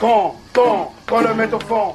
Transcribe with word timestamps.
Quand, 0.00 0.36
quand, 0.52 0.92
quand 1.06 1.20
le 1.22 1.34
met 1.34 1.52
au 1.52 1.58
fond. 1.58 1.94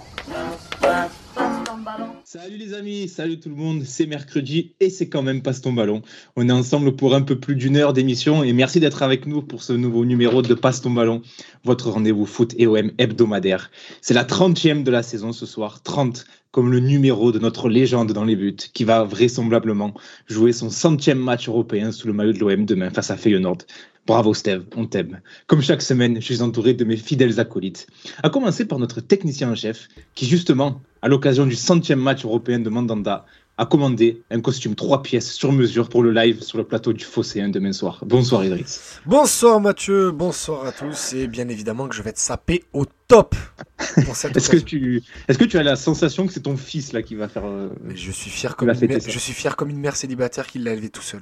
Salut 2.26 2.58
les 2.58 2.74
amis, 2.74 3.08
salut 3.08 3.40
tout 3.40 3.48
le 3.48 3.56
monde, 3.56 3.84
c'est 3.86 4.08
mercredi 4.08 4.74
et 4.82 4.90
c'est 4.90 5.08
quand 5.08 5.22
même 5.22 5.42
Passe 5.42 5.62
ton 5.62 5.72
ballon. 5.72 6.02
On 6.36 6.50
est 6.50 6.52
ensemble 6.52 6.98
pour 6.98 7.16
un 7.16 7.22
peu 7.22 7.40
plus 7.40 7.56
d'une 7.56 7.78
heure 7.78 7.94
d'émission 7.94 8.44
et 8.44 8.52
merci 8.52 8.82
d'être 8.82 9.04
avec 9.04 9.26
nous 9.26 9.42
pour 9.42 9.64
ce 9.64 9.72
nouveau 9.72 10.04
numéro 10.04 10.42
de 10.42 10.54
Passe 10.54 10.82
ton 10.82 10.92
ballon, 10.92 11.22
votre 11.64 11.92
rendez-vous 11.92 12.26
foot 12.26 12.54
et 12.58 12.68
OM 12.68 12.92
hebdomadaire. 12.98 13.72
C'est 14.02 14.14
la 14.14 14.26
30e 14.26 14.84
de 14.84 14.92
la 14.92 15.02
saison 15.02 15.32
ce 15.32 15.46
soir, 15.46 15.82
30 15.82 16.26
comme 16.52 16.72
le 16.72 16.80
numéro 16.80 17.32
de 17.32 17.40
notre 17.40 17.68
légende 17.70 18.12
dans 18.12 18.26
les 18.26 18.36
buts 18.36 18.56
qui 18.74 18.84
va 18.84 19.04
vraisemblablement 19.04 19.94
jouer 20.28 20.52
son 20.54 20.70
centième 20.70 21.18
match 21.18 21.48
européen 21.48 21.92
sous 21.92 22.08
le 22.08 22.14
maillot 22.14 22.34
de 22.34 22.40
l'OM 22.40 22.66
demain 22.66 22.92
face 22.92 23.10
à 23.10 23.18
Feyenoord. 23.18 23.60
Bravo 24.06 24.34
Steve, 24.34 24.66
on 24.76 24.86
t'aime. 24.86 25.22
Comme 25.48 25.62
chaque 25.62 25.82
semaine, 25.82 26.16
je 26.16 26.26
suis 26.26 26.42
entouré 26.42 26.74
de 26.74 26.84
mes 26.84 26.98
fidèles 26.98 27.40
acolytes. 27.40 27.88
À 28.22 28.30
commencer 28.30 28.66
par 28.66 28.78
notre 28.78 29.00
technicien 29.00 29.50
en 29.50 29.56
chef, 29.56 29.88
qui 30.14 30.26
justement, 30.26 30.82
à 31.02 31.08
l'occasion 31.08 31.46
du 31.46 31.56
centième 31.56 32.00
match 32.00 32.26
européen 32.26 32.60
de 32.60 32.70
Mandanda, 32.70 33.26
a 33.58 33.66
commandé 33.66 34.22
un 34.32 34.42
costume 34.42 34.76
trois 34.76 35.04
pièces 35.04 35.32
sur 35.32 35.52
mesure 35.52 35.88
pour 35.88 36.02
le 36.02 36.12
live 36.12 36.42
sur 36.42 36.58
le 36.58 36.64
plateau 36.64 36.92
du 36.92 37.06
Fossé 37.06 37.42
demain 37.48 37.72
soir. 37.72 38.04
Bonsoir 38.06 38.44
Idriss. 38.44 39.00
Bonsoir 39.06 39.62
Mathieu, 39.62 40.12
bonsoir 40.12 40.66
à 40.66 40.72
tous 40.72 41.14
et 41.14 41.28
bien 41.28 41.48
évidemment 41.50 41.88
que 41.88 41.96
je 41.96 42.02
vais 42.02 42.14
te 42.14 42.20
saper 42.20 42.64
au 42.74 42.86
top 43.08 43.36
Est-ce 43.98 44.50
que 44.50 44.58
tu 44.58 45.04
est-ce 45.28 45.38
que 45.38 45.44
tu 45.44 45.58
as 45.58 45.64
la 45.64 45.76
sensation 45.76 46.26
que 46.26 46.34
c'est 46.34 46.42
ton 46.42 46.58
fils 46.58 46.94
là 46.94 47.04
qui 47.04 47.14
va 47.14 47.28
faire 47.28 47.46
euh, 47.46 47.70
Mais 47.84 47.96
je 47.96 48.12
suis 48.12 48.32
fier 48.32 48.56
comme 48.56 48.70
une 48.70 48.88
mère, 48.88 49.00
je 49.08 49.20
suis 49.20 49.34
fier 49.34 49.56
comme 49.56 49.70
une 49.70 49.80
mère 49.80 49.96
célibataire 49.96 50.48
qui 50.48 50.58
l'a 50.58 50.74
élevé 50.74 50.90
tout 50.90 51.04
seul. 51.04 51.22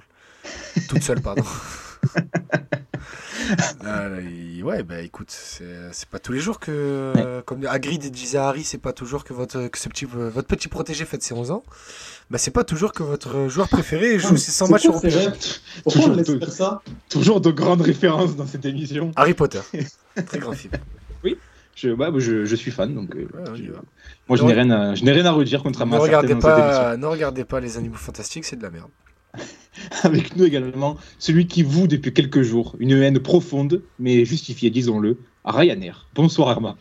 Toute 0.87 1.03
seule 1.03 1.21
pardon. 1.21 1.43
Ah, 3.83 4.07
ouais, 4.63 4.83
bah 4.83 5.01
écoute, 5.01 5.31
c'est 5.31 6.07
pas 6.09 6.19
tous 6.19 6.31
les 6.31 6.39
jours 6.39 6.59
que, 6.59 7.41
comme 7.45 7.65
Agrid 7.65 8.09
disait 8.11 8.37
à 8.37 8.47
Harry, 8.47 8.63
c'est 8.63 8.77
pas 8.77 8.93
toujours 8.93 9.23
que 9.23 9.33
votre, 9.33 9.67
que 9.67 9.77
ce 9.77 9.89
petit, 9.89 10.05
votre 10.05 10.47
petit 10.47 10.67
protégé 10.67 11.05
fête 11.05 11.23
ses 11.23 11.33
11 11.33 11.51
ans. 11.51 11.63
Bah 12.29 12.37
c'est 12.37 12.51
pas 12.51 12.63
toujours 12.63 12.93
que 12.93 13.03
votre 13.03 13.49
joueur 13.49 13.67
préféré 13.67 14.17
joue 14.17 14.37
ses 14.37 14.51
100 14.51 14.69
matchs 14.69 14.85
européens. 14.85 15.33
Pourquoi 15.83 16.05
on 16.05 16.15
laisse 16.15 16.37
faire 16.37 16.51
ça 16.51 16.81
Toujours 17.09 17.41
de 17.41 17.51
grandes 17.51 17.81
références 17.81 18.35
dans 18.35 18.47
cette 18.47 18.65
émission. 18.65 19.11
Harry 19.15 19.33
Potter, 19.33 19.59
très 20.25 20.39
grand 20.39 20.53
film. 20.53 20.73
Oui. 21.23 21.37
Je, 21.75 21.89
bah, 21.89 22.09
je, 22.17 22.45
je, 22.45 22.55
suis 22.55 22.71
fan, 22.71 22.93
donc 22.93 23.15
euh, 23.15 23.27
moi 24.27 24.37
je 24.37 24.43
n'ai 24.43 24.53
rien, 24.53 24.69
à, 24.71 24.93
je 24.93 25.03
n'ai 25.05 25.11
rien 25.13 25.25
à 25.25 25.31
redire 25.31 25.63
contre 25.63 25.85
ne 25.85 25.95
regardez 25.95 26.35
pas, 26.35 26.97
Ne 26.97 27.05
regardez 27.05 27.45
pas 27.45 27.59
les 27.59 27.77
animaux 27.77 27.95
fantastiques, 27.95 28.45
c'est 28.45 28.57
de 28.57 28.63
la 28.63 28.69
merde. 28.69 28.89
Avec 30.03 30.35
nous 30.35 30.45
également, 30.45 30.97
celui 31.19 31.47
qui 31.47 31.63
voue 31.63 31.87
depuis 31.87 32.13
quelques 32.13 32.41
jours 32.41 32.75
une 32.79 32.91
haine 32.91 33.19
profonde, 33.19 33.81
mais 33.99 34.25
justifiée, 34.25 34.69
disons-le, 34.69 35.17
à 35.43 35.51
Ryanair. 35.51 36.07
Bonsoir 36.15 36.49
Arma. 36.49 36.77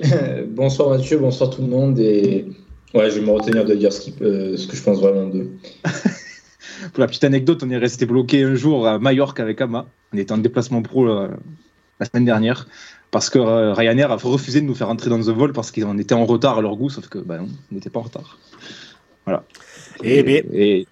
bonsoir 0.48 0.90
Mathieu, 0.90 1.18
bonsoir 1.18 1.50
tout 1.50 1.62
le 1.62 1.68
monde. 1.68 1.98
Et 1.98 2.46
ouais, 2.94 3.10
je 3.10 3.18
vais 3.18 3.26
me 3.26 3.32
retenir 3.32 3.64
de 3.64 3.74
dire 3.74 3.92
ce, 3.92 4.10
euh, 4.22 4.56
ce 4.56 4.66
que 4.66 4.76
je 4.76 4.82
pense 4.82 5.00
vraiment 5.00 5.26
d'eux. 5.26 5.50
Pour 6.92 7.00
la 7.00 7.06
petite 7.06 7.24
anecdote, 7.24 7.62
on 7.62 7.70
est 7.70 7.76
resté 7.76 8.06
bloqué 8.06 8.42
un 8.42 8.54
jour 8.54 8.86
à 8.86 8.98
Majorque 8.98 9.40
avec 9.40 9.60
Ama. 9.60 9.86
On 10.12 10.18
était 10.18 10.32
en 10.32 10.38
déplacement 10.38 10.82
pro 10.82 11.08
euh, 11.08 11.28
la 11.98 12.06
semaine 12.06 12.24
dernière 12.24 12.66
parce 13.10 13.28
que 13.28 13.38
euh, 13.38 13.74
Ryanair 13.74 14.10
a 14.10 14.16
refusé 14.16 14.60
de 14.60 14.66
nous 14.66 14.74
faire 14.74 14.88
entrer 14.88 15.10
dans 15.10 15.18
le 15.18 15.24
vol 15.24 15.52
parce 15.52 15.70
qu'ils 15.70 15.84
en 15.84 15.98
étaient 15.98 16.14
en 16.14 16.24
retard 16.24 16.58
à 16.58 16.62
leur 16.62 16.76
goût, 16.76 16.90
sauf 16.90 17.08
que 17.08 17.18
ben, 17.18 17.46
on 17.70 17.74
n'était 17.74 17.90
pas 17.90 18.00
en 18.00 18.04
retard. 18.04 18.38
Voilà. 19.24 19.44
Et, 20.02 20.44
et, 20.52 20.86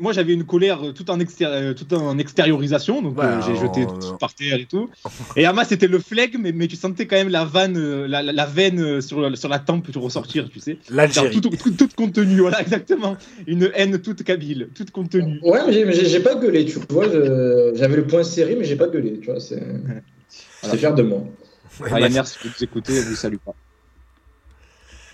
moi 0.00 0.12
j'avais 0.12 0.32
une 0.32 0.44
colère 0.44 0.80
tout 0.94 1.10
en, 1.10 1.18
tout 1.18 1.94
en 1.94 2.18
extériorisation, 2.18 3.02
donc 3.02 3.18
euh, 3.18 3.40
j'ai 3.46 3.56
jeté 3.56 3.86
tout 3.86 4.16
par 4.18 4.34
terre 4.34 4.60
et 4.60 4.66
tout. 4.66 4.90
Et 5.36 5.46
Ama 5.46 5.64
c'était 5.64 5.86
le 5.86 5.98
flegme, 5.98 6.42
mais, 6.42 6.52
mais, 6.52 6.66
tu 6.66 6.76
sentais 6.76 7.06
quand 7.06 7.16
même 7.16 7.28
la 7.28 7.44
vanne, 7.44 7.76
euh, 7.76 8.06
la, 8.06 8.22
la, 8.22 8.46
veine 8.46 8.80
euh, 8.80 9.00
sur, 9.00 9.20
la, 9.20 9.34
sur 9.36 9.48
la 9.48 9.58
tempe 9.58 9.88
ressortir, 9.94 10.48
tu 10.48 10.60
sais. 10.60 10.78
L'Algérie. 10.90 11.40
Tout, 11.40 11.50
tout, 11.50 11.88
contenu, 11.96 12.40
voilà, 12.40 12.60
exactement. 12.62 13.16
Une 13.46 13.70
haine 13.74 14.00
toute 14.00 14.22
kabyle, 14.22 14.68
toute 14.74 14.90
contenue. 14.90 15.40
Ouais, 15.42 15.60
mais 15.66 15.92
j'ai 15.92 16.20
pas 16.20 16.34
gueulé, 16.34 16.64
tu 16.64 16.78
vois. 16.90 17.06
J'avais 17.74 17.96
le 17.96 18.06
point 18.06 18.22
serré, 18.22 18.56
mais 18.56 18.64
j'ai 18.64 18.76
pas 18.76 18.88
gueulé, 18.88 19.18
tu 19.20 19.30
vois. 19.30 19.40
C'est 19.40 19.62
voilà. 20.62 20.78
fier 20.78 20.94
de 20.94 21.02
moi. 21.02 21.24
Ryanair, 21.80 22.26
si 22.26 22.38
vous 22.44 22.64
écoutez, 22.64 22.94
je 22.94 23.08
vous 23.08 23.16
salue 23.16 23.36
pas. 23.44 23.54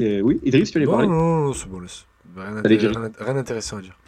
Oui, 0.00 0.40
Idriss, 0.44 0.70
tu 0.70 0.78
allais 0.78 0.86
parler? 0.86 1.06
Non, 1.06 1.46
non, 1.46 1.52
c'est 1.52 1.68
bon, 1.68 1.80
laisse. 1.80 2.06
Rien 2.36 3.34
d'intéressant 3.34 3.78
à 3.78 3.82
dire. 3.82 3.98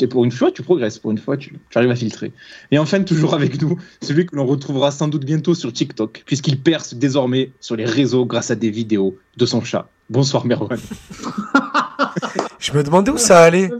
Et 0.00 0.06
pour 0.06 0.24
une 0.24 0.32
fois, 0.32 0.50
tu 0.50 0.62
progresses. 0.62 0.98
Pour 0.98 1.10
une 1.10 1.18
fois, 1.18 1.36
tu, 1.36 1.58
arrives 1.74 1.90
à 1.90 1.96
filtrer. 1.96 2.32
Et 2.70 2.78
enfin, 2.78 3.02
toujours 3.02 3.34
avec 3.34 3.60
nous, 3.60 3.78
celui 4.02 4.26
que 4.26 4.36
l'on 4.36 4.46
retrouvera 4.46 4.90
sans 4.90 5.08
doute 5.08 5.24
bientôt 5.24 5.54
sur 5.54 5.72
TikTok, 5.72 6.22
puisqu'il 6.26 6.60
perce 6.60 6.94
désormais 6.94 7.52
sur 7.60 7.76
les 7.76 7.84
réseaux 7.84 8.26
grâce 8.26 8.50
à 8.50 8.54
des 8.54 8.70
vidéos 8.70 9.16
de 9.36 9.46
son 9.46 9.62
chat. 9.62 9.88
Bonsoir, 10.10 10.44
Merwan. 10.46 10.78
je 12.58 12.72
me 12.72 12.82
demandais 12.82 13.10
où 13.10 13.18
ça 13.18 13.40
allait. 13.42 13.70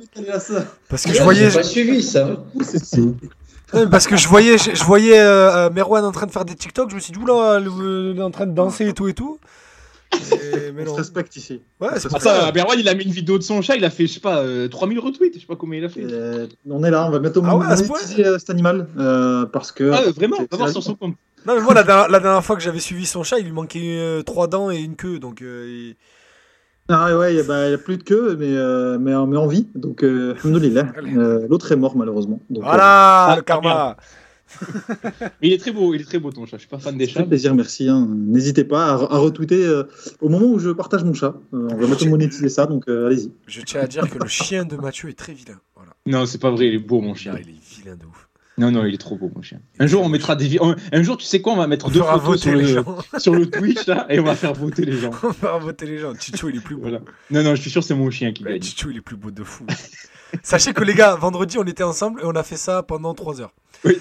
Parce 0.89 1.05
que 1.05 1.13
je 1.13 1.23
voyais. 1.23 1.51
pas 1.51 1.63
suivi 1.63 2.03
ça. 2.03 2.45
parce 3.91 4.07
que 4.07 4.17
je 4.17 4.27
voyais, 4.27 4.57
je, 4.59 4.85
voyais 4.85 5.19
euh, 5.19 5.71
Merwan 5.71 6.05
en 6.05 6.13
train 6.13 6.27
de 6.27 6.33
faire 6.33 6.45
des 6.45 6.55
TikTok, 6.55 6.91
je 6.91 6.95
me 6.95 7.01
suis 7.01 7.13
dit, 7.13 7.19
oula, 7.19 7.61
il 7.61 8.19
est 8.19 8.23
en 8.23 8.31
train 8.31 8.47
de 8.47 8.55
danser 8.55 8.89
et 8.89 8.93
tout 8.95 9.09
et 9.09 9.15
tout. 9.15 9.39
Mais, 10.75 10.83
on 10.83 10.93
se 10.93 10.99
respecte 10.99 11.37
ici. 11.37 11.61
Ouais, 11.81 11.89
c'est 11.97 12.11
ça. 12.11 12.19
ça 12.19 12.53
Berwan, 12.53 12.79
il 12.79 12.89
a 12.89 12.95
mis 12.95 13.05
une 13.05 13.13
vidéo 13.13 13.39
de 13.39 13.43
son 13.43 13.63
chat, 13.63 13.77
il 13.77 13.85
a 13.85 13.91
fait, 13.91 14.07
je 14.07 14.15
sais 14.15 14.21
pas, 14.21 14.45
3000 14.69 14.99
euh, 14.99 15.01
retweets, 15.01 15.35
je 15.35 15.41
sais 15.41 15.47
pas 15.47 15.57
combien 15.57 15.79
il 15.79 15.85
a 15.85 15.89
fait. 15.89 16.05
Euh, 16.05 16.47
on 16.69 16.83
est 16.85 16.91
là, 16.91 17.07
on 17.07 17.11
va 17.11 17.21
mettre 17.21 17.41
au 17.41 17.45
ah 17.45 17.57
moins 17.57 17.71
euh, 17.71 18.39
cet 18.39 18.51
animal. 18.51 18.87
parce 19.53 19.73
que. 19.73 19.91
Ah, 19.91 20.11
vraiment 20.15 20.37
On 20.39 20.47
va 20.51 20.57
voir 20.57 20.71
sur 20.71 20.83
son 20.83 20.95
compte. 20.95 21.15
Non, 21.47 21.55
mais 21.55 21.61
moi, 21.61 21.75
la, 21.75 21.83
dernière, 21.85 22.45
fois 22.45 22.57
que 22.57 22.63
j'avais 22.63 22.81
suivi 22.81 23.07
son 23.07 23.23
chat, 23.23 23.39
il 23.39 23.45
lui 23.45 23.53
manquait 23.53 24.23
3 24.25 24.49
dents 24.49 24.71
et 24.71 24.79
une 24.79 24.97
queue, 24.97 25.19
donc. 25.19 25.43
Ah 26.89 27.17
ouais, 27.17 27.43
bah, 27.43 27.65
il 27.65 27.69
n'y 27.69 27.75
a 27.75 27.79
plus 27.79 27.97
de 27.97 28.05
queue, 28.05 28.37
mais, 28.39 28.53
mais, 28.99 29.27
mais 29.27 29.37
en 29.37 29.47
vie. 29.47 29.67
Donc, 29.75 30.05
euh, 30.05 30.35
L'autre 31.49 31.73
est 31.73 31.77
mort, 31.77 31.97
malheureusement. 31.97 32.41
Donc, 32.49 32.63
voilà, 32.63 33.35
le 33.37 33.43
karma. 33.43 33.97
il 35.43 35.53
est 35.53 35.59
très 35.59 35.73
beau, 35.73 35.95
il 35.95 36.01
est 36.01 36.05
très 36.05 36.19
beau 36.19 36.31
ton 36.31 36.47
chat. 36.47 36.57
Je 36.57 36.63
suis 36.63 36.69
pas 36.69 36.79
fan 36.79 36.97
des 36.97 37.07
chats. 37.07 37.25
plaisir, 37.25 37.55
merci. 37.55 37.89
Hein. 37.89 38.09
N'hésitez 38.11 38.65
pas 38.65 38.91
à, 38.91 39.19
retweeter 39.19 39.65
euh, 39.65 39.85
au 40.21 40.29
moment 40.29 40.47
où 40.47 40.59
je 40.59 40.71
partage 40.71 41.05
mon 41.05 41.15
chat. 41.15 41.35
Euh, 41.53 41.69
on 41.71 41.77
va 41.77 41.87
bientôt 41.87 42.07
monétiser 42.07 42.49
ça, 42.49 42.67
donc 42.67 42.89
euh, 42.89 43.07
allez-y. 43.07 43.33
Je 43.47 43.61
tiens 43.63 43.81
à 43.81 43.87
dire 43.87 44.09
que 44.09 44.19
le 44.19 44.29
chien 44.29 44.65
de 44.65 44.77
Mathieu 44.77 45.09
est 45.09 45.19
très 45.19 45.33
vilain. 45.33 45.61
Voilà. 45.75 45.93
Non, 46.07 46.27
c'est 46.27 46.39
pas 46.39 46.51
vrai, 46.51 46.69
il 46.69 46.75
est 46.75 46.79
beau 46.79 47.01
mon 47.01 47.15
chien. 47.15 47.35
il 47.41 47.51
est 47.51 47.77
vilain 47.77 47.97
de 47.97 48.05
ouf. 48.05 48.29
Non, 48.59 48.71
non, 48.71 48.87
il 48.87 48.95
est 48.95 48.99
trop 48.99 49.17
beau, 49.17 49.31
mon 49.35 49.43
chien. 49.43 49.61
Un 49.79 49.87
jour, 49.87 50.03
on 50.03 50.09
mettra 50.09 50.35
des 50.35 50.59
Un 50.61 51.03
jour, 51.03 51.19
tu 51.19 51.27
sais 51.27 51.43
quoi, 51.43 51.53
on 51.53 51.57
va 51.57 51.67
mettre 51.67 51.91
deux 51.91 52.01
photos 52.01 52.41
sur 52.41 52.53
le... 52.53 52.85
sur 53.19 53.35
le 53.35 53.51
Twitch 53.51 53.87
là, 53.87 54.07
et 54.09 54.19
on 54.19 54.25
va 54.25 54.35
faire 54.35 54.55
voter 54.55 54.87
les 54.87 54.97
gens. 54.97 55.11
on 55.23 55.29
va 55.29 55.33
faire 55.35 55.59
voter 55.59 55.87
les 55.87 55.99
gens. 55.99 56.15
Chicho, 56.15 56.49
il 56.49 56.57
est 56.57 56.61
plus 56.61 56.75
beau. 56.75 56.83
Voilà. 56.83 57.01
Non, 57.31 57.43
non, 57.43 57.55
je 57.55 57.61
suis 57.61 57.71
sûr, 57.71 57.85
c'est 57.85 57.95
mon 57.95 58.11
chien 58.11 58.33
qui 58.33 58.45
gagne. 58.45 58.63
Chicho, 58.63 58.89
il 58.91 58.97
est 58.97 59.03
plus 59.03 59.17
beau 59.17 59.31
de 59.31 59.45
fou. 59.45 59.67
Sachez 60.43 60.73
que 60.73 60.85
les 60.85 60.95
gars, 60.95 61.17
vendredi, 61.17 61.59
on 61.59 61.65
était 61.65 61.83
ensemble 61.83 62.21
et 62.23 62.25
on 62.25 62.35
a 62.35 62.43
fait 62.43 62.57
ça 62.57 62.83
pendant 62.83 63.15
3 63.15 63.43
heures. 63.43 63.53
Oui, 63.87 64.01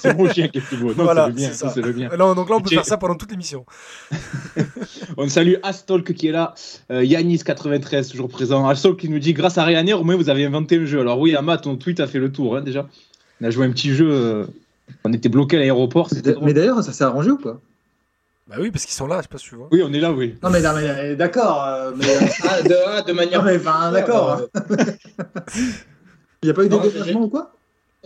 c'est 0.00 0.16
mon 0.16 0.30
chien 0.30 0.48
qui 0.48 0.58
est 0.58 0.60
plus 0.60 0.76
beau. 0.76 0.94
Non, 0.94 1.04
voilà, 1.04 1.30
c'est 1.36 1.76
le 1.76 1.92
bien. 1.92 2.08
Donc 2.08 2.48
là, 2.48 2.56
on 2.56 2.60
peut 2.60 2.70
faire 2.70 2.84
ça 2.84 2.96
pendant 2.96 3.14
toute 3.14 3.30
l'émission. 3.30 3.66
on 5.16 5.28
salue 5.28 5.54
Astolk 5.62 6.14
qui 6.14 6.28
est 6.28 6.32
là, 6.32 6.54
euh, 6.90 7.02
Yanis93 7.02 8.10
toujours 8.10 8.28
présent. 8.28 8.66
Astolk 8.68 8.98
qui 8.98 9.08
nous 9.08 9.18
dit 9.18 9.32
grâce 9.32 9.58
à 9.58 9.64
Ryanair, 9.64 10.00
au 10.00 10.04
moins 10.04 10.16
vous 10.16 10.30
avez 10.30 10.44
inventé 10.44 10.78
le 10.78 10.86
jeu. 10.86 11.00
Alors 11.00 11.18
oui, 11.20 11.34
Ama, 11.34 11.58
ton 11.58 11.76
tweet 11.76 12.00
a 12.00 12.06
fait 12.06 12.18
le 12.18 12.30
tour 12.30 12.56
hein, 12.56 12.62
déjà. 12.62 12.88
On 13.40 13.44
a 13.44 13.50
joué 13.50 13.66
un 13.66 13.70
petit 13.70 13.94
jeu. 13.94 14.08
Euh, 14.10 14.46
on 15.04 15.12
était 15.12 15.28
bloqué 15.28 15.56
à 15.56 15.60
l'aéroport. 15.60 16.08
Mais 16.42 16.54
d'ailleurs, 16.54 16.82
ça 16.82 16.92
s'est 16.92 17.04
arrangé 17.04 17.30
ou 17.30 17.38
pas? 17.38 17.60
Bah 18.48 18.56
oui, 18.60 18.70
parce 18.70 18.84
qu'ils 18.84 18.94
sont 18.94 19.08
là, 19.08 19.16
je 19.18 19.22
sais 19.22 19.28
pas 19.28 19.38
si 19.38 19.48
tu 19.48 19.56
vois. 19.56 19.68
Oui, 19.72 19.82
on 19.84 19.92
est 19.92 19.98
là, 19.98 20.12
oui. 20.12 20.36
Non, 20.40 20.50
mais, 20.50 20.64
euh, 20.64 21.16
d'accord. 21.16 21.64
Euh, 21.64 21.90
de, 21.92 22.74
ah, 22.86 23.02
de, 23.02 23.12
manière. 23.12 23.42
Non, 23.42 23.50
mais 23.50 23.58
d'accord. 23.92 24.42
Il 26.42 26.46
n'y 26.46 26.50
a 26.50 26.54
pas 26.54 26.64
eu 26.64 26.68
de 26.68 26.76
dégagement 26.78 27.22
ou 27.22 27.28
quoi? 27.28 27.55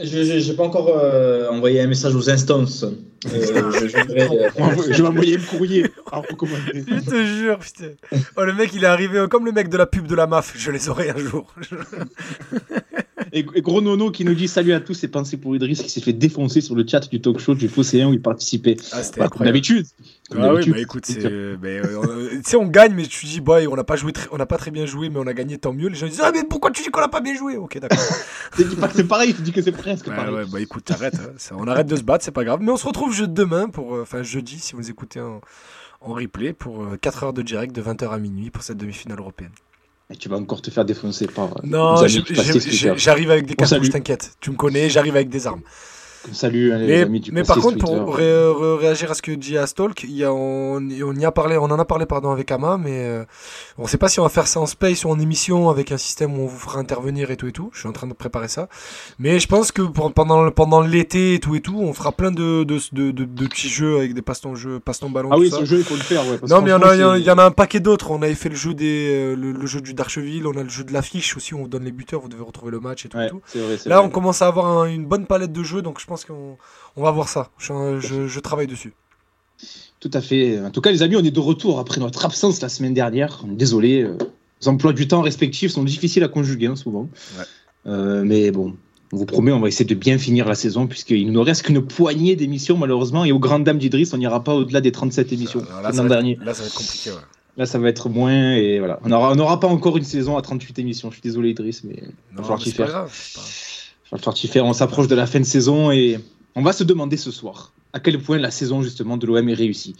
Je 0.03 0.51
n'ai 0.51 0.57
pas 0.57 0.65
encore 0.65 0.89
euh, 0.89 1.49
envoyé 1.51 1.81
un 1.81 1.87
message 1.87 2.15
aux 2.15 2.31
instances. 2.31 2.85
Euh, 2.85 3.71
je, 3.73 3.89
je, 3.89 3.97
vais 4.13 5.03
envoyer 5.07 5.37
un 5.37 5.41
courrier 5.41 5.87
à 6.11 6.19
recommander. 6.21 6.85
Je 6.89 7.11
te 7.11 7.25
jure, 7.25 7.59
putain. 7.59 7.93
Oh, 8.37 8.45
le 8.45 8.55
mec, 8.55 8.71
il 8.75 8.85
est 8.85 8.87
arrivé 8.87 9.25
comme 9.31 9.45
le 9.45 9.53
mec 9.53 9.69
de 9.69 9.77
la 9.77 9.87
pub 9.87 10.07
de 10.07 10.15
la 10.15 10.27
MAF. 10.27 10.55
Je 10.57 10.71
les 10.71 10.89
aurai 10.89 11.11
un 11.11 11.19
jour. 11.19 11.53
et, 13.33 13.43
Gros 13.63 13.81
Nono 13.81 14.11
qui 14.11 14.25
nous 14.25 14.35
dit 14.35 14.49
salut 14.49 14.73
à 14.73 14.81
tous 14.81 14.95
c'est 14.95 15.09
pensées 15.09 15.37
pour 15.37 15.55
Idriss 15.55 15.83
qui 15.83 15.91
s'est 15.91 16.01
fait 16.01 16.13
défoncer 16.13 16.61
sur 16.61 16.75
le 16.75 16.87
chat 16.87 17.09
du 17.09 17.21
talk 17.21 17.39
show 17.39 17.55
du 17.55 17.69
Fosséen 17.69 18.09
où 18.09 18.13
il 18.13 18.23
participait. 18.23 18.77
Ah, 18.93 19.03
c'était 19.03 19.21
bah, 19.21 19.29
d'habitude. 19.41 19.87
Ah 20.33 20.55
oui, 20.55 20.71
bah 20.71 20.79
écoute, 20.79 21.05
euh, 21.25 21.57
tu 22.31 22.43
sais, 22.45 22.57
on 22.57 22.67
gagne, 22.67 22.95
mais 22.95 23.05
tu 23.07 23.27
dis, 23.27 23.41
bah, 23.41 23.59
on 23.69 23.75
n'a 23.75 23.83
pas, 23.83 23.97
joué 23.97 24.13
on 24.31 24.37
n'a 24.37 24.47
pas 24.47 24.59
très 24.59 24.71
bien 24.71 24.87
joué, 24.87 25.09
mais 25.09 25.19
on 25.19 25.27
a 25.27 25.35
gagné, 25.35 25.59
tant 25.59 25.73
mieux. 25.73 25.89
Les 25.89 25.97
gens 25.97 26.07
disent, 26.07 26.21
ah, 26.23 26.31
mais 26.33 26.45
pourquoi 26.49 26.71
tu 26.71 26.83
dis 26.83 26.89
qu'on 26.91 27.01
n'a 27.01 27.09
pas 27.09 27.21
bien 27.21 27.35
joué? 27.35 27.57
Ok, 27.57 27.79
d'accord. 27.79 27.99
tu 28.57 28.65
dis 28.65 28.77
pas 28.77 28.87
que 28.87 28.95
c'est 28.95 29.09
pareil, 29.09 29.35
tu 29.35 29.43
dis 29.43 29.53
que 29.53 29.61
c'est 29.61 29.73
presque 29.73 30.07
pareil. 30.07 30.33
Ouais, 30.33 30.45
bah 30.51 30.61
écoute, 30.61 30.89
arrête. 30.91 31.17
Hein. 31.17 31.57
on 31.57 31.67
arrête 31.67 31.89
de 31.89 31.97
se 31.97 32.03
battre, 32.03 32.25
c'est 32.25 32.31
pas 32.31 32.45
grave. 32.45 32.61
Mais 32.63 32.71
on 32.71 32.77
se 32.77 32.87
retrouve 32.87 33.15
demain, 33.27 33.69
pour, 33.69 33.97
euh, 33.97 34.03
enfin 34.03 34.23
jeudi, 34.23 34.59
si 34.61 34.75
vous 34.75 34.89
écoutez 34.89 35.21
en, 35.21 35.41
en 36.01 36.13
replay, 36.13 36.53
pour 36.53 36.87
4 37.01 37.23
euh, 37.23 37.27
heures 37.27 37.33
de 37.33 37.43
direct 37.43 37.75
de 37.75 37.83
20h 37.83 38.11
à 38.11 38.19
minuit 38.19 38.51
pour 38.51 38.63
cette 38.63 38.77
demi-finale 38.77 39.19
européenne. 39.19 39.51
Et 40.13 40.17
tu 40.17 40.29
vas 40.29 40.37
encore 40.37 40.61
te 40.61 40.71
faire 40.71 40.85
défoncer 40.85 41.27
par. 41.27 41.61
Non, 41.65 41.97
j'arrive 42.97 43.31
avec 43.31 43.47
des 43.47 43.55
cartouches, 43.55 43.91
t'inquiète. 43.91 44.33
Tu 44.41 44.51
me 44.51 44.57
connais, 44.57 44.91
j'arrive 44.91 45.15
avec 45.15 45.29
des 45.29 45.47
armes. 45.47 45.63
Salut 46.33 46.73
hein, 46.73 46.79
les 46.79 46.87
Mais, 46.87 47.01
amis 47.03 47.21
du 47.21 47.33
mais 47.33 47.43
par 47.43 47.57
contre, 47.59 47.79
pour 47.79 48.15
ré- 48.15 48.25
ré- 48.53 48.77
réagir 48.77 49.11
à 49.11 49.15
ce 49.15 49.23
que 49.23 49.33
dit 49.33 49.57
Astalk, 49.57 50.03
il 50.05 50.13
y 50.13 50.25
a, 50.25 50.33
on, 50.33 50.77
on 50.77 51.15
y 51.15 51.25
a 51.25 51.33
parlé, 51.33 51.57
on 51.57 51.65
en 51.65 51.79
a 51.79 51.85
parlé 51.85 52.05
pardon 52.05 52.31
avec 52.31 52.51
Ama, 52.53 52.77
mais 52.77 53.05
euh, 53.05 53.25
on 53.79 53.87
sait 53.87 53.97
pas 53.97 54.09
si 54.09 54.21
on 54.21 54.25
va 54.25 54.29
faire 54.29 54.47
ça 54.47 54.61
en 54.61 54.67
space 54.67 55.05
ou 55.05 55.09
en 55.09 55.19
émission 55.19 55.71
avec 55.71 55.93
un 55.93 55.97
système 55.97 56.39
où 56.39 56.43
on 56.43 56.47
vous 56.47 56.59
fera 56.59 56.79
intervenir 56.79 57.31
et 57.31 57.37
tout 57.37 57.47
et 57.47 57.53
tout. 57.53 57.71
Je 57.73 57.81
suis 57.81 57.89
en 57.89 57.93
train 57.93 58.07
de 58.07 58.13
préparer 58.13 58.49
ça, 58.49 58.69
mais 59.19 59.39
je 59.39 59.49
pense 59.49 59.73
que 59.73 59.83
pour- 59.83 60.13
pendant 60.13 60.81
l'été 60.83 61.35
et 61.35 61.39
tout 61.41 61.55
et 61.55 61.61
tout, 61.61 61.79
on 61.81 61.93
fera 61.95 62.13
plein 62.13 62.31
de 62.31 62.65
de, 62.65 62.79
de, 62.93 63.11
de- 63.13 63.25
de 63.25 63.47
petits 63.47 63.69
jeux 63.71 63.97
avec 63.97 64.13
des 64.15 64.23
passe-temps 64.23 64.55
jeux, 64.55 64.79
passe-temps 64.79 65.09
ballon. 65.11 65.31
Ah 65.33 65.39
oui, 65.39 65.51
ce 65.51 65.65
jeu, 65.65 65.79
il 65.79 65.85
faut 65.85 65.95
le 65.97 66.01
faire. 66.03 66.23
Ouais, 66.29 66.37
parce 66.39 66.51
Non 66.53 66.61
mais 66.61 66.71
il 66.71 66.73
y, 66.73 67.05
en 67.05 67.11
a- 67.13 67.19
y 67.19 67.31
en 67.31 67.39
un 67.39 67.51
paquet 67.51 67.81
d'autres. 67.81 68.11
On 68.11 68.21
avait 68.23 68.35
fait 68.35 68.49
le 68.51 68.57
jeu 68.57 68.75
des 68.75 69.09
euh, 69.11 69.37
le, 69.37 69.53
le 69.53 69.67
jeu 69.67 69.81
du 69.81 69.95
d'Archeville, 69.95 70.47
on 70.47 70.57
a 70.59 70.63
le 70.63 70.69
jeu 70.69 70.85
de 70.85 70.93
l'affiche 70.93 71.37
aussi, 71.37 71.55
on 71.55 71.63
vous 71.63 71.69
donne 71.69 71.85
les 71.85 71.93
buteurs, 71.93 72.21
vous 72.21 72.29
devez 72.29 72.43
retrouver 72.43 72.73
le 72.73 72.81
match 72.81 73.07
et 73.07 73.09
tout 73.09 73.17
c'est- 73.17 73.23
et 73.23 73.25
Ouais, 73.25 73.31
tout. 73.31 73.41
vrai, 73.55 73.77
Là, 73.87 73.97
vrai. 73.99 74.07
on 74.07 74.11
commence 74.11 74.43
à 74.43 74.47
avoir 74.49 74.67
un- 74.67 74.87
une 74.87 75.07
bonne 75.07 75.25
palette 75.27 75.53
de 75.53 75.63
jeux, 75.63 75.81
donc 75.83 75.99
je 76.01 76.07
pense 76.11 76.25
qu'on 76.25 76.57
on 76.97 77.03
va 77.03 77.11
voir 77.13 77.29
ça. 77.29 77.51
Je, 77.59 78.01
je- 78.01 78.27
je 78.27 78.41
travaille 78.41 78.67
dessus. 78.67 78.93
Tout 80.01 80.11
à 80.13 80.21
fait. 80.21 80.59
En 80.61 80.71
tout 80.71 80.81
cas, 80.81 80.91
les 80.91 81.03
amis, 81.03 81.17
on 81.17 81.23
est 81.25 81.31
de 81.31 81.41
retour 81.41 81.79
après 81.79 82.01
notre 82.01 82.25
absence 82.25 82.61
la 82.61 82.69
semaine 82.69 82.95
dernière. 82.95 83.45
Désolé. 83.47 84.03
euh, 84.03 84.17
Les 84.61 84.69
emplois 84.69 84.93
du 84.93 85.07
temps 85.09 85.23
respectifs 85.23 85.71
sont 85.73 85.85
difficiles 85.85 86.25
à 86.25 86.29
conjuguer 86.29 86.67
hein, 86.67 86.77
souvent. 86.77 87.09
Ouais. 87.39 87.45
Euh, 87.87 88.23
mais 88.25 88.51
bon, 88.51 88.75
on 89.13 89.17
vous 89.17 89.27
promet, 89.27 89.53
on 89.53 89.61
va 89.61 89.69
essayer 89.69 89.85
de 89.85 89.95
bien 89.95 90.19
finir 90.19 90.47
la 90.49 90.55
saison 90.55 90.87
puisqu'il 90.87 91.27
ne 91.27 91.33
nous 91.33 91.43
reste 91.43 91.63
qu'une 91.63 91.81
poignée 91.87 92.35
d'émissions 92.37 92.77
malheureusement. 92.77 93.25
Et 93.25 93.33
aux 93.33 93.39
grandes 93.39 93.65
dames 93.65 93.79
d'Idriss, 93.79 94.13
on 94.15 94.19
n'ira 94.19 94.43
pas 94.43 94.55
au-delà 94.55 94.81
des 94.81 94.93
37 94.93 95.33
émissions. 95.33 95.63
Alors 95.69 95.83
là, 95.83 95.93
ça 95.93 95.99
l'an 96.03 96.09
va 96.09 96.15
dernier. 96.17 96.33
être, 96.33 96.45
là, 96.45 96.55
ça 96.55 96.63
va 96.63 96.67
être 96.69 96.75
compliqué. 96.75 97.11
ouais. 97.11 97.17
Là, 97.57 97.67
ça 97.67 97.79
va 97.79 97.89
être 97.89 98.09
moins. 98.09 98.55
Et 98.55 98.79
voilà. 98.79 98.99
On 99.05 99.09
n'aura 99.09 99.35
on 99.35 99.59
pas 99.59 99.67
encore 99.69 99.97
une 99.99 100.05
saison 100.05 100.37
à 100.39 100.43
38 100.43 100.79
émissions. 100.79 101.11
Je 101.11 101.15
suis 101.17 101.23
désolé, 101.23 101.51
Idriss, 101.51 101.85
mais 101.85 102.03
Non, 102.35 102.43
falloir 102.43 102.59
mais 102.59 102.65
t'y 102.65 102.71
c'est 102.71 102.77
pas 102.77 102.85
faire. 102.87 102.93
pas 102.95 102.99
grave. 103.01 103.13
On 104.13 104.73
s'approche 104.73 105.09
de 105.09 105.15
la 105.15 105.27
fin 105.27 105.41
de 105.41 105.45
saison 105.45 105.91
et 105.91 106.19
on 106.55 106.63
va 106.63 106.73
se 106.73 106.85
demander 106.85 107.17
ce 107.17 107.31
soir 107.31 107.73
à 107.93 107.99
quel 107.99 108.21
point 108.21 108.39
la 108.39 108.51
saison 108.51 108.83
justement 108.83 109.17
de 109.17 109.27
l'OM 109.27 109.49
est 109.49 109.55
réussie. 109.55 109.97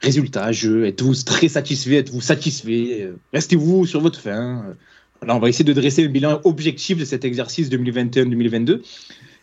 Résultat, 0.00 0.50
jeu, 0.52 0.86
êtes-vous 0.86 1.14
très 1.24 1.48
satisfait, 1.48 1.96
êtes-vous 1.96 2.22
satisfait? 2.22 3.10
Restez-vous 3.32 3.86
sur 3.86 4.00
votre 4.00 4.20
fin 4.20 4.74
on 5.32 5.38
va 5.38 5.48
essayer 5.48 5.64
de 5.64 5.72
dresser 5.72 6.04
un 6.04 6.08
bilan 6.08 6.40
objectif 6.44 6.98
de 6.98 7.04
cet 7.04 7.24
exercice 7.24 7.70
2021-2022 7.70 8.80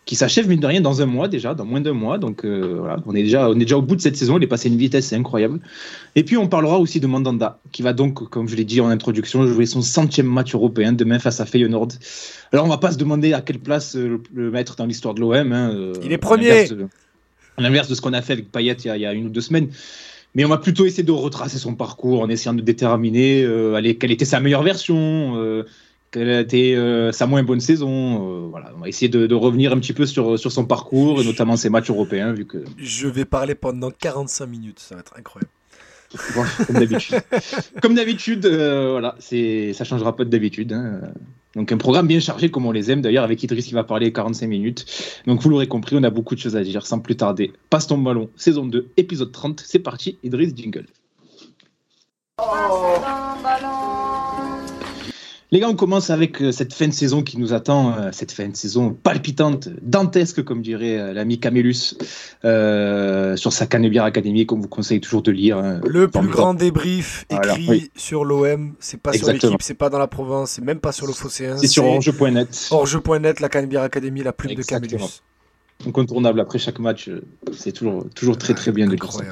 qui 0.05 0.15
s'achève 0.15 0.47
mine 0.49 0.59
de 0.59 0.67
rien 0.67 0.81
dans 0.81 1.01
un 1.01 1.05
mois 1.05 1.27
déjà, 1.27 1.53
dans 1.53 1.63
moins 1.63 1.79
d'un 1.79 1.93
mois. 1.93 2.17
Donc 2.17 2.43
euh, 2.43 2.77
voilà, 2.79 2.97
on 3.05 3.13
est 3.15 3.23
déjà, 3.23 3.49
on 3.49 3.55
est 3.55 3.59
déjà 3.65 3.77
au 3.77 3.81
bout 3.81 3.95
de 3.95 4.01
cette 4.01 4.17
saison. 4.17 4.37
Elle 4.37 4.43
est 4.43 4.47
passée 4.47 4.67
à 4.69 4.71
une 4.71 4.77
vitesse 4.77 5.07
c'est 5.07 5.15
incroyable. 5.15 5.59
Et 6.15 6.23
puis 6.23 6.37
on 6.37 6.47
parlera 6.47 6.79
aussi 6.79 6.99
de 6.99 7.07
Mandanda, 7.07 7.59
qui 7.71 7.81
va 7.81 7.93
donc, 7.93 8.29
comme 8.29 8.49
je 8.49 8.55
l'ai 8.55 8.65
dit 8.65 8.81
en 8.81 8.87
introduction, 8.87 9.45
jouer 9.45 9.65
son 9.65 9.81
centième 9.81 10.27
match 10.27 10.55
européen 10.55 10.91
demain 10.91 11.19
face 11.19 11.39
à 11.39 11.45
Feyenoord. 11.45 11.89
Alors 12.51 12.65
on 12.65 12.69
va 12.69 12.77
pas 12.77 12.91
se 12.91 12.97
demander 12.97 13.33
à 13.33 13.41
quelle 13.41 13.59
place 13.59 13.95
euh, 13.95 14.07
le, 14.33 14.43
le 14.43 14.51
mettre 14.51 14.75
dans 14.75 14.85
l'histoire 14.85 15.13
de 15.13 15.21
l'OM. 15.21 15.51
hein, 15.53 15.71
euh, 15.73 15.93
Il 16.03 16.11
est 16.11 16.17
premier. 16.17 16.67
À 17.57 17.61
l'inverse 17.61 17.87
de 17.87 17.95
ce 17.95 18.01
qu'on 18.01 18.13
a 18.13 18.21
fait 18.21 18.33
avec 18.33 18.51
Payet 18.51 18.77
il 18.83 18.87
y, 18.87 18.89
a, 18.89 18.97
il 18.97 19.01
y 19.01 19.05
a 19.05 19.13
une 19.13 19.27
ou 19.27 19.29
deux 19.29 19.41
semaines. 19.41 19.67
Mais 20.33 20.45
on 20.45 20.49
va 20.49 20.57
plutôt 20.57 20.85
essayer 20.85 21.03
de 21.03 21.11
retracer 21.11 21.57
son 21.57 21.75
parcours 21.75 22.21
en 22.21 22.29
essayant 22.29 22.53
de 22.53 22.61
déterminer 22.61 23.43
euh, 23.43 23.93
quelle 23.99 24.11
était 24.11 24.23
sa 24.25 24.39
meilleure 24.39 24.63
version, 24.63 25.33
euh, 25.35 25.65
quelle 26.11 26.29
a 26.29 26.41
été 26.41 26.75
euh, 26.75 27.11
sa 27.11 27.25
moins 27.25 27.41
bonne 27.43 27.59
saison. 27.61 28.45
euh, 28.45 28.47
voilà, 28.49 28.71
on 28.75 28.81
va 28.81 28.89
essayer 28.89 29.09
de, 29.09 29.27
de 29.27 29.35
revenir 29.35 29.71
un 29.71 29.79
petit 29.79 29.93
peu 29.93 30.05
sur, 30.05 30.37
sur 30.37 30.51
son 30.51 30.65
parcours 30.65 31.21
et 31.21 31.25
notamment 31.25 31.55
ses 31.55 31.69
matchs 31.69 31.89
européens, 31.89 32.33
vu 32.33 32.45
que 32.45 32.63
Je 32.77 33.07
vais 33.07 33.25
parler 33.25 33.55
pendant 33.55 33.91
45 33.91 34.45
minutes, 34.45 34.79
ça 34.79 34.95
va 34.95 35.01
être 35.01 35.13
incroyable. 35.17 35.49
Bon, 36.35 36.43
comme 36.67 36.75
d'habitude. 36.77 37.21
comme 37.81 37.95
d'habitude, 37.95 38.45
euh, 38.45 38.91
voilà, 38.91 39.15
c'est, 39.19 39.71
ça 39.71 39.85
changera 39.85 40.13
pas 40.15 40.25
de 40.25 40.29
d'habitude. 40.29 40.73
hein. 40.73 40.99
Donc 41.55 41.71
un 41.71 41.77
programme 41.77 42.07
bien 42.07 42.19
chargé 42.19 42.49
comme 42.51 42.65
on 42.65 42.71
les 42.73 42.91
aime 42.91 43.01
d'ailleurs 43.01 43.23
avec 43.23 43.41
Idriss 43.43 43.65
qui 43.67 43.73
va 43.73 43.85
parler 43.85 44.11
45 44.11 44.47
minutes. 44.47 44.85
Donc 45.25 45.41
vous 45.41 45.49
l'aurez 45.49 45.67
compris, 45.67 45.95
on 45.97 46.03
a 46.03 46.09
beaucoup 46.09 46.35
de 46.35 46.39
choses 46.41 46.55
à 46.57 46.63
dire 46.63 46.85
sans 46.85 46.99
plus 46.99 47.15
tarder. 47.15 47.53
Passe 47.69 47.87
ton 47.87 47.97
ballon, 47.97 48.29
saison 48.35 48.65
2, 48.65 48.87
épisode 48.97 49.31
30, 49.31 49.63
c'est 49.65 49.79
parti, 49.79 50.17
Idriss 50.23 50.53
jingle. 50.55 50.85
Les 55.53 55.59
gars, 55.59 55.67
on 55.67 55.75
commence 55.75 56.09
avec 56.09 56.41
euh, 56.41 56.53
cette 56.53 56.73
fin 56.73 56.87
de 56.87 56.93
saison 56.93 57.23
qui 57.23 57.37
nous 57.37 57.51
attend, 57.51 57.93
euh, 57.93 58.09
cette 58.13 58.31
fin 58.31 58.47
de 58.47 58.55
saison 58.55 58.93
palpitante, 58.93 59.67
dantesque, 59.81 60.43
comme 60.45 60.61
dirait 60.61 60.97
euh, 60.97 61.11
l'ami 61.13 61.41
Camélus, 61.41 61.95
euh, 62.45 63.35
sur 63.35 63.51
sa 63.51 63.65
Canebière 63.67 64.05
Academy, 64.05 64.45
qu'on 64.45 64.59
vous 64.59 64.69
conseille 64.69 65.01
toujours 65.01 65.21
de 65.23 65.31
lire. 65.31 65.57
hein. 65.57 65.81
Le 65.85 66.07
plus 66.07 66.29
grand 66.29 66.53
débrief 66.53 67.25
écrit 67.29 67.67
oui. 67.67 67.91
sur 67.97 68.23
l'OM, 68.23 68.75
c'est 68.79 69.01
pas 69.01 69.11
sur 69.11 69.27
l'équipe, 69.27 69.61
c'est 69.61 69.73
pas 69.73 69.89
dans 69.89 69.99
la 69.99 70.07
province, 70.07 70.51
c'est 70.51 70.63
même 70.63 70.79
pas 70.79 70.93
sur 70.93 71.05
le 71.05 71.11
Phocéen. 71.11 71.57
C'est 71.57 71.67
sur 71.67 71.83
orangeux.net. 71.85 72.69
Orjeu.net, 72.71 73.41
la 73.41 73.49
Canebière 73.49 73.81
Academy, 73.81 74.23
la 74.23 74.31
plume 74.31 74.53
Exactement. 74.53 74.79
de 74.79 74.87
Camillus. 74.87 75.21
Incontournable 75.85 76.39
après 76.39 76.59
chaque 76.59 76.79
match. 76.79 77.09
C'est 77.51 77.73
toujours, 77.73 78.05
toujours 78.15 78.37
très 78.37 78.53
très 78.53 78.71
bien 78.71 78.87
de 78.87 78.91
lire 78.93 79.11
ça. 79.11 79.23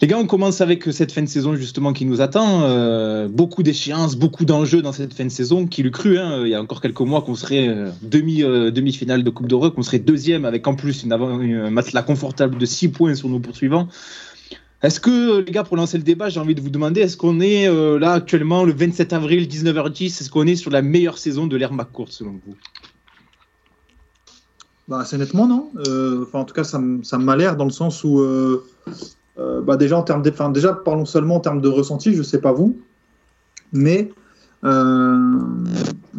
Les 0.00 0.06
gars, 0.06 0.18
on 0.18 0.26
commence 0.26 0.60
avec 0.60 0.84
cette 0.92 1.12
fin 1.12 1.22
de 1.22 1.28
saison 1.28 1.54
justement 1.56 1.92
qui 1.92 2.06
nous 2.06 2.20
attend. 2.20 2.62
Euh, 2.62 3.28
beaucoup 3.28 3.62
d'échéances, 3.62 4.16
beaucoup 4.16 4.44
d'enjeux 4.44 4.80
dans 4.80 4.92
cette 4.92 5.12
fin 5.12 5.24
de 5.24 5.30
saison. 5.30 5.66
Qui 5.66 5.82
l'eût 5.82 5.90
cru, 5.90 6.18
hein, 6.18 6.42
il 6.44 6.48
y 6.48 6.54
a 6.54 6.62
encore 6.62 6.80
quelques 6.80 7.00
mois, 7.00 7.22
qu'on 7.22 7.34
serait 7.34 7.68
euh, 7.68 7.90
euh, 8.14 8.70
demi-finale 8.70 9.22
de 9.22 9.30
Coupe 9.30 9.48
d'Europe, 9.48 9.74
qu'on 9.74 9.82
serait 9.82 9.98
deuxième 9.98 10.44
avec 10.44 10.66
en 10.66 10.74
plus 10.74 11.02
une 11.02 11.70
matelas 11.70 12.02
confortable 12.02 12.56
de 12.56 12.64
6 12.66 12.88
points 12.88 13.14
sur 13.14 13.28
nos 13.28 13.40
poursuivants. 13.40 13.88
Est-ce 14.82 15.00
que, 15.00 15.40
les 15.40 15.52
gars, 15.52 15.64
pour 15.64 15.76
lancer 15.76 15.98
le 15.98 16.04
débat, 16.04 16.30
j'ai 16.30 16.40
envie 16.40 16.54
de 16.54 16.62
vous 16.62 16.70
demander, 16.70 17.02
est-ce 17.02 17.18
qu'on 17.18 17.38
est 17.40 17.68
là 17.98 18.12
actuellement, 18.12 18.64
le 18.64 18.72
27 18.72 19.12
avril, 19.12 19.46
19h10, 19.46 20.06
est-ce 20.06 20.30
qu'on 20.30 20.46
est 20.46 20.56
sur 20.56 20.70
la 20.70 20.80
meilleure 20.80 21.18
saison 21.18 21.46
de 21.46 21.54
l'ère 21.58 21.74
McCourt 21.74 22.10
selon 22.10 22.40
vous? 22.46 22.56
Bah, 24.88 25.00
assez 25.00 25.18
nettement, 25.18 25.46
non? 25.46 25.70
En 26.32 26.44
tout 26.46 26.54
cas, 26.54 26.64
ça, 26.64 26.80
ça 27.02 27.18
m'a 27.18 27.36
l'air 27.36 27.56
dans 27.58 27.66
le 27.66 27.70
sens 27.70 28.04
où, 28.04 28.24
euh, 29.40 29.60
bah, 29.60 29.76
déjà, 29.76 29.96
en 29.96 30.02
termes 30.02 30.22
de, 30.22 30.30
enfin, 30.30 30.50
déjà, 30.50 30.72
parlons 30.72 31.06
seulement 31.06 31.36
en 31.36 31.40
termes 31.40 31.60
de 31.60 31.68
ressenti, 31.68 32.14
je 32.14 32.22
sais 32.22 32.40
pas 32.40 32.52
vous, 32.52 32.78
mais 33.72 34.10
euh, 34.64 35.38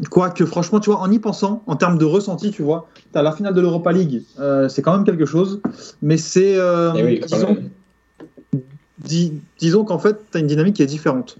quoique, 0.09 0.45
franchement, 0.45 0.79
tu 0.79 0.89
vois, 0.89 0.99
en 0.99 1.11
y 1.11 1.19
pensant, 1.19 1.63
en 1.67 1.75
termes 1.75 1.97
de 1.97 2.05
ressenti, 2.05 2.51
tu 2.51 2.63
vois, 2.63 2.89
tu 3.11 3.19
as 3.19 3.21
la 3.21 3.31
finale 3.31 3.53
de 3.53 3.61
l'Europa 3.61 3.91
League, 3.91 4.23
euh, 4.39 4.67
c'est 4.67 4.81
quand 4.81 4.93
même 4.93 5.05
quelque 5.05 5.25
chose, 5.25 5.61
mais 6.01 6.17
c'est, 6.17 6.57
euh, 6.57 6.91
Eh 6.95 7.03
oui, 7.03 7.21
disons, 7.25 7.57
dis- 8.97 9.33
disons 9.59 9.83
qu'en 9.85 9.99
fait, 9.99 10.17
tu 10.31 10.37
as 10.37 10.41
une 10.41 10.47
dynamique 10.47 10.77
qui 10.77 10.83
est 10.83 10.87
différente. 10.87 11.37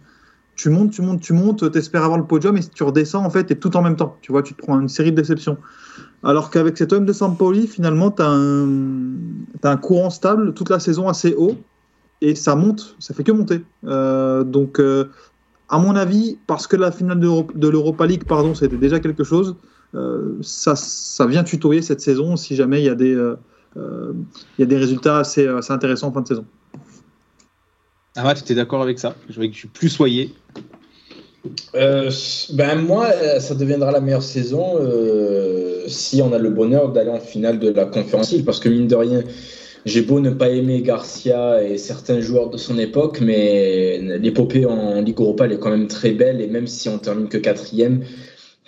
Tu 0.56 0.70
montes, 0.70 0.92
tu 0.92 1.02
montes, 1.02 1.22
tu 1.22 1.34
montes, 1.34 1.72
tu 1.72 1.78
espères 1.78 2.04
avoir 2.04 2.20
le 2.20 2.26
podium 2.26 2.56
et 2.58 2.62
tu 2.64 2.84
redescends 2.84 3.26
en 3.26 3.32
fait 3.32 3.50
et 3.50 3.58
tout 3.58 3.76
en 3.76 3.82
même 3.82 3.96
temps. 3.96 4.18
Tu 4.22 4.32
vois, 4.32 4.44
tu 4.44 4.54
te 4.54 4.62
prends 4.62 4.80
une 4.80 4.90
série 4.90 5.12
de 5.12 5.16
déceptions. 5.16 5.58
Alors 6.24 6.52
qu'avec 6.52 6.78
cet 6.78 6.94
OM 6.94 7.04
de 7.04 7.14
Sampoli, 7.14 7.66
finalement, 7.66 8.12
tu 8.12 8.22
as, 8.22 8.28
un 8.28 9.78
courant 9.78 10.12
stable 10.12 10.54
toute 10.54 10.70
la 10.70 10.80
saison 10.80 11.08
assez 11.08 11.34
haut 11.34 11.58
et 12.22 12.36
ça 12.36 12.56
monte, 12.56 12.96
ça 13.00 13.14
fait 13.14 13.24
que 13.24 13.32
monter. 13.32 13.62
Euh, 13.86 14.44
donc, 14.44 14.80
euh, 14.80 15.10
à 15.70 15.80
mon 15.80 15.96
avis, 15.96 16.38
parce 16.48 16.68
que 16.68 16.76
la 16.76 16.92
finale 16.92 17.20
de 17.20 17.26
l'Euro- 17.26 17.48
de 17.54 17.68
l'Europa 17.68 18.06
League, 18.06 18.24
pardon, 18.26 18.54
c'était 18.54 18.78
déjà 18.78 19.00
quelque 19.00 19.24
chose, 19.24 19.56
euh, 19.96 20.38
ça, 20.42 20.76
ça 20.76 21.26
vient 21.26 21.44
tutoyer 21.44 21.82
cette 21.82 22.02
saison 22.02 22.38
si 22.38 22.56
jamais 22.56 22.82
il 22.82 22.86
y, 22.86 22.90
a 22.90 22.96
des, 22.96 23.18
il 23.76 24.60
y 24.60 24.64
a 24.64 24.66
des 24.66 24.78
résultats 24.78 25.20
assez, 25.20 25.48
assez 25.48 25.74
intéressants 25.74 26.08
en 26.08 26.14
fin 26.14 26.22
de 26.22 26.28
saison. 26.28 26.46
Ah 28.16 28.28
ouais, 28.28 28.34
tu 28.36 28.42
étais 28.42 28.56
d'accord 28.56 28.82
avec 28.82 29.00
ça? 29.00 29.16
Je 29.30 29.36
vois 29.36 29.48
que 29.48 29.54
je 29.54 29.60
suis 29.60 29.68
plus 29.70 29.90
soyé. 29.90 30.34
Euh, 31.76 32.12
ben 32.54 32.82
moi, 32.82 33.08
ça 33.40 33.56
deviendra 33.56 33.92
la 33.92 34.00
meilleure 34.02 34.22
saison 34.22 34.76
euh, 34.80 35.88
si 35.88 36.22
on 36.22 36.34
a 36.34 36.38
le 36.38 36.50
bonheur 36.50 36.92
d'aller 36.92 37.10
en 37.10 37.20
finale 37.20 37.60
de 37.60 37.70
la 37.70 37.86
Conférence 37.86 38.34
parce 38.46 38.60
que 38.60 38.70
mine 38.70 38.88
de 38.88 38.96
rien, 38.96 39.24
j'ai 39.86 40.02
beau 40.02 40.20
ne 40.20 40.30
pas 40.30 40.50
aimer 40.50 40.82
Garcia 40.82 41.64
et 41.64 41.78
certains 41.78 42.22
joueurs 42.22 42.50
de 42.50 42.58
son 42.58 42.78
époque, 42.78 43.20
mais 43.22 44.00
l'épopée 44.20 44.66
en 44.66 45.02
Ligue 45.02 45.20
Europa 45.20 45.46
elle 45.46 45.54
est 45.54 45.60
quand 45.60 45.72
même 45.72 45.88
très 45.88 46.12
belle, 46.12 46.42
et 46.42 46.48
même 46.48 46.68
si 46.68 46.90
on 46.90 46.98
termine 46.98 47.28
que 47.28 47.38
quatrième, 47.38 48.04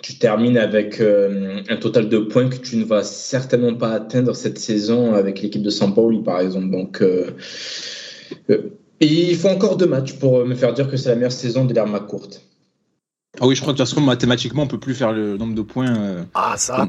tu 0.02 0.18
termines 0.18 0.58
avec 0.58 1.00
euh, 1.00 1.62
un 1.68 1.76
total 1.76 2.08
de 2.10 2.18
points 2.18 2.48
que 2.48 2.56
tu 2.56 2.76
ne 2.76 2.84
vas 2.84 3.02
certainement 3.02 3.74
pas 3.74 3.92
atteindre 3.92 4.34
cette 4.34 4.58
saison 4.58 5.14
avec 5.14 5.40
l'équipe 5.40 5.62
de 5.62 5.70
San 5.70 5.94
Pauli, 5.94 6.22
par 6.22 6.40
exemple. 6.40 6.70
Donc, 6.70 7.00
euh, 7.00 7.30
euh, 8.50 8.70
et 9.00 9.30
il 9.30 9.36
faut 9.36 9.48
encore 9.48 9.76
deux 9.76 9.86
matchs 9.86 10.12
pour 10.14 10.44
me 10.44 10.54
faire 10.54 10.74
dire 10.74 10.90
que 10.90 10.96
c'est 10.96 11.08
la 11.08 11.14
meilleure 11.14 11.32
saison 11.32 11.64
de 11.64 11.72
l'ère 11.72 12.06
courte. 12.06 12.42
Ah 13.40 13.46
oui, 13.46 13.54
je 13.54 13.60
crois 13.60 13.72
que 13.72 13.78
de 13.78 13.82
toute 13.82 13.90
façon, 13.90 14.00
mathématiquement, 14.00 14.62
on 14.62 14.66
peut 14.66 14.78
plus 14.78 14.94
faire 14.94 15.12
le 15.12 15.36
nombre 15.36 15.54
de 15.54 15.62
points 15.62 15.96
euh, 15.96 16.22
Ah, 16.34 16.54
ça 16.56 16.86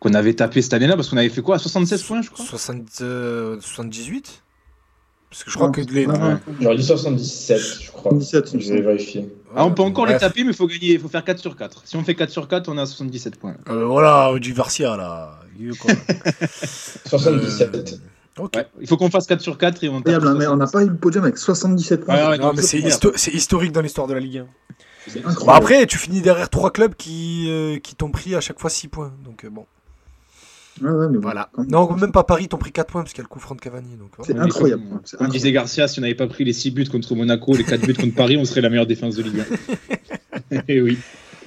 qu'on 0.00 0.14
a- 0.14 0.18
avait 0.18 0.34
tapé 0.34 0.62
cette 0.62 0.74
année-là, 0.74 0.96
parce 0.96 1.08
qu'on 1.08 1.16
avait 1.16 1.28
fait 1.28 1.42
quoi 1.42 1.58
76 1.58 2.02
points, 2.02 2.22
je 2.22 2.30
crois 2.30 2.44
60, 2.44 2.86
euh, 3.00 3.58
78 3.60 4.42
Parce 5.30 5.44
que 5.44 5.50
je 5.50 5.56
crois 5.56 5.66
Non, 5.68 5.72
que 5.72 5.80
les. 5.80 6.06
non, 6.06 6.16
non. 6.18 6.40
J'aurais 6.60 6.76
dit 6.76 6.84
77, 6.84 7.58
je 7.82 7.90
crois. 7.90 8.12
77, 8.12 8.52
il 8.52 8.56
me 8.56 8.62
Je 8.62 8.72
vais 8.74 8.80
vérifier. 8.82 9.28
Ah, 9.56 9.64
on 9.66 9.72
peut 9.72 9.82
encore 9.82 10.06
les 10.06 10.12
Bref. 10.12 10.20
taper, 10.22 10.44
mais 10.44 10.50
il 10.50 10.56
faut 10.56 10.66
gagner, 10.66 10.92
il 10.94 11.00
faut 11.00 11.08
faire 11.08 11.24
4 11.24 11.38
sur 11.40 11.56
4. 11.56 11.82
Si 11.84 11.96
on 11.96 12.04
fait 12.04 12.14
4 12.14 12.30
sur 12.30 12.46
4, 12.48 12.68
on 12.68 12.78
à 12.78 12.86
77 12.86 13.36
points. 13.38 13.56
Euh, 13.68 13.84
voilà, 13.86 14.32
du 14.38 14.52
Varcia 14.52 14.96
là. 14.96 15.40
Il 15.58 15.70
est 15.70 15.76
quoi 15.78 15.92
77. 17.06 18.00
Ok. 18.38 18.56
Ouais, 18.56 18.66
il 18.80 18.88
faut 18.88 18.96
qu'on 18.96 19.10
fasse 19.10 19.26
4 19.26 19.40
sur 19.40 19.58
4 19.58 19.84
et 19.84 19.88
on 19.88 20.02
tape. 20.02 20.22
Hein, 20.24 20.34
mais 20.36 20.46
on 20.48 20.56
n'a 20.56 20.66
pas 20.66 20.82
eu 20.82 20.88
le 20.88 20.96
podium 20.96 21.22
avec 21.24 21.38
77 21.38 22.04
points. 22.04 22.14
Ouais, 22.16 22.28
ouais, 22.30 22.38
Non, 22.38 22.52
mais 22.54 22.62
c'est 22.62 22.78
histo- 22.80 23.12
c'est 23.16 23.32
historique 23.32 23.70
dans 23.72 23.80
l'histoire 23.80 24.06
de 24.08 24.14
la 24.14 24.20
Ligue 24.20 24.38
1. 24.38 24.46
C'est 25.06 25.20
Bon, 25.22 25.28
Incroyable. 25.30 25.64
après, 25.64 25.86
tu 25.86 25.98
finis 25.98 26.20
derrière 26.22 26.48
trois 26.50 26.72
clubs 26.72 26.94
qui, 26.94 27.46
euh, 27.48 27.78
qui 27.78 27.94
t'ont 27.94 28.10
pris 28.10 28.34
à 28.34 28.40
chaque 28.40 28.58
fois 28.58 28.70
6 28.70 28.88
points. 28.88 29.12
Donc, 29.24 29.44
euh, 29.44 29.50
bon. 29.50 29.66
Ouais, 30.82 30.90
ouais, 30.90 31.06
mais 31.08 31.14
bon, 31.18 31.20
Voilà. 31.22 31.50
Non, 31.68 31.92
même 31.96 32.10
pas 32.12 32.24
Paris, 32.24 32.48
t'ont 32.48 32.56
pris 32.58 32.72
4 32.72 32.86
points 32.90 33.02
parce 33.02 33.12
qu'il 33.12 33.22
y 33.22 33.22
a 33.22 33.28
le 33.28 33.28
coup 33.28 33.38
franc 33.38 33.54
de 33.54 33.60
Cavani. 33.60 33.96
Donc, 33.96 34.10
voilà. 34.16 34.32
C'est 34.32 34.38
incroyable. 34.38 34.82
Comme, 35.18 35.28
disait 35.28 35.52
Garcia, 35.52 35.86
si 35.88 35.98
on 35.98 36.02
n'avait 36.02 36.14
pas 36.14 36.26
pris 36.26 36.44
les 36.44 36.52
6 36.52 36.70
buts 36.72 36.88
contre 36.88 37.14
Monaco, 37.14 37.54
les 37.54 37.64
4 37.64 37.80
buts 37.86 37.94
contre 37.94 38.14
Paris, 38.14 38.36
on 38.36 38.44
serait 38.44 38.60
la 38.60 38.70
meilleure 38.70 38.86
défense 38.86 39.14
de 39.16 39.22
Ligue 39.22 39.44
1. 40.50 40.56
Et 40.68 40.80
oui. 40.80 40.98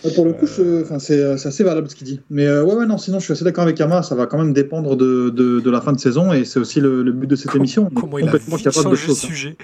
Ouais, 0.05 0.13
Pour 0.13 0.25
le 0.25 0.34
coup, 0.34 0.46
c'est 0.46 0.62
euh, 0.62 1.38
c'est 1.38 1.48
assez 1.48 1.63
valable 1.63 1.89
ce 1.89 1.96
qu'il 1.96 2.05
dit. 2.05 2.22
Mais 2.29 2.46
euh, 2.46 2.63
ouais, 2.63 2.75
ouais, 2.75 2.86
non, 2.86 2.98
sinon 3.00 3.17
je 3.19 3.24
suis 3.25 3.34
assez 3.34 3.43
d'accord 3.43 3.63
avec 3.63 3.79
Yama, 3.79 4.03
ça 4.03 4.13
va 4.13 4.27
quand 4.27 4.38
même 4.38 4.53
dépendre 4.53 4.96
de, 4.96 5.29
de, 5.31 5.60
de 5.60 5.72
la 5.72 5.81
fin 5.81 5.91
de 5.91 6.00
saison 6.00 6.31
et 6.31 6.46
c'est 6.46 6.60
aussi 6.60 6.79
le, 6.79 7.01
le 7.01 7.12
but 7.12 7.25
de 7.27 7.36
cette 7.36 7.55
émission. 7.55 7.89
Comment 7.89 8.19
il 8.19 8.29
a 8.29 8.31
capable 8.31 8.91
de 8.91 8.96
choses. 8.96 9.24
hein. 9.24 9.27
sujet 9.27 9.57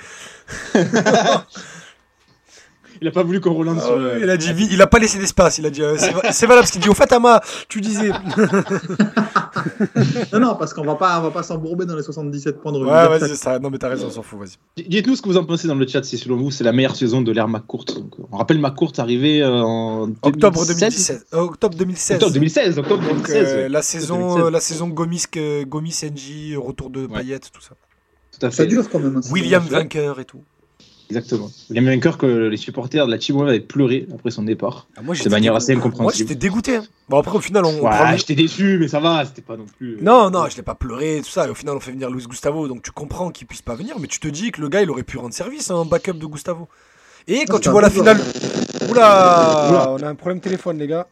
Il 3.01 3.07
a 3.07 3.11
pas 3.11 3.23
voulu 3.23 3.41
qu'on 3.41 3.53
relance 3.53 3.83
sur 3.83 3.97
le- 3.97 4.21
Il 4.21 4.29
a 4.29 4.37
dit, 4.37 4.53
il 4.71 4.81
a 4.81 4.87
pas 4.87 4.97
laissé 4.97 5.19
d'espace. 5.19 5.57
Il 5.57 5.65
a 5.65 5.69
dit, 5.69 5.81
euh, 5.81 5.97
c'est 6.31 6.45
valable 6.45 6.65
ce 6.67 6.71
qu'il 6.71 6.79
dit. 6.81 6.87
Au 6.89 6.93
fait, 6.93 7.11
Ama, 7.11 7.41
tu 7.67 7.81
disais. 7.81 8.11
Non, 10.33 10.39
non, 10.39 10.55
parce 10.55 10.73
qu'on 10.73 10.83
va 10.83 10.95
pas, 10.95 11.19
on 11.19 11.23
va 11.23 11.31
pas 11.31 11.43
s'embourber 11.43 11.85
dans 11.85 11.95
les 11.95 12.03
77 12.03 12.59
points 12.61 12.71
de 12.71 12.79
Ouais, 12.79 13.07
revue. 13.07 13.19
vas-y, 13.19 13.35
ça. 13.37 13.59
Non, 13.59 13.69
mais 13.69 13.77
t'as 13.77 13.89
raison, 13.89 14.07
on 14.07 14.11
s'en 14.11 14.21
fout, 14.23 14.39
vas-y. 14.39 14.87
Dites-nous 14.87 15.15
ce 15.15 15.21
que 15.21 15.29
vous 15.29 15.37
en 15.37 15.45
pensez 15.45 15.67
dans 15.67 15.75
le 15.75 15.87
chat 15.87 16.03
si 16.03 16.17
selon 16.17 16.37
vous 16.37 16.51
c'est 16.51 16.63
la 16.63 16.71
meilleure 16.73 16.95
saison 16.95 17.21
de 17.21 17.31
l'ère 17.31 17.47
McCourt. 17.47 17.85
Donc, 17.95 18.15
on 18.31 18.37
rappelle 18.37 18.59
McCourt 18.59 18.93
arrivé 18.97 19.41
euh, 19.41 19.51
en 19.61 20.09
Octobre 20.21 20.65
2016. 20.65 20.77
2017. 20.79 21.27
euh, 21.33 21.37
octobre 21.39 21.77
2016. 21.77 22.15
Octobre 22.15 22.33
2016. 22.33 22.79
Octobre 22.79 23.03
Donc, 23.03 23.11
2016. 23.27 23.35
euh, 23.35 23.55
ouais. 23.63 23.69
la 23.69 23.81
saison, 23.81 24.17
2016. 24.17 24.43
euh, 24.45 24.49
la 24.51 24.59
saison 24.59 24.87
Gomis, 24.87 25.23
Gomis, 25.67 25.99
NJ, 26.03 26.55
retour 26.57 26.89
de 26.89 27.07
Payet, 27.07 27.39
tout 27.39 27.61
ça. 27.61 27.75
Tout 28.39 28.45
à 28.45 28.51
Ça 28.51 28.63
fait. 28.63 28.67
dure 28.67 28.89
quand 28.89 28.99
même. 28.99 29.17
hein, 29.17 29.21
William 29.31 29.63
vainqueur 29.63 30.19
et 30.19 30.25
tout. 30.25 30.43
Exactement. 31.17 31.51
Il 31.69 31.75
y 31.75 31.79
a 31.79 31.81
même 31.81 31.93
vainqueur 31.93 32.17
que 32.17 32.25
les 32.25 32.57
supporters 32.57 33.05
de 33.05 33.11
la 33.11 33.17
Team 33.17 33.37
One 33.37 33.47
avaient 33.49 33.59
pleuré 33.59 34.07
après 34.13 34.31
son 34.31 34.43
départ. 34.43 34.87
Ah, 34.97 35.01
moi, 35.01 35.13
De 35.13 35.17
j'étais 35.17 35.29
manière 35.29 35.53
dégoûté. 35.53 35.63
assez 35.71 35.75
Moi, 35.75 35.85
incompréhensible. 35.85 36.29
j'étais 36.29 36.39
dégoûté. 36.39 36.75
hein. 36.77 36.83
Bon, 37.09 37.17
après, 37.19 37.35
au 37.37 37.41
final, 37.41 37.65
on. 37.65 37.73
Ouais, 37.81 37.89
prend- 37.89 38.17
j'étais 38.17 38.35
déçu, 38.35 38.77
mais 38.79 38.87
ça 38.87 38.99
va, 38.99 39.23
c'était 39.25 39.41
pas 39.41 39.57
non 39.57 39.65
plus. 39.77 39.93
euh, 39.95 39.99
Non, 40.01 40.29
non, 40.29 40.47
je 40.49 40.55
l'ai 40.57 40.63
pas 40.63 40.75
pleuré, 40.75 41.21
tout 41.23 41.29
ça. 41.29 41.47
Et 41.47 41.49
au 41.49 41.55
final, 41.55 41.75
on 41.75 41.79
fait 41.79 41.91
venir 41.91 42.09
Luis 42.09 42.23
Gustavo, 42.25 42.67
donc 42.67 42.81
tu 42.81 42.91
comprends 42.91 43.29
qu'il 43.31 43.45
puisse 43.47 43.61
pas 43.61 43.75
venir, 43.75 43.95
mais 43.99 44.07
tu 44.07 44.19
te 44.19 44.27
dis 44.27 44.51
que 44.51 44.61
le 44.61 44.69
gars, 44.69 44.81
il 44.81 44.89
aurait 44.89 45.03
pu 45.03 45.17
rendre 45.17 45.33
service 45.33 45.69
en 45.71 45.85
backup 45.85 46.13
de 46.13 46.25
Gustavo. 46.25 46.67
Et 47.27 47.45
quand 47.45 47.59
tu 47.59 47.69
un 47.69 47.71
vois 47.71 47.81
la 47.81 47.89
finale. 47.89 48.19
Oula, 48.89 49.67
Oula. 49.69 49.91
On 49.91 50.03
a 50.03 50.07
un 50.09 50.15
problème 50.15 50.39
téléphone, 50.39 50.77
les 50.77 50.87
gars. 50.87 51.07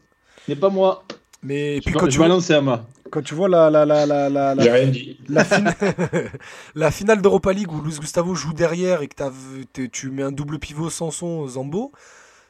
Mais 0.47 0.55
pas 0.55 0.69
moi. 0.69 1.03
Mais 1.43 1.77
Je, 1.77 1.81
puis 1.83 1.93
quand 1.93 2.05
je 2.05 2.11
tu, 2.11 2.19
balance 2.19 2.51
à 2.51 2.57
Ama. 2.57 2.85
Quand 3.11 3.21
tu 3.21 3.35
vois 3.35 3.49
la, 3.49 3.69
la, 3.69 3.85
la, 3.85 4.05
la, 4.05 4.29
la, 4.29 4.55
la- 4.55 4.63
J'ai 4.63 4.71
rien 4.71 4.87
dit. 4.87 5.19
la, 5.29 5.43
fin- 5.43 5.63
la 6.75 6.91
finale 6.91 7.21
d'Europa 7.21 7.53
League 7.53 7.71
où 7.71 7.81
Luis 7.81 7.97
Gustavo 7.99 8.33
joue 8.35 8.53
derrière 8.53 9.01
et 9.01 9.07
que 9.07 9.85
tu 9.87 10.09
mets 10.09 10.23
un 10.23 10.31
double 10.31 10.57
pivot 10.59 10.89
Sanson, 10.89 11.47
Zambo, 11.47 11.91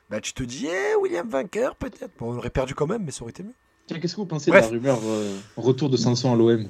bah 0.10 0.22
tu 0.22 0.34
te 0.34 0.44
dis, 0.44 0.68
eh, 0.68 0.96
William 1.02 1.28
vainqueur 1.28 1.76
peut-être. 1.76 2.12
Bon, 2.20 2.34
on 2.34 2.38
aurait 2.38 2.50
perdu 2.50 2.76
quand 2.76 2.88
même, 2.88 3.04
mais 3.04 3.12
ça 3.12 3.24
aurait 3.24 3.32
été 3.32 3.44
mieux. 3.44 3.54
Qu'est-ce 3.88 4.16
que 4.16 4.22
vous 4.22 4.26
pensez 4.26 4.52
Bref. 4.52 4.70
de 4.70 4.76
la 4.76 4.80
rumeur 4.94 5.00
euh, 5.04 5.36
retour 5.58 5.90
de 5.90 5.98
Sanson 5.98 6.32
à 6.34 6.36
l'OM 6.38 6.66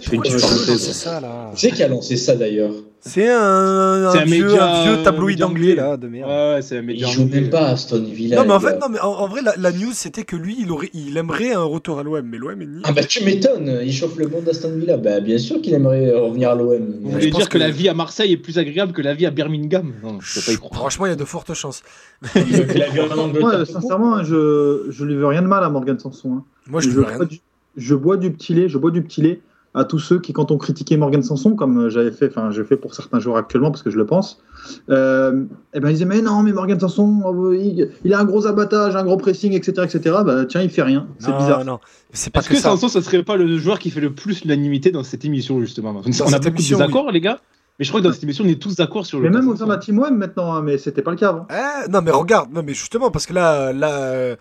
fais 0.00 0.16
une 0.16 0.22
petite 0.22 0.40
parenthèse. 0.40 0.92
ça 0.92 1.20
là 1.20 1.50
Tu 1.54 1.60
sais 1.68 1.70
qui 1.74 1.82
a 1.82 1.88
lancé 1.88 2.16
ça 2.16 2.34
d'ailleurs 2.36 2.72
C'est 3.00 3.28
un, 3.28 4.10
C'est 4.12 4.18
un 4.18 4.22
un 4.22 4.24
vieux, 4.24 4.46
média, 4.46 4.64
un 4.66 4.84
vieux 4.94 5.02
tabloïd 5.02 5.36
média 5.38 5.46
anglais 5.46 5.70
anglais. 5.72 5.74
là, 5.74 5.96
de 5.98 6.08
merde. 6.08 6.28
Ouais, 6.30 6.54
ouais, 6.54 6.62
c'est 6.62 6.76
un 6.78 6.80
Il 6.80 6.86
média. 6.86 7.06
joue 7.08 7.22
anglais. 7.22 7.40
même 7.42 7.50
pas 7.50 7.66
à 7.68 7.70
Aston 7.72 8.02
Villa. 8.02 8.36
Non 8.38 8.44
mais 8.46 8.52
en 8.54 8.58
les 8.58 8.64
fait, 8.66 8.72
gars. 8.72 8.78
non 8.80 8.88
mais 8.90 9.00
en, 9.00 9.08
en 9.12 9.28
vrai 9.28 9.42
la, 9.42 9.54
la 9.58 9.72
news 9.72 9.90
c'était 9.92 10.24
que 10.24 10.36
lui 10.36 10.56
il 10.58 10.70
aurait, 10.70 10.88
il 10.94 11.16
aimerait 11.18 11.52
un 11.52 11.62
retour 11.62 11.98
à 11.98 12.02
l'OM, 12.02 12.22
mais 12.26 12.38
l'OM 12.38 12.60
est 12.62 12.66
ni. 12.66 12.80
Ah 12.84 12.92
bah 12.92 13.04
tu 13.04 13.24
m'étonnes, 13.24 13.80
il 13.84 13.92
chauffe 13.92 14.16
le 14.16 14.26
monde 14.28 14.44
d'Aston 14.44 14.72
Villa. 14.76 14.96
Bah 14.96 15.20
bien 15.20 15.36
sûr 15.38 15.60
qu'il 15.60 15.74
aimerait 15.74 16.12
revenir 16.12 16.50
à 16.50 16.54
l'OM. 16.54 16.94
Vous 17.02 17.10
voulez 17.10 17.28
pense 17.30 17.40
dire 17.40 17.48
que... 17.48 17.54
que- 17.54 17.58
la 17.58 17.70
vie 17.70 17.88
à 17.88 17.94
Marseille 17.94 18.32
est 18.32 18.36
plus 18.38 18.58
agréable 18.58 18.92
que 18.92 19.02
la 19.02 19.12
vie 19.14 19.26
à 19.26 19.30
Birmingham? 19.30 19.92
Non, 20.02 20.18
je 20.20 20.40
peux 20.40 20.46
pas 20.46 20.52
y 20.52 20.56
croire. 20.56 20.74
Franchement, 20.74 21.06
il 21.06 21.10
y 21.10 21.12
a 21.12 21.16
de 21.16 21.24
fortes 21.24 21.52
chances. 21.54 21.82
Il 22.36 22.42
veut 22.42 22.64
que 22.64 22.78
la 22.78 22.88
vie 22.88 23.00
en 23.00 23.18
Angleterre. 23.18 23.40
Moi, 23.58 23.66
sincèrement, 23.66 24.24
je, 24.24 24.86
je 24.88 25.04
lui 25.04 25.14
veux 25.14 25.26
rien 25.26 25.42
de 25.42 25.46
mal 25.48 25.62
à 25.62 25.68
Morgan 25.68 25.98
Sanson. 25.98 26.32
hein. 26.38 26.44
Moi 26.68 26.80
je 26.80 26.88
je, 26.88 26.94
veux 26.94 27.02
rien. 27.04 27.16
bois 27.18 27.26
du, 27.26 27.40
je 27.76 27.94
bois 27.94 28.16
du 28.16 28.32
petit 28.32 28.54
lait, 28.54 28.68
je 28.68 28.78
bois 28.78 28.90
du 28.90 29.02
petit 29.02 29.22
lait 29.22 29.40
à 29.74 29.84
tous 29.84 29.98
ceux 29.98 30.20
qui, 30.20 30.32
quand 30.32 30.52
on 30.52 30.56
critiquait 30.56 30.96
Morgan 30.96 31.22
Sanson, 31.22 31.56
comme 31.56 31.86
euh, 31.86 31.90
j'avais 31.90 32.12
fait, 32.12 32.28
enfin, 32.28 32.52
je 32.52 32.62
fais 32.62 32.76
pour 32.76 32.94
certains 32.94 33.18
joueurs 33.18 33.36
actuellement 33.36 33.72
parce 33.72 33.82
que 33.82 33.90
je 33.90 33.96
le 33.96 34.06
pense, 34.06 34.40
euh, 34.88 35.44
et 35.74 35.80
ben 35.80 35.90
ils 35.90 35.94
disaient 35.94 36.04
mais 36.04 36.22
non, 36.22 36.44
mais 36.44 36.52
Morgan 36.52 36.78
Sanson, 36.78 37.22
euh, 37.26 37.56
il, 37.56 37.90
il 38.04 38.14
a 38.14 38.20
un 38.20 38.24
gros 38.24 38.46
abattage, 38.46 38.94
un 38.94 39.02
gros 39.02 39.16
pressing, 39.16 39.52
etc., 39.52 39.72
etc. 39.82 40.18
Bah 40.24 40.44
tiens, 40.46 40.62
il 40.62 40.70
fait 40.70 40.82
rien, 40.82 41.08
c'est 41.18 41.36
bizarre. 41.36 41.64
Non, 41.64 41.80
c'est 42.12 42.32
pas 42.32 42.38
Est-ce 42.38 42.48
que, 42.48 42.54
que 42.54 42.60
ça. 42.60 42.70
Sanson, 42.70 42.88
ce 42.88 43.00
serait 43.00 43.24
pas 43.24 43.36
le 43.36 43.58
joueur 43.58 43.80
qui 43.80 43.90
fait 43.90 44.00
le 44.00 44.12
plus 44.12 44.42
l'unanimité 44.42 44.92
dans 44.92 45.02
cette 45.02 45.24
émission, 45.24 45.58
justement? 45.58 45.90
On 45.90 46.08
a 46.08 46.12
cette 46.12 46.30
beaucoup 46.30 46.48
émission, 46.50 46.78
de 46.78 46.82
désaccords, 46.82 47.10
les 47.10 47.20
gars, 47.20 47.40
mais 47.78 47.84
je 47.84 47.90
crois 47.90 48.00
que 48.00 48.06
dans 48.06 48.12
cette 48.12 48.22
émission, 48.22 48.44
on 48.44 48.48
est 48.48 48.62
tous 48.62 48.76
d'accord 48.76 49.04
sur 49.04 49.18
le. 49.18 49.28
Mais 49.28 49.36
même 49.36 49.48
au 49.48 49.56
sein 49.56 49.64
de 49.64 49.70
la. 49.70 49.78
Team 49.78 49.98
Web 49.98 50.14
maintenant, 50.14 50.52
hein, 50.52 50.62
mais 50.62 50.78
c'était 50.78 51.02
pas 51.02 51.10
le 51.10 51.16
cas 51.16 51.30
avant. 51.30 51.48
Eh, 51.50 51.90
non 51.90 52.00
mais 52.00 52.12
regarde, 52.12 52.52
non 52.52 52.62
mais 52.64 52.74
justement 52.74 53.10
parce 53.10 53.26
que 53.26 53.34
là, 53.34 53.72
là, 53.72 53.90
euh, 53.90 54.36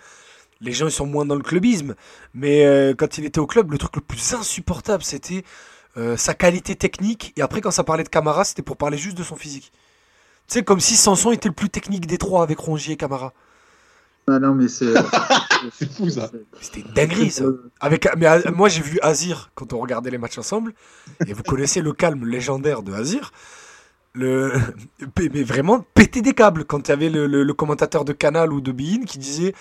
les 0.63 0.71
gens 0.71 0.87
ils 0.87 0.91
sont 0.91 1.05
moins 1.05 1.25
dans 1.25 1.35
le 1.35 1.41
clubisme, 1.43 1.95
mais 2.33 2.65
euh, 2.65 2.93
quand 2.97 3.17
il 3.17 3.25
était 3.25 3.39
au 3.39 3.47
club, 3.47 3.71
le 3.71 3.77
truc 3.77 3.95
le 3.95 4.01
plus 4.01 4.33
insupportable 4.33 5.03
c'était 5.03 5.43
euh, 5.97 6.17
sa 6.17 6.33
qualité 6.33 6.75
technique 6.75 7.33
et 7.37 7.41
après 7.41 7.61
quand 7.61 7.71
ça 7.71 7.83
parlait 7.83 8.03
de 8.03 8.09
Camara, 8.09 8.43
c'était 8.43 8.63
pour 8.63 8.77
parler 8.77 8.97
juste 8.97 9.17
de 9.17 9.23
son 9.23 9.35
physique. 9.35 9.71
Tu 10.47 10.55
sais 10.55 10.63
comme 10.63 10.79
si 10.79 10.95
Sanson 10.95 11.31
était 11.31 11.49
le 11.49 11.55
plus 11.55 11.69
technique 11.69 12.07
des 12.07 12.17
trois 12.17 12.43
avec 12.43 12.59
Rongier 12.59 12.93
et 12.93 12.97
Camara. 12.97 13.33
Ah 14.27 14.39
non, 14.39 14.55
mais 14.55 14.67
c'est. 14.67 14.93
C'est 15.71 15.89
fou, 15.89 16.09
ça. 16.09 16.29
C'était 16.59 16.81
une 16.81 16.93
dinguerie 16.93 17.31
ça. 17.31 17.45
Euh, 17.45 17.71
Avec, 17.79 18.05
mais 18.17 18.27
euh, 18.27 18.51
moi 18.53 18.67
j'ai 18.67 18.81
vu 18.81 18.99
Azir 19.01 19.51
quand 19.55 19.71
on 19.71 19.79
regardait 19.79 20.11
les 20.11 20.17
matchs 20.17 20.37
ensemble 20.37 20.73
et 21.25 21.31
vous 21.31 21.43
connaissez 21.43 21.81
le 21.81 21.93
calme 21.93 22.25
légendaire 22.25 22.83
de 22.83 22.91
Azir. 22.91 23.31
Le, 24.15 24.51
mais 25.33 25.41
vraiment 25.41 25.83
péter 25.95 26.21
des 26.21 26.33
câbles 26.33 26.65
quand 26.65 26.87
il 26.87 26.91
y 26.91 26.93
avait 26.93 27.09
le, 27.09 27.25
le- 27.25 27.43
le 27.43 27.53
commentateur 27.55 28.05
de 28.05 28.13
Canal 28.13 28.53
ou 28.53 28.61
de 28.61 28.71
Bein 28.71 29.05
qui 29.07 29.17
disait 29.17 29.53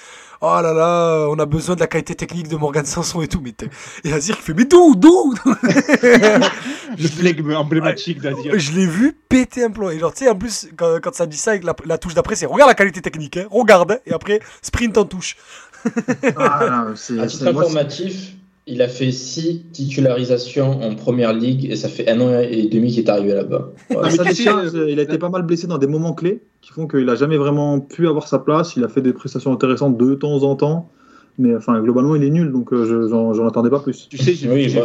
oh 0.43 0.59
là 0.63 0.75
là 0.75 1.27
on 1.31 1.39
a 1.39 1.47
besoin 1.47 1.75
de 1.75 1.81
la 1.81 1.87
qualité 1.87 2.15
technique 2.15 2.49
de 2.49 2.57
Morgan 2.57 2.85
Sanson 2.85 3.23
et 3.23 3.29
tout 3.29 3.41
mais 3.43 3.55
et 4.05 4.13
Azir 4.13 4.37
qui 4.37 4.43
fait 4.43 4.53
mais 4.53 4.67
d'où 4.67 4.95
d'où 4.95 5.33
Le 5.45 7.09
flegme 7.09 7.55
emblématique 7.55 8.21
d'Azir. 8.21 8.53
je 8.59 8.73
l'ai 8.73 8.87
vu 8.87 9.17
péter 9.29 9.65
un 9.65 9.71
plomb. 9.71 9.89
Et 9.89 9.99
genre 9.99 10.13
tu 10.13 10.25
sais 10.25 10.31
en 10.31 10.35
plus 10.37 10.69
quand, 10.77 10.99
quand 11.03 11.15
ça 11.15 11.25
dit 11.25 11.39
ça 11.39 11.53
avec 11.53 11.65
la, 11.65 11.75
la 11.87 11.97
touche 11.97 12.13
d'après 12.15 12.37
c'est 12.37 12.45
regarde 12.45 12.69
la 12.69 12.75
qualité 12.75 13.01
technique 13.01 13.39
hein, 13.39 13.47
regarde 13.51 13.93
hein, 13.93 13.99
et 14.05 14.13
après 14.13 14.41
sprint 14.61 14.99
en 14.99 15.07
touche. 15.07 15.37
Ah, 16.37 16.85
non, 16.89 16.95
c'est- 16.95 17.19
À 17.19 17.27
titre 17.27 17.51
moi, 17.53 17.63
informatif, 17.63 18.33
il 18.67 18.81
a 18.83 18.89
fait 18.89 19.11
6 19.11 19.65
titularisations 19.73 20.83
en 20.83 20.95
première 20.95 21.33
ligue 21.33 21.65
et 21.71 21.77
ça 21.77 21.89
fait 21.89 22.09
un 22.09 22.21
an 22.21 22.39
et 22.41 22.67
demi 22.69 22.91
qu'il 22.93 23.01
est 23.05 23.09
arrivé 23.11 23.35
là-bas. 23.35 23.73
Décharge, 24.25 24.71
il 24.89 24.99
a 24.99 25.03
été 25.03 25.19
pas 25.19 25.29
mal 25.31 25.43
blessé 25.43 25.67
dans 25.67 25.79
des 25.79 25.87
moments 25.89 26.13
clés 26.13 26.43
qui 26.61 26.71
font 26.73 26.87
qu'il 26.87 27.09
a 27.09 27.15
jamais 27.17 27.37
vraiment 27.37 27.81
pu 27.81 28.07
avoir 28.07 28.29
sa 28.29 28.39
place. 28.39 28.75
Il 28.77 28.85
a 28.85 28.89
fait 28.89 29.03
des 29.03 29.13
prestations 29.13 29.53
intéressantes 29.53 29.97
de 29.99 30.15
temps 30.15 30.43
en 30.45 30.55
temps, 30.55 30.91
mais 31.39 31.57
enfin 31.57 31.81
globalement 31.83 32.15
il 32.15 32.23
est 32.23 32.31
nul, 32.31 32.53
donc 32.53 32.73
euh, 32.73 32.85
je- 32.85 33.09
j'en 33.09 33.47
attendais 33.49 33.71
pas 33.71 33.81
plus. 33.81 34.07
Tu 34.09 34.17
sais, 34.19 34.35
j'ai 34.35 34.49
Oui, 34.49 34.67
vu, 34.69 34.79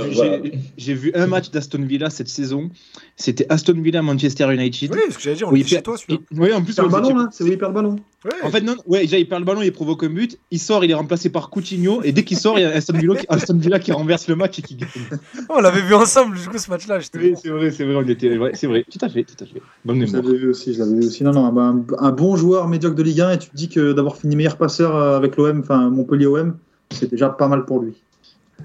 voilà. 1.12 1.24
un 1.24 1.27
match 1.27 1.51
d'Aston 1.51 1.84
Villa 1.84 2.10
cette 2.10 2.29
saison. 2.29 2.69
C'était 3.15 3.46
Aston 3.50 3.79
Villa 3.79 4.01
Manchester 4.01 4.51
United. 4.53 4.91
oui 4.91 5.00
ce 5.12 5.17
que 5.17 5.22
j'allais 5.24 5.36
dire 5.36 5.48
on 5.50 5.51
Oui, 5.51 5.62
était 5.62 5.69
chez 5.75 5.81
toi 5.84 5.98
celui-là 5.98 6.19
Oui, 6.36 6.51
en 6.53 6.63
plus, 6.63 6.74
Il 6.74 6.75
perd 6.77 6.89
le 6.89 6.96
on- 6.96 7.01
ballon 7.01 7.15
là, 7.15 7.29
c'est 7.31 7.43
où 7.43 7.48
il 7.48 7.57
perd 7.57 7.72
le 7.72 7.75
ballon. 7.75 7.96
Ouais. 8.27 8.34
En 8.43 8.51
fait, 8.51 8.60
non, 8.62 8.75
ouais, 8.88 9.01
déjà, 9.01 9.17
il 9.17 9.27
perd 9.27 9.39
le 9.39 9.46
ballon, 9.46 9.62
il 9.62 9.72
provoque 9.72 10.03
un 10.03 10.10
but. 10.10 10.38
Il 10.51 10.60
sort, 10.60 10.84
il 10.84 10.91
est 10.91 10.93
remplacé 10.93 11.29
par 11.29 11.50
Coutinho. 11.50 12.01
Et 12.03 12.12
dès 12.12 12.24
qu'il 12.25 12.38
sort, 12.38 12.60
il 12.60 12.63
y 12.63 12.65
a 12.65 12.72
Aston 12.72 12.98
Villa, 12.98 13.15
qui, 13.15 13.25
Aston 13.29 13.57
Villa 13.57 13.79
qui 13.79 13.93
renverse 13.93 14.27
le 14.27 14.36
match 14.36 14.60
et 14.60 14.62
qui 14.62 14.75
gagne. 14.75 14.89
on 15.50 15.62
l'avait 15.62 15.81
vu 15.81 15.93
ensemble 15.93 16.38
du 16.38 16.46
coup 16.48 16.57
ce 16.57 16.69
match 16.69 16.88
là 16.88 17.00
Oui, 17.15 17.34
c'est 17.41 17.50
vrai, 17.50 17.72
c'est 17.72 17.86
vrai, 17.86 17.96
on 17.96 18.07
était. 18.07 18.38
Ouais, 18.38 18.51
c'est 18.53 18.67
vrai, 18.67 18.84
tout 18.91 19.00
à 19.03 19.07
fait, 19.07 19.24
tout 19.24 19.41
à 19.41 19.48
fait. 19.48 19.62
Bonne 19.86 20.01
Je 20.01 20.05
mémoire. 20.05 20.24
l'avais 20.24 20.38
vu 20.38 20.50
aussi, 20.50 20.74
je 20.74 20.79
l'avais 20.79 20.96
vu 20.96 21.05
aussi. 21.07 21.24
Non, 21.24 21.31
non, 21.31 21.46
un, 21.57 21.86
un 22.00 22.12
bon 22.12 22.36
joueur 22.36 22.67
médiocre 22.67 22.96
de 22.96 23.03
Ligue 23.03 23.22
1 23.22 23.31
et 23.31 23.38
tu 23.39 23.50
te 23.50 23.55
dis 23.55 23.69
que 23.69 23.93
d'avoir 23.93 24.17
fini 24.17 24.36
meilleur 24.36 24.57
passeur 24.57 24.96
euh, 24.96 25.15
avec 25.15 25.38
l'OM, 25.38 25.60
enfin 25.62 25.89
Montpellier 25.89 26.25
OM, 26.25 26.57
c'est 26.91 27.10
déjà 27.10 27.29
pas 27.29 27.48
mal 27.48 27.65
pour 27.65 27.79
lui. 27.81 27.93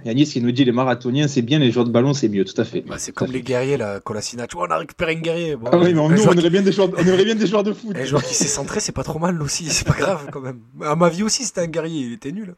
Yanis 0.05 0.25
qui 0.27 0.41
nous 0.41 0.53
dit 0.53 0.65
les 0.65 0.73
marathoniens, 0.73 1.29
c'est 1.29 1.43
bien, 1.43 1.59
les 1.59 1.71
joueurs 1.71 1.85
de 1.85 1.91
ballon, 1.91 2.13
c'est 2.15 2.29
mieux, 2.29 2.45
tout 2.45 2.61
à 2.61 2.65
fait. 2.65 2.81
Bah, 2.81 2.97
c'est 2.99 3.13
comme 3.13 3.31
les 3.31 3.43
guerriers 3.43 3.77
là, 3.77 4.01
Colasinac. 4.01 4.51
Oh, 4.57 4.65
on 4.67 4.71
a 4.71 4.79
récupéré 4.79 5.13
un 5.17 5.21
guerrier. 5.21 5.57
Bon, 5.57 5.69
Ah 5.73 5.79
oui, 5.79 5.95
mais 5.95 6.01
un, 6.01 6.09
nous, 6.09 6.23
on 6.25 6.37
aurait 6.39 6.51
bien 6.51 6.63
des 6.63 6.73
joueurs, 6.73 6.89
on 6.97 7.09
aurait 7.09 7.25
bien 7.25 7.35
des 7.35 7.47
joueurs 7.47 7.63
de 7.63 7.73
foot. 7.73 7.97
un 7.97 8.05
joueur 8.05 8.23
qui 8.23 8.35
s'est 8.35 8.49
centré, 8.49 8.81
c'est 8.81 8.93
pas 8.93 9.05
trop 9.05 9.19
mal 9.19 9.41
aussi. 9.43 9.69
C'est 9.71 9.87
pas 9.87 9.95
grave 9.95 10.27
quand 10.33 10.41
même. 10.41 10.61
À 10.85 10.97
ma 10.97 11.09
vie 11.09 11.23
aussi, 11.23 11.45
c'était 11.45 11.61
un 11.61 11.67
guerrier. 11.67 12.07
Il 12.07 12.13
était 12.15 12.33
nul. 12.33 12.55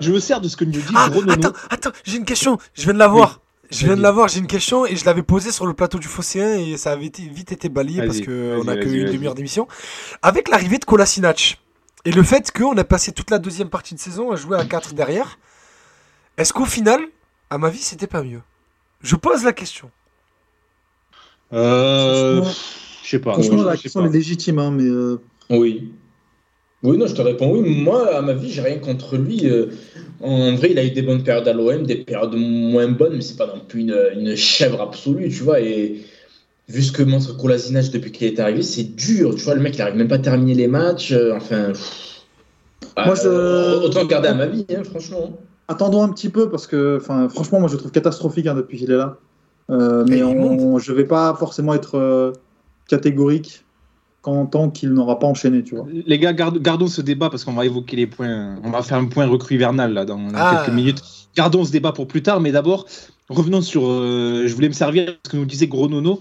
Je 0.00 0.10
me 0.10 0.18
sers 0.20 0.40
de 0.40 0.48
ce 0.48 0.56
que 0.56 0.64
nous 0.64 0.72
dit 0.72 0.82
Ah, 0.94 1.10
attends, 1.28 1.52
attends, 1.70 1.90
j'ai 2.04 2.16
une 2.16 2.24
question. 2.24 2.56
Je 2.74 2.82
viens 2.84 2.94
de 2.94 2.98
la 2.98 3.08
voir. 3.08 3.40
Je 3.70 3.86
viens 3.86 3.96
de 3.96 4.02
la 4.02 4.10
voir, 4.10 4.28
j'ai 4.28 4.38
une 4.38 4.46
question 4.46 4.84
et 4.84 4.96
je 4.96 5.04
l'avais 5.06 5.22
posée 5.22 5.50
sur 5.50 5.64
le 5.66 5.72
plateau 5.72 5.98
du 5.98 6.06
Phocéen 6.06 6.58
et 6.58 6.76
ça 6.76 6.92
avait 6.92 7.06
été, 7.06 7.22
vite 7.22 7.52
été 7.52 7.70
balayé 7.70 8.04
parce 8.04 8.20
que 8.20 8.50
vas-y, 8.50 8.60
on 8.60 8.68
a 8.68 8.76
que 8.76 8.84
vas-y, 8.84 8.96
une 8.98 9.04
vas-y. 9.06 9.12
demi-heure 9.14 9.34
d'émission. 9.34 9.66
Avec 10.20 10.50
l'arrivée 10.50 10.76
de 10.76 10.84
Kolasinac 10.84 11.58
et 12.04 12.10
le 12.12 12.22
fait 12.22 12.50
qu'on 12.52 12.76
a 12.76 12.84
passé 12.84 13.12
toute 13.12 13.30
la 13.30 13.38
deuxième 13.38 13.70
partie 13.70 13.94
de 13.94 13.98
saison 13.98 14.30
à 14.30 14.36
jouer 14.36 14.58
à 14.58 14.64
4 14.66 14.92
derrière, 14.92 15.38
est-ce 16.42 16.52
qu'au 16.52 16.64
final, 16.66 17.00
à 17.50 17.58
ma 17.58 17.70
vie, 17.70 17.78
c'était 17.78 18.06
pas 18.06 18.22
mieux? 18.22 18.42
Je 19.02 19.16
pose 19.16 19.44
la 19.44 19.52
question. 19.52 19.90
Euh, 21.52 22.42
je 23.02 23.08
sais 23.10 23.18
pas. 23.18 23.32
Franchement, 23.32 23.58
je- 23.58 23.64
la 23.64 23.76
question 23.76 24.00
pas. 24.02 24.06
est 24.08 24.12
légitime, 24.12 24.58
hein, 24.58 24.70
mais 24.70 24.84
euh, 24.84 25.20
Oui. 25.50 25.92
Oui, 26.82 26.98
non, 26.98 27.06
je 27.06 27.14
te 27.14 27.22
réponds 27.22 27.52
oui. 27.56 27.60
Moi, 27.82 28.16
à 28.16 28.22
ma 28.22 28.32
vie, 28.32 28.50
j'ai 28.50 28.60
rien 28.60 28.78
contre 28.78 29.16
lui. 29.16 29.48
Euh, 29.48 29.66
En 30.20 30.54
vrai, 30.54 30.70
il 30.70 30.78
a 30.78 30.84
eu 30.84 30.90
des 30.92 31.02
bonnes 31.02 31.22
périodes 31.24 31.48
à 31.48 31.52
l'OM, 31.52 31.84
des 31.84 31.96
périodes 31.96 32.34
moins 32.36 32.86
bonnes, 32.88 33.16
mais 33.16 33.22
c'est 33.22 33.36
pas 33.36 33.46
non 33.48 33.60
plus 33.66 33.80
une, 33.80 33.96
une 34.14 34.36
chèvre 34.36 34.80
absolue, 34.80 35.28
tu 35.30 35.42
vois. 35.42 35.60
Et 35.60 36.02
vu 36.68 36.82
ce 36.82 36.92
que 36.92 37.02
montre 37.02 37.36
Kolasinac 37.36 37.90
depuis 37.90 38.12
qu'il 38.12 38.28
est 38.28 38.38
arrivé, 38.40 38.62
c'est 38.62 38.84
dur, 38.96 39.34
tu 39.34 39.42
vois. 39.42 39.54
Le 39.54 39.60
mec, 39.60 39.74
il 39.76 39.82
arrive 39.82 39.96
même 39.96 40.06
pas 40.08 40.14
à 40.16 40.18
terminer 40.20 40.54
les 40.54 40.68
matchs. 40.68 41.12
euh, 41.12 41.34
enfin. 41.36 41.68
pff. 41.72 42.22
Moi, 42.96 43.14
je- 43.16 43.28
Euh, 43.28 43.80
autant 43.82 44.04
garder 44.06 44.28
à 44.28 44.34
ma 44.34 44.46
vie, 44.46 44.64
hein, 44.70 44.82
franchement. 44.84 45.38
Attendons 45.72 46.02
un 46.02 46.08
petit 46.08 46.28
peu 46.28 46.48
parce 46.48 46.66
que, 46.66 46.98
enfin, 47.00 47.28
franchement, 47.28 47.58
moi 47.60 47.68
je 47.68 47.74
le 47.74 47.78
trouve 47.80 47.90
catastrophique 47.92 48.46
hein, 48.46 48.54
depuis 48.54 48.78
qu'il 48.78 48.90
est 48.90 48.96
là. 48.96 49.16
Euh, 49.70 50.04
mais 50.08 50.22
on, 50.22 50.78
je 50.78 50.92
vais 50.92 51.04
pas 51.04 51.34
forcément 51.34 51.72
être 51.74 51.96
euh, 51.96 52.32
catégorique 52.88 53.64
quand 54.20 54.46
tant 54.46 54.70
qu'il 54.70 54.90
n'aura 54.90 55.18
pas 55.18 55.26
enchaîné, 55.26 55.62
tu 55.64 55.74
vois. 55.74 55.86
Les 56.06 56.18
gars, 56.18 56.32
gardons 56.32 56.86
ce 56.86 57.00
débat 57.00 57.28
parce 57.30 57.44
qu'on 57.44 57.54
va 57.54 57.64
évoquer 57.64 57.96
les 57.96 58.06
points. 58.06 58.56
On 58.62 58.70
va 58.70 58.82
faire 58.82 58.98
un 58.98 59.06
point 59.06 59.26
recrue 59.26 59.56
hivernal 59.56 59.92
là 59.92 60.04
dans, 60.04 60.18
dans 60.18 60.28
Ah. 60.34 60.62
quelques 60.64 60.74
minutes. 60.74 61.02
Gardons 61.36 61.64
ce 61.64 61.72
débat 61.72 61.92
pour 61.92 62.06
plus 62.06 62.22
tard, 62.22 62.40
mais 62.40 62.52
d'abord, 62.52 62.86
revenons 63.28 63.62
sur. 63.62 63.82
euh, 63.86 64.44
je 64.46 64.54
voulais 64.54 64.68
me 64.68 64.74
servir 64.74 65.06
de 65.06 65.16
ce 65.24 65.30
que 65.30 65.36
nous 65.36 65.44
disait 65.46 65.66
Gros 65.66 65.88
Nono. 65.88 66.20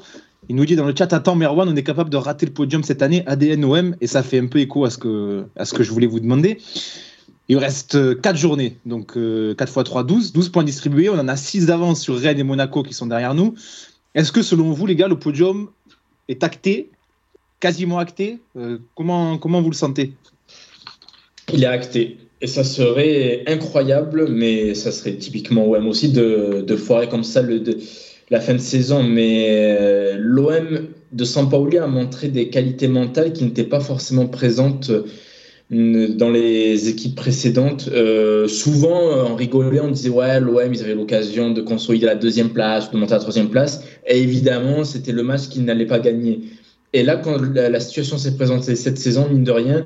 Il 0.49 0.55
nous 0.55 0.65
dit 0.65 0.75
dans 0.75 0.85
le 0.87 0.93
chat 0.97 1.13
Attends, 1.13 1.35
Merwan, 1.35 1.69
on 1.69 1.75
est 1.75 1.83
capable 1.83 2.09
de 2.09 2.17
rater 2.17 2.45
le 2.47 2.53
podium 2.53 2.83
cette 2.83 3.01
année, 3.03 3.23
ADN 3.27 3.63
OM, 3.65 3.95
et 4.01 4.07
ça 4.07 4.23
fait 4.23 4.39
un 4.39 4.47
peu 4.47 4.57
écho 4.59 4.83
à 4.85 4.89
ce 4.89 4.97
que, 4.97 5.43
à 5.55 5.65
ce 5.65 5.73
que 5.75 5.83
je 5.83 5.91
voulais 5.91 6.07
vous 6.07 6.19
demander. 6.19 6.57
Il 7.51 7.57
reste 7.57 8.21
4 8.21 8.37
journées, 8.37 8.77
donc 8.85 9.17
euh, 9.17 9.53
4 9.55 9.67
x 9.67 9.83
3, 9.83 10.03
12, 10.05 10.31
12 10.31 10.49
points 10.49 10.63
distribués. 10.63 11.09
On 11.09 11.19
en 11.19 11.27
a 11.27 11.35
6 11.35 11.65
d'avance 11.65 11.99
sur 11.99 12.17
Rennes 12.17 12.39
et 12.39 12.43
Monaco 12.43 12.81
qui 12.81 12.93
sont 12.93 13.07
derrière 13.07 13.33
nous. 13.33 13.55
Est-ce 14.15 14.31
que 14.31 14.41
selon 14.41 14.71
vous, 14.71 14.85
les 14.85 14.95
gars, 14.95 15.09
le 15.09 15.19
podium 15.19 15.67
est 16.29 16.45
acté? 16.45 16.91
Quasiment 17.59 17.99
acté? 17.99 18.39
Euh, 18.55 18.77
comment, 18.95 19.37
comment 19.37 19.61
vous 19.61 19.69
le 19.69 19.75
sentez? 19.75 20.13
Il 21.51 21.61
est 21.65 21.67
acté. 21.67 22.19
Et 22.39 22.47
ça 22.47 22.63
serait 22.63 23.43
incroyable, 23.47 24.29
mais 24.29 24.73
ça 24.73 24.93
serait 24.93 25.15
typiquement 25.15 25.65
OM 25.69 25.89
aussi 25.89 26.09
de, 26.09 26.63
de 26.65 26.75
foirer 26.77 27.09
comme 27.09 27.25
ça 27.25 27.41
le, 27.41 27.59
de- 27.59 27.79
la 28.29 28.39
fin 28.39 28.53
de 28.53 28.59
saison. 28.59 29.03
Mais 29.03 29.47
euh, 29.49 30.15
l'OM 30.17 30.87
de 31.11 31.23
Sampaoli 31.25 31.79
a 31.79 31.87
montré 31.87 32.29
des 32.29 32.47
qualités 32.47 32.87
mentales 32.87 33.33
qui 33.33 33.43
n'étaient 33.43 33.65
pas 33.65 33.81
forcément 33.81 34.27
présentes 34.27 34.89
euh, 34.89 35.03
dans 35.71 36.29
les 36.29 36.89
équipes 36.89 37.15
précédentes. 37.15 37.89
Euh, 37.93 38.47
souvent, 38.47 39.07
euh, 39.07 39.23
on 39.29 39.35
rigolait, 39.35 39.79
on 39.79 39.89
disait 39.89 40.09
ouais, 40.09 40.39
l'OM, 40.41 40.73
ils 40.73 40.81
avaient 40.81 40.95
l'occasion 40.95 41.51
de 41.51 41.61
consolider 41.61 42.05
la 42.05 42.15
deuxième 42.15 42.49
place, 42.49 42.91
de 42.91 42.97
monter 42.97 43.13
à 43.13 43.17
la 43.17 43.21
troisième 43.21 43.49
place. 43.49 43.81
Et 44.05 44.19
évidemment, 44.21 44.83
c'était 44.83 45.13
le 45.13 45.23
match 45.23 45.47
qu'ils 45.47 45.63
n'allaient 45.63 45.85
pas 45.85 45.99
gagner. 45.99 46.41
Et 46.93 47.03
là, 47.03 47.15
quand 47.15 47.37
la, 47.53 47.79
situation 47.79 48.17
s'est 48.17 48.35
présentée 48.35 48.75
cette 48.75 48.97
saison, 48.97 49.29
mine 49.29 49.45
de 49.45 49.51
rien, 49.51 49.85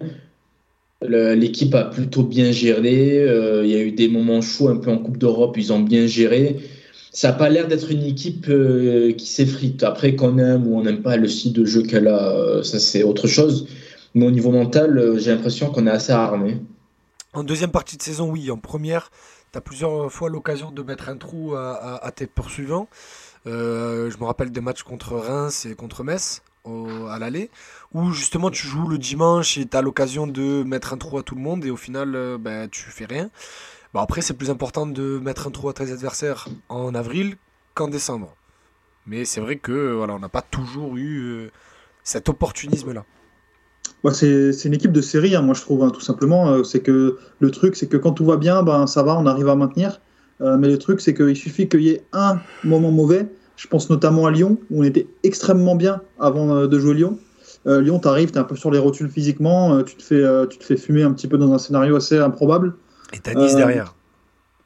l'équipe 1.08 1.76
a 1.76 1.84
plutôt 1.84 2.24
bien 2.24 2.52
géré. 2.52 3.20
Euh, 3.20 3.64
il 3.64 3.72
y 3.72 3.76
a 3.76 3.82
eu 3.82 3.92
des 3.92 4.08
moments 4.08 4.42
chauds 4.42 4.70
un 4.70 4.78
peu 4.78 4.90
en 4.90 4.98
Coupe 4.98 5.20
d'Europe, 5.20 5.56
ils 5.58 5.72
ont 5.72 5.80
bien 5.80 6.08
géré. 6.08 6.58
Ça 7.12 7.30
n'a 7.30 7.34
pas 7.36 7.50
l'air 7.50 7.68
d'être 7.68 7.92
une 7.92 8.04
équipe 8.04 8.48
euh, 8.50 9.12
qui 9.14 9.28
s'effrite. 9.28 9.84
Après, 9.84 10.16
qu'on 10.16 10.38
aime 10.40 10.68
ou 10.68 10.80
on 10.80 10.84
n'aime 10.84 11.04
pas 11.04 11.16
le 11.16 11.28
style 11.28 11.54
de 11.54 11.64
jeu 11.64 11.84
qu'elle 11.84 12.08
a, 12.08 12.32
euh, 12.32 12.64
ça 12.64 12.80
c'est 12.80 13.04
autre 13.04 13.28
chose. 13.28 13.68
Mais 14.16 14.26
au 14.26 14.32
niveau 14.32 14.52
mental, 14.52 14.98
euh, 14.98 15.20
j'ai 15.20 15.36
l'impression 15.36 15.72
qu'on 15.72 15.86
est 15.88 15.92
assez 15.92 16.14
armé. 16.14 16.62
En 17.34 17.44
deuxième 17.44 17.72
partie 17.72 17.98
de 17.98 18.02
saison, 18.02 18.32
oui. 18.32 18.50
En 18.50 18.58
première, 18.58 19.12
tu 19.52 19.58
as 19.58 19.62
plusieurs 19.62 20.10
fois 20.12 20.30
l'occasion 20.30 20.72
de 20.72 20.82
mettre 20.82 21.10
un 21.10 21.18
trou 21.18 21.54
à, 21.54 22.12
tes 22.16 22.26
poursuivants. 22.26 22.88
Euh, 23.46 24.10
je 24.10 24.18
me 24.18 24.24
rappelle 24.24 24.52
des 24.52 24.62
matchs 24.62 24.84
contre 24.84 25.16
Reims 25.16 25.66
et 25.66 25.76
contre 25.76 26.04
Metz 26.04 26.42
à 27.12 27.20
l'aller, 27.20 27.52
où 27.94 28.12
justement 28.12 28.50
tu 28.50 28.66
joues 28.66 28.88
le 28.88 28.98
dimanche 28.98 29.58
et 29.58 29.68
tu 29.68 29.78
as 29.78 29.84
l'occasion 29.84 30.26
de 30.26 30.64
mettre 30.64 30.94
un 30.94 30.98
trou 30.98 31.18
à 31.18 31.24
tout 31.24 31.36
le 31.36 31.42
monde 31.42 31.64
et 31.64 31.70
au 31.70 31.78
final, 31.78 32.16
euh, 32.16 32.38
ben, 32.40 32.68
tu 32.70 32.90
fais 32.90 33.06
rien. 33.06 33.30
Bon, 33.94 34.00
après, 34.00 34.22
c'est 34.22 34.34
plus 34.34 34.50
important 34.50 34.88
de 34.88 35.20
mettre 35.20 35.48
un 35.48 35.52
trou 35.52 35.70
à 35.70 35.74
tes 35.74 35.92
adversaires 35.92 36.48
en 36.70 36.96
avril 36.96 37.36
qu'en 37.76 37.88
décembre. 37.88 38.36
Mais 39.06 39.26
c'est 39.26 39.42
vrai 39.42 39.58
que 39.58 39.94
voilà, 39.94 40.16
on 40.16 40.20
n'a 40.20 40.30
pas 40.30 40.42
toujours 40.42 40.98
eu 40.98 41.52
cet 42.04 42.30
opportunisme-là. 42.30 43.06
Ouais, 44.06 44.14
c'est 44.14 44.66
une 44.66 44.74
équipe 44.74 44.92
de 44.92 45.02
série, 45.02 45.36
hein, 45.36 45.42
moi 45.42 45.56
je 45.56 45.62
trouve, 45.62 45.84
hein, 45.84 45.90
tout 45.90 46.00
simplement. 46.00 46.50
Euh, 46.50 46.64
c'est 46.64 46.80
que 46.80 47.18
le 47.40 47.52
truc, 47.52 47.76
c'est 47.76 47.88
que 47.88 47.98
quand 47.98 48.12
tout 48.12 48.26
va 48.26 48.38
bien, 48.38 48.64
ben 48.64 48.88
ça 48.88 49.04
va, 49.04 49.18
on 49.18 49.26
arrive 49.26 49.50
à 49.50 49.56
maintenir. 49.56 50.00
Euh, 50.42 50.58
mais 50.58 50.70
le 50.70 50.78
truc, 50.78 51.02
c'est 51.02 51.14
qu'il 51.14 51.36
suffit 51.36 51.68
qu'il 51.68 51.82
y 51.82 51.90
ait 51.90 52.06
un 52.14 52.40
moment 52.64 52.92
mauvais. 52.92 53.28
Je 53.58 53.68
pense 53.68 53.90
notamment 53.90 54.26
à 54.28 54.32
Lyon, 54.32 54.60
où 54.70 54.82
on 54.82 54.84
était 54.84 55.08
extrêmement 55.24 55.76
bien 55.76 56.02
avant 56.20 56.56
euh, 56.56 56.68
de 56.68 56.78
jouer 56.78 56.94
Lyon. 56.94 57.18
Euh, 57.68 57.82
Lyon, 57.82 58.00
tu 58.00 58.08
arrives, 58.08 58.32
tu 58.32 58.36
es 58.36 58.40
un 58.40 58.44
peu 58.44 58.56
sur 58.56 58.72
les 58.72 58.78
rotules 58.78 59.10
physiquement, 59.10 59.76
euh, 59.76 59.84
tu, 59.84 59.96
te 59.96 60.04
fais, 60.04 60.24
euh, 60.24 60.46
tu 60.46 60.58
te 60.58 60.64
fais 60.64 60.78
fumer 60.78 61.04
un 61.04 61.12
petit 61.12 61.28
peu 61.28 61.38
dans 61.38 61.52
un 61.52 61.58
scénario 61.58 61.96
assez 61.96 62.18
improbable. 62.20 62.76
Et 63.14 63.20
t'as 63.20 63.34
Nice 63.34 63.56
derrière. 63.56 63.96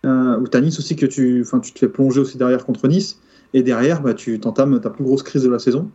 Ou 0.04 0.48
t'as 0.48 0.62
Nice 0.62 0.80
aussi 0.80 0.96
que 0.96 1.06
tu, 1.06 1.46
tu 1.64 1.72
te 1.72 1.80
fais 1.80 1.88
plonger 1.88 2.20
aussi 2.20 2.38
derrière 2.38 2.66
contre 2.66 2.88
Nice. 2.88 3.20
Et 3.54 3.64
derrière, 3.64 4.02
bah, 4.02 4.14
tu 4.14 4.40
t'entames 4.40 4.80
ta 4.80 4.90
plus 4.90 5.04
grosse 5.04 5.24
crise 5.24 5.44
de 5.44 5.50
la 5.50 5.60
saison. 5.60 5.90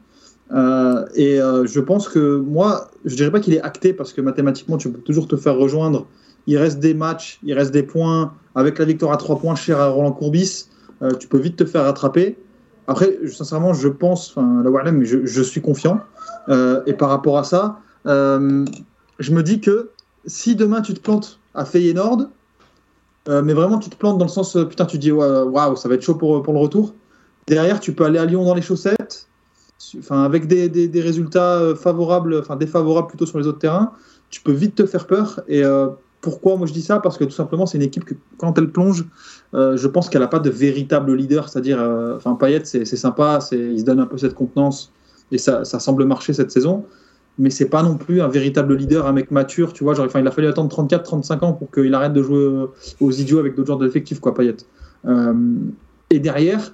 Euh, 0.53 1.07
et 1.15 1.41
euh, 1.41 1.67
je 1.67 1.81
pense 1.81 2.09
que 2.09 2.37
moi, 2.37 2.91
je 3.05 3.17
dirais 3.17 3.31
pas 3.31 3.41
qu'il 3.41 3.55
est 3.55 3.63
acté 3.63 3.93
parce 3.93 4.13
que 4.13 4.21
mathématiquement, 4.21 4.77
tu 4.77 4.91
peux 4.91 5.01
toujours 5.01 5.29
te 5.29 5.37
faire 5.37 5.57
rejoindre. 5.57 6.07
Il 6.47 6.59
reste 6.59 6.79
des 6.79 6.95
matchs, 6.95 7.41
il 7.43 7.55
reste 7.55 7.73
des 7.73 7.83
points. 7.83 8.35
Avec 8.55 8.79
la 8.79 8.85
victoire 8.85 9.13
à 9.13 9.17
3 9.17 9.39
points 9.41 9.57
chère 9.57 9.81
à 9.81 9.89
Roland 9.89 10.13
Courbis, 10.13 10.69
euh, 11.03 11.13
tu 11.19 11.27
peux 11.27 11.39
vite 11.39 11.57
te 11.57 11.65
faire 11.65 11.85
rattraper. 11.85 12.39
Après, 12.87 13.19
sincèrement, 13.27 13.73
je 13.73 13.89
pense, 13.89 14.37
la 14.37 14.93
mais 14.93 15.07
je, 15.07 15.43
suis 15.43 15.63
confiant. 15.63 16.01
Et 16.87 16.93
par 16.93 17.09
rapport 17.09 17.39
à 17.39 17.45
ça, 17.45 17.79
je 18.05 19.33
me 19.33 19.43
dis 19.43 19.61
que 19.61 19.91
si 20.27 20.55
demain 20.55 20.83
tu 20.83 20.93
te 20.93 21.01
plantes 21.01 21.41
à 21.55 21.65
Feyenoord, 21.65 22.29
mais 23.27 23.55
vraiment 23.55 23.79
tu 23.79 23.89
te 23.89 23.97
plantes 23.97 24.19
dans 24.19 24.27
le 24.27 24.31
sens, 24.31 24.59
putain, 24.69 24.85
tu 24.85 24.99
dis, 24.99 25.11
waouh, 25.11 25.77
ça 25.77 25.89
va 25.89 25.95
être 25.95 26.03
chaud 26.03 26.17
pour, 26.17 26.43
pour 26.43 26.53
le 26.53 26.61
retour. 26.61 26.93
Derrière, 27.47 27.81
tu 27.81 27.95
peux 27.95 28.05
aller 28.05 28.19
à 28.19 28.27
Lyon 28.27 28.45
dans 28.45 28.55
les 28.55 28.61
chaussettes, 28.61 29.27
enfin, 29.99 30.23
avec 30.23 30.47
des, 30.47 30.69
des- 30.69 31.01
résultats 31.01 31.59
euh, 31.59 31.75
favorables, 31.75 32.39
enfin 32.39 32.57
défavorables 32.57 33.09
plutôt 33.09 33.27
sur 33.27 33.39
les 33.39 33.47
autres 33.47 33.59
terrains, 33.59 33.93
tu 34.31 34.41
peux 34.41 34.53
vite 34.53 34.75
te 34.75 34.87
faire 34.87 35.07
peur. 35.07 35.41
Et 35.49 35.65
euh, 35.65 35.89
pourquoi 36.21 36.57
moi 36.57 36.67
je 36.67 36.73
dis 36.73 36.83
ça? 36.83 37.01
Parce 37.01 37.19
que 37.19 37.25
tout 37.25 37.31
simplement, 37.33 37.67
c'est 37.67 37.79
une 37.79 37.85
équipe 37.85 38.05
que 38.05 38.15
quand 38.39 38.57
elle 38.59 38.71
plonge, 38.71 39.05
euh, 39.55 39.77
je 39.77 39.89
pense 39.89 40.09
qu'elle 40.09 40.23
n'a 40.23 40.29
pas 40.29 40.39
de 40.41 40.51
véritable 40.51 41.15
leader. 41.15 41.49
C'est-à-dire, 41.49 41.79
enfin, 42.17 42.35
Payet, 42.35 42.65
c'est 42.65 42.85
sympa, 42.85 43.41
il 43.53 43.79
se 43.81 43.85
donne 43.85 44.01
un 44.01 44.07
peu 44.07 44.17
cette 44.19 44.35
contenance 44.35 44.93
et 45.31 45.39
ça, 45.39 45.65
semble 45.65 46.05
marcher 46.05 46.33
cette 46.33 46.51
saison. 46.51 46.85
Mais 47.37 47.51
c'est 47.51 47.69
pas 47.69 47.83
non 47.83 47.97
plus 47.97 48.21
un 48.21 48.29
véritable 48.29 48.75
leader, 48.77 49.07
un 49.07 49.13
mec 49.13 49.31
mature, 49.31 49.73
tu 49.73 49.85
vois. 49.85 49.95
Genre, 49.95 50.07
il 50.15 50.27
a 50.27 50.31
fallu 50.31 50.47
attendre 50.47 50.71
34-35 50.75 51.45
ans 51.45 51.53
pour 51.53 51.71
qu'il 51.71 51.93
arrête 51.93 52.13
de 52.13 52.23
jouer 52.23 52.67
aux 53.01 53.11
idiots 53.11 53.39
avec 53.41 53.55
d'autres 53.57 53.69
genres 53.69 53.79
d'effectifs, 53.79 54.21
quoi, 54.21 54.35
Payet. 54.35 54.57
Et 56.11 56.21
derrière, 56.21 56.73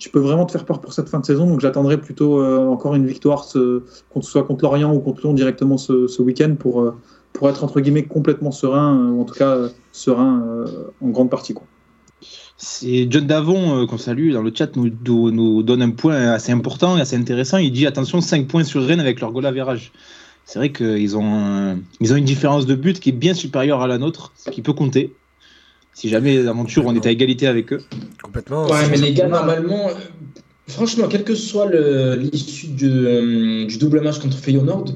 tu 0.00 0.08
peux 0.08 0.18
vraiment 0.18 0.46
te 0.46 0.52
faire 0.52 0.64
peur 0.64 0.80
pour 0.80 0.94
cette 0.94 1.08
fin 1.08 1.20
de 1.20 1.26
saison. 1.26 1.46
Donc 1.46 1.60
j'attendrai 1.60 2.00
plutôt 2.00 2.40
euh, 2.40 2.66
encore 2.66 2.94
une 2.96 3.06
victoire, 3.06 3.44
ce, 3.44 3.82
soit 4.22 4.42
contre 4.42 4.64
Lorient 4.64 4.92
ou 4.92 4.98
contre 4.98 5.20
Lyon 5.20 5.34
directement 5.34 5.76
ce, 5.76 6.20
week-end 6.22 6.56
pour, 6.58 6.80
euh, 6.80 6.96
pour 7.34 7.48
être 7.50 7.62
entre 7.62 7.80
guillemets 7.80 8.04
complètement 8.04 8.50
serein, 8.50 8.98
euh, 8.98 9.10
ou 9.10 9.20
en 9.20 9.24
tout 9.24 9.34
cas 9.34 9.68
serein 9.92 10.64
en 11.02 11.08
grande 11.10 11.30
partie. 11.30 11.54
C'est 12.56 13.06
John 13.10 13.26
Davon, 13.26 13.86
qu'on 13.86 13.98
salue 13.98 14.32
dans 14.32 14.42
le 14.42 14.52
chat, 14.54 14.74
nous, 14.76 14.90
nous, 15.30 15.62
donne 15.62 15.82
un 15.82 15.90
point 15.90 16.32
assez 16.32 16.52
important 16.52 16.96
et 16.96 17.02
assez 17.02 17.16
intéressant. 17.16 17.58
Il 17.58 17.70
dit 17.70 17.86
attention, 17.86 18.20
5 18.20 18.48
points 18.48 18.64
sur 18.64 18.82
Rennes 18.84 19.00
avec 19.00 19.20
leur 19.20 19.32
goal 19.32 19.46
average. 19.46 19.92
C'est 20.46 20.58
vrai 20.58 20.72
qu'ils 20.72 21.16
ont, 21.16 21.78
ils 22.00 22.12
ont 22.12 22.16
une 22.16 22.24
différence 22.24 22.66
de 22.66 22.74
but 22.74 22.98
qui 23.00 23.10
est 23.10 23.12
bien 23.12 23.34
supérieure 23.34 23.82
à 23.82 23.86
la 23.86 23.98
nôtre, 23.98 24.32
ce 24.36 24.50
qui 24.50 24.62
peut 24.62 24.72
compter. 24.72 25.14
Si 25.94 26.08
jamais 26.08 26.42
l'aventure, 26.42 26.84
on 26.86 26.94
est 26.94 27.06
à 27.06 27.10
égalité 27.10 27.46
avec 27.46 27.72
eux. 27.72 27.82
Complètement. 28.22 28.66
Ouais, 28.68 28.88
mais 28.90 28.96
les 28.96 29.12
gars, 29.12 29.28
normalement, 29.28 29.88
euh, 29.88 29.92
franchement, 30.68 31.08
quelle 31.08 31.24
que 31.24 31.34
soit 31.34 31.66
le- 31.66 32.14
l'issue 32.16 32.68
du, 32.68 32.88
euh, 32.88 33.66
du 33.66 33.76
double 33.78 34.00
match 34.00 34.18
contre 34.18 34.38
Feyenoord, 34.38 34.94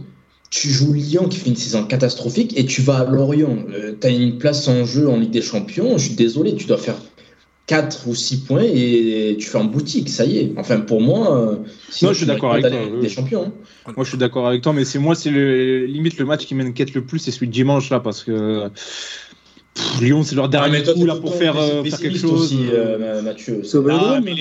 tu 0.50 0.68
joues 0.70 0.92
Lyon 0.92 1.28
qui 1.28 1.38
fait 1.38 1.50
une 1.50 1.56
saison 1.56 1.84
catastrophique 1.84 2.56
et 2.56 2.64
tu 2.64 2.80
vas 2.80 2.98
à 3.00 3.04
Lorient. 3.04 3.56
tu 4.00 4.06
as 4.06 4.10
une 4.10 4.38
place 4.38 4.68
en 4.68 4.84
jeu 4.84 5.08
en 5.08 5.18
Ligue 5.18 5.32
des 5.32 5.42
Champions. 5.42 5.98
Je 5.98 6.06
suis 6.06 6.14
désolé, 6.14 6.54
tu 6.54 6.66
dois 6.66 6.78
faire 6.78 6.94
4 7.66 8.06
ou 8.06 8.14
6 8.14 8.44
points 8.44 8.62
et 8.62 9.36
tu 9.38 9.46
fais 9.48 9.58
en 9.58 9.64
boutique, 9.64 10.08
ça 10.10 10.24
y 10.26 10.38
est. 10.38 10.52
Enfin, 10.56 10.80
pour 10.80 11.00
moi, 11.00 11.36
euh, 11.36 11.56
sinon, 11.90 12.12
je 12.12 12.18
suis 12.18 12.26
tu 12.26 12.32
d'accord 12.32 12.52
avec 12.52 12.66
toi, 12.66 12.76
en 12.78 12.84
Ligue 12.84 12.92
oui. 12.96 13.00
des 13.00 13.08
Champions. 13.08 13.52
hein. 13.86 13.92
Moi, 13.96 14.04
je 14.04 14.10
suis 14.10 14.18
d'accord 14.18 14.46
avec 14.46 14.62
toi, 14.62 14.72
mais 14.72 14.84
c'est 14.84 14.98
moi, 14.98 15.14
c'est 15.14 15.30
le, 15.30 15.86
limite 15.86 16.18
le 16.18 16.24
match 16.26 16.46
qui 16.46 16.54
m'inquiète 16.54 16.94
le 16.94 17.04
plus, 17.04 17.18
c'est 17.18 17.30
celui 17.30 17.48
de 17.48 17.52
dimanche 17.52 17.90
là, 17.90 18.00
parce 18.00 18.22
que 18.22 18.68
pff, 19.74 20.00
Lyon, 20.00 20.22
c'est 20.22 20.34
leur 20.34 20.46
Ah, 20.46 20.48
dernier 20.48 20.82
toi, 20.82 20.94
coup 20.94 21.06
là 21.06 21.16
pour 21.16 21.34
faire, 21.34 21.56
euh, 21.58 21.84
faire 21.84 21.98
quelque 21.98 22.18
chose. 22.18 22.44
aussi, 22.44 22.58
euh. 22.68 22.98
euh, 23.00 23.22
Mathieu. 23.22 23.62
Ah, 23.64 23.78
Vélodrome, 23.80 24.24
mais 24.24 24.34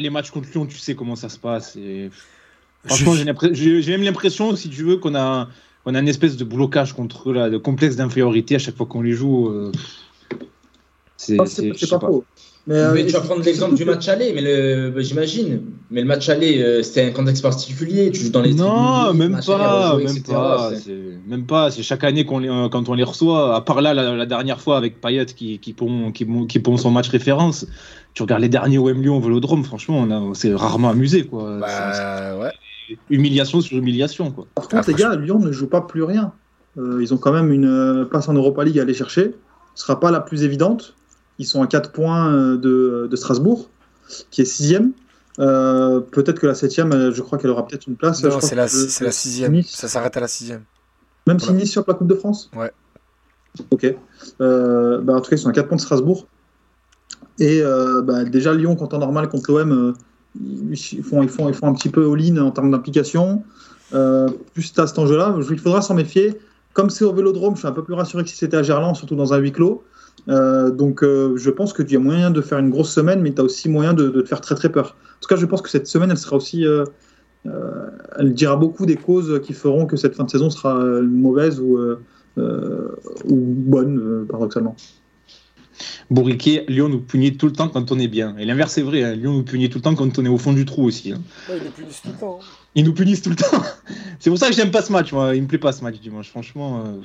les, 0.00 0.10
matchs 0.10 0.30
contre 0.30 0.48
Lyon, 0.50 0.66
tu 0.66 0.78
sais 0.78 0.94
comment 0.94 1.16
ça 1.16 1.28
se 1.28 1.38
passe. 1.38 1.76
et- 1.76 2.10
Franchement, 2.84 3.14
j'ai 3.14 3.90
même 3.92 4.02
l'impression, 4.02 4.56
si 4.56 4.70
tu 4.70 4.82
veux, 4.82 4.96
qu'on 4.96 5.14
a, 5.14 5.48
on 5.84 5.94
a 5.94 6.00
une 6.00 6.08
espèce 6.08 6.36
de 6.38 6.44
blocage 6.44 6.94
contre 6.94 7.30
eux, 7.30 7.34
là, 7.34 7.50
de 7.50 7.58
complexe 7.58 7.96
d'infériorité 7.96 8.54
à 8.54 8.58
chaque 8.58 8.76
fois 8.76 8.86
qu'on 8.86 9.02
les 9.02 9.12
joue. 9.12 9.48
euh, 9.48 9.70
C'est 11.18 11.36
Ah, 11.38 11.44
pas 11.44 11.98
pas. 11.98 12.06
faux. 12.06 12.24
Mais, 12.66 12.74
euh, 12.74 12.92
Mais 12.94 13.06
tu 13.06 13.12
vas 13.14 13.20
prendre 13.20 13.42
l'exemple 13.42 13.74
du 13.74 13.84
match 13.84 14.06
aller, 14.08 14.32
mais 14.34 14.42
le, 14.42 14.90
bah, 14.90 15.00
j'imagine. 15.00 15.62
Mais 15.90 16.02
le 16.02 16.06
match 16.06 16.28
aller, 16.28 16.62
euh, 16.62 16.82
c'était 16.82 17.04
un 17.06 17.10
contexte 17.10 17.42
particulier. 17.42 18.10
Tu 18.10 18.20
joues 18.24 18.30
dans 18.30 18.42
les 18.42 18.52
Non, 18.54 19.04
tribunes, 19.06 19.18
même 19.30 19.40
pas, 19.44 19.96
même 19.96 20.06
etc. 20.06 20.22
pas, 20.28 20.70
C'est- 20.74 20.80
c'est- 20.82 21.18
même 21.26 21.46
pas. 21.46 21.70
C'est 21.70 21.82
chaque 21.82 22.04
année 22.04 22.24
qu'on 22.24 22.38
les, 22.38 22.48
euh, 22.50 22.68
quand 22.68 22.88
on 22.88 22.94
les 22.94 23.02
reçoit. 23.02 23.56
À 23.56 23.60
part 23.62 23.80
là, 23.80 23.94
la, 23.94 24.14
la 24.14 24.26
dernière 24.26 24.60
fois 24.60 24.76
avec 24.76 25.00
Payet 25.00 25.24
qui, 25.26 25.58
qui, 25.58 25.72
pond, 25.72 26.12
qui, 26.12 26.24
pond- 26.26 26.44
qui 26.46 26.58
pond 26.60 26.76
son 26.76 26.90
match 26.90 27.08
référence. 27.08 27.66
Tu 28.12 28.22
regardes 28.22 28.42
les 28.42 28.48
derniers 28.48 28.78
OM 28.78 29.00
Lyon 29.02 29.16
au 29.16 29.20
Vélodrome, 29.20 29.64
franchement, 29.64 29.98
on, 29.98 30.10
a- 30.10 30.20
on 30.20 30.34
s'est 30.34 30.54
rarement 30.54 30.90
amusé, 30.90 31.24
quoi. 31.24 31.58
Bah. 31.60 31.66
C'est 32.88 32.98
humiliation 33.08 33.60
sur 33.60 33.78
humiliation, 33.78 34.30
quoi. 34.32 34.46
Par 34.54 34.68
contre, 34.68 34.88
les 34.88 34.94
gars, 34.94 35.14
Lyon 35.16 35.38
ne 35.38 35.50
joue 35.52 35.68
pas 35.68 35.80
plus 35.80 36.02
rien. 36.02 36.32
Euh, 36.78 36.98
ils 37.00 37.14
ont 37.14 37.16
quand 37.16 37.32
même 37.32 37.52
une 37.52 38.06
place 38.10 38.28
en 38.28 38.34
Europa 38.34 38.64
League 38.64 38.78
à 38.78 38.82
aller 38.82 38.94
chercher. 38.94 39.32
Ce 39.74 39.82
sera 39.84 39.98
pas 39.98 40.10
la 40.10 40.20
plus 40.20 40.42
évidente. 40.44 40.94
Ils 41.40 41.46
sont 41.46 41.62
à 41.62 41.66
4 41.66 41.90
points 41.90 42.32
euh, 42.32 42.56
de, 42.56 43.08
de 43.10 43.16
Strasbourg, 43.16 43.68
qui 44.30 44.42
est 44.42 44.44
6 44.44 44.76
euh, 45.38 46.00
Peut-être 46.00 46.38
que 46.38 46.46
la 46.46 46.54
7 46.54 46.70
je 47.12 47.20
crois 47.22 47.38
qu'elle 47.38 47.50
aura 47.50 47.66
peut-être 47.66 47.86
une 47.88 47.96
place. 47.96 48.22
Non, 48.22 48.40
c'est 48.40 48.54
la, 48.54 48.66
que- 48.66 48.70
c'est 48.70 49.04
la 49.04 49.10
sixième. 49.10 49.52
Nice. 49.52 49.70
Ça 49.74 49.88
s'arrête 49.88 50.16
à 50.16 50.20
la 50.20 50.28
sixième. 50.28 50.62
Même 51.26 51.38
si 51.38 51.46
Voilà. 51.46 51.60
Nice 51.62 51.70
sur 51.70 51.82
la 51.88 51.94
Coupe 51.94 52.06
de 52.08 52.14
France 52.14 52.50
Ouais. 52.54 52.70
Ok. 53.70 53.86
Euh, 54.40 55.00
bah, 55.00 55.14
en 55.14 55.20
tout 55.20 55.30
cas, 55.30 55.36
ils 55.36 55.38
sont 55.40 55.48
à 55.48 55.52
4 55.52 55.66
points 55.68 55.76
de 55.76 55.80
Strasbourg. 55.82 56.26
Et 57.38 57.62
euh, 57.62 58.02
bah, 58.02 58.24
déjà, 58.24 58.52
Lyon, 58.54 58.76
quand 58.76 58.92
en 58.94 58.98
normal 58.98 59.28
contre 59.28 59.50
l'OM, 59.52 59.72
euh, 59.72 59.92
ils, 60.44 60.76
font, 61.02 61.22
ils, 61.22 61.28
font, 61.28 61.48
ils 61.48 61.54
font 61.54 61.68
un 61.68 61.72
petit 61.74 61.88
peu 61.88 62.04
all-in 62.12 62.36
en 62.38 62.50
termes 62.50 62.70
d'implication. 62.70 63.42
Euh, 63.94 64.28
plus 64.54 64.72
à 64.78 64.86
cet 64.86 64.98
enjeu-là, 64.98 65.36
je- 65.40 65.52
il 65.52 65.58
faudra 65.58 65.80
s'en 65.82 65.94
méfier. 65.94 66.38
Comme 66.74 66.90
c'est 66.90 67.04
au 67.04 67.12
vélodrome, 67.12 67.54
je 67.54 67.60
suis 67.60 67.68
un 67.68 67.72
peu 67.72 67.82
plus 67.82 67.94
rassuré 67.94 68.22
que 68.24 68.28
si 68.30 68.36
c'était 68.36 68.56
à 68.58 68.62
Gerland, 68.62 68.94
surtout 68.94 69.16
dans 69.16 69.32
un 69.34 69.38
huis 69.38 69.50
clos. 69.52 69.82
Euh, 70.28 70.70
donc, 70.70 71.02
euh, 71.02 71.36
je 71.36 71.50
pense 71.50 71.72
qu'il 71.72 71.90
y 71.90 71.96
a 71.96 71.98
moyen 71.98 72.30
de 72.30 72.40
faire 72.40 72.58
une 72.58 72.70
grosse 72.70 72.92
semaine, 72.92 73.20
mais 73.22 73.32
tu 73.32 73.40
as 73.40 73.44
aussi 73.44 73.68
moyen 73.68 73.94
de, 73.94 74.08
de 74.08 74.20
te 74.20 74.28
faire 74.28 74.40
très 74.40 74.54
très 74.54 74.70
peur. 74.70 74.96
En 75.16 75.20
tout 75.20 75.28
cas, 75.28 75.36
je 75.36 75.46
pense 75.46 75.62
que 75.62 75.68
cette 75.70 75.86
semaine, 75.86 76.10
elle 76.10 76.18
sera 76.18 76.36
aussi. 76.36 76.66
euh, 76.66 76.84
euh, 77.46 77.86
elle 78.18 78.34
dira 78.34 78.54
beaucoup 78.56 78.84
des 78.84 78.96
causes 78.96 79.40
qui 79.42 79.54
feront 79.54 79.86
que 79.86 79.96
cette 79.96 80.14
fin 80.14 80.24
de 80.24 80.30
saison 80.30 80.50
sera 80.50 80.76
euh, 80.78 81.00
mauvaise 81.02 81.58
ou, 81.58 81.78
euh, 81.78 82.02
euh, 82.36 82.88
ou 83.24 83.36
bonne, 83.36 83.98
euh, 83.98 84.26
paradoxalement. 84.28 84.76
Bourriquet, 86.10 86.64
Lyon 86.68 86.88
nous 86.90 87.00
punit 87.00 87.36
tout 87.36 87.46
le 87.46 87.52
temps 87.52 87.68
quand 87.68 87.90
on 87.92 87.98
est 87.98 88.08
bien. 88.08 88.36
Et 88.36 88.44
l'inverse 88.44 88.76
est 88.76 88.82
vrai, 88.82 89.02
hein, 89.04 89.14
Lyon 89.14 89.32
nous 89.32 89.42
punit 89.44 89.70
tout 89.70 89.78
le 89.78 89.82
temps 89.82 89.94
quand 89.94 90.18
on 90.18 90.24
est 90.24 90.28
au 90.28 90.36
fond 90.36 90.52
du 90.52 90.64
trou 90.66 90.84
aussi. 90.84 91.12
hein. 91.12 91.20
Ouais, 91.48 91.56
il 91.60 91.66
est 91.66 91.70
puni 91.70 91.88
tout 92.02 92.08
le 92.10 92.18
temps. 92.18 92.38
hein. 92.42 92.44
Ils 92.74 92.84
nous 92.84 92.92
punissent 92.92 93.22
tout 93.22 93.30
le 93.30 93.36
temps. 93.36 93.62
C'est 94.20 94.28
pour 94.28 94.38
ça 94.38 94.48
que 94.48 94.54
j'aime 94.54 94.70
pas 94.70 94.82
ce 94.82 94.92
match, 94.92 95.12
moi. 95.12 95.34
Il 95.34 95.42
me 95.42 95.48
plaît 95.48 95.58
pas 95.58 95.72
ce 95.72 95.82
match 95.82 95.98
dimanche. 95.98 96.28
Franchement, 96.28 96.84
euh, 96.84 97.00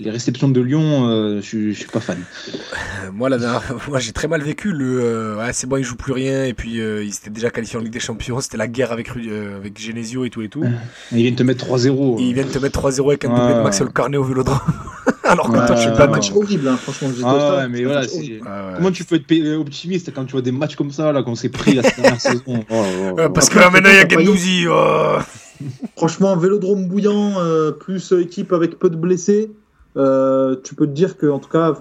les 0.00 0.10
réceptions 0.10 0.48
de 0.48 0.60
Lyon, 0.60 1.08
euh, 1.08 1.36
je 1.40 1.46
suis- 1.46 1.72
je 1.74 1.78
suis 1.78 1.88
pas 1.88 2.00
fan. 2.00 2.18
Euh, 2.48 3.10
Moi, 3.12 3.28
la 3.28 3.38
dernière- 3.38 3.62
moi 3.88 3.98
j'ai 3.98 4.12
très 4.12 4.28
mal 4.28 4.42
vécu 4.42 4.72
le. 4.72 5.00
euh, 5.00 5.36
ouais, 5.38 5.52
c'est 5.52 5.66
bon, 5.66 5.76
ils 5.76 5.84
jouent 5.84 5.96
plus 5.96 6.12
rien. 6.12 6.44
Et 6.44 6.54
puis, 6.54 6.80
euh, 6.80 7.04
ils 7.04 7.10
étaient 7.14 7.30
déjà 7.30 7.50
qualifiés 7.50 7.78
en 7.78 7.82
Ligue 7.82 7.92
des 7.92 8.00
Champions. 8.00 8.40
C'était 8.40 8.56
la 8.56 8.68
guerre 8.68 8.92
avec, 8.92 9.10
avec 9.10 9.78
Genesio 9.80 10.24
et 10.24 10.30
tout 10.30 10.42
et 10.42 10.48
tout. 10.48 10.64
Ils 11.12 11.18
viennent 11.22 11.36
te 11.36 11.42
mettre 11.42 11.64
3-0. 11.66 12.18
Et 12.20 12.22
ils 12.24 12.34
viennent 12.34 12.48
te 12.48 12.58
mettre 12.58 12.80
3-0 12.80 13.08
avec 13.10 13.24
un 13.24 13.28
doublé 13.28 13.54
de 13.54 13.60
Maxwell 13.62 13.90
Carnet 13.90 14.16
au 14.16 14.24
vélodrome. 14.24 14.58
Alors 15.30 15.50
que 15.50 15.58
Ouais, 15.58 15.66
toi, 15.66 15.76
C'est 15.76 15.96
pas 15.96 16.06
match 16.06 16.32
horrible, 16.32 16.68
hein, 16.68 16.76
franchement. 16.76 17.08
je 17.16 17.22
Ah 17.24 17.56
ouais, 17.56 17.68
mais 17.68 17.84
voilà, 17.84 18.06
horrible. 18.06 18.48
Comment 18.76 18.90
tu 18.92 19.04
peux 19.04 19.16
être 19.16 19.56
optimiste 19.58 20.12
quand 20.14 20.24
tu 20.24 20.32
vois 20.32 20.42
des 20.42 20.52
matchs 20.52 20.76
comme 20.76 20.90
ça, 20.90 21.12
là, 21.12 21.22
qu'on 21.22 21.34
s'est 21.34 21.48
pris 21.48 21.74
la 21.74 21.82
dernière 21.82 22.20
saison? 22.20 22.42
Oh, 22.46 22.62
oh, 22.70 22.84
oh. 23.10 23.14
Ouais, 23.14 23.28
parce 23.30 23.48
que 23.48 23.58
là 23.58 23.70
maintenant 23.70 23.90
il 23.90 23.96
y 23.96 23.98
a 23.98 24.08
Gendouzi. 24.08 24.66
oh. 24.68 25.18
Franchement, 25.96 26.36
vélodrome 26.36 26.86
bouillant, 26.86 27.38
euh, 27.38 27.72
plus 27.72 28.12
euh, 28.12 28.22
équipe 28.22 28.52
avec 28.52 28.78
peu 28.78 28.90
de 28.90 28.96
blessés, 28.96 29.50
euh, 29.96 30.56
tu 30.62 30.74
peux 30.74 30.86
te 30.86 30.92
dire 30.92 31.16
que, 31.16 31.26
en 31.26 31.38
tout 31.38 31.48
cas, 31.48 31.72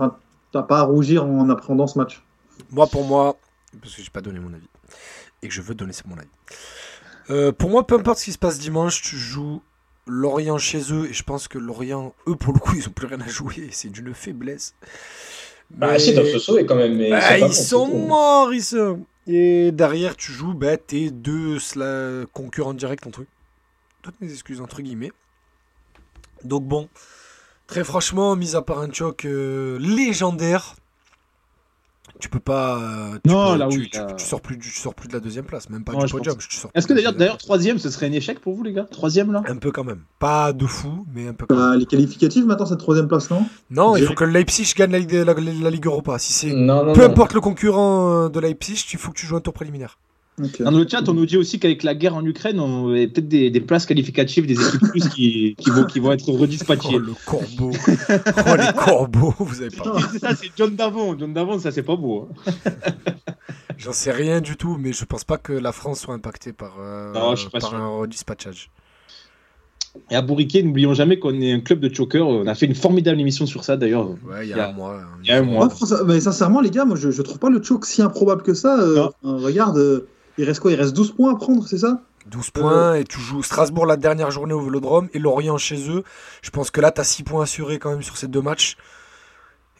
t'as 0.53 0.61
pas 0.63 0.79
à 0.79 0.83
rougir 0.83 1.25
en 1.25 1.49
appréhendant 1.49 1.87
ce 1.87 1.97
match. 1.97 2.23
Moi, 2.71 2.87
pour 2.87 3.05
moi, 3.05 3.35
parce 3.81 3.95
que 3.95 4.01
j'ai 4.01 4.09
pas 4.09 4.21
donné 4.21 4.39
mon 4.39 4.53
avis 4.53 4.69
et 5.43 5.47
que 5.47 5.53
je 5.53 5.61
veux 5.61 5.75
donner 5.75 5.91
mon 6.07 6.17
avis. 6.17 6.27
Euh, 7.29 7.51
pour 7.51 7.69
moi, 7.69 7.85
peu 7.85 7.95
importe 7.95 8.19
ce 8.19 8.25
qui 8.25 8.31
se 8.31 8.37
passe 8.37 8.59
dimanche, 8.59 9.01
tu 9.01 9.17
joues 9.17 9.61
Lorient 10.07 10.57
chez 10.57 10.93
eux 10.93 11.07
et 11.09 11.13
je 11.13 11.23
pense 11.23 11.47
que 11.47 11.57
Lorient, 11.57 12.13
eux 12.27 12.35
pour 12.35 12.53
le 12.53 12.59
coup, 12.59 12.75
ils 12.75 12.87
ont 12.87 12.91
plus 12.91 13.07
rien 13.07 13.19
à 13.21 13.27
jouer. 13.27 13.69
C'est 13.71 13.89
d'une 13.89 14.13
faiblesse. 14.13 14.75
Bah, 15.71 15.93
Mais- 15.93 15.99
si, 15.99 16.11
ils 16.11 16.15
doivent 16.15 16.27
se 16.31 16.37
sauver 16.39 16.65
quand 16.65 16.75
même. 16.75 16.95
Mais 16.95 17.09
Bah, 17.09 17.37
ils 17.37 17.41
bon, 17.41 17.51
sont 17.51 17.87
morts, 18.07 18.53
ils 18.53 18.63
sont. 18.63 19.05
Et 19.27 19.71
derrière, 19.71 20.15
tu 20.15 20.31
joues 20.31 20.53
bah, 20.53 20.77
tes 20.77 21.09
deux 21.09 21.57
sla- 21.57 22.25
concurrents 22.33 22.75
directs, 22.75 23.07
entre 23.07 23.25
toutes 24.03 24.21
mes 24.21 24.31
excuses, 24.31 24.61
entre 24.61 24.83
guillemets. 24.83 25.11
Donc 26.43 26.63
bon, 26.65 26.87
très 27.65 27.83
franchement, 27.83 28.35
mis 28.35 28.55
à 28.55 28.61
part 28.61 28.79
un 28.79 28.91
choc 28.93 29.25
euh, 29.25 29.79
légendaire, 29.79 30.75
tu 32.19 32.29
peux 32.29 32.39
pas. 32.39 32.77
euh, 32.79 33.19
tu 33.23 33.29
Non, 33.31 33.53
peux- 33.53 33.57
là, 33.59 33.67
tu, 33.69 33.79
oui, 33.79 33.89
tu- 33.91 33.97
là. 33.99 34.07
tu 34.17 34.25
sors 34.25 34.41
plus, 34.41 34.57
tu 34.57 34.69
sors 34.69 34.95
plus 34.95 35.07
de 35.07 35.13
la 35.13 35.19
deuxième 35.19 35.45
place, 35.45 35.69
même 35.69 35.83
pas 35.83 35.93
Ouais, 35.93 36.01
du 36.01 36.07
je 36.07 36.11
podium. 36.13 36.35
Est-ce 36.73 36.87
que 36.87 36.93
d'ailleurs, 36.93 37.13
d'ailleurs, 37.13 37.37
troisième, 37.37 37.77
ce 37.79 37.89
serait 37.89 38.07
un 38.07 38.11
échec 38.11 38.39
pour 38.39 38.55
vous, 38.55 38.63
les 38.63 38.73
gars? 38.73 38.85
Troisième, 38.89 39.31
là? 39.31 39.43
Un 39.47 39.57
peu 39.57 39.71
quand 39.71 39.83
même. 39.83 40.01
Pas 40.19 40.53
de 40.53 40.65
fou, 40.65 41.05
mais 41.13 41.27
un 41.27 41.33
peu 41.33 41.45
quand 41.45 41.55
même. 41.55 41.71
Bah, 41.71 41.75
les 41.77 41.85
qualificatifs 41.85 42.45
maintenant, 42.45 42.65
cette 42.65 42.79
troisième 42.79 43.07
place, 43.07 43.29
non? 43.29 43.45
Non, 43.69 43.95
il 43.95 44.05
faut 44.05 44.13
que 44.13 44.23
le 44.23 44.31
Leipzig 44.31 44.73
gagne 44.75 44.91
la, 44.91 44.99
Ligue- 44.99 45.13
la- 45.13 45.33
la 45.33 45.69
Ligue 45.69 45.85
Europa. 45.85 46.17
Si 46.19 46.33
c'est. 46.33 46.53
Non, 46.53 46.93
Peu 46.93 47.01
non. 47.01 47.07
importe 47.11 47.33
le 47.33 47.41
concurrent 47.41 48.11
euh, 48.25 48.29
de 48.29 48.39
Leipzig, 48.39 48.85
il 48.93 48.99
faut 48.99 49.11
que 49.11 49.17
tu 49.17 49.25
joues 49.25 49.35
un 49.35 49.41
tour 49.41 49.53
préliminaire. 49.53 49.97
Dans 50.59 50.71
le 50.71 50.85
chat, 50.87 51.07
on 51.07 51.13
nous 51.13 51.25
dit 51.25 51.37
aussi 51.37 51.59
qu'avec 51.59 51.81
la 51.83 51.95
guerre 51.95 52.15
en 52.15 52.25
Ukraine, 52.25 52.59
on 52.59 52.93
il 52.93 52.99
y 53.01 53.03
a 53.03 53.07
peut-être 53.07 53.27
des, 53.29 53.49
des 53.49 53.61
places 53.61 53.85
qualificatives 53.85 54.45
des 54.45 54.53
équipes 54.55 54.83
russes 54.93 55.07
qui, 55.09 55.55
qui, 55.57 55.69
vont, 55.69 55.85
qui 55.85 55.99
vont 55.99 56.11
être 56.11 56.29
redispatchées. 56.29 56.89
Oh 56.95 56.99
le 56.99 57.13
corbeau. 57.25 57.71
oh 57.71 58.55
les 58.57 58.73
corbeaux, 58.77 59.33
vous 59.39 59.61
avez 59.61 59.75
pas. 59.75 59.97
C'est 60.11 60.19
ça, 60.19 60.35
c'est 60.35 60.49
John 60.57 60.75
Davon. 60.75 61.17
John 61.17 61.33
Davon, 61.33 61.57
ça, 61.59 61.71
c'est 61.71 61.83
pas 61.83 61.95
beau. 61.95 62.27
hein. 62.45 62.71
J'en 63.77 63.93
sais 63.93 64.11
rien 64.11 64.41
du 64.41 64.55
tout, 64.57 64.77
mais 64.79 64.93
je 64.93 65.05
pense 65.05 65.23
pas 65.23 65.37
que 65.37 65.53
la 65.53 65.71
France 65.71 65.99
soit 66.01 66.13
impactée 66.13 66.53
par, 66.53 66.75
euh, 66.79 67.13
Non, 67.13 67.35
par 67.51 67.61
sûr. 67.61 67.75
un 67.75 67.87
redispatchage. 67.99 68.71
Et 70.11 70.15
à 70.15 70.21
Bourriquet, 70.21 70.61
n'oublions 70.63 70.93
jamais 70.93 71.19
qu'on 71.19 71.39
est 71.41 71.53
un 71.53 71.61
club 71.61 71.79
de 71.79 71.93
choker. 71.93 72.27
On 72.27 72.45
a 72.47 72.55
fait 72.55 72.65
une 72.65 72.75
formidable 72.75 73.19
émission 73.21 73.45
sur 73.45 73.63
ça, 73.63 73.77
d'ailleurs. 73.77 74.09
Ouais, 74.27 74.43
il 74.43 74.49
y 74.49 74.53
a 74.53 74.69
un 74.69 74.73
mois. 74.73 74.99
il 75.23 75.29
y 75.29 75.31
a 75.31 75.37
un 75.37 75.41
mois. 75.43 75.65
Ouais, 75.65 75.69
François, 75.69 76.03
mais 76.03 76.19
sincèrement, 76.19 76.59
les 76.59 76.69
gars, 76.69 76.83
moi, 76.83 76.97
je, 76.97 77.11
je 77.11 77.21
trouve 77.21 77.39
pas 77.39 77.49
le 77.49 77.63
choke 77.63 77.85
si 77.85 78.01
improbable 78.01 78.43
que 78.43 78.53
ça. 78.53 78.77
Euh, 78.79 79.07
enfin, 79.23 79.37
regarde, 79.37 79.77
euh, 79.77 80.07
il 80.37 80.45
reste 80.45 80.59
quoi? 80.59 80.71
Il 80.71 80.79
reste 80.79 80.93
12 80.95 81.11
points 81.11 81.33
à 81.33 81.35
prendre, 81.35 81.67
c'est 81.67 81.77
ça? 81.79 82.01
12 82.27 82.49
points 82.49 82.95
et 82.95 83.03
tu 83.03 83.19
joues 83.19 83.43
Strasbourg 83.43 83.85
la 83.85 83.97
dernière 83.97 84.31
journée 84.31 84.53
au 84.53 84.61
Vélodrome 84.61 85.09
et 85.13 85.19
Lorient 85.19 85.57
chez 85.57 85.89
eux. 85.91 86.03
Je 86.41 86.49
pense 86.49 86.71
que 86.71 86.81
là, 86.81 86.91
tu 86.91 86.99
as 87.01 87.03
6 87.03 87.23
points 87.23 87.43
assurés 87.43 87.77
quand 87.77 87.91
même 87.91 88.01
sur 88.01 88.17
ces 88.17 88.27
deux 88.27 88.41
matchs. 88.41 88.77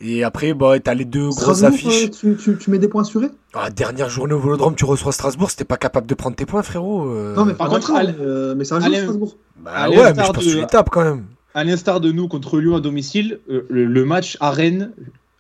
Et 0.02 0.24
après, 0.26 0.54
bah, 0.54 0.78
tu 0.80 0.90
as 0.90 0.94
les 0.94 1.06
deux 1.06 1.30
grosses 1.30 1.64
affiches. 1.64 2.12
tu, 2.12 2.36
tu- 2.36 2.58
tu 2.58 2.70
mets 2.70 2.80
des 2.80 2.88
points 2.90 3.02
assurés? 3.04 3.30
Ah, 3.54 3.70
dernière 3.70 4.10
journée 4.10 4.34
au 4.34 4.40
Vélodrome, 4.40 4.76
tu 4.76 4.84
reçois 4.86 5.12
Strasbourg, 5.14 5.50
c'était 5.50 5.64
pas 5.64 5.78
capable 5.78 6.06
de 6.06 6.14
prendre 6.14 6.36
tes 6.36 6.46
points, 6.46 6.64
frérot. 6.64 7.08
euh. 7.08 7.34
Non, 7.36 7.46
mais 7.46 7.54
par 7.54 7.70
contre, 7.70 7.92
euh, 8.20 8.54
mais 8.56 8.66
ça 8.66 8.80
joue 8.80 8.88
Alain- 8.88 9.02
Strasbourg. 9.04 9.38
Bah 9.58 9.72
à 9.74 9.90
ouais, 9.90 9.96
mais 9.96 10.02
je 10.02 10.04
l'instar 10.10 10.26
pense 10.34 10.38
que 10.44 10.50
tu 10.50 10.56
de- 10.56 10.62
les 10.62 10.68
tapes 10.68 10.90
quand 10.92 11.04
même. 11.04 11.26
À 11.54 11.64
l'instar 11.64 12.02
de 12.02 12.12
nous 12.12 12.28
contre 12.28 12.60
Lyon 12.60 12.76
à 12.76 12.82
domicile, 12.82 13.40
euh, 13.50 13.66
le, 13.70 13.86
le 13.86 14.06
match 14.06 14.36
à 14.42 14.52
Rennes, 14.52 14.92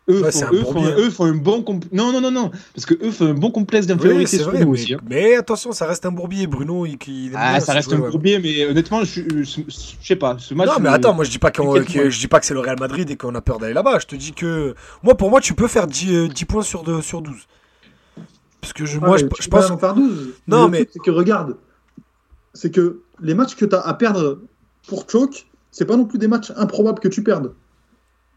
eux, 0.07 0.21
Ouais, 0.21 0.31
font, 0.31 0.45
un 0.45 0.51
eux, 0.53 0.61
font, 0.63 0.71
bourbier. 0.73 0.91
eux 0.97 1.09
font 1.09 1.25
un 1.25 1.33
bon 1.35 1.61
compl- 1.61 1.87
non 1.91 2.11
non 2.11 2.21
non 2.21 2.29
non 2.29 2.51
parce 2.75 2.85
que 2.85 2.93
eux 3.03 3.09
font 3.11 3.25
un 3.27 3.33
bon 3.33 3.49
complexe 3.49 3.87
Oui, 3.87 3.93
d'infériorité 3.95 4.29
c'est 4.29 4.37
sur 4.43 4.51
vrai, 4.51 4.59
nous 4.59 4.71
mais, 4.71 4.79
aussi. 4.81 4.93
hein. 4.93 4.99
mais 5.09 5.35
attention, 5.35 5.71
ça 5.71 5.87
reste 5.87 6.05
un 6.05 6.11
bourbier. 6.11 6.45
Bruno, 6.47 6.85
il, 6.85 6.97
Ah, 7.35 7.53
bien 7.53 7.59
ça 7.59 7.73
reste 7.73 7.91
un 7.91 7.99
ouais. 7.99 8.09
bourbier, 8.11 8.37
mais 8.39 8.65
honnêtement, 8.67 9.03
je, 9.03 9.21
je, 9.43 9.61
sais 10.03 10.15
pas. 10.15 10.35
Ce 10.39 10.53
match. 10.53 10.67
non, 10.67 10.73
mais 10.79 10.89
me- 10.89 10.95
attends, 10.95 11.13
moi 11.15 11.23
je 11.25 11.31
dis 11.31 11.39
pas 11.39 11.49
que, 11.51 11.61
je 12.09 12.19
dis 12.19 12.27
pas 12.27 12.39
que 12.39 12.45
c'est 12.45 12.53
le 12.53 12.59
Real 12.59 12.79
Madrid 12.79 13.09
et 13.09 13.15
qu'on 13.17 13.33
a 13.33 13.41
peur 13.41 13.57
d'aller 13.57 13.73
là-bas. 13.73 13.97
Je 13.99 14.05
te 14.05 14.15
dis 14.15 14.33
que 14.33 14.75
moi, 15.01 15.15
pour 15.17 15.29
moi, 15.31 15.41
tu 15.41 15.53
peux 15.55 15.67
faire 15.67 15.87
10, 15.87 16.11
euh, 16.13 16.27
10 16.27 16.45
points 16.45 16.61
sur, 16.61 16.83
deux- 16.83 17.01
sur 17.01 17.21
12. 17.21 17.47
Parce 18.61 18.73
que 18.73 18.85
je, 18.85 18.99
moi, 18.99 19.17
je, 19.17 19.25
je 19.25 19.49
peux 19.49 19.57
pense. 19.57 19.69
en 19.71 19.77
faire 19.77 19.93
12. 19.93 20.33
Non, 20.47 20.67
mais- 20.69 20.87
C'est 20.91 20.99
que 20.99 21.11
regarde, 21.11 21.55
c'est 22.53 22.71
que 22.71 23.01
les 23.21 23.33
matchs 23.33 23.55
que 23.55 23.65
tu 23.65 23.75
as 23.75 23.81
à 23.81 23.93
perdre 23.93 24.39
pour 24.87 25.05
choke, 25.09 25.47
c'est 25.71 25.85
pas 25.85 25.97
non 25.97 26.05
plus 26.05 26.17
des 26.19 26.27
matchs 26.27 26.51
improbables 26.55 26.99
que 26.99 27.07
tu 27.07 27.23
perdes 27.23 27.53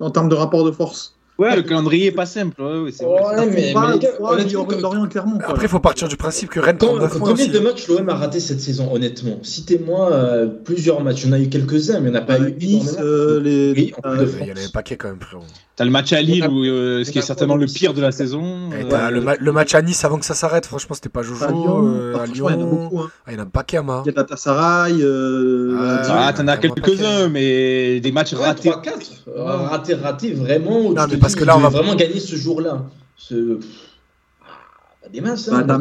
en 0.00 0.10
termes 0.10 0.28
de 0.28 0.34
rapport 0.34 0.64
de 0.64 0.70
force. 0.70 1.14
Ouais, 1.38 1.54
le 1.54 1.62
calendrier 1.62 2.06
est 2.06 2.12
pas 2.12 2.26
simple. 2.26 2.60
Ouais, 2.60 2.80
ouais, 2.80 2.90
c'est. 2.92 3.04
Ouais, 3.04 3.46
mais, 3.54 3.72
pas 3.72 3.94
mais 3.96 4.08
honnêtement, 4.20 4.66
Lorient- 4.66 5.06
clairement. 5.08 5.38
Après, 5.46 5.66
il 5.66 5.68
faut 5.68 5.78
partir 5.78 6.08
du 6.08 6.16
principe 6.16 6.50
que 6.50 6.58
Rennes 6.58 6.78
prend 6.78 6.88
Quand- 6.88 6.98
9 6.98 7.18
points 7.18 7.28
combien 7.30 7.46
de 7.46 7.58
matchs 7.60 7.86
l'OM 7.86 8.08
a 8.08 8.14
raté 8.16 8.40
cette 8.40 8.60
saison, 8.60 8.92
honnêtement 8.92 9.38
Citez-moi 9.42 10.12
euh, 10.12 10.46
plusieurs 10.46 11.00
matchs. 11.02 11.22
Il 11.24 11.28
y 11.28 11.30
en 11.30 11.32
a 11.34 11.38
eu 11.38 11.48
quelques-uns, 11.48 12.00
mais 12.00 12.08
il 12.08 12.12
n'y 12.12 12.18
en 12.18 12.22
a 12.22 12.24
pas 12.24 12.40
Euh, 12.40 12.48
eu 12.48 12.54
Nice, 12.66 12.94
énormément. 12.94 13.00
euh, 13.06 13.40
les, 13.40 13.72
Oui, 13.72 13.92
en 14.02 14.08
euh, 14.08 14.16
plus 14.16 14.26
de 14.26 14.30
Il 14.40 14.46
y 14.48 14.50
en 14.50 14.56
avait 14.56 14.64
un 14.64 14.68
paquet 14.70 14.96
quand 14.96 15.08
même, 15.08 15.20
frérot. 15.20 15.44
T'as 15.76 15.84
le 15.84 15.92
match 15.92 16.12
à 16.12 16.20
Lille, 16.20 16.42
a- 16.42 16.50
où, 16.50 16.64
euh, 16.64 17.04
ce 17.04 17.10
qui 17.12 17.18
est 17.20 17.22
certainement 17.22 17.54
le 17.54 17.66
pire 17.66 17.94
de 17.94 18.00
la 18.00 18.10
saison. 18.10 18.70
Et 18.72 18.82
Euh, 18.82 18.86
t'as 18.90 19.12
le, 19.12 19.20
ma- 19.20 19.36
le 19.36 19.52
match 19.52 19.76
à 19.76 19.82
Nice 19.82 20.04
avant 20.04 20.18
que 20.18 20.24
ça 20.24 20.34
s'arrête, 20.34 20.66
franchement, 20.66 20.96
c'était 20.96 21.08
pas 21.08 21.22
Jojo. 21.22 21.44
à 21.44 21.52
Lyon, 21.52 21.84
euh, 21.86 22.12
Ah, 22.16 22.22
à 22.22 22.24
franchement, 22.26 22.34
il 22.34 22.38
y 22.38 22.42
en 22.42 22.46
a 22.48 22.56
Lyon. 22.56 22.68
beaucoup. 22.90 22.98
hein. 23.02 23.10
Ah, 23.24 23.30
il 23.30 23.34
y 23.34 23.36
en 23.36 23.40
a 23.40 23.42
un 23.44 23.46
paquet, 23.46 23.80
ma. 23.80 24.02
Il 24.04 24.06
y 24.06 24.08
a 24.08 24.12
de 24.12 24.16
la 24.16 24.24
Tassaray, 24.24 24.94
euh, 25.00 25.76
Ah, 25.78 26.26
Ah, 26.26 26.32
t'en 26.32 26.48
as 26.48 26.56
quelques-uns, 26.56 27.28
mais 27.28 28.00
des 28.00 28.10
matchs 28.10 28.34
ratés. 28.34 28.70
3-4. 28.70 29.22
Euh, 29.28 29.44
Raté, 29.44 29.94
raté, 29.94 30.32
vraiment. 30.32 30.90
Où 31.34 31.36
parce 31.36 31.40
que 31.40 31.44
là, 31.44 31.56
on 31.56 31.60
va- 31.60 31.68
vraiment 31.68 31.94
gagner 31.94 32.20
ce 32.20 32.36
jour-là. 32.36 32.84
Ce... 33.16 33.58
Ah, 34.42 34.46
pas 35.02 35.08
des 35.08 35.20
masses, 35.20 35.48
hein, 35.48 35.62
Bah, 35.66 35.78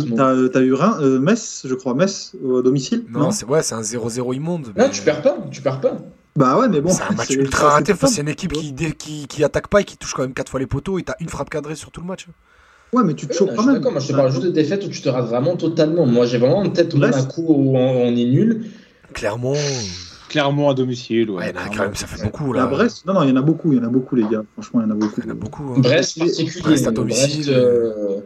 t'as- 0.52 0.62
eu 0.62 0.74
Reims, 0.74 0.98
euh, 1.02 1.20
Metz, 1.20 1.66
je 1.68 1.74
crois, 1.76 1.94
Metz 1.94 2.34
au 2.44 2.62
domicile. 2.62 3.06
Non, 3.10 3.20
Non, 3.20 3.32
c'est 3.32 3.46
ouais, 3.46 3.64
c'est 3.64 3.76
un 3.76 3.82
0-0 3.82 4.34
immonde. 4.34 4.68
Non, 4.68 4.74
mais- 4.78 4.90
tu 4.90 5.02
perds 5.02 5.22
pas, 5.22 5.38
tu 5.52 5.62
perds 5.62 5.82
pas. 5.82 5.98
Bah 6.36 6.60
ouais, 6.60 6.68
mais 6.70 6.82
bon. 6.82 6.90
c'est 6.92 7.02
un 7.02 7.16
match 7.16 7.30
c'est- 7.30 7.34
ultra 7.34 7.70
raté. 7.72 7.94
c'est 8.00 8.08
C'est 8.08 8.22
une 8.22 8.30
équipe 8.30 8.54
qui, 8.54 8.74
qui, 8.98 9.28
qui 9.28 9.44
attaque 9.44 9.68
pas 9.70 9.82
et 9.82 9.84
qui 9.84 9.98
touche 9.98 10.14
quand 10.14 10.22
même 10.22 10.34
4 10.36 10.50
fois 10.52 10.60
les 10.60 10.68
poteaux 10.68 11.00
et 11.00 11.04
t'as 11.04 11.16
une 11.20 11.30
frappe 11.30 11.50
cadrée 11.50 11.76
sur 11.76 11.90
tout 11.90 12.00
le 12.02 12.06
match. 12.08 12.28
Ouais, 12.94 13.04
mais 13.04 13.16
tu 13.16 13.28
te 13.28 13.34
chopes 13.34 13.50
non, 13.50 13.56
quand 13.56 13.64
même. 13.66 13.76
d'accord, 13.76 13.92
moi 13.92 14.00
je 14.02 14.08
te 14.08 14.14
parle 14.14 14.32
juste 14.32 14.44
de 14.44 14.52
défaites 14.52 14.86
où 14.86 14.90
tu 14.90 15.02
te 15.02 15.10
rates 15.10 15.26
vraiment 15.26 15.58
totalement. 15.58 16.06
Moi 16.06 16.26
j'ai 16.28 16.38
vraiment 16.38 16.60
en 16.60 16.70
tête 16.70 16.96
Brest. 16.96 17.18
Monaco 17.18 17.42
où 17.48 17.76
on, 17.78 18.08
on 18.08 18.16
est 18.16 18.24
nul. 18.26 18.66
Clairement. 19.14 19.56
Clairement 20.30 20.70
à 20.70 20.74
domicile. 20.74 21.30
Ouais, 21.32 21.38
Ouais, 21.38 21.52
il 21.52 21.56
y 21.56 21.60
en 21.60 21.66
a 21.72 21.76
quand 21.76 21.84
même, 21.84 21.96
ça 21.96 22.08
fait 22.08 22.24
beaucoup 22.24 22.46
Il 22.48 22.58
y 22.58 22.60
là. 22.60 22.64
a 22.64 22.68
Brest. 22.68 23.06
Non, 23.06 23.14
non, 23.14 23.24
il 23.24 23.30
y 23.30 23.32
en 23.32 23.36
a 23.38 23.42
beaucoup, 23.42 23.72
il 23.74 23.78
y 23.78 23.82
en 23.82 23.86
a 23.86 23.90
beaucoup, 23.90 24.16
les 24.16 24.28
gars. 24.28 24.44
Franchement, 24.54 24.82
il 24.82 24.84
y 24.84 24.88
en 24.88 24.92
a 24.92 24.96
beaucoup. 24.96 25.22
Il 25.22 25.26
y 25.26 25.28
en 25.28 25.32
a 25.32 25.36
beaucoup. 25.36 25.64
hein. 25.76 25.80
Brest 25.80 26.20
particulier. 26.20 26.62
Brest 26.62 26.88
à 26.88 26.92
domicile. 26.92 27.46
Brest, 27.46 27.50
euh, 27.50 28.20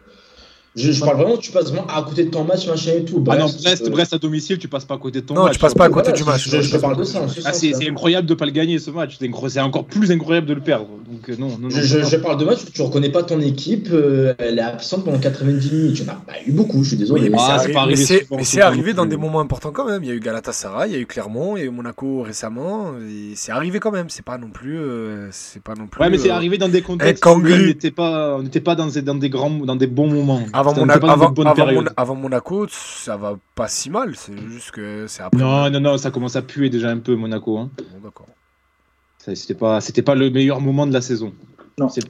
Je, 0.76 0.92
je 0.94 1.00
parle 1.04 1.18
vraiment, 1.18 1.36
tu 1.38 1.52
passes 1.52 1.66
vraiment 1.66 1.86
à 1.88 2.02
côté 2.02 2.24
de 2.24 2.30
ton 2.30 2.46
match, 2.46 2.66
machin 2.66 2.92
et 2.98 3.04
tout. 3.04 3.22
Ah 3.28 3.36
non, 3.36 3.46
Brest, 3.46 3.62
Brest, 3.64 3.84
euh, 3.86 3.90
Brest 3.90 4.14
à 4.14 4.18
domicile, 4.18 4.58
tu 4.58 4.70
passes 4.70 4.86
pas 4.86 4.94
à 4.96 4.98
côté 4.98 5.20
de 5.22 5.26
ton 5.26 5.34
Non, 5.34 5.44
match. 5.44 5.54
tu 5.54 5.60
passes 5.60 5.74
pas 5.74 5.86
à 5.86 5.90
côté 5.90 6.12
voilà, 6.12 6.18
du 6.18 6.24
match. 6.24 6.50
Je, 6.50 6.62
je 6.62 6.72
te 6.72 6.78
parle 6.78 6.98
de 6.98 7.04
ça. 7.04 7.28
ce 7.28 7.42
Ah, 7.44 7.52
c'est 7.52 7.74
incroyable 7.90 8.26
de 8.28 8.34
pas 8.34 8.46
le 8.46 8.52
gagner 8.52 8.80
ce 8.80 8.90
match. 8.90 9.18
C'est 9.50 9.60
encore 9.60 9.84
plus 9.86 10.12
incroyable 10.12 10.48
de 10.48 10.54
le 10.54 10.62
perdre. 10.62 10.88
Donc 11.10 11.30
euh, 11.30 11.36
non, 11.38 11.50
non, 11.50 11.58
non. 11.64 11.70
Je, 11.70 11.98
non. 12.16 12.24
parle 12.24 12.38
de 12.38 12.46
match 12.46 12.60
où 12.66 12.72
tu 12.72 12.82
reconnais 12.82 13.10
pas 13.10 13.24
ton 13.24 13.42
équipe, 13.42 13.90
euh, 13.92 14.34
elle 14.38 14.60
est 14.60 14.62
absente 14.62 15.04
pendant 15.04 15.20
90 15.20 15.72
minutes. 15.74 15.96
Tu 15.98 16.04
n'as 16.04 16.14
pas 16.14 16.34
eu 16.48 16.52
beaucoup, 16.54 16.84
je 16.84 16.90
suis 16.90 16.98
désolé. 16.98 17.24
Oui, 17.24 17.30
mais 17.30 17.38
Ah, 17.40 17.58
c'est 17.60 17.76
arrivé 17.76 18.62
arrivé 18.62 18.92
non 18.94 19.04
dans 19.04 19.06
des 19.08 19.18
moments 19.18 19.42
importants 19.42 19.72
quand 19.72 19.86
même. 19.86 20.04
Il 20.04 20.08
y 20.10 20.12
a 20.12 20.16
eu 20.16 20.20
Galatasaray, 20.22 20.90
il 20.90 20.94
y 20.94 20.96
a 20.96 21.00
eu 21.00 21.06
Clermont, 21.06 21.58
il 21.58 21.60
y 21.60 21.64
a 21.64 21.66
eu 21.66 21.70
Monaco 21.72 22.22
récemment. 22.22 22.92
C'est 23.36 23.52
arrivé 23.52 23.80
quand 23.80 23.92
même. 23.92 24.10
C'est 24.10 24.24
pas 24.24 24.38
non 24.38 24.50
plus. 24.50 24.78
euh, 24.80 25.28
c'est 25.32 25.62
pas 25.62 25.74
non 25.76 25.88
plus. 25.88 26.02
Ouais, 26.02 26.10
mais 26.10 26.18
c'est 26.18 26.30
arrivé 26.30 26.58
dans 26.58 26.70
des 26.70 26.82
contextes 26.82 27.26
où 27.26 27.30
on 27.30 27.40
n'était 27.40 27.92
pas, 27.92 28.38
on 28.38 28.44
n'était 28.44 28.62
pas 28.62 28.76
dans, 28.76 28.88
des- 28.88 29.02
dans 29.02 29.16
des 29.16 29.30
grands, 29.30 29.50
dans 29.50 29.76
des 29.76 29.88
bons 29.88 30.08
moments. 30.10 30.42
Avant, 30.70 31.84
avant, 31.98 32.16
Monaco, 32.16 32.68
ça 32.70 33.18
va 33.18 33.36
pas 33.56 33.68
si 33.68 33.90
mal. 33.90 34.16
C'est 34.16 34.38
juste 34.50 34.72
que 34.72 35.06
c'est 35.08 35.24
après. 35.24 35.40
Non, 35.40 35.70
non, 35.70 35.80
non, 35.80 35.98
ça 35.98 36.12
commence 36.12 36.36
à 36.36 36.42
puer 36.42 36.70
déjà 36.70 36.90
un 36.90 37.00
peu 37.00 37.16
Monaco. 37.16 37.58
Hein. 37.58 37.70
Bon, 37.78 38.00
d'accord. 38.04 38.28
C'était 39.18 39.54
pas, 39.56 39.82
c'était 39.82 40.02
pas 40.02 40.16
le 40.16 40.30
meilleur 40.30 40.62
moment 40.62 40.88
de 40.88 40.94
la 40.94 41.02
saison. 41.02 41.34
Non. 41.78 41.90
C'est 41.90 42.08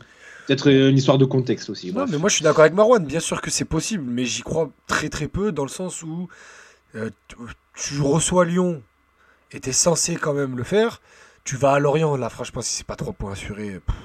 peut-être 0.48 0.68
une 0.72 0.98
histoire 0.98 1.18
de 1.18 1.26
contexte 1.26 1.70
aussi. 1.70 1.88
Non, 1.88 2.02
bref. 2.02 2.10
mais 2.12 2.18
moi 2.18 2.30
je 2.30 2.36
suis 2.36 2.44
d'accord 2.44 2.62
avec 2.62 2.74
Marwan. 2.74 3.06
Bien 3.06 3.20
sûr 3.20 3.42
que 3.42 3.52
c'est 3.52 3.66
possible, 3.66 4.04
mais 4.08 4.24
j'y 4.26 4.42
crois 4.44 4.70
très 4.88 5.10
très 5.10 5.28
peu 5.28 5.52
dans 5.52 5.64
le 5.64 5.70
sens 5.70 6.04
où 6.04 6.28
euh, 6.96 7.10
tu- 7.28 7.36
tu 7.76 8.02
reçois 8.02 8.46
Lyon 8.46 8.82
et 9.52 9.60
t'es 9.60 9.72
censé 9.74 10.16
quand 10.16 10.34
même 10.34 10.58
le 10.58 10.64
faire. 10.64 11.02
Tu 11.44 11.56
vas 11.58 11.74
à 11.74 11.80
Lorient, 11.80 12.16
là, 12.18 12.30
franchement, 12.30 12.62
si 12.62 12.74
c'est 12.74 12.86
pas 12.86 12.96
trois 12.96 13.14
points 13.14 13.32
assurés. 13.34 13.80
pff. 13.86 13.96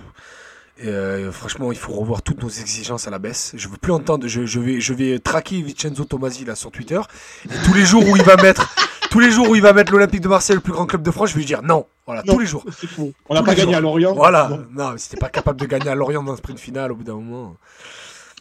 Et, 0.78 0.88
euh, 0.88 1.32
franchement, 1.32 1.72
il 1.72 1.78
faut 1.78 1.92
revoir 1.92 2.20
toutes 2.22 2.42
nos 2.42 2.48
exigences 2.50 3.06
à 3.08 3.10
la 3.10 3.18
baisse. 3.18 3.52
Je 3.56 3.68
veux 3.68 3.76
plus 3.78 3.92
entendre. 3.92 4.26
Je, 4.28 4.44
je 4.44 4.60
vais, 4.60 4.80
je 4.80 4.92
vais 4.92 5.18
traquer 5.18 5.62
Vincenzo 5.62 6.04
Tomasi 6.04 6.44
là 6.44 6.54
sur 6.54 6.70
Twitter. 6.70 7.00
Et 7.46 7.54
tous 7.64 7.72
les 7.74 7.84
jours 7.84 8.06
où 8.06 8.14
il 8.16 8.22
va 8.22 8.36
mettre, 8.36 8.74
tous 9.10 9.20
les 9.20 9.30
jours 9.30 9.48
où 9.48 9.54
il 9.56 9.62
va 9.62 9.72
mettre 9.72 9.90
l'Olympique 9.92 10.20
de 10.20 10.28
Marseille 10.28 10.56
le 10.56 10.60
plus 10.60 10.72
grand 10.74 10.84
club 10.86 11.02
de 11.02 11.10
France, 11.10 11.30
je 11.30 11.34
vais 11.34 11.40
lui 11.40 11.46
dire 11.46 11.62
non. 11.62 11.86
Voilà, 12.04 12.22
Non. 12.26 12.34
tous 12.34 12.40
les 12.40 12.46
jours. 12.46 12.62
C'est 12.78 12.86
faux. 12.86 13.12
On 13.28 13.34
n'a 13.34 13.42
pas 13.42 13.54
gagné 13.54 13.70
jours. 13.72 13.76
à 13.78 13.80
Lorient. 13.80 14.14
Voilà. 14.14 14.48
Non. 14.50 14.66
Non, 14.84 14.90
mais 14.92 14.98
si 14.98 15.08
t'es 15.08 15.16
pas 15.16 15.30
capable 15.30 15.58
de 15.58 15.64
gagner 15.66 15.88
à 15.88 15.94
Lorient 15.94 16.22
dans 16.22 16.32
un 16.32 16.36
sprint 16.36 16.58
final 16.60 16.92
au 16.92 16.96
bout 16.96 17.04
d'un 17.04 17.14
moment. 17.14 17.56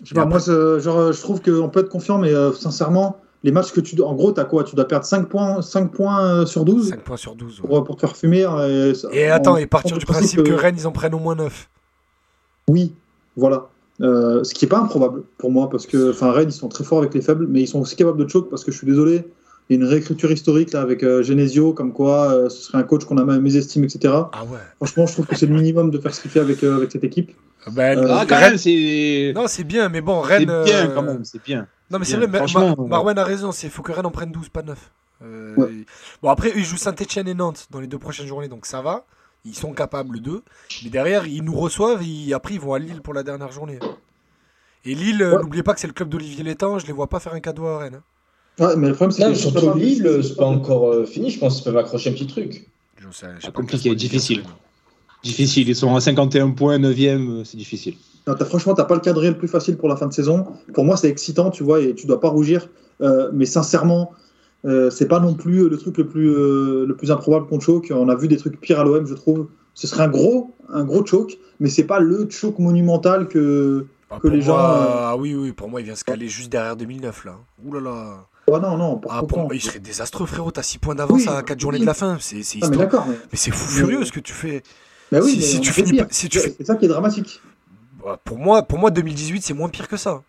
Je, 0.03 0.09
sais 0.09 0.15
pas, 0.15 0.25
moi, 0.25 0.39
genre, 0.39 1.13
je 1.13 1.21
trouve 1.21 1.41
qu'on 1.41 1.69
peut 1.69 1.79
être 1.79 1.89
confiant, 1.89 2.17
mais 2.17 2.33
euh, 2.33 2.51
sincèrement, 2.51 3.21
les 3.43 3.51
matchs 3.53 3.71
que 3.71 3.79
tu 3.79 3.95
dois. 3.95 4.09
En 4.09 4.13
gros, 4.13 4.33
tu 4.33 4.41
as 4.41 4.43
quoi? 4.45 4.65
Tu 4.65 4.75
dois 4.75 4.87
perdre 4.89 5.05
5 5.05 5.29
points, 5.29 5.61
5 5.61 5.89
points 5.89 6.21
euh, 6.25 6.45
sur 6.45 6.65
12 6.65 6.89
5 6.89 6.99
points 7.01 7.15
sur 7.17 7.35
12. 7.35 7.61
ouais. 7.61 7.67
pour, 7.69 7.83
pour 7.85 7.95
te 7.95 8.01
faire 8.01 8.17
fumer. 8.17 8.43
euh, 8.43 8.93
Et 9.13 9.31
on- 9.31 9.33
attends, 9.33 9.55
et 9.55 9.67
partir 9.67 9.91
part 9.91 9.99
du 9.99 10.05
du 10.05 10.11
principe 10.11 10.43
que 10.43 10.51
Rennes, 10.51 10.75
ils 10.77 10.85
en 10.85 10.91
prennent 10.91 11.13
au 11.15 11.19
moins 11.19 11.35
9. 11.35 11.69
Oui, 12.69 12.93
voilà. 13.38 13.67
Euh, 14.01 14.43
ce 14.43 14.54
qui 14.54 14.65
n'est 14.65 14.69
pas 14.69 14.80
improbable 14.80 15.23
pour 15.38 15.51
moi, 15.51 15.69
parce 15.69 15.86
que 15.88 16.12
enfin, 16.12 16.32
Rennes, 16.32 16.49
ils 16.49 16.54
sont 16.54 16.67
très 16.67 16.84
forts 16.84 16.99
avec 16.99 17.13
les 17.13 17.21
faibles, 17.21 17.47
mais 17.47 17.62
ils 17.62 17.67
sont 17.67 17.80
aussi 17.80 17.95
capables 17.95 18.21
de 18.23 18.28
choke, 18.30 18.49
parce 18.49 18.63
que 18.63 18.71
je 18.71 18.78
suis 18.78 18.88
désolé, 18.88 19.23
il 19.69 19.78
y 19.78 19.80
a 19.80 19.84
une 19.84 19.88
réécriture 19.89 20.32
historique 20.32 20.73
là, 20.73 20.82
avec 20.82 21.01
euh, 21.04 21.23
Genesio, 21.23 21.73
comme 21.73 21.93
quoi 21.93 22.32
euh, 22.32 22.49
ce 22.49 22.63
serait 22.63 22.78
un 22.80 22.84
coach 22.84 23.06
qu'on 23.06 23.17
a 23.17 23.23
mésestime, 23.39 23.84
etc. 23.84 24.13
Ah 24.34 24.43
ouais. 24.45 24.60
Franchement, 24.78 25.06
je 25.06 25.13
trouve 25.13 25.25
que 25.28 25.36
c'est 25.36 25.45
le 25.45 25.56
minimum 25.56 25.91
de 25.91 25.97
faire 25.99 26.13
ce 26.13 26.21
qu'il 26.21 26.32
fait 26.32 26.39
avec, 26.41 26.63
euh, 26.63 26.75
avec 26.78 26.91
cette 26.91 27.04
équipe. 27.04 27.32
Ben, 27.71 27.97
Euh, 27.97 28.08
Ah, 28.12 28.25
quand 28.28 28.36
Rennes- 28.36 28.49
même, 28.51 28.58
c'est. 28.58 29.32
Non, 29.36 29.47
c'est 29.47 29.63
bien, 29.63 29.89
mais 29.89 30.01
bon, 30.01 30.23
C'est 30.23 30.34
Rennes. 30.34 30.63
bien 30.65 30.89
euh, 30.89 30.93
quand 30.93 31.01
même, 31.04 31.23
c'est 31.23 31.41
bien. 31.43 31.67
Non, 31.89 31.99
mais 31.99 32.06
c'est 32.06 32.17
bien. 32.17 32.28
vrai, 32.28 32.39
Mar- 32.54 32.80
Marwan 32.88 33.17
a 33.17 33.23
raison, 33.23 33.51
il 33.63 33.69
faut 33.69 33.82
que 33.82 33.91
Rennes 33.91 34.06
en 34.06 34.12
prenne 34.12 34.32
12, 34.32 34.49
pas 34.49 34.62
9. 34.63 34.78
Euh, 35.23 35.54
Ouais. 35.56 35.69
Bon, 36.21 36.30
après, 36.30 36.49
eux, 36.49 36.58
ils 36.58 36.65
jouent 36.65 36.78
Saint-Etienne 36.78 37.28
et 37.28 37.34
Nantes 37.34 37.67
dans 37.71 37.80
les 37.80 37.88
deux 37.88 37.97
prochaines 37.97 38.28
journées, 38.28 38.49
donc 38.49 38.65
ça 38.65 38.82
va. 38.82 39.06
Ils 39.45 39.55
sont 39.55 39.73
capables 39.73 40.19
d'eux. 40.19 40.41
Mais 40.84 40.89
derrière, 40.89 41.25
ils 41.27 41.43
nous 41.43 41.55
reçoivent 41.55 42.01
et 42.03 42.34
après, 42.34 42.55
ils 42.55 42.60
vont 42.60 42.73
à 42.73 42.79
Lille 42.79 43.01
pour 43.01 43.13
la 43.13 43.23
dernière 43.23 43.51
journée. 43.51 43.79
Et 44.86 44.95
Lille, 44.95 45.21
euh, 45.21 45.36
Ouais. 45.38 45.43
n'oubliez 45.43 45.63
pas 45.63 45.73
que 45.73 45.79
c'est 45.79 45.88
le 45.88 45.93
club 45.93 46.10
d'Olivier 46.10 46.43
Létang, 46.43 46.79
je 46.79 46.86
les 46.88 46.93
vois 46.93 47.08
pas 47.08 47.19
faire 47.19 47.34
un 47.34 47.39
cadeau 47.39 47.65
à 47.65 47.79
Rennes. 47.79 48.01
hein. 48.60 48.65
Ouais, 48.67 48.75
mais 48.77 48.88
le 48.88 48.93
problème, 48.95 49.12
c'est 49.12 49.23
que 49.25 49.34
surtout 49.34 49.73
Lille, 49.77 50.19
c'est 50.23 50.36
pas 50.38 50.45
encore 50.45 50.89
euh, 50.91 51.05
fini. 51.05 51.29
Je 51.29 51.39
pense 51.39 51.55
qu'ils 51.55 51.65
peuvent 51.65 51.77
accrocher 51.77 52.10
un 52.10 52.13
petit 52.13 52.27
truc. 52.27 52.69
Je 52.97 53.03
sais, 53.12 53.27
je 53.38 53.41
sais 53.41 53.47
Ah, 53.47 53.51
pas 53.51 53.62
compliqué, 53.62 53.93
difficile. 53.95 54.43
Difficile. 55.23 55.67
Ils 55.67 55.75
sont 55.75 55.93
à 55.95 55.99
51 55.99 56.51
points, 56.51 56.77
9ème, 56.79 57.43
c'est 57.43 57.58
difficile. 57.58 57.95
Non, 58.27 58.36
t'as- 58.36 58.45
franchement, 58.45 58.73
t'as 58.73 58.86
pas 58.86 58.93
le 58.95 59.01
cadré 59.01 59.27
le 59.29 59.38
plus 59.38 59.47
facile 59.47 59.75
pour 59.77 59.89
la 59.89 59.95
fin 59.97 60.08
de 60.08 60.13
saison. 60.13 60.45
Pour 60.73 60.86
moi, 60.86 60.97
c'est 60.97 61.10
excitant, 61.10 61.49
tu 61.51 61.63
vois, 61.63 61.81
et 61.81 61.93
tu 61.95 62.08
dois 62.08 62.19
pas 62.21 62.29
rougir. 62.29 62.69
Euh, 63.01 63.29
mais 63.34 63.45
sincèrement, 63.45 64.13
euh, 64.63 64.89
c'est 64.89 65.07
pas 65.07 65.19
non 65.19 65.33
plus 65.33 65.69
le 65.69 65.77
truc 65.77 65.97
le 65.97 66.07
plus, 66.07 66.29
euh, 66.29 66.85
le 66.87 66.95
plus 66.95 67.11
improbable 67.11 67.47
qu'on 67.47 67.59
choke. 67.59 67.91
On 67.93 68.09
a 68.09 68.15
vu 68.15 68.27
des 68.27 68.37
trucs 68.37 68.59
pires 68.59 68.79
à 68.79 68.83
l'OM, 68.83 69.05
je 69.05 69.13
trouve. 69.13 69.47
Ce 69.73 69.87
serait 69.87 70.03
un 70.03 70.07
gros, 70.07 70.55
un 70.69 70.83
gros 70.85 71.05
choke, 71.05 71.37
mais 71.59 71.69
c'est 71.69 71.83
pas 71.83 71.99
le 71.99 72.27
choke 72.29 72.59
monumental 72.59 73.27
que. 73.27 73.85
Ah, 74.09 74.19
que 74.21 74.27
les 74.27 74.41
gens, 74.41 74.53
moi, 74.57 74.69
euh, 74.69 74.95
Ah 75.09 75.17
oui, 75.17 75.35
oui, 75.35 75.51
pour 75.51 75.67
moi, 75.69 75.81
il 75.81 75.85
vient 75.85 75.95
se 75.95 76.03
caler 76.03 76.27
juste 76.27 76.51
derrière 76.51 76.75
2009, 76.75 77.25
là. 77.25 77.35
Ouh 77.65 77.73
là 77.73 77.79
là. 77.81 78.25
Oh 78.47 78.59
non, 78.59 78.77
non, 78.77 79.01
Ah, 79.09 79.23
pour 79.27 79.51
il 79.53 79.59
serait 79.61 79.79
désastreux, 79.79 80.27
frérot. 80.27 80.51
T'as 80.51 80.61
6 80.61 80.77
points 80.77 80.93
d'avance 80.95 81.21
Oui, 81.21 81.27
à 81.27 81.41
4 81.41 81.59
journées 81.59 81.79
de 81.79 81.85
la 81.85 81.95
fin. 81.95 82.17
C'est 82.19 82.37
Ah, 82.61 82.69
mais 82.69 82.77
mais. 82.77 82.85
Mais 82.85 83.17
c'est 83.33 83.49
fou 83.51 83.65
Mais- 83.71 83.77
furieux 83.79 84.05
ce 84.05 84.11
que 84.11 84.19
tu 84.19 84.33
fais. 84.33 84.61
mais 85.11 85.19
oui, 85.21 85.31
Si- 85.31 85.37
mais 85.37 85.41
si 85.43 85.57
on 85.57 85.61
tu 85.61 85.69
peut 85.69 85.73
finis 85.73 85.91
dire. 85.93 86.07
pas- 86.07 86.13
si 86.13 86.29
tu 86.29 86.39
fais- 86.39 86.55
C'est 86.57 86.65
ça 86.65 86.75
qui 86.75 86.85
est 86.85 86.87
dramatique. 86.87 87.41
Bah, 88.03 88.19
Pour 88.23 88.37
moi, 88.37 88.61
pour 88.61 88.77
moi 88.77 88.91
2018, 88.91 89.41
c'est 89.41 89.55
moins 89.55 89.67
pire 89.69 89.87
que 89.87 89.97
ça. 89.97 90.21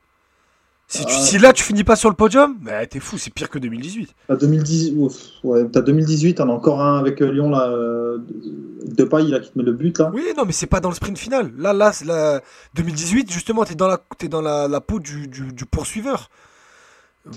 Si, 0.88 1.04
tu- 1.04 1.14
Ah. 1.16 1.20
si 1.20 1.38
là, 1.38 1.52
tu 1.52 1.64
finis 1.64 1.82
pas 1.82 1.96
sur 1.96 2.08
le 2.08 2.14
podium, 2.14 2.56
bah, 2.62 2.86
t'es 2.86 3.00
fou, 3.00 3.18
c'est 3.18 3.32
pire 3.34 3.50
que 3.50 3.58
2018. 3.58 4.14
T'as 4.28 4.36
2010, 4.36 4.94
ouf, 4.96 5.14
ouais, 5.42 5.66
t'as 5.72 5.80
2018, 5.80 6.34
t'en 6.36 6.48
as 6.48 6.52
encore 6.52 6.80
un 6.80 6.98
avec 7.00 7.20
euh, 7.22 7.32
Lyon, 7.32 7.50
là, 7.50 7.68
euh, 7.70 8.18
de 8.84 9.02
paille, 9.02 9.28
là, 9.32 9.40
qui 9.40 9.50
te 9.50 9.58
met 9.58 9.64
le 9.64 9.72
but, 9.72 9.98
là. 9.98 10.12
Oui, 10.14 10.22
non, 10.36 10.44
mais 10.46 10.52
c'est 10.52 10.68
pas 10.68 10.78
dans 10.78 10.88
le 10.88 10.94
sprint 10.94 11.18
final. 11.18 11.52
Là, 11.58 11.72
là, 11.72 11.90
c'est 11.92 12.04
la 12.04 12.40
2018, 12.74 13.32
justement, 13.32 13.64
t'es 13.64 13.74
dans 13.74 13.88
la, 13.88 13.98
t'es 14.16 14.28
dans 14.28 14.40
la, 14.40 14.68
la 14.68 14.80
peau 14.80 15.00
du, 15.00 15.26
du, 15.26 15.52
du 15.52 15.66
poursuiveur. 15.66 16.30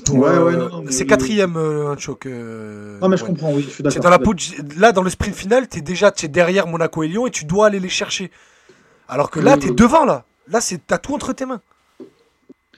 Pour, 0.06 0.18
Ouais, 0.20 0.30
euh, 0.30 0.44
ouais, 0.44 0.56
non, 0.56 0.84
c'est 0.92 1.08
quatrième, 1.08 1.58
un 1.58 1.98
choc. 1.98 2.28
euh, 2.28 3.00
Non, 3.00 3.10
mais 3.10 3.18
je 3.18 3.24
ouais. 3.24 3.30
comprends, 3.30 3.52
oui, 3.52 3.64
je 3.64 3.70
suis 3.74 3.84
d'accord. 3.84 4.04
Dans 4.04 4.10
la 4.12 4.20
peau. 4.20 4.36
Là, 4.78 4.92
dans 4.92 5.02
le 5.02 5.10
sprint 5.10 5.34
final, 5.36 5.68
t'es 5.68 5.82
déjà 5.82 6.12
derrière 6.12 6.68
Monaco 6.68 7.02
et 7.02 7.08
Lyon 7.08 7.26
et 7.26 7.32
tu 7.32 7.46
dois 7.46 7.66
aller 7.66 7.80
les 7.80 7.90
chercher. 7.90 8.30
Alors 9.08 9.32
que 9.32 9.40
là, 9.40 9.58
t'es 9.58 9.72
devant, 9.72 10.06
là. 10.06 10.26
Là, 10.48 10.62
c'est 10.62 10.86
t'as 10.86 11.00
tout 11.00 11.16
entre 11.16 11.34
tes 11.34 11.48
mains. 11.48 11.62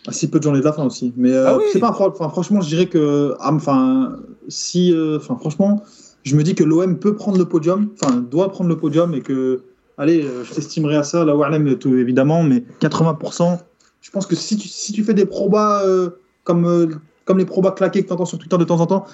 Ah, 0.08 0.12
si 0.12 0.30
peu 0.30 0.40
de 0.40 0.44
journées 0.44 0.60
de 0.60 0.66
la 0.66 0.74
fin 0.74 0.86
aussi. 0.86 1.14
Mais 1.16 1.32
euh, 1.32 1.46
Ah 1.48 1.58
oui. 1.58 1.64
c'est 1.72 1.80
pas 1.80 1.90
un 1.90 1.92
problème. 1.92 2.16
Enfin, 2.20 2.30
franchement, 2.30 2.62
je 2.62 2.68
dirais 2.70 2.88
que. 2.88 3.36
ah, 3.40 3.54
Enfin, 3.54 4.18
si. 4.48 4.94
euh, 4.94 5.18
Enfin, 5.18 5.36
franchement, 5.40 5.84
je 6.24 6.36
me 6.36 6.44
dis 6.44 6.56
que 6.56 6.64
l'OM 6.64 6.98
peut 6.98 7.16
prendre 7.16 7.38
le 7.38 7.46
podium. 7.46 7.90
Enfin, 8.02 8.16
doit 8.18 8.50
prendre 8.52 8.70
le 8.70 8.78
podium 8.78 9.14
et 9.14 9.22
que. 9.22 9.62
Allez, 9.98 10.24
euh, 10.24 10.44
je 10.44 10.54
t'estimerai 10.54 10.96
à 10.96 11.04
ça, 11.04 11.24
la 11.26 11.36
Warlem, 11.36 11.78
tout 11.78 11.96
évidemment, 11.96 12.42
mais 12.44 12.64
80%. 12.82 13.60
Je 14.02 14.10
pense 14.10 14.26
que 14.26 14.36
si 14.36 14.58
tu, 14.58 14.68
si 14.68 14.92
tu 14.94 15.04
fais 15.04 15.14
des 15.14 15.28
probas 15.28 15.84
euh, 15.86 16.10
comme, 16.44 17.00
comme 17.26 17.38
les 17.38 17.46
probas 17.46 17.72
claqués 17.72 18.02
que 18.02 18.08
tu 18.08 18.14
entends 18.14 18.26
sur 18.26 18.40
Twitter 18.40 18.58
de 18.58 18.64
temps 18.64 18.80
en 18.80 18.88
temps, 18.88 19.06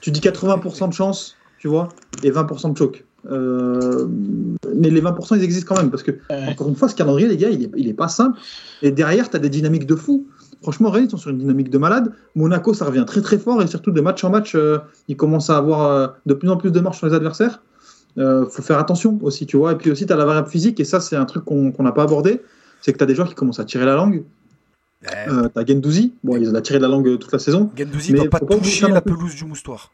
tu 0.00 0.10
dis 0.10 0.18
80% 0.20 0.88
de 0.88 0.92
chance, 0.92 1.36
tu 1.64 1.68
vois, 1.68 1.88
et 2.22 2.30
20% 2.30 2.74
de 2.74 2.76
choc. 2.76 3.06
Euh, 3.30 4.06
mais 4.76 4.90
les 4.90 5.00
20%, 5.00 5.34
ils 5.38 5.42
existent 5.42 5.74
quand 5.74 5.80
même 5.80 5.90
parce 5.90 6.02
que 6.02 6.10
encore 6.46 6.68
une 6.68 6.76
fois, 6.76 6.90
ce 6.90 6.94
calendrier, 6.94 7.26
les 7.26 7.38
gars, 7.38 7.48
il 7.48 7.62
est, 7.62 7.70
il 7.74 7.88
est 7.88 7.94
pas 7.94 8.08
simple. 8.08 8.38
Et 8.82 8.90
derrière, 8.90 9.30
tu 9.30 9.36
as 9.36 9.38
des 9.38 9.48
dynamiques 9.48 9.86
de 9.86 9.96
fou. 9.96 10.26
Franchement, 10.60 10.90
Rennes, 10.90 11.04
ils 11.06 11.10
sont 11.10 11.16
sur 11.16 11.30
une 11.30 11.38
dynamique 11.38 11.70
de 11.70 11.78
malade. 11.78 12.12
Monaco, 12.34 12.74
ça 12.74 12.84
revient 12.84 13.04
très 13.06 13.22
très 13.22 13.38
fort. 13.38 13.62
Et 13.62 13.66
surtout, 13.66 13.92
de 13.92 14.00
match 14.02 14.22
en 14.24 14.28
match, 14.28 14.54
euh, 14.54 14.76
ils 15.08 15.16
commencent 15.16 15.48
à 15.48 15.56
avoir 15.56 15.90
euh, 15.90 16.08
de 16.26 16.34
plus 16.34 16.50
en 16.50 16.58
plus 16.58 16.70
de 16.70 16.80
marches 16.80 16.98
sur 16.98 17.06
les 17.06 17.14
adversaires. 17.14 17.62
Euh, 18.18 18.44
faut 18.44 18.60
faire 18.60 18.78
attention 18.78 19.18
aussi, 19.22 19.46
tu 19.46 19.56
vois. 19.56 19.72
Et 19.72 19.76
puis 19.76 19.90
aussi, 19.90 20.04
tu 20.04 20.12
as 20.12 20.16
la 20.16 20.26
variable 20.26 20.48
physique. 20.48 20.78
Et 20.78 20.84
ça, 20.84 21.00
c'est 21.00 21.16
un 21.16 21.24
truc 21.24 21.46
qu'on 21.46 21.72
n'a 21.78 21.92
pas 21.92 22.02
abordé. 22.02 22.42
C'est 22.82 22.92
que 22.92 22.98
tu 22.98 23.04
as 23.04 23.06
des 23.06 23.14
joueurs 23.14 23.30
qui 23.30 23.34
commencent 23.34 23.60
à 23.60 23.64
tirer 23.64 23.86
la 23.86 23.94
langue. 23.94 24.22
Tu 25.00 25.08
as 25.08 25.66
Gendouzi. 25.66 26.12
Bon, 26.22 26.36
il 26.36 26.54
a 26.54 26.60
tiré 26.60 26.78
la 26.78 26.88
langue 26.88 27.18
toute 27.18 27.32
la 27.32 27.38
saison. 27.38 27.70
Gendouzi 27.74 28.12
ne 28.12 28.18
doit 28.18 28.28
pas 28.28 28.40
toucher 28.40 28.86
la 28.88 29.00
pelouse 29.00 29.34
du 29.34 29.46
moustoir. 29.46 29.92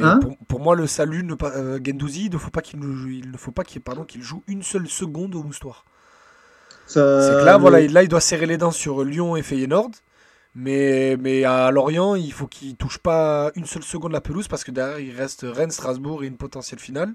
Hein 0.00 0.16
pour, 0.16 0.36
pour 0.48 0.60
moi 0.60 0.74
le 0.76 0.86
salut 0.86 1.24
ne 1.24 1.34
pas 1.34 1.52
euh, 1.56 1.78
Gendouzi, 1.84 2.26
il 2.26 2.32
ne 2.32 2.38
faut 2.38 2.50
pas 2.50 2.62
qu'il 2.62 2.80
nous- 2.80 3.08
il 3.08 3.30
ne 3.30 3.36
faut 3.36 3.52
pas 3.52 3.64
qu'il 3.64 3.80
pardon 3.82 4.04
qu'il 4.04 4.22
joue 4.22 4.42
une 4.46 4.62
seule 4.62 4.88
seconde 4.88 5.34
au 5.34 5.42
moustoir. 5.42 5.84
C'est 7.16 7.36
que 7.36 7.44
là 7.44 7.54
le- 7.54 7.60
voilà, 7.60 7.80
il- 7.80 7.92
là 7.92 8.02
il 8.02 8.08
doit 8.08 8.20
serrer 8.20 8.46
les 8.46 8.56
dents 8.58 8.70
sur 8.70 9.04
Lyon 9.04 9.36
et 9.36 9.42
Feyenoord. 9.42 9.90
Mais, 10.56 11.16
mais 11.20 11.44
à 11.44 11.70
Lorient, 11.72 12.14
il 12.16 12.32
faut 12.32 12.46
qu'il 12.46 12.76
touche 12.76 12.98
pas 12.98 13.50
une 13.56 13.66
seule 13.66 13.82
seconde 13.82 14.12
la 14.12 14.20
pelouse 14.20 14.48
parce 14.48 14.64
que 14.64 14.70
derrière 14.70 15.00
il 15.00 15.12
reste 15.16 15.44
Rennes, 15.48 15.70
Strasbourg 15.72 16.24
et 16.24 16.28
une 16.28 16.36
potentielle 16.36 16.80
finale. 16.80 17.14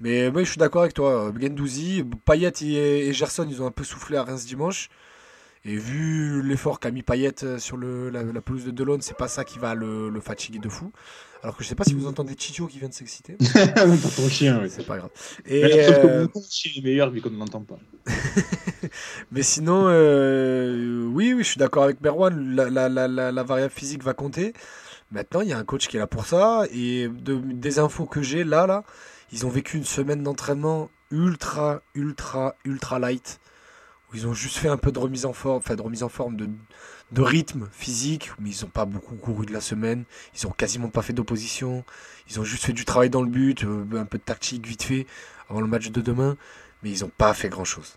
Mais 0.00 0.30
moi 0.30 0.44
je 0.44 0.50
suis 0.50 0.58
d'accord 0.58 0.82
avec 0.82 0.94
toi. 0.94 1.32
Gendouzi, 1.40 2.04
Payet 2.24 2.52
et, 2.62 3.08
et 3.08 3.12
Gerson, 3.12 3.46
ils 3.50 3.62
ont 3.62 3.66
un 3.66 3.70
peu 3.72 3.84
soufflé 3.84 4.16
à 4.16 4.24
Reims 4.24 4.46
dimanche. 4.46 4.90
Et 5.64 5.76
vu 5.76 6.42
l'effort 6.42 6.80
qu'a 6.80 6.90
mis 6.92 7.02
Payet 7.02 7.44
euh, 7.44 7.58
sur 7.58 7.76
le, 7.76 8.10
la, 8.10 8.22
la 8.24 8.40
pelouse 8.40 8.64
de 8.64 8.70
Delon, 8.70 8.98
c'est 9.00 9.16
pas 9.16 9.28
ça 9.28 9.44
qui 9.44 9.58
va 9.58 9.74
le, 9.74 10.08
le 10.10 10.20
fatiguer 10.20 10.60
de 10.60 10.68
fou. 10.68 10.92
Alors 11.42 11.56
que 11.56 11.62
je 11.62 11.68
sais 11.68 11.74
pas 11.74 11.84
si 11.84 11.94
vous 11.94 12.06
entendez 12.06 12.34
Chicho 12.38 12.66
qui 12.66 12.78
vient 12.78 12.88
de 12.88 12.94
s'exciter. 12.94 13.36
Ton 14.16 14.28
chien, 14.28 14.60
oui. 14.62 14.68
C'est 14.70 14.86
pas 14.86 14.98
grave. 14.98 15.10
Et, 15.44 15.60
que 15.60 16.06
euh, 16.06 16.28
mon 16.34 16.42
chien 16.48 16.72
est 16.76 16.82
meilleur 16.82 17.10
vu 17.10 17.20
qu'on 17.20 17.30
ne 17.30 17.38
l'entend 17.38 17.60
pas. 17.60 17.78
mais 19.30 19.42
sinon, 19.42 19.84
euh, 19.86 21.04
oui, 21.06 21.34
oui, 21.34 21.42
je 21.42 21.48
suis 21.48 21.58
d'accord 21.58 21.84
avec 21.84 22.00
Merwan. 22.00 22.54
La, 22.54 22.70
la, 22.70 22.88
la, 22.88 23.32
la, 23.32 23.42
variable 23.42 23.72
physique 23.72 24.02
va 24.02 24.14
compter. 24.14 24.54
Maintenant, 25.10 25.40
il 25.40 25.48
y 25.48 25.52
a 25.52 25.58
un 25.58 25.64
coach 25.64 25.88
qui 25.88 25.96
est 25.96 26.00
là 26.00 26.06
pour 26.06 26.26
ça. 26.26 26.64
Et 26.72 27.08
de, 27.08 27.36
des 27.36 27.78
infos 27.78 28.06
que 28.06 28.22
j'ai 28.22 28.42
là, 28.42 28.66
là, 28.66 28.84
ils 29.32 29.46
ont 29.46 29.50
vécu 29.50 29.76
une 29.76 29.84
semaine 29.84 30.22
d'entraînement 30.22 30.90
ultra, 31.10 31.82
ultra, 31.94 32.56
ultra 32.64 32.98
light. 32.98 33.40
Où 34.10 34.16
ils 34.16 34.26
ont 34.26 34.34
juste 34.34 34.56
fait 34.56 34.68
un 34.68 34.76
peu 34.76 34.92
de 34.92 34.98
remise 34.98 35.26
en 35.26 35.32
forme, 35.32 35.58
enfin 35.58 35.74
de 35.74 35.82
remise 35.82 36.02
en 36.02 36.08
forme, 36.08 36.36
de, 36.36 36.48
de 37.12 37.22
rythme 37.22 37.68
physique, 37.72 38.30
mais 38.40 38.50
ils 38.50 38.64
n'ont 38.64 38.70
pas 38.70 38.84
beaucoup 38.84 39.14
couru 39.14 39.46
de 39.46 39.52
la 39.52 39.60
semaine, 39.60 40.04
ils 40.34 40.46
ont 40.46 40.50
quasiment 40.50 40.88
pas 40.88 41.02
fait 41.02 41.12
d'opposition, 41.12 41.84
ils 42.28 42.40
ont 42.40 42.44
juste 42.44 42.64
fait 42.64 42.72
du 42.72 42.84
travail 42.84 43.10
dans 43.10 43.22
le 43.22 43.28
but, 43.28 43.64
euh, 43.64 43.84
un 43.94 44.04
peu 44.04 44.18
de 44.18 44.22
tactique 44.22 44.66
vite 44.66 44.82
fait 44.82 45.06
avant 45.48 45.60
le 45.60 45.68
match 45.68 45.90
de 45.90 46.00
demain, 46.00 46.36
mais 46.82 46.90
ils 46.90 47.02
n'ont 47.02 47.12
pas 47.16 47.32
fait 47.34 47.48
grand 47.48 47.64
chose. 47.64 47.94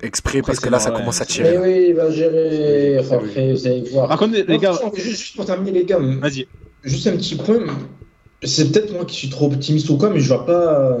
Exprès 0.00 0.40
parce 0.40 0.58
que 0.58 0.70
là 0.70 0.78
ça 0.78 0.90
ouais. 0.90 0.96
commence 0.96 1.20
à 1.20 1.26
tirer. 1.26 1.52
Mais 1.52 1.58
oui, 1.58 1.86
il 1.90 1.94
va 1.94 2.10
gérer. 2.10 2.98
Enfin, 2.98 3.16
après, 3.16 3.52
vous 3.52 3.66
allez 3.66 3.90
voir. 3.90 4.08
Par 4.08 4.18
contre, 4.18 4.34
les 4.34 4.58
gars, 4.58 4.72
juste, 4.94 5.18
juste 5.18 5.36
pour 5.36 5.44
terminer, 5.44 5.70
les 5.80 5.84
gars, 5.84 5.98
vas-y. 5.98 6.46
juste 6.82 7.06
un 7.06 7.16
petit 7.16 7.36
point. 7.36 7.60
C'est 8.42 8.72
peut-être 8.72 8.92
moi 8.92 9.04
qui 9.04 9.16
suis 9.16 9.28
trop 9.28 9.46
optimiste 9.52 9.88
ou 9.90 9.98
quoi, 9.98 10.10
mais 10.10 10.20
je 10.20 10.28
vois 10.28 10.46
pas 10.46 10.80
euh, 10.80 10.98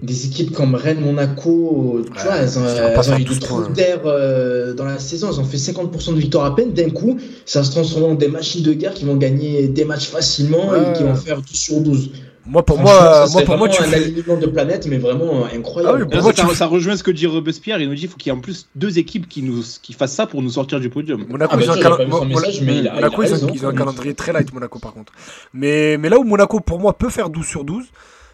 des 0.00 0.26
équipes 0.26 0.52
comme 0.52 0.74
Rennes, 0.74 1.00
Monaco. 1.00 2.02
Tu 2.04 2.12
Ouais, 2.12 2.24
vois, 2.24 2.36
elles 2.36 2.58
ont, 2.58 2.62
elles 2.66 3.12
ont 3.12 3.16
eu 3.18 3.24
12 3.24 3.38
des 3.38 3.46
points. 3.46 3.62
trous 3.62 3.72
d'air 3.72 4.00
euh, 4.04 4.74
dans 4.74 4.84
la 4.84 4.98
saison. 4.98 5.28
Elles 5.32 5.40
ont 5.40 5.44
fait 5.44 5.56
50% 5.56 6.14
de 6.14 6.20
victoire 6.20 6.44
à 6.44 6.54
peine. 6.54 6.72
D'un 6.72 6.90
coup, 6.90 7.18
ça 7.46 7.64
se 7.64 7.70
transforme 7.70 8.04
en 8.04 8.14
des 8.14 8.28
machines 8.28 8.62
de 8.62 8.72
guerre 8.74 8.92
qui 8.94 9.04
vont 9.04 9.16
gagner 9.16 9.68
des 9.68 9.84
matchs 9.84 10.08
facilement 10.08 10.68
Ouais. 10.68 10.90
et 10.90 10.92
qui 10.96 11.02
vont 11.02 11.14
faire 11.14 11.38
12 11.40 11.46
sur 11.50 11.80
12. 11.80 12.10
Moi 12.48 12.64
pour 12.64 12.78
moi, 12.78 13.26
ça 13.26 13.32
moi 13.32 13.42
pour 13.42 13.56
moi 13.58 13.68
tu 13.68 13.82
un 13.82 13.86
fais. 13.86 13.96
alignement 13.96 14.36
de 14.36 14.46
planète, 14.46 14.86
mais 14.88 14.98
vraiment 14.98 15.46
incroyable. 15.52 15.98
Ah 16.02 16.04
oui, 16.06 16.14
Là, 16.16 16.22
moi, 16.22 16.32
ça, 16.32 16.46
tu- 16.46 16.54
ça 16.54 16.66
rejoint 16.66 16.96
ce 16.96 17.02
que 17.02 17.10
dit 17.10 17.26
Robespierre. 17.26 17.80
Il 17.80 17.88
nous 17.88 17.94
dit 17.96 18.02
qu'il 18.02 18.08
faut 18.10 18.16
qu'il 18.16 18.30
y 18.30 18.34
ait 18.34 18.38
en 18.38 18.40
plus 18.40 18.68
deux 18.76 19.00
équipes 19.00 19.28
qui, 19.28 19.42
nous, 19.42 19.62
qui 19.82 19.94
fassent 19.94 20.12
ça 20.12 20.26
pour 20.26 20.42
nous 20.42 20.50
sortir 20.50 20.78
du 20.78 20.88
podium. 20.88 21.24
Monaco, 21.28 21.54
Ah, 21.54 21.56
bien 21.56 21.66
ils 21.66 21.70
ont 21.70 21.72
un 21.72 21.76
sûr, 21.76 21.82
j'ai 21.82 21.88
calen- 21.88 21.96
pas 21.96 22.04
vu 22.04 22.10
son 22.12 22.24
Mo- 22.26 22.40
message, 22.40 22.60
mais 22.62 22.76
il 22.78 22.86
a- 22.88 22.94
Monaco, 22.94 23.22
il 23.22 23.24
a 23.24 23.28
ils 23.28 23.30
ont- 23.30 23.34
raison. 23.34 23.50
ils 23.52 23.66
ont 23.66 23.68
un 23.70 23.74
calendrier 23.74 24.14
très 24.14 24.32
light, 24.32 24.52
Monaco, 24.54 24.78
par 24.78 24.92
contre. 24.94 25.12
Mais, 25.54 25.96
mais 25.98 26.08
là 26.08 26.20
où 26.20 26.22
Monaco, 26.24 26.60
pour 26.60 26.78
moi, 26.78 26.96
peut 26.96 27.10
faire 27.10 27.30
12 27.30 27.46
sur 27.46 27.64
12, 27.64 27.86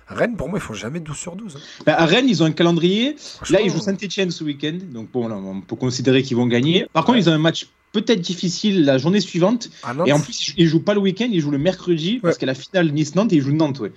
Rennes, 0.08 0.36
pour 0.36 0.48
moi, 0.48 0.58
ils 0.58 0.62
font 0.62 0.74
jamais 0.74 1.00
12 1.00 1.16
sur 1.16 1.36
12. 1.36 1.56
hein. 1.56 1.60
Bah, 1.86 1.94
à 1.98 2.04
Rennes, 2.06 2.28
ils 2.28 2.42
ont 2.42 2.46
un 2.46 2.52
calendrier. 2.52 3.16
Là, 3.50 3.60
ils 3.60 3.70
jouent 3.70 3.80
Saint-Etienne 3.80 4.30
ce 4.30 4.44
week-end. 4.44 4.78
Donc, 4.92 5.10
bon, 5.10 5.28
là, 5.28 5.36
on 5.36 5.60
peut 5.60 5.76
considérer 5.76 6.22
qu'ils 6.22 6.36
vont 6.36 6.46
gagner. 6.46 6.86
Par 6.92 7.04
contre, 7.04 7.18
ils 7.18 7.28
ont 7.30 7.32
un 7.32 7.38
match 7.38 7.68
peut-être 7.92 8.20
difficile 8.20 8.84
la 8.84 8.98
journée 8.98 9.20
suivante. 9.20 9.68
Et 10.06 10.12
en 10.12 10.20
plus, 10.20 10.52
ils 10.56 10.66
jouent 10.66 10.82
pas 10.82 10.94
le 10.94 11.00
week-end, 11.00 11.28
ils 11.30 11.40
jouent 11.40 11.50
le 11.50 11.58
mercredi. 11.58 12.18
Parce 12.20 12.34
Ouais. 12.36 12.40
que 12.40 12.46
la 12.46 12.54
finale 12.54 12.90
Nice-Nantes, 12.92 13.32
et 13.32 13.36
ils 13.36 13.42
jouent 13.42 13.52
Nantes. 13.52 13.80
Ouais. 13.80 13.92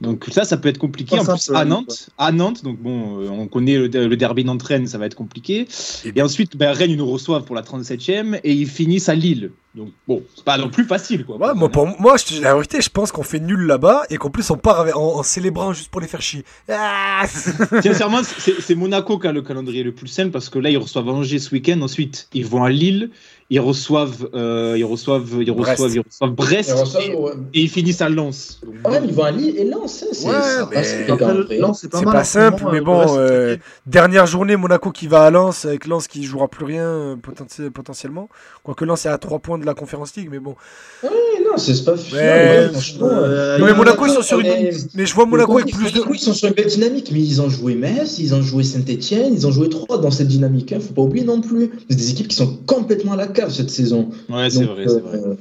Donc, 0.00 0.26
ça, 0.32 0.44
ça 0.44 0.56
peut 0.56 0.68
être 0.68 0.78
compliqué. 0.78 1.16
Pas 1.16 1.22
en 1.30 1.36
plus, 1.36 1.50
à. 1.54 1.64
Nantes, 1.64 2.08
à 2.18 2.32
Nantes. 2.32 2.64
Donc, 2.64 2.78
bon, 2.80 3.20
euh, 3.20 3.28
on 3.30 3.46
connaît 3.46 3.76
le, 3.78 3.86
le 3.86 4.16
derby 4.16 4.44
Nantes-Rennes, 4.44 4.88
ça 4.88 4.98
va 4.98 5.06
être 5.06 5.14
compliqué. 5.14 5.68
Et- 6.04 6.12
Et, 6.16 6.22
ensuite, 6.22 6.56
bah, 6.56 6.72
Rennes, 6.72 6.90
ils 6.90 6.96
nous 6.96 7.06
reçoivent 7.10 7.44
pour 7.44 7.54
la 7.54 7.62
37e. 7.62 8.40
Et 8.42 8.52
ils 8.52 8.66
finissent 8.68 9.08
à 9.08 9.14
Lille. 9.14 9.52
Donc, 9.74 9.88
bon, 10.06 10.22
c'est 10.34 10.44
pas 10.44 10.58
non 10.58 10.68
plus 10.68 10.84
facile. 10.84 11.24
Quoi, 11.24 11.36
Ouais, 11.38 11.54
moi, 11.54 11.68
pour 11.70 11.86
moi, 11.98 12.16
je 12.18 12.42
la 12.42 12.52
vérité, 12.54 12.80
je 12.82 12.90
pense 12.90 13.10
qu'on 13.10 13.22
fait 13.22 13.40
nul 13.40 13.60
là-bas 13.60 14.02
et 14.10 14.16
qu'en 14.18 14.28
plus 14.28 14.50
on 14.50 14.56
part 14.58 14.80
avec- 14.80 14.94
en, 14.96 15.00
en 15.18 15.22
célébrant 15.22 15.72
juste 15.72 15.88
pour 15.90 16.02
les 16.02 16.08
faire 16.08 16.20
chier. 16.20 16.44
Ah 16.68 17.22
Sincèrement, 17.82 18.20
c'est 18.22 18.60
c'est 18.60 18.74
Monaco 18.74 19.18
qui 19.18 19.28
a 19.28 19.32
le 19.32 19.40
calendrier 19.40 19.82
le 19.82 19.92
plus 19.92 20.08
simple 20.08 20.30
parce 20.30 20.50
que 20.50 20.58
là, 20.58 20.68
ils 20.68 20.76
reçoivent 20.76 21.08
Angers 21.08 21.38
ce 21.38 21.54
week-end. 21.54 21.80
Ensuite, 21.80 22.28
ils 22.34 22.44
vont 22.44 22.64
à 22.64 22.70
Lille. 22.70 23.10
Ils 23.54 23.60
reçoivent, 23.60 24.28
euh, 24.34 24.76
ils 24.78 24.84
reçoivent, 24.84 25.28
ils 25.40 25.52
Brest. 25.52 25.72
reçoivent, 25.72 25.94
ils 25.94 26.00
reçoivent 26.00 26.30
Brest. 26.30 26.70
Ils 26.74 26.80
reçoivent, 26.80 27.02
et, 27.04 27.14
ouais. 27.14 27.32
et 27.52 27.60
ils 27.60 27.68
finissent 27.68 28.00
à 28.00 28.08
Lens. 28.08 28.60
Donc, 28.64 28.76
Ah, 28.84 28.88
Rennes, 28.88 29.04
ils 29.08 29.12
vont 29.14 29.24
à 29.24 29.30
Lille 29.30 29.54
et 29.58 29.64
Lens. 29.64 30.02
hein, 30.02 30.06
c'est 30.12 30.26
Ouais, 30.26 30.32
pas 32.04 32.24
simple, 32.24 32.64
mais 32.72 32.78
euh, 32.80 32.82
bon, 32.82 33.04
euh. 33.18 33.56
Dernière 33.86 34.24
journée, 34.26 34.56
Monaco 34.56 34.90
qui 34.90 35.06
va 35.06 35.24
à 35.24 35.30
Lens, 35.30 35.66
avec 35.66 35.86
Lens 35.86 36.08
qui 36.08 36.22
jouera 36.24 36.48
plus 36.48 36.64
rien 36.64 36.84
euh, 36.86 37.16
poten- 37.16 37.68
potentiellement. 37.68 38.30
Quoique 38.62 38.84
Lens 38.86 39.04
est 39.04 39.10
à 39.10 39.18
3 39.18 39.38
points 39.40 39.58
de 39.58 39.66
la 39.66 39.74
Conférence 39.74 40.16
League, 40.16 40.28
mais 40.30 40.38
bon. 40.38 40.54
Ouais, 41.02 41.10
non, 41.44 41.58
c'est 41.58 41.84
pas. 41.84 41.92
Ouais, 41.92 41.98
ouais, 42.14 42.68
franchement. 42.72 43.08
euh, 43.10 43.58
Non, 43.58 43.66
mais 43.66 43.74
Monaco, 43.74 44.06
ils 44.06 44.12
sont 44.12 44.22
sur 44.22 44.40
une. 44.40 44.46
mais- 44.94 45.04
je 45.06 45.14
vois 45.14 45.26
Monaco 45.26 45.58
avec 45.58 45.74
plus 45.74 45.92
de. 45.92 46.00
ils 46.12 46.18
sont 46.18 46.32
sur 46.32 46.48
une 46.48 46.54
belle 46.54 46.68
dynamique, 46.68 47.10
mais 47.12 47.20
ils 47.20 47.42
ont 47.42 47.50
joué 47.50 47.74
Metz, 47.74 48.18
ils 48.18 48.34
ont 48.34 48.40
joué 48.42 48.64
Saint-Etienne, 48.64 49.34
ils 49.34 49.46
ont 49.46 49.50
joué 49.52 49.68
3 49.68 49.98
dans 49.98 50.10
cette 50.10 50.28
dynamique. 50.28 50.72
Hein, 50.72 50.78
faut 50.80 50.94
pas 50.94 51.02
oublier 51.02 51.26
non 51.26 51.40
plus. 51.42 51.70
C'est 51.90 51.96
des 51.96 52.10
équipes 52.10 52.28
qui 52.28 52.36
sont 52.36 52.56
complètement 52.66 53.12
à 53.12 53.16
la 53.16 53.26
cette 53.50 53.70
saison. 53.70 54.10
Ouais, 54.28 54.50
c'est 54.50 54.64
vrai, 54.64 54.86
c'est 54.88 55.00
vrai. 55.00 55.18
euh, 55.18 55.34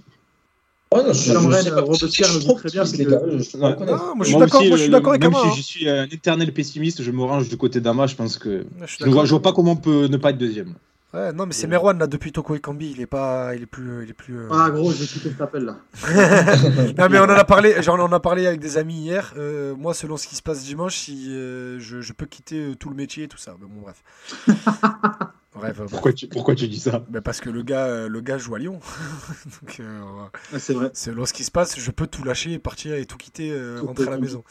Ouais, 0.93 1.03
non, 1.03 1.13
je, 1.13 1.31
Comme 1.33 1.51
je 1.53 1.57
je 2.01 2.07
suis 2.07 2.23
le 2.23 2.39
dit 2.39 2.45
trop 2.45 2.55
très 2.55 2.69
bien, 2.69 2.81
optimiste, 2.81 2.91
c'est 2.91 2.97
les 2.97 3.05
que- 3.05 3.11
gars. 3.11 3.21
Je 3.25 3.57
Ouais. 3.57 3.85
Non, 3.85 4.15
moi 4.15 4.15
je 4.19 4.23
suis 4.25 4.37
d'accord, 4.37 4.59
aussi, 4.59 4.67
moi 4.69 4.77
je 4.77 4.81
suis 4.83 4.89
euh, 4.89 4.93
d'accord 4.93 5.11
avec 5.11 5.21
Même 5.21 5.31
Amar, 5.33 5.41
si 5.43 5.47
hein. 5.47 5.53
je 5.55 5.61
suis 5.61 5.89
un 5.89 6.03
éternel 6.03 6.53
pessimiste, 6.53 7.01
je 7.01 7.11
me 7.11 7.21
range 7.23 7.47
du 7.47 7.55
côté 7.55 7.79
d'Ama. 7.79 8.07
Je 8.07 8.15
pense 8.15 8.37
que 8.37 8.65
je 8.99 9.05
vois, 9.09 9.23
vois 9.23 9.41
pas 9.41 9.53
comment 9.53 9.71
on 9.71 9.75
peut 9.77 10.07
ne 10.07 10.17
pas 10.17 10.31
être 10.31 10.37
deuxième. 10.37 10.73
Ouais, 11.13 11.31
non, 11.33 11.45
mais 11.45 11.53
c'est 11.53 11.67
Merwan 11.67 11.97
là 11.97 12.07
depuis 12.07 12.31
Toko 12.33 12.55
Ekambi, 12.55 12.91
il 12.95 13.01
est 13.01 13.05
pas, 13.05 13.53
il 13.55 13.63
est 13.63 13.65
plus, 13.67 14.03
il 14.03 14.09
est 14.09 14.13
plus. 14.13 14.37
euh, 14.37 14.47
Ah, 14.51 14.69
gros, 14.69 14.91
j'ai 14.91 15.05
quitté 15.05 15.29
cet 15.29 15.39
appel 15.41 15.63
là. 15.65 15.77
non 16.97 17.07
mais 17.09 17.19
on 17.19 17.23
en 17.23 17.29
a 17.29 17.43
parlé, 17.45 17.75
j'en 17.81 17.97
en 17.99 18.11
a 18.11 18.19
parlé 18.21 18.45
avec 18.47 18.59
des 18.59 18.77
amis 18.77 18.95
hier. 18.95 19.33
Euh, 19.37 19.75
moi, 19.75 19.93
selon 19.93 20.15
ce 20.17 20.27
qui 20.27 20.35
se 20.35 20.41
passe 20.41 20.63
dimanche, 20.63 20.95
si 20.97 21.27
euh, 21.29 21.79
je, 21.79 21.99
je 22.01 22.11
peux 22.13 22.25
quitter 22.25 22.59
euh, 22.59 22.75
tout 22.75 22.89
le 22.89 22.95
métier 22.95 23.25
et 23.25 23.27
tout 23.29 23.37
ça. 23.37 23.55
Mais 23.61 23.67
bon, 23.67 23.81
bref. 23.81 24.03
bref, 25.55 25.79
euh, 25.79 25.85
Pourquoi 25.89 26.13
tu, 26.13 26.27
pourquoi 26.27 26.55
tu 26.55 26.67
dis 26.67 26.79
ça 26.79 27.03
bah, 27.09 27.21
parce 27.21 27.41
que 27.41 27.49
le 27.49 27.63
gars, 27.63 27.85
euh, 27.85 28.07
le 28.07 28.21
gars 28.21 28.37
joue 28.37 28.55
à 28.55 28.59
Lyon. 28.59 28.79
Donc, 29.61 29.79
euh, 29.79 30.01
c'est 30.57 30.73
vrai. 30.73 30.91
selon 30.93 31.25
ce 31.25 31.33
qui 31.33 31.43
se 31.43 31.51
passe, 31.51 31.79
je 31.79 31.91
peux 31.91 32.07
tout 32.07 32.23
lâcher, 32.23 32.59
partir 32.59 32.95
et 32.95 33.05
tout 33.05 33.17
quitter, 33.17 33.51
euh, 33.51 33.79
Tout 33.79 33.87
rentrer 33.87 34.07
à 34.07 34.11
la 34.11 34.17
maison. 34.17 34.43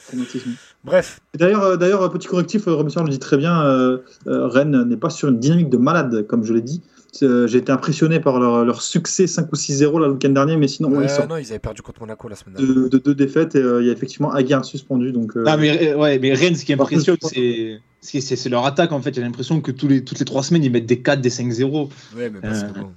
Bref. 0.85 1.21
D'ailleurs, 1.35 1.63
euh, 1.63 1.77
d'ailleurs, 1.77 2.11
petit 2.11 2.29
correctif, 2.29 2.69
euh, 2.69 2.75
Robespierre 2.75 3.05
le 3.05 3.11
dit 3.11 3.19
très 3.19 3.37
bien, 3.37 3.65
euh, 3.65 3.99
euh, 4.27 4.47
Rennes 4.47 4.85
n'est 4.85 4.97
pas 4.97 5.11
sur 5.11 5.29
une 5.29 5.39
dynamique 5.39 5.71
de 5.71 5.77
malade, 5.77 6.27
comme 6.27 6.45
je 6.45 6.53
l'ai 6.53 6.63
dit. 6.63 6.83
Euh, 7.23 7.47
J'ai 7.47 7.59
été 7.59 7.73
impressionné 7.73 8.21
par 8.21 8.39
leur, 8.41 8.65
leur 8.65 8.83
succès 8.83 9.27
5 9.27 9.53
ou 9.53 9.57
6-0 9.57 10.01
là, 10.01 10.07
le 10.07 10.13
week-end 10.15 10.31
dernier, 10.31 10.57
mais 10.57 10.69
sinon, 10.69 10.91
Ouais, 10.91 11.05
ils 11.05 11.11
sortent 11.11 11.29
non, 11.29 11.37
ils 11.37 11.49
avaient 11.51 11.59
perdu 11.59 11.83
contre 11.83 12.01
Monaco 12.01 12.29
la 12.29 12.37
semaine 12.37 12.55
dernière. 12.57 12.75
de, 12.85 12.89
de 12.89 12.99
deux 12.99 13.15
défaites 13.15 13.55
et 13.57 13.59
euh, 13.59 13.83
il 13.83 13.87
y 13.87 13.91
a 13.91 13.93
effectivement 13.93 14.33
Aguirre 14.33 14.65
suspendu. 14.65 15.13
Donc, 15.13 15.37
euh, 15.37 15.45
Ah, 15.47 15.57
mais, 15.57 15.93
ouais, 15.95 16.19
mais 16.19 16.33
Rennes, 16.35 16.55
ce 16.57 16.65
qui 16.65 16.73
impressionne, 16.73 17.17
c'est 17.23 17.81
c'est- 18.01 18.49
leur 18.49 18.65
attaque 18.65 18.93
en 18.93 19.01
fait. 19.03 19.15
J'ai 19.15 19.21
l'impression 19.21 19.61
que 19.61 19.71
tous 19.73 19.87
les, 19.89 20.05
toutes 20.05 20.19
les 20.21 20.25
trois 20.25 20.43
semaines, 20.43 20.65
ils 20.65 20.71
mettent 20.73 20.87
des 20.87 21.03
4, 21.03 21.21
des 21.21 21.31
5-0. 21.31 21.91
Ouais, 22.17 22.31
mais 22.31 22.39
Euh, 22.49 22.63
bon. 22.75 22.91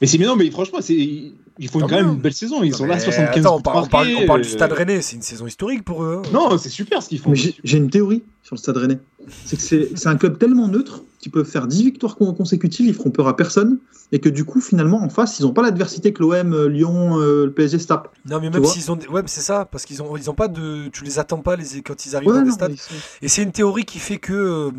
Mais 0.00 0.06
c'est 0.06 0.18
mais 0.18 0.24
non, 0.26 0.34
mais 0.36 0.50
franchement, 0.50 0.78
c'est 0.80 1.32
ils 1.60 1.68
font 1.68 1.78
quand 1.80 1.90
même 1.90 2.08
une 2.14 2.20
belle 2.20 2.32
saison. 2.32 2.62
Ils 2.64 2.70
Non, 2.72 2.76
sont 2.78 2.86
là, 2.86 2.94
mais 2.96 3.00
75 3.00 3.44
Attends, 3.46 3.56
on 3.56 3.60
parle, 3.60 3.84
on 3.84 3.86
parle- 3.86 4.08
marqués, 4.08 4.24
on 4.24 4.26
parle 4.26 4.40
du 4.42 4.48
euh, 4.48 4.52
Stade 4.52 4.72
Rennais, 4.72 5.02
c'est 5.02 5.14
une 5.16 5.22
saison 5.22 5.46
historique 5.46 5.84
pour 5.84 6.02
eux. 6.02 6.22
hein. 6.24 6.28
Non, 6.32 6.56
c'est 6.58 6.68
super 6.70 7.02
ce 7.02 7.08
qu'ils 7.08 7.20
font. 7.20 7.30
Mais 7.30 7.36
j'ai 7.62 7.78
une 7.78 7.90
théorie 7.90 8.22
sur 8.42 8.56
le 8.56 8.58
Stade 8.58 8.78
Rennais. 8.78 8.98
C'est 9.44 9.56
que 9.56 9.62
c'est 9.96 10.06
un 10.08 10.16
club 10.16 10.38
tellement 10.38 10.66
neutre 10.66 11.04
qu'ils 11.20 11.30
peuvent 11.30 11.46
faire 11.48 11.66
10 11.66 11.84
victoires 11.84 12.16
con- 12.16 12.32
consécutives, 12.32 12.86
ils 12.86 12.94
feront 12.94 13.10
peur 13.10 13.28
à 13.28 13.36
personne, 13.36 13.78
et 14.10 14.18
que 14.20 14.30
du 14.30 14.44
coup, 14.44 14.60
finalement, 14.62 15.02
en 15.02 15.10
face, 15.10 15.38
ils 15.38 15.42
n'ont 15.42 15.52
pas 15.52 15.60
l'adversité 15.62 16.12
que 16.14 16.22
l'OM, 16.22 16.54
euh, 16.54 16.66
Lyon, 16.66 17.20
euh, 17.20 17.44
le 17.44 17.52
PSG 17.52 17.78
se 17.78 17.86
tapent. 17.86 18.08
Non, 18.28 18.40
mais 18.40 18.48
même 18.48 18.64
s'ils 18.64 18.90
ont. 18.90 18.96
des- 18.96 19.06
Ouais, 19.06 19.20
mais 19.20 19.28
c'est 19.28 19.42
ça, 19.42 19.66
parce 19.70 19.84
qu'ils 19.84 20.02
ont, 20.02 20.16
ils 20.16 20.30
ont 20.30 20.34
pas 20.34 20.48
de. 20.48 20.88
Tu 20.88 21.04
les 21.04 21.18
attends 21.18 21.42
pas 21.42 21.56
les... 21.56 21.82
quand 21.82 22.06
ils 22.06 22.16
arrivent 22.16 22.28
Ouais, 22.30 22.36
dans 22.36 22.42
des 22.42 22.48
non, 22.48 22.54
stades. 22.54 22.74
Et 23.20 23.28
c'est 23.28 23.42
une 23.42 23.52
théorie 23.52 23.84
qui 23.84 23.98
fait 23.98 24.16
que. 24.16 24.32
euh, 24.32 24.68
euh, 24.68 24.70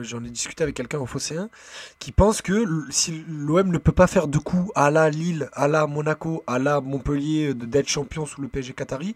J'en 0.00 0.24
ai 0.24 0.30
discuté 0.30 0.62
avec 0.62 0.74
quelqu'un 0.74 0.98
au 0.98 1.04
Phocéen 1.06 1.50
qui 1.98 2.10
pense 2.10 2.40
que 2.40 2.64
si 2.88 3.22
l'OM 3.28 3.70
ne 3.70 3.76
peut 3.76 3.92
pas 3.92 4.06
faire 4.06 4.28
de 4.28 4.38
coups 4.38 4.70
à 4.74 4.90
la 4.90 5.10
Lille, 5.10 5.48
à 5.52 5.68
la 5.68 5.86
Monaco, 5.86 6.42
à 6.46 6.58
la 6.58 6.80
Montpellier 6.80 7.50
euh, 7.50 7.54
de- 7.54 7.66
d'être 7.66 7.88
champion 7.88 8.24
sous 8.24 8.40
le 8.40 8.48
PSG 8.48 8.72
Qatari, 8.72 9.14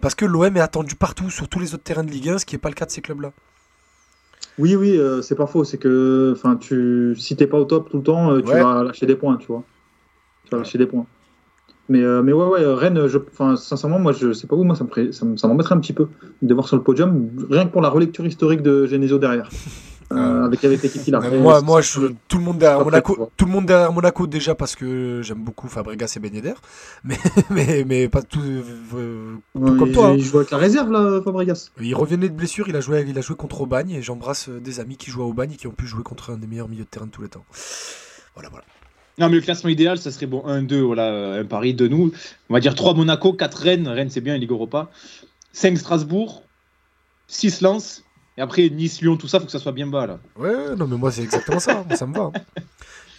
parce 0.00 0.16
que 0.16 0.24
l'OM 0.24 0.56
est 0.56 0.60
attendu 0.60 0.96
partout 0.96 1.30
sur 1.30 1.48
tous 1.48 1.60
les 1.60 1.72
autres 1.74 1.84
terrains 1.84 2.02
de 2.02 2.10
Ligue 2.10 2.30
1, 2.30 2.38
ce 2.38 2.46
qui 2.46 2.56
n'est 2.56 2.60
pas 2.60 2.68
le 2.68 2.74
cas 2.74 2.84
de 2.86 2.90
ces 2.90 3.00
clubs-là. 3.00 3.30
Oui, 4.58 4.74
oui, 4.74 4.96
euh, 4.98 5.22
c'est 5.22 5.36
pas 5.36 5.46
faux. 5.46 5.62
C'est 5.62 5.78
que 5.78 6.32
enfin, 6.36 6.56
tu, 6.56 7.14
si 7.16 7.36
t'es 7.36 7.46
pas 7.46 7.58
au 7.58 7.64
top 7.64 7.88
tout 7.90 7.98
le 7.98 8.02
temps, 8.02 8.32
euh, 8.32 8.40
tu 8.42 8.48
Ouais. 8.48 8.60
vas 8.60 8.82
lâcher 8.82 9.06
des 9.06 9.14
points, 9.14 9.36
tu 9.36 9.46
vois. 9.46 9.62
Tu 10.46 10.50
vas 10.50 10.58
lâcher 10.58 10.78
des 10.78 10.86
points. 10.86 11.06
Mais, 11.88 12.02
euh, 12.02 12.22
mais 12.22 12.32
ouais, 12.32 12.44
ouais, 12.46 12.60
euh, 12.62 12.74
Rennes, 12.74 13.06
je, 13.06 13.18
sincèrement, 13.56 14.00
moi, 14.00 14.10
je 14.12 14.32
sais 14.32 14.48
pas 14.48 14.56
où, 14.56 14.64
moi, 14.64 14.74
ça 14.74 14.84
me 14.84 15.12
ça 15.12 15.24
me- 15.24 15.36
ça 15.36 15.46
m'embêterait 15.46 15.76
un 15.76 15.80
petit 15.80 15.92
peu 15.92 16.08
de 16.42 16.52
voir 16.54 16.66
sur 16.66 16.76
le 16.76 16.82
podium, 16.82 17.30
rien 17.48 17.66
que 17.66 17.70
pour 17.72 17.80
la 17.82 17.88
relecture 17.88 18.26
historique 18.26 18.62
de 18.62 18.84
Genesio 18.86 19.18
derrière, 19.18 19.48
euh, 20.12 20.46
avec, 20.46 20.64
avec 20.64 20.82
l'équipe 20.82 21.02
qu'il 21.02 21.14
a. 21.14 21.20
Mais 21.20 21.38
moi, 21.38 21.60
moi 21.60 21.80
je, 21.80 22.12
tout 22.28 22.38
le 22.38 22.44
monde 22.44 22.58
derrière. 22.58 22.82
Monaco, 22.84 23.30
tout 23.36 23.44
le 23.44 23.50
monde 23.52 23.66
derrière 23.66 23.92
Monaco 23.92 24.26
déjà 24.26 24.54
parce 24.54 24.74
que 24.74 25.20
j'aime 25.22 25.42
beaucoup 25.44 25.68
Fabregas 25.68 26.14
et 26.16 26.20
Ben 26.20 26.34
Yedder, 26.34 26.54
mais 27.04 27.18
mais 27.50 27.84
mais 27.86 28.08
pas 28.08 28.22
tout. 28.22 28.40
euh, 28.40 29.34
Ouais, 29.54 29.76
comme 29.78 29.88
il, 29.88 29.94
toi, 29.94 30.08
hein. 30.08 30.14
il 30.16 30.22
joue 30.24 30.38
avec 30.38 30.50
la 30.50 30.58
réserve, 30.58 30.90
là, 30.90 31.20
Fabregas. 31.22 31.70
il 31.80 31.94
revenait 31.94 32.28
de 32.28 32.34
blessure, 32.34 32.68
il 32.68 32.76
a 32.76 32.80
joué, 32.80 33.04
il 33.06 33.18
a 33.18 33.20
joué 33.20 33.36
contre 33.36 33.60
Aubagne 33.60 33.90
et 33.90 34.02
j'embrasse 34.02 34.48
euh, 34.48 34.60
des 34.60 34.80
amis 34.80 34.96
qui 34.96 35.10
jouent 35.10 35.22
à 35.22 35.26
Aubagne 35.26 35.52
et 35.52 35.56
qui 35.56 35.66
ont 35.66 35.72
pu 35.72 35.86
jouer 35.86 36.02
contre 36.02 36.30
un 36.30 36.36
des 36.38 36.46
meilleurs 36.46 36.68
milieux 36.68 36.84
de 36.84 36.88
terrain 36.88 37.06
de 37.06 37.10
tous 37.10 37.22
les 37.22 37.28
temps. 37.28 37.44
Voilà, 38.34 38.48
voilà. 38.50 38.64
Non, 39.18 39.28
mais 39.28 39.34
le 39.34 39.40
classement 39.40 39.68
idéal, 39.68 39.98
ça 39.98 40.12
serait 40.12 40.26
bon 40.26 40.44
1-2, 40.46 40.80
voilà, 40.80 41.10
euh, 41.10 41.40
un 41.42 41.44
pari 41.44 41.74
de 41.74 41.88
nous. 41.88 42.12
On 42.48 42.54
va 42.54 42.60
dire 42.60 42.74
3 42.76 42.94
Monaco, 42.94 43.32
4 43.32 43.58
Rennes. 43.58 43.88
Rennes, 43.88 44.10
c'est 44.10 44.20
bien, 44.20 44.38
Ligue 44.38 44.52
Europa. 44.52 44.90
5 45.52 45.76
Strasbourg, 45.76 46.44
6 47.26 47.60
Lens. 47.62 48.04
Et 48.38 48.40
après, 48.40 48.70
Nice, 48.70 49.02
Lyon, 49.02 49.16
tout 49.16 49.26
ça, 49.26 49.40
faut 49.40 49.46
que 49.46 49.50
ça 49.52 49.58
soit 49.58 49.72
bien 49.72 49.88
bas, 49.88 50.06
là. 50.06 50.20
Ouais, 50.38 50.76
non, 50.76 50.86
mais 50.86 50.96
moi 50.96 51.10
c'est 51.10 51.22
exactement 51.22 51.58
ça, 51.58 51.82
moi, 51.86 51.96
ça 51.96 52.06
me 52.06 52.14
va. 52.14 52.30
hein. 52.34 52.62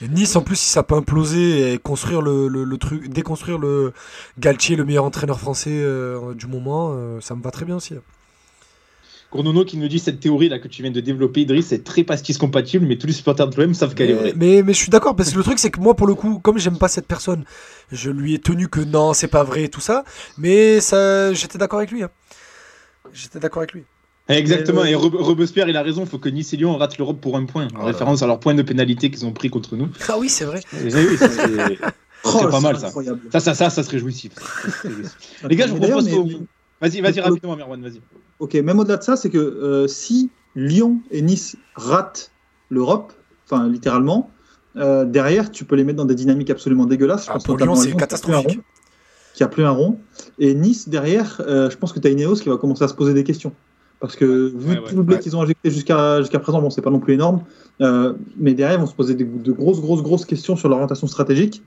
Et 0.02 0.08
nice, 0.08 0.34
en 0.38 0.42
plus, 0.42 0.56
si 0.56 0.70
ça 0.70 0.82
peut 0.82 0.96
imploser 0.96 1.74
et 1.74 1.78
construire 1.78 2.22
le, 2.22 2.48
le, 2.48 2.64
le 2.64 2.78
truc, 2.78 3.10
déconstruire 3.10 3.58
le 3.58 3.92
Galtier, 4.40 4.78
le 4.78 4.86
meilleur 4.86 5.04
entraîneur 5.04 5.38
français 5.42 5.72
euh, 5.74 6.34
du 6.36 6.48
moment, 6.48 6.92
euh, 6.94 7.20
ça 7.20 7.36
me 7.36 7.44
va 7.44 7.52
très 7.52 7.66
bien 7.66 7.76
aussi. 7.76 7.96
Cornono 9.30 9.66
qui 9.66 9.76
nous 9.78 9.90
dit 9.90 10.00
cette 10.00 10.22
théorie 10.22 10.48
là 10.50 10.58
que 10.58 10.70
tu 10.70 10.82
viens 10.84 10.92
de 10.92 11.02
développer, 11.02 11.42
Idriss, 11.42 11.68
c'est 11.68 11.84
très 11.84 12.04
pastis 12.06 12.38
compatible, 12.38 12.86
mais 12.88 12.98
tous 12.98 13.06
les 13.08 13.14
supporters 13.14 13.48
de 13.50 13.62
l'OM 13.62 13.74
savent 13.74 13.94
qu'elle 13.94 14.10
est 14.12 14.14
Mais, 14.14 14.20
vraie. 14.22 14.34
mais, 14.38 14.64
mais 14.64 14.74
je 14.74 14.78
suis 14.80 14.90
d'accord, 14.90 15.16
parce 15.18 15.32
que 15.32 15.38
le 15.38 15.44
truc, 15.44 15.60
c'est 15.60 15.70
que 15.70 15.82
moi, 15.82 15.96
pour 15.96 16.08
le 16.08 16.16
coup, 16.16 16.40
comme 16.40 16.58
j'aime 16.58 16.78
pas 16.78 16.88
cette 16.88 17.06
personne, 17.06 17.44
je 17.92 18.10
lui 18.10 18.34
ai 18.34 18.40
tenu 18.40 18.70
que 18.70 18.80
non, 18.80 19.14
c'est 19.14 19.28
pas 19.28 19.44
vrai, 19.44 19.68
tout 19.68 19.82
ça. 19.82 20.06
Mais 20.38 20.80
ça, 20.80 21.34
j'étais 21.34 21.58
d'accord 21.58 21.80
avec 21.80 21.92
lui. 21.92 22.04
hein. 22.04 22.10
J'étais 23.14 23.40
d'accord 23.40 23.60
avec 23.64 23.74
lui. 23.74 23.84
Exactement, 24.30 24.86
et 24.86 24.94
euh, 24.94 24.98
Rob- 24.98 25.16
Robespierre, 25.16 25.68
il 25.70 25.76
a 25.78 25.82
raison, 25.82 26.02
il 26.04 26.08
faut 26.08 26.20
que 26.20 26.30
Nice 26.30 26.54
et 26.54 26.58
Lyon 26.58 26.78
ratent 26.78 26.98
l'Europe 26.98 27.20
pour 27.20 27.36
un 27.36 27.46
point, 27.46 27.66
en 27.66 27.70
Voilà. 27.74 27.86
référence 27.88 28.22
à 28.22 28.28
leur 28.28 28.40
point 28.40 28.54
de 28.54 28.62
pénalité 28.62 29.10
qu'ils 29.10 29.26
ont 29.26 29.32
pris 29.34 29.50
contre 29.50 29.76
nous. 29.76 29.90
Ah 30.08 30.18
oui, 30.20 30.30
c'est 30.30 30.46
vrai. 30.46 30.60
Et 30.74 30.94
oui, 30.94 31.18
ça, 31.18 31.30
c'est- 31.30 31.78
Oh, 32.26 32.48
pas 32.52 32.60
mal, 32.60 32.78
ça. 32.78 32.88
incroyable. 32.88 33.22
ça, 33.32 33.40
ça, 33.40 33.54
ça, 33.56 33.70
ça 33.70 33.82
serait 33.82 33.98
jouissif. 33.98 34.34
Ça 34.36 34.72
serait 34.72 34.90
jouissif. 34.94 35.44
Les 35.50 35.56
gars, 35.56 35.68
je 35.68 35.72
vous 35.74 35.80
propose 35.80 36.06
mais- 36.06 36.40
Vas-y, 36.82 37.02
vas-y, 37.02 37.20
rapidement, 37.22 37.56
Merwan, 37.56 37.82
vas-y. 37.82 38.02
Ok, 38.40 38.54
même 38.56 38.80
au-delà 38.80 38.98
de 38.98 39.04
ça, 39.04 39.16
c'est 39.18 39.30
que 39.30 39.38
euh, 39.38 39.88
si 39.88 40.30
Lyon 40.56 41.00
et 41.12 41.22
Nice 41.22 41.58
ratent 41.76 42.32
l'Europe, 42.70 43.12
enfin 43.46 43.68
littéralement, 43.68 44.30
euh, 44.78 45.04
derrière, 45.06 45.50
tu 45.52 45.66
peux 45.66 45.76
les 45.76 45.84
mettre 45.84 45.98
dans 45.98 46.06
des 46.06 46.16
dynamiques 46.16 46.50
absolument 46.50 46.86
dégueulasses. 46.86 47.26
Je 47.26 47.30
Ah, 47.32 47.34
pense 47.34 47.44
pour 47.46 47.56
notamment 47.56 47.74
Lyon, 47.74 47.82
c'est 47.82 47.88
Lyon, 47.90 47.98
qui 47.98 48.04
a 48.04 48.08
plus 48.08 48.14
un 48.14 48.18
catastrophique. 48.18 48.58
rond, 48.60 48.64
Qui 49.34 49.44
a 49.44 49.48
plus 49.48 49.64
un 49.66 49.72
rond. 49.72 50.00
Et 50.40 50.54
Nice, 50.54 50.88
derrière, 50.88 51.42
euh, 51.48 51.70
je 51.70 51.78
pense 51.78 51.92
que 51.94 52.00
tu 52.00 52.08
as 52.08 52.12
Ineos 52.12 52.36
qui 52.36 52.48
va 52.50 52.58
commencer 52.58 52.84
à 52.84 52.88
se 52.88 52.94
poser 52.94 53.14
des 53.14 53.24
questions. 53.24 53.54
Parce 54.00 54.16
que 54.16 54.26
vu 54.56 54.70
ouais, 54.72 54.82
tout 54.88 54.96
le 54.96 55.04
blé 55.04 55.16
ouais. 55.16 55.22
qu'ils 55.22 55.36
ont 55.36 55.42
injecté 55.42 55.70
jusqu'à 55.72 56.20
jusqu'à 56.22 56.40
présent, 56.40 56.62
bon, 56.62 56.70
c'est 56.70 56.82
pas 56.82 56.90
non 56.90 57.00
plus 57.00 57.14
énorme, 57.16 57.42
euh, 57.82 58.14
mais 58.38 58.54
derrière, 58.54 58.78
ils 58.78 58.82
vont 58.82 58.88
se 58.88 58.96
poser 58.96 59.14
des- 59.14 59.26
de 59.26 59.52
grosses, 59.52 59.82
grosses, 59.82 60.02
grosses 60.02 60.26
questions 60.26 60.56
sur 60.56 60.70
l'orientation 60.70 61.06
stratégique. 61.08 61.64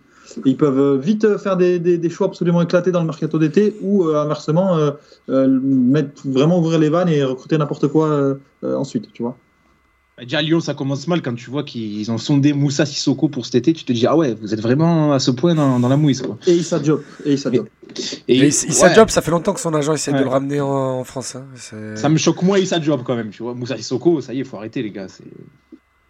Et 0.47 0.51
ils 0.51 0.57
peuvent 0.57 0.79
euh, 0.79 0.97
vite 0.97 1.25
euh, 1.25 1.37
faire 1.37 1.59
des, 1.59 1.79
des- 1.79 1.99
des 1.99 2.09
choix 2.09 2.29
absolument 2.29 2.63
éclatés 2.63 2.91
dans 2.91 3.01
le 3.01 3.07
mercato 3.07 3.39
d'été 3.39 3.77
ou 3.83 4.05
euh, 4.05 4.17
inversement 4.17 4.79
euh, 4.79 4.93
euh, 5.29 5.47
mettre, 5.63 6.23
vraiment 6.27 6.59
ouvrir 6.59 6.79
les 6.79 6.89
vannes 6.89 7.11
et 7.11 7.23
recruter 7.23 7.59
n'importe 7.59 7.89
quoi 7.89 8.09
euh, 8.09 8.35
euh, 8.65 8.77
ensuite, 8.77 9.13
tu 9.13 9.23
vois. 9.23 9.37
Bah, 10.23 10.27
Déjà, 10.27 10.39
à 10.39 10.43
Lyon, 10.43 10.61
ça 10.61 10.75
commence 10.75 11.09
mal 11.09 11.21
quand 11.21 11.35
tu 11.35 11.51
vois 11.51 11.65
qu'ils 11.65 12.09
ont 12.13 12.19
sondé 12.19 12.53
Moussa 12.53 12.87
Sissoko 12.87 13.29
pour 13.29 13.45
cet 13.45 13.57
été. 13.57 13.73
Tu 13.73 13.85
te 13.85 13.93
dis, 13.93 14.07
ah 14.07 14.17
ouais, 14.17 14.35
vous 14.41 14.55
êtes 14.55 14.61
vraiment 14.61 15.13
à 15.13 15.19
ce 15.19 15.33
point 15.33 15.55
dans, 15.57 15.81
dans 15.81 15.89
la 15.89 15.97
mouise, 15.97 16.23
quoi. 16.23 16.39
Et 16.47 16.55
Issa 16.55 16.79
Diop. 16.79 17.03
Et 17.25 17.33
Issa 17.33 17.51
Diop. 17.51 17.69
Et 18.29 18.39
Et, 18.39 18.47
Issa 18.47 18.87
ouais, 18.87 18.95
Diop, 18.95 19.11
ça 19.11 19.21
fait 19.21 19.33
longtemps 19.33 19.53
que 19.53 19.59
son 19.61 19.75
agent 19.75 19.93
essaie 19.95 20.13
de 20.13 20.19
le 20.23 20.29
ramener 20.29 20.61
en, 20.61 20.69
en 21.01 21.05
France. 21.05 21.35
hein. 21.35 21.47
Ça 21.97 22.09
me 22.09 22.19
choque 22.19 22.41
moins 22.43 22.59
Issa 22.59 22.79
Diop 22.79 23.03
quand 23.03 23.17
même, 23.17 23.31
tu 23.31 23.43
vois. 23.43 23.55
Moussa 23.55 23.77
Sissoko, 23.77 24.21
ça 24.21 24.33
y 24.33 24.37
est, 24.37 24.41
il 24.43 24.45
faut 24.47 24.57
arrêter, 24.59 24.81
les 24.83 24.93
gars. 24.93 25.09
C'est 25.09 25.25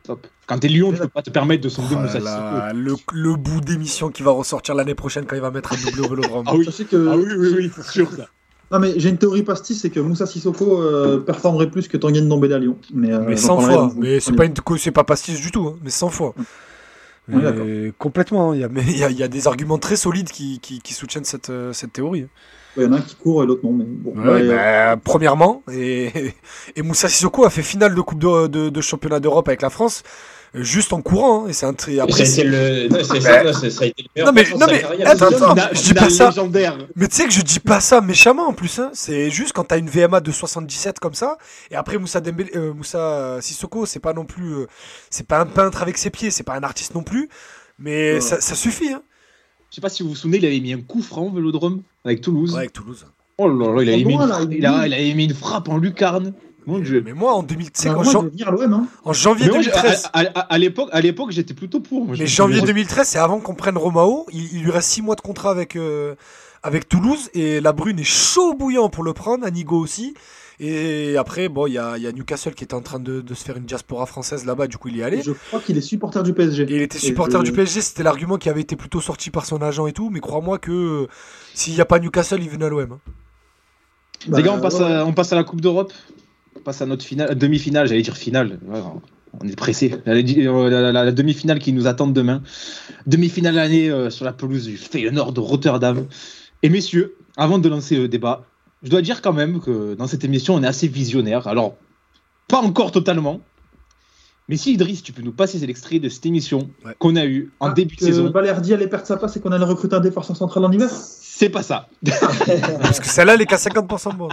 top. 0.03 0.27
Quand 0.47 0.59
t'es 0.59 0.69
Lyon, 0.69 0.93
tu 0.93 0.99
peux 0.99 1.09
pas 1.09 1.23
te 1.23 1.31
permettre 1.31 1.63
de 1.63 1.71
sonder 1.71 1.95
Oh 1.97 2.01
Moussa 2.01 2.21
Sissoko. 2.21 2.27
là, 2.27 2.73
le, 2.75 2.95
le 3.15 3.37
bout 3.37 3.63
d'émission 3.63 4.11
qui 4.11 4.23
va 4.23 4.33
ressortir 4.33 4.75
l'année 4.75 4.95
prochaine 4.95 5.25
quand 5.25 5.37
il 5.37 5.43
va 5.43 5.51
mettre 5.51 5.73
un 5.73 5.77
doublé 5.77 6.03
au 6.03 6.09
vélodrome. 6.15 6.45
Ah 6.49 6.55
oui, 6.55 6.67
que... 6.67 7.09
ah 7.09 7.17
oui, 7.17 7.25
oui, 7.39 7.49
oui, 7.57 7.71
sûr, 7.91 8.11
ça. 8.13 8.29
Non, 8.73 8.79
mais 8.79 8.95
j'ai 8.99 9.11
une 9.11 9.19
théorie 9.19 9.43
pastis, 9.43 9.81
c'est 9.81 9.91
que 9.91 10.01
Moussa 10.01 10.25
Sissoko 10.27 10.81
euh, 10.81 11.19
performerait 11.19 11.71
plus 11.71 11.89
que 11.89 11.97
Tanguy 11.99 12.23
Ndombele 12.23 12.55
à 12.55 12.59
Lyon. 12.59 12.79
Mais, 12.95 13.13
euh, 13.13 13.21
Mais 13.27 13.37
j'en 13.37 13.49
100 13.49 13.57
parlerai 13.57 13.75
fois. 13.75 13.93
Mais 13.99 14.21
c'est 14.21 14.33
pas, 14.33 14.47
une, 14.47 14.55
pas 14.55 15.05
pastis 15.05 15.39
du 15.41 15.51
tout, 15.51 15.67
hein, 15.69 15.77
mais 15.85 15.91
100 15.91 16.09
fois. 16.09 16.35
Mais 17.29 17.93
complètement. 17.99 18.51
hein. 18.51 18.55
Il 18.55 18.61
y, 18.61 18.65
a, 18.65 18.69
mais 18.69 18.83
il 18.83 18.97
y, 18.97 19.05
a, 19.05 19.11
il 19.11 19.19
y 19.19 19.23
a 19.23 19.29
des 19.29 19.47
arguments 19.47 19.79
très 19.79 19.97
solides 19.97 20.31
qui, 20.31 20.59
qui, 20.61 20.81
qui 20.81 20.95
soutiennent 20.95 21.25
cette, 21.25 21.51
euh, 21.51 21.73
cette 21.73 21.93
théorie. 21.93 22.27
Il 22.77 22.85
y 22.85 22.87
en 22.87 22.93
a 22.93 22.97
un 22.97 23.01
qui 23.01 23.15
court 23.17 23.43
et 23.43 23.47
l'autre 23.47 23.61
non. 23.65 23.73
Mais 23.73 23.85
bon, 23.87 24.13
Ouais, 24.19 24.29
Ouais, 24.29 24.41
euh, 24.49 24.95
bah, 24.95 25.01
premièrement, 25.05 25.63
et, 25.71 26.11
et 26.77 26.83
Moussa 26.83 27.09
Sissoko 27.09 27.45
a 27.45 27.51
fait 27.51 27.63
finale 27.63 27.95
de 27.95 28.01
Coupe 28.01 28.19
de, 28.19 28.47
de, 28.47 28.71
de 28.71 28.81
championnat 28.81 29.21
d'Europe 29.21 29.49
avec 29.49 29.61
la 29.63 29.71
France 29.71 30.03
juste 30.55 30.93
en 30.93 31.01
courant. 31.03 31.45
hein, 31.45 31.49
et 31.49 31.53
c'est 31.53 31.67
un 31.67 31.73
tri- 31.75 31.99
après, 32.01 32.23
a 32.23 32.25
c'est- 32.25 32.45
le, 32.45 32.89
non, 32.91 32.99
c'est- 33.03 33.45
non, 33.45 33.53
c'est- 33.53 33.71
ça 33.71 33.85
a 33.85 33.87
été 33.87 34.03
le 34.03 34.09
meilleur 34.15 34.33
non, 34.33 34.33
mais- 34.33 34.59
non, 34.59 34.67
mais- 34.99 35.05
attends, 35.05 35.31
je 35.73 35.83
dis 35.83 35.95
pas 35.95 36.11
ça. 36.11 36.29
légendaire. 36.29 36.79
Mais 36.97 37.09
tu 37.09 37.17
sais 37.17 37.25
que 37.25 37.33
je 37.33 37.43
dis 37.43 37.61
pas 37.61 37.81
ça 37.81 38.01
méchamment 38.01 38.49
en 38.49 38.53
plus. 38.53 38.79
Hein. 38.79 38.91
C'est 38.93 39.31
juste 39.31 39.53
quand 39.53 39.65
t'as 39.65 39.79
une 39.79 39.89
VMA 39.89 40.21
de 40.21 40.31
77 40.31 40.99
comme 41.01 41.15
ça. 41.15 41.39
Et 41.71 41.77
après 41.77 41.97
Moussa, 41.99 42.21
Dembélé, 42.21 42.51
euh, 42.57 42.73
Moussa 42.75 43.39
Sissoko, 43.41 43.87
c'est 43.87 44.01
pas 44.01 44.13
non 44.13 44.25
plus. 44.25 44.53
euh, 44.55 44.67
c'est 45.11 45.27
pas 45.27 45.41
un 45.41 45.47
peintre 45.47 45.81
avec 45.83 45.97
ses 45.99 46.11
pieds, 46.11 46.31
c'est 46.31 46.43
pas 46.43 46.55
un 46.55 46.63
artiste 46.63 46.95
non 46.95 47.03
plus. 47.03 47.29
Mais 47.79 48.15
Ouais. 48.15 48.21
ça, 48.21 48.41
ça 48.41 48.55
suffit. 48.55 48.93
Hein. 48.93 49.03
Je 49.71 49.77
sais 49.77 49.81
pas 49.81 49.89
si 49.89 50.03
vous 50.03 50.11
vous 50.11 50.15
souvenez, 50.17 50.37
il 50.39 50.45
avait 50.47 50.61
mis 50.61 50.75
un 50.75 50.81
coup 50.83 51.01
franc 51.03 51.23
au 51.23 51.31
vélodrome 51.31 51.83
avec 52.05 52.21
Toulouse. 52.21 52.53
Ouais, 52.53 52.59
avec 52.59 52.73
Toulouse. 52.75 53.07
Oh 53.39 53.49
là 53.49 53.67
là, 53.67 53.81
avait, 53.81 54.05
mis 54.05 54.13
une, 54.15 54.21
il- 54.51 54.59
il 54.59 54.67
a- 54.67 54.87
il 54.87 54.93
avait 54.93 55.15
mis 55.15 55.25
une 55.25 55.35
frappe 55.35 55.69
en 55.71 55.79
lucarne. 55.79 56.35
Mon 56.67 56.79
dieu. 56.79 57.03
Mais 57.05 57.13
moi 57.13 57.33
en 57.35 57.43
2000, 57.43 57.71
tu 57.73 57.81
sais 57.83 57.89
on 57.89 57.93
a 57.93 57.95
qu'en 57.97 58.03
vraiment 58.03 58.13
jan- 58.21 58.23
de 58.25 58.29
venir 58.31 58.49
à 58.49 58.51
l'OM. 58.53 58.73
Hein. 58.73 58.87
en 59.05 59.13
janvier 59.13 59.47
Mais 59.47 59.53
moi, 59.53 59.63
je- 59.63 59.71
à, 59.71 59.73
2013. 59.75 60.09
à- 60.13 60.21
à- 60.21 60.41
à 60.41 60.59
l'époque, 60.59 60.89
à 60.93 61.01
l'époque, 61.01 61.31
j'étais 61.33 61.55
plutôt 61.55 61.81
pour. 61.81 62.05
Moi, 62.07 62.17
Mais 62.19 62.27
janvier 62.27 62.57
souviens. 62.61 62.67
2013, 62.73 63.09
c'est 63.09 63.19
avant 63.19 63.41
qu'on 63.41 63.55
prenne 63.55 63.77
Romao. 63.77 64.27
Il, 64.33 64.53
il 64.57 64.63
lui 64.63 64.71
reste 64.71 64.89
6 64.91 65.03
mois 65.03 65.15
de 65.17 65.21
contrat 65.21 65.51
avec, 65.51 65.77
euh, 65.77 66.15
avec 66.63 66.89
Toulouse. 66.89 67.31
Et 67.35 67.61
la 67.61 67.73
Brune 67.73 67.99
est 67.99 68.05
chaud 68.05 68.55
bouillant 68.55 68.89
pour 68.89 69.03
le 69.05 69.13
prendre. 69.13 69.45
Anigo 69.45 69.79
aussi. 69.79 70.15
Et 70.61 71.17
après, 71.17 71.49
bon, 71.49 71.67
il 71.67 71.73
y 71.73 71.79
a, 71.79 71.97
il 71.97 72.05
y 72.05 72.07
a 72.07 72.13
Newcastle 72.13 72.55
qui 72.55 72.63
était 72.63 72.75
en 72.75 72.83
train 72.83 73.01
de, 73.01 73.21
de 73.21 73.35
se 73.35 73.43
faire 73.43 73.57
une 73.57 73.65
diaspora 73.65 74.07
française 74.07 74.45
là-bas. 74.45 74.69
Du 74.69 74.77
coup, 74.79 74.89
il 74.89 74.97
y 74.99 75.01
est 75.01 75.03
allé. 75.03 75.19
Et 75.19 75.23
je 75.23 75.33
crois 75.33 75.59
qu'il 75.59 75.77
est 75.77 75.81
supporter 75.81 76.23
du 76.23 76.35
PSG. 76.35 76.63
Et 76.65 76.77
il 76.77 76.83
était 76.83 76.99
supporter 76.99 77.43
du 77.43 77.51
PSG, 77.51 77.81
c'était 77.81 78.05
l'argument 78.05 78.37
qui 78.37 78.49
avait 78.49 78.61
été 78.61 78.77
plutôt 78.77 79.01
sorti 79.01 79.31
par 79.31 79.45
son 79.45 79.61
agent 79.61 79.89
et 79.89 79.93
tout, 79.93 80.11
mais 80.11 80.21
crois-moi 80.21 80.59
que 80.59 80.71
euh, 80.71 81.07
s'il 81.55 81.75
n'y 81.75 81.81
a 81.81 81.85
pas 81.85 81.99
Newcastle, 81.99 82.41
il 82.41 82.49
venait 82.49 82.67
à 82.67 82.69
l'OM. 82.69 82.93
hein. 82.93 82.99
Bah, 84.29 84.37
Les 84.39 84.45
gars, 84.45 84.53
on 84.53 84.61
passe, 84.61 84.75
ouais, 84.79 84.85
à, 84.85 85.05
on 85.05 85.13
passe 85.13 85.33
à 85.33 85.37
la 85.37 85.43
Coupe 85.43 85.61
d'Europe. 85.61 85.93
On 86.57 86.61
passe 86.61 86.83
à 86.83 86.87
notre 86.87 87.05
finale, 87.05 87.35
demi-finale, 87.37 87.89
j'allais 87.89 88.03
dire 88.03 88.17
finale. 88.17 88.59
Ouais, 88.67 88.81
on 89.41 89.49
est 89.49 89.57
pressé. 89.57 89.95
La, 90.05 90.15
la- 90.15 90.93
la- 90.93 91.05
la 91.05 91.13
demi-finale 91.13 91.59
qui 91.59 91.73
nous 91.73 91.87
attend 91.87 92.07
demain. 92.07 92.43
Demi-finale 93.07 93.55
l'année 93.55 93.89
euh, 93.91 94.11
sur 94.11 94.25
la 94.25 94.33
pelouse 94.33 94.65
du 94.65 94.77
Feyenoord 94.77 95.33
de 95.33 95.41
Rotterdam. 95.41 96.07
Et 96.63 96.69
messieurs, 96.69 97.17
avant 97.37 97.59
de 97.59 97.69
lancer 97.69 97.97
le 97.97 98.09
débat, 98.09 98.45
je 98.83 98.91
dois 98.91 99.03
dire 99.03 99.23
quand 99.23 99.33
même 99.33 99.61
que 99.61 99.95
dans 99.95 100.07
cette 100.07 100.25
émission, 100.25 100.55
on 100.55 100.63
est 100.63 100.67
assez 100.67 100.89
visionnaire. 100.89 101.47
Alors, 101.49 101.77
pas 102.49 102.59
encore 102.59 102.93
totalement. 102.93 103.41
Mais 104.49 104.57
si 104.57 104.73
Idriss, 104.75 105.03
tu 105.03 105.13
peux 105.13 105.23
nous 105.23 105.33
passer 105.33 105.59
l'extrait 105.67 105.99
de 106.01 106.09
cette 106.09 106.27
émission 106.27 106.69
Ouais. 106.85 106.95
qu'on 106.99 107.17
a 107.17 107.25
eue 107.25 107.51
en 107.61 107.69
Ah, 107.69 107.73
début 107.73 107.97
de 107.97 108.01
saison. 108.01 108.29
Balerdi 108.29 108.75
allait 108.75 108.89
perdre 108.89 109.07
sa 109.07 109.17
place 109.17 109.37
et 109.37 109.41
qu'on 109.41 109.53
allait 109.53 109.65
recruter 109.65 109.95
un 109.97 110.01
défenseur 110.01 110.37
central 110.37 110.65
en 110.65 110.73
hiver. 110.73 110.91
C'est 110.91 111.49
pas 111.49 111.63
ça. 111.63 111.89
Parce 112.83 113.01
que 113.01 113.07
celle-là, 113.07 113.35
elle 113.35 113.41
est 113.43 113.47
qu'à 113.47 113.57
50% 113.57 114.17
bon. 114.17 114.29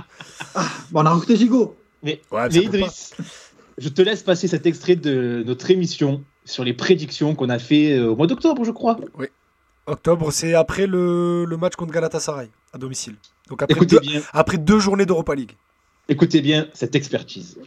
Bah, 0.55 0.61
on 0.93 1.05
a 1.05 1.11
recruté 1.11 1.37
Gigot. 1.37 1.75
Mais, 2.03 2.21
Ouais, 2.31 2.47
mais 2.51 2.59
Idriss, 2.63 3.13
je 3.77 3.89
te 3.89 4.01
laisse 4.01 4.23
passer 4.23 4.47
cet 4.47 4.65
extrait 4.65 4.95
de 4.95 5.43
notre 5.45 5.69
émission 5.71 6.23
sur 6.45 6.63
les 6.63 6.73
prédictions 6.73 7.35
qu'on 7.35 7.49
a 7.49 7.59
fait 7.59 7.97
euh, 7.97 8.11
au 8.11 8.15
mois 8.15 8.27
d'octobre, 8.27 8.63
je 8.63 8.71
crois. 8.71 8.97
Octobre, 9.85 10.31
c'est 10.31 10.53
après 10.53 10.87
le, 10.87 11.45
le 11.45 11.57
match 11.57 11.75
contre 11.75 11.91
Galatasaray, 11.93 12.49
à 12.73 12.77
domicile. 12.77 13.15
Donc 13.49 13.61
après, 13.63 13.73
Écoutez 13.75 13.95
deux, 13.95 14.01
bien, 14.01 14.21
après 14.33 14.57
deux 14.57 14.79
journées 14.79 15.05
d'Europa 15.05 15.33
League. 15.35 15.53
écoutez 16.07 16.41
bien 16.41 16.67
cette 16.73 16.95
expertise. 16.95 17.57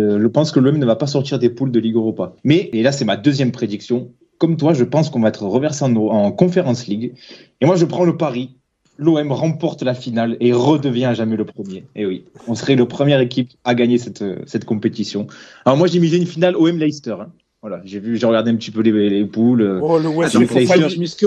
Euh, 0.00 0.18
je 0.20 0.26
pense 0.26 0.52
que 0.52 0.60
l'OM 0.60 0.76
ne 0.78 0.86
va 0.86 0.96
pas 0.96 1.06
sortir 1.06 1.38
des 1.38 1.50
poules 1.50 1.70
de 1.72 1.78
Ligue 1.80 1.96
Europa. 1.96 2.34
Mais, 2.44 2.70
et 2.72 2.82
là 2.82 2.92
c'est 2.92 3.04
ma 3.04 3.16
deuxième 3.16 3.52
prédiction, 3.52 4.12
comme 4.38 4.56
toi, 4.56 4.72
je 4.72 4.84
pense 4.84 5.10
qu'on 5.10 5.20
va 5.20 5.28
être 5.28 5.44
reversé 5.44 5.84
en, 5.84 5.94
en 5.94 6.32
Conference 6.32 6.86
League. 6.86 7.14
Et 7.60 7.66
moi 7.66 7.76
je 7.76 7.84
prends 7.84 8.04
le 8.04 8.16
pari. 8.16 8.56
L'OM 8.98 9.32
remporte 9.32 9.82
la 9.82 9.94
finale 9.94 10.36
et 10.40 10.52
redevient 10.52 11.06
à 11.06 11.14
jamais 11.14 11.36
le 11.36 11.44
premier. 11.44 11.84
Et 11.96 12.04
oui, 12.06 12.24
on 12.46 12.54
serait 12.54 12.76
le 12.76 12.86
première 12.86 13.20
équipe 13.20 13.50
à 13.64 13.74
gagner 13.74 13.98
cette, 13.98 14.22
euh, 14.22 14.36
cette 14.46 14.64
compétition. 14.64 15.26
Alors 15.64 15.76
moi 15.78 15.86
j'ai 15.88 15.98
misé 15.98 16.18
une 16.18 16.26
finale 16.26 16.56
OM 16.56 16.78
Leicester. 16.78 17.16
hein. 17.20 17.30
Voilà, 17.62 17.80
j'ai 17.84 18.00
vu, 18.00 18.16
j'ai 18.16 18.26
regardé 18.26 18.50
un 18.50 18.56
petit 18.56 18.70
peu 18.70 18.82
les, 18.82 19.08
les 19.08 19.24
poules. 19.24 19.62
euh, 19.62 19.80
Oh, 19.82 19.98
le 19.98 20.08
Wesley 20.08 20.46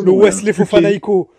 le 0.05 0.11
bon, 0.11 0.23
Wesley 0.23 0.53
Fofana 0.53 0.91
Ico. 0.91 1.29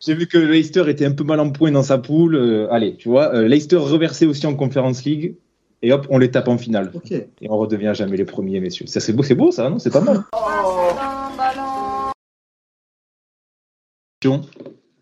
J'ai 0.00 0.14
vu 0.14 0.26
que 0.26 0.36
Leicester 0.36 0.84
était 0.88 1.06
un 1.06 1.12
peu 1.12 1.24
mal 1.24 1.38
en 1.40 1.50
point 1.50 1.70
dans 1.70 1.82
sa 1.84 1.98
poule. 1.98 2.34
euh, 2.34 2.66
allez, 2.72 2.96
tu 2.96 3.08
vois, 3.08 3.32
euh, 3.34 3.46
Leicester 3.48 3.76
reversé 3.76 4.26
aussi 4.26 4.46
en 4.46 4.54
Conference 4.54 5.04
League. 5.04 5.36
Et 5.80 5.92
hop, 5.92 6.06
on 6.10 6.18
les 6.18 6.30
tape 6.30 6.48
en 6.48 6.58
finale. 6.58 6.92
Et 7.40 7.50
on 7.50 7.56
redevient 7.56 7.88
à 7.88 7.94
jamais 7.94 8.16
les 8.16 8.24
premiers, 8.24 8.60
messieurs. 8.60 8.86
Ça, 8.86 9.00
c'est 9.00 9.12
beau, 9.12 9.22
c'est 9.24 9.34
beau, 9.34 9.50
ça, 9.50 9.68
non? 9.70 9.78
C'est 9.80 9.90
pas 9.92 10.00
mal. 10.00 10.22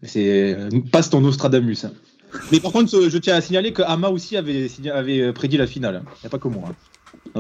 C'est 0.03 0.55
euh, 0.55 0.69
passe 0.93 1.11
ton 1.11 1.21
Nostradamus. 1.21 1.85
hein. 1.85 1.93
Mais 2.53 2.61
par 2.61 2.73
contre, 2.73 2.95
euh, 2.97 3.11
je 3.11 3.19
tiens 3.19 3.35
à 3.35 3.41
signaler 3.41 3.73
que 3.73 3.83
Ama 3.83 4.09
aussi 4.09 4.37
avait, 4.37 4.69
avait 4.93 5.21
euh, 5.21 5.33
prédit 5.33 5.57
la 5.57 5.67
finale. 5.67 6.03
Il 6.05 6.19
n'y 6.23 6.27
a 6.27 6.31
pas 6.31 6.39
que 6.39 6.49
moi. 6.49 6.65
hein. 6.69 6.75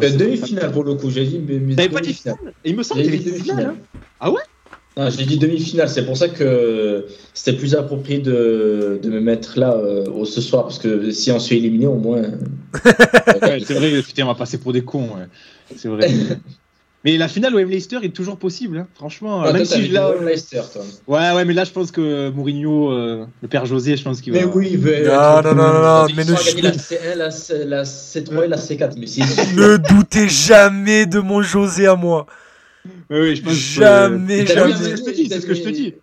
Euh, 0.02 0.16
Demi-finale 0.16 0.72
pour 0.72 0.84
le 0.84 0.94
coup, 0.94 1.10
j'ai 1.10 1.24
dit. 1.24 1.38
mais- 1.38 1.74
T'avais 1.76 1.88
pas 1.88 2.00
dit 2.00 2.12
finale 2.12 2.36
il 2.64 2.76
me 2.76 2.82
semble 2.82 3.02
qu'il 3.02 3.10
avait 3.14 3.22
demi-finale. 3.24 3.66
hein. 3.66 4.00
Ah 4.18 4.30
ouais? 4.30 4.40
Non, 4.96 5.08
j'ai 5.08 5.24
dit 5.24 5.38
demi-finale, 5.38 5.88
c'est 5.88 6.04
pour 6.04 6.16
ça 6.16 6.28
que 6.28 7.06
c'était 7.32 7.56
plus 7.56 7.74
approprié 7.76 8.18
de, 8.18 8.98
de 9.00 9.08
me 9.08 9.20
mettre 9.20 9.58
là 9.58 9.74
euh, 9.74 10.24
ce 10.24 10.40
soir, 10.40 10.64
parce 10.64 10.78
que 10.80 11.12
si 11.12 11.30
on 11.30 11.38
se 11.38 11.48
fait 11.48 11.56
éliminer, 11.56 11.86
au 11.86 11.94
moins. 11.96 12.22
Ouais, 13.42 13.60
c'est 13.64 13.74
vrai, 13.74 14.02
putain, 14.02 14.24
on 14.24 14.26
va 14.28 14.34
passer 14.34 14.58
pour 14.58 14.72
des 14.72 14.82
cons. 14.82 15.04
ouais. 15.16 15.26
C'est 15.76 15.88
vrai. 15.88 16.10
Mais 17.04 17.16
la 17.16 17.28
finale 17.28 17.54
OM 17.54 17.68
Leicester 17.70 17.96
est 18.02 18.14
toujours 18.14 18.36
possible, 18.36 18.76
hein. 18.78 18.86
franchement. 18.94 19.40
Ah, 19.42 19.52
même 19.54 19.66
toi, 19.66 19.76
si 19.76 19.86
je 19.86 19.94
Wayne 19.94 20.26
Leicester, 20.26 20.60
toi. 20.70 20.82
Ouais, 21.06 21.32
ouais, 21.34 21.44
mais 21.46 21.54
là, 21.54 21.64
je 21.64 21.70
pense 21.70 21.90
que 21.90 22.28
Mourinho, 22.28 22.90
euh, 22.92 23.24
le 23.40 23.48
père 23.48 23.64
José, 23.64 23.96
je 23.96 24.04
pense 24.04 24.20
qu'il 24.20 24.34
va. 24.34 24.40
Mais 24.40 24.44
oui, 24.44 24.78
mais. 24.78 25.02
Non, 25.04 25.40
non, 25.42 25.54
non, 25.54 25.72
non, 25.72 25.82
non, 25.82 26.06
mais 26.14 26.24
ne- 26.24 26.34
gagner 26.34 26.62
la 26.62 26.72
C1, 26.72 27.16
la, 27.16 27.30
C, 27.30 27.64
la 27.64 27.82
C3 27.84 28.44
et 28.44 28.48
la 28.48 28.56
C4, 28.58 28.96
mais 28.98 29.06
Ne 29.56 29.76
doutez 29.78 30.28
jamais 30.28 31.06
de 31.06 31.20
mon 31.20 31.40
José 31.40 31.86
à 31.86 31.94
moi. 31.96 32.26
Ouais, 33.08 33.20
ouais, 33.20 33.34
je 33.34 33.42
pense 33.42 33.52
que- 33.54 33.58
Jamais, 33.58 34.36
C'est 34.46 34.54
T'as 34.54 34.54
jamais. 34.68 34.74
ce 34.74 34.88
que 34.90 34.96
je 34.96 35.02
te 35.02 35.10
dis, 35.10 35.28
c'est 35.28 35.40
ce 35.40 35.46
que 35.46 35.54
je 35.54 35.62
te 35.62 35.68
dis. 35.70 35.94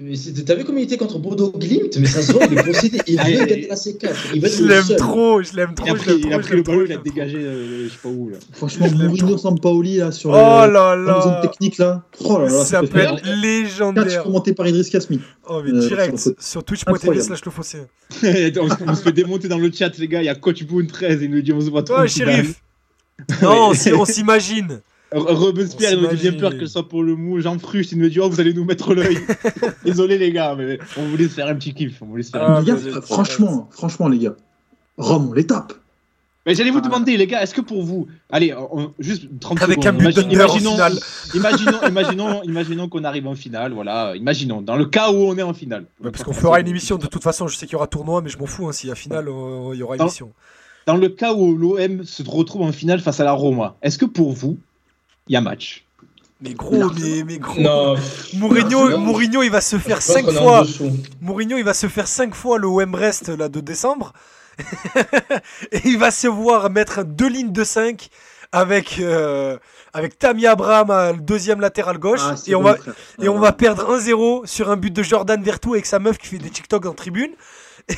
Mais 0.00 0.14
t'as 0.46 0.54
vu 0.54 0.64
comment 0.64 0.78
il 0.78 0.84
était 0.84 0.96
contre 0.96 1.18
Bordeaux 1.18 1.52
Glimt? 1.54 1.98
Mais 1.98 2.06
ça 2.06 2.22
se 2.22 2.32
voit, 2.32 2.46
il 2.50 2.56
est 2.58 2.62
possédé. 2.64 2.98
Il 3.06 3.18
Ah, 3.20 3.24
veut 3.24 3.44
gagner 3.44 3.68
la 3.68 3.74
C4. 3.74 4.08
Il 4.34 4.40
va 4.40 4.48
être 4.48 4.56
Je 4.56 4.64
l'aime 4.64 4.96
trop, 4.96 5.42
je 5.42 5.54
l'aime 5.54 5.74
trop. 5.74 5.86
Il 5.86 5.90
a 5.90 5.94
pris, 5.94 6.12
il 6.24 6.32
a 6.32 6.38
pris 6.38 6.56
le 6.56 6.62
ballon, 6.62 6.84
il 6.86 6.92
a 6.94 6.96
dégagé, 6.96 7.36
euh, 7.36 7.84
je 7.84 7.92
sais 7.92 7.98
pas 8.02 8.08
où 8.08 8.30
là. 8.30 8.38
Franchement, 8.54 8.86
Mourinho. 8.90 9.36
Sampaoli 9.36 9.98
là 9.98 10.10
sur 10.10 10.30
Oh 10.30 10.32
le- 10.32 10.72
là 10.72 10.96
la 10.96 11.20
zone 11.20 11.32
là 11.32 11.40
technique 11.42 11.76
là. 11.76 12.02
Oh 12.24 12.38
là 12.38 12.44
là, 12.46 12.64
Ça 12.64 12.80
peut 12.80 13.00
être 13.00 13.16
Catch 13.22 13.36
légendaire. 13.42 14.22
commenté 14.22 14.54
par 14.54 14.66
Idriss 14.66 14.88
Kasmi. 14.88 15.20
Oh, 15.46 15.60
mais 15.62 15.72
Euh, 15.72 15.86
direct, 15.88 16.16
sur 16.40 16.64
twitch.tv 16.64 17.20
slash 17.20 17.44
le 17.44 17.50
fossé. 17.50 17.78
on, 18.22 18.24
se- 18.24 18.74
on 18.88 18.94
se 18.94 19.02
fait 19.02 19.12
démonter 19.12 19.48
dans 19.48 19.58
le 19.58 19.70
chat, 19.70 19.90
les 19.98 20.08
gars. 20.08 20.22
Il 20.22 20.24
y 20.24 20.30
a 20.30 20.34
Coach 20.34 20.64
Boone 20.64 20.86
13, 20.86 21.18
il 21.20 21.30
nous 21.30 21.42
dit 21.42 21.52
on 21.52 21.60
se 21.60 21.68
voit 21.68 21.82
trop. 21.82 21.96
Toi, 21.96 22.06
shérif 22.06 22.54
Non, 23.42 23.72
on 23.94 24.04
s'imagine. 24.06 24.80
Robespierre, 25.14 25.92
il 25.92 26.00
nous 26.02 26.08
dit 26.08 26.30
bien 26.30 26.32
peur 26.40 26.52
que 26.52 26.66
ce 26.66 26.72
soit 26.72 26.88
pour 26.88 27.02
le 27.02 27.14
mou. 27.16 27.40
Jean 27.40 27.58
Frucht, 27.58 27.92
il 27.92 27.98
nous 27.98 28.08
dit 28.08 28.20
oh, 28.20 28.28
vous 28.28 28.40
allez 28.40 28.54
nous 28.54 28.64
mettre 28.64 28.94
l'œil. 28.94 29.18
Désolé, 29.84 30.18
les 30.18 30.32
gars, 30.32 30.54
mais 30.56 30.78
on 30.96 31.06
voulait 31.08 31.24
se 31.28 31.34
faire 31.34 31.46
un 31.48 31.54
petit 31.54 31.74
kiff. 31.74 32.00
On 32.02 32.06
voulait 32.06 32.22
se 32.22 32.30
faire 32.30 32.48
un 32.48 32.64
Ah, 32.66 33.00
franchement, 33.02 33.68
franchement, 33.70 34.08
les 34.08 34.18
gars. 34.18 34.34
Rome, 34.98 35.28
on 35.30 35.32
les 35.32 35.46
tape. 35.46 35.72
Mais 36.44 36.56
j'allais 36.56 36.70
vous 36.70 36.78
Ah. 36.82 36.86
demander, 36.88 37.16
les 37.16 37.26
gars, 37.28 37.40
est-ce 37.42 37.54
que 37.54 37.60
pour 37.60 37.84
vous, 37.84 38.08
allez, 38.28 38.52
on- 38.52 38.92
juste 38.98 39.28
30 39.38 39.62
Avec 39.62 39.76
secondes. 39.82 39.94
un 39.94 39.98
but 39.98 40.02
imagine- 40.10 40.22
d'Under 40.28 40.42
en 40.42 40.46
imaginons, 40.56 40.76
imaginons, 41.88 42.42
imaginons, 42.42 42.88
qu'on 42.88 43.04
arrive 43.04 43.28
en 43.28 43.36
finale, 43.36 43.72
voilà. 43.72 44.16
Imaginons, 44.16 44.60
dans 44.60 44.74
le 44.74 44.86
cas 44.86 45.12
où 45.12 45.16
on 45.16 45.36
est 45.38 45.42
en 45.42 45.54
finale. 45.54 45.84
Ouais, 46.02 46.10
parce 46.10 46.24
qu'on 46.24 46.32
fera 46.32 46.58
une 46.58 46.66
émission 46.66 46.96
de 46.96 47.06
toute 47.06 47.22
façon. 47.22 47.46
Je 47.46 47.56
sais 47.56 47.66
qu'il 47.66 47.74
y 47.74 47.76
aura 47.76 47.86
tournoi, 47.86 48.22
mais 48.22 48.28
je 48.28 48.38
m'en 48.38 48.46
fous. 48.46 48.66
hein, 48.66 48.72
S'il 48.72 48.88
y 48.88 48.92
a 48.92 48.96
finale, 48.96 49.28
euh, 49.28 49.70
il 49.72 49.78
y 49.78 49.82
aura 49.84 49.96
émission. 49.96 50.32
Dans 50.86 50.96
le 50.96 51.08
cas 51.10 51.32
où 51.32 51.56
l'OM 51.56 52.02
se 52.04 52.24
retrouve 52.28 52.62
en 52.62 52.72
finale 52.72 52.98
face 52.98 53.20
à 53.20 53.24
la 53.24 53.32
Roma, 53.32 53.76
est-ce 53.82 53.96
que 53.98 54.04
pour 54.04 54.32
vous, 54.32 54.58
il 55.28 55.34
y 55.34 55.36
a 55.36 55.40
match 55.40 55.84
Mais 56.40 56.54
gros, 56.54 56.90
mais, 56.90 57.22
mais 57.24 57.38
gros. 57.38 57.60
Non. 57.60 57.94
Mourinho, 58.34 58.90
Non. 58.90 58.98
Mourinho, 58.98 59.42
il 59.42 59.50
va 59.50 59.60
se 59.60 59.78
faire 59.78 60.00
Je 60.00 60.06
pense 60.06 60.14
5 60.14 60.24
qu'on 60.24 60.32
est 60.32 60.38
en 60.38 60.64
fois. 60.64 60.86
Mourinho, 61.20 61.56
il 61.58 61.64
va 61.64 61.74
se 61.74 61.88
faire 61.88 62.08
5 62.08 62.34
fois 62.34 62.58
le 62.58 62.66
OM 62.66 62.94
Rest 62.94 63.28
là, 63.28 63.48
de 63.48 63.60
décembre. 63.60 64.12
et 65.72 65.80
il 65.84 65.98
va 65.98 66.10
se 66.10 66.26
voir 66.26 66.68
mettre 66.70 67.04
deux 67.04 67.28
lignes 67.28 67.52
de 67.52 67.64
5 67.64 68.08
avec, 68.52 68.98
euh, 69.00 69.56
avec 69.94 70.18
Tammy 70.18 70.46
Abraham 70.46 71.18
deuxième 71.20 71.60
latéral 71.60 71.98
gauche. 71.98 72.20
Ah, 72.22 72.34
et 72.46 72.54
on, 72.54 72.62
bon, 72.62 72.68
va, 72.68 72.76
frère. 72.76 72.94
et 73.22 73.28
on 73.28 73.38
va 73.38 73.52
perdre 73.52 73.98
1-0 73.98 74.46
sur 74.46 74.70
un 74.70 74.76
but 74.76 74.92
de 74.92 75.02
Jordan 75.02 75.42
Vertou 75.42 75.72
avec 75.72 75.86
sa 75.86 75.98
meuf 75.98 76.18
qui 76.18 76.26
fait 76.26 76.38
des 76.38 76.50
TikTok 76.50 76.84
en 76.86 76.92
tribune. 76.92 77.32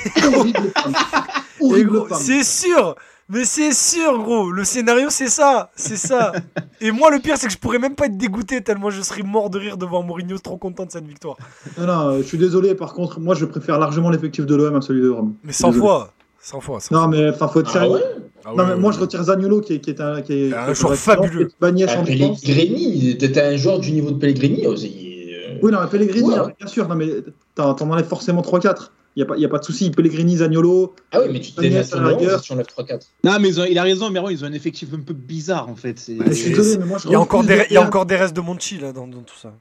C'est 2.20 2.44
sûr 2.44 2.94
mais 3.28 3.44
c'est 3.44 3.72
sûr, 3.72 4.18
gros. 4.22 4.50
Le 4.50 4.64
scénario, 4.64 5.08
c'est 5.10 5.28
ça. 5.28 5.70
C'est 5.76 5.96
ça. 5.96 6.32
Et 6.80 6.90
moi, 6.90 7.10
le 7.10 7.18
pire, 7.20 7.36
c'est 7.36 7.46
que 7.46 7.52
je 7.52 7.58
pourrais 7.58 7.78
même 7.78 7.94
pas 7.94 8.06
être 8.06 8.16
dégoûté 8.18 8.60
tellement 8.62 8.90
je 8.90 9.00
serais 9.02 9.22
mort 9.22 9.50
de 9.50 9.58
rire 9.58 9.76
devant 9.76 10.02
Mourinho, 10.02 10.38
trop 10.38 10.56
content 10.56 10.84
de 10.86 10.90
cette 10.90 11.06
victoire. 11.06 11.36
Non, 11.78 11.86
non, 11.86 12.16
je 12.18 12.22
suis 12.22 12.38
désolé. 12.38 12.74
Par 12.74 12.92
contre, 12.94 13.20
moi, 13.20 13.34
je 13.34 13.44
préfère 13.44 13.78
largement 13.78 14.10
l'effectif 14.10 14.46
de 14.46 14.54
l'OM 14.54 14.74
à 14.76 14.80
celui 14.80 15.02
de 15.02 15.08
Rome. 15.10 15.34
Mais 15.44 15.52
100 15.52 15.68
Désolé. 15.68 15.80
fois. 15.86 16.12
100 16.40 16.60
fois. 16.60 16.80
100 16.80 16.94
Non, 16.94 17.08
mais 17.08 17.30
enfin, 17.30 17.48
faut 17.48 17.60
être 17.60 17.68
Ah 17.70 17.72
sérieux. 17.72 17.92
ouais 17.92 18.02
Ah 18.44 18.50
non, 18.56 18.66
mais 18.66 18.76
moi, 18.76 18.92
je 18.92 18.98
retire 19.00 19.22
Zaniolo 19.22 19.60
qui 19.62 19.74
est, 19.74 19.78
qui 19.80 19.90
est 19.90 20.00
un. 20.00 20.20
Qui 20.20 20.48
est, 20.50 20.54
Un 20.54 20.74
joueur 20.74 20.94
fabuleux. 20.94 21.50
Ah. 21.62 21.70
Pellegrini, 22.04 23.16
t'étais 23.18 23.40
un 23.42 23.56
joueur 23.56 23.78
du 23.80 23.92
niveau 23.92 24.10
de 24.10 24.18
Pellegrini 24.18 24.66
aussi. 24.66 25.30
euh, 25.32 25.58
Oui, 25.62 25.72
non, 25.72 25.78
mais 25.82 25.88
Pellegrini, 25.88 26.28
Ouais. 26.30 26.54
bien 26.58 26.66
sûr. 26.66 26.86
Non, 26.88 26.94
mais 26.94 27.08
t'en 27.54 27.74
t'en 27.74 27.88
enlèves 27.90 28.06
forcément 28.06 28.42
3-4. 28.42 28.90
Il 29.16 29.20
n'y 29.20 29.22
a, 29.22 29.26
pas- 29.26 29.36
y 29.36 29.44
a 29.44 29.48
pas 29.48 29.58
de 29.58 29.64
souci. 29.64 29.90
Pellegrini, 29.90 30.38
Zaniolo. 30.38 30.92
Ah 31.12 31.20
oui, 31.20 31.28
mais 31.32 31.40
tu 31.40 31.52
t'es 31.52 31.82
sur 31.84 31.98
à 31.98 32.00
le 32.00 32.06
la 32.08 32.14
11 32.14 32.20
rigueur. 32.20 32.40
si 32.40 32.46
tu 32.46 32.52
enlèves 32.52 32.66
3-4. 32.66 33.06
Non, 33.22 33.38
mais 33.40 33.58
ont- 33.60 33.64
il 33.64 33.78
a 33.78 33.82
raison, 33.84 34.10
mais 34.10 34.20
ils 34.30 34.44
ont 34.44 34.48
un 34.48 34.52
effectif 34.52 34.88
un 34.92 35.00
peu 35.00 35.14
bizarre 35.14 35.68
en 35.68 35.76
fait. 35.76 35.98
C'est- 35.98 36.16
Je 36.26 36.32
suis 36.32 36.42
c'est- 36.50 36.50
désolé, 36.56 36.78
mais 36.78 36.86
moi, 36.86 36.98
je 36.98 37.06
Il 37.08 37.12
y, 37.12 37.14
a 37.14 37.20
encore 37.20 37.44
des, 37.44 37.56
de 37.58 37.62
il 37.70 37.74
y 37.74 37.76
a 37.76 37.82
encore 37.82 38.06
des 38.06 38.16
restes 38.16 38.34
de 38.34 38.40
Monchi 38.40 38.78
là 38.78 38.92
dans, 38.92 39.06
dans 39.06 39.20
tout 39.22 39.36
ça. 39.40 39.52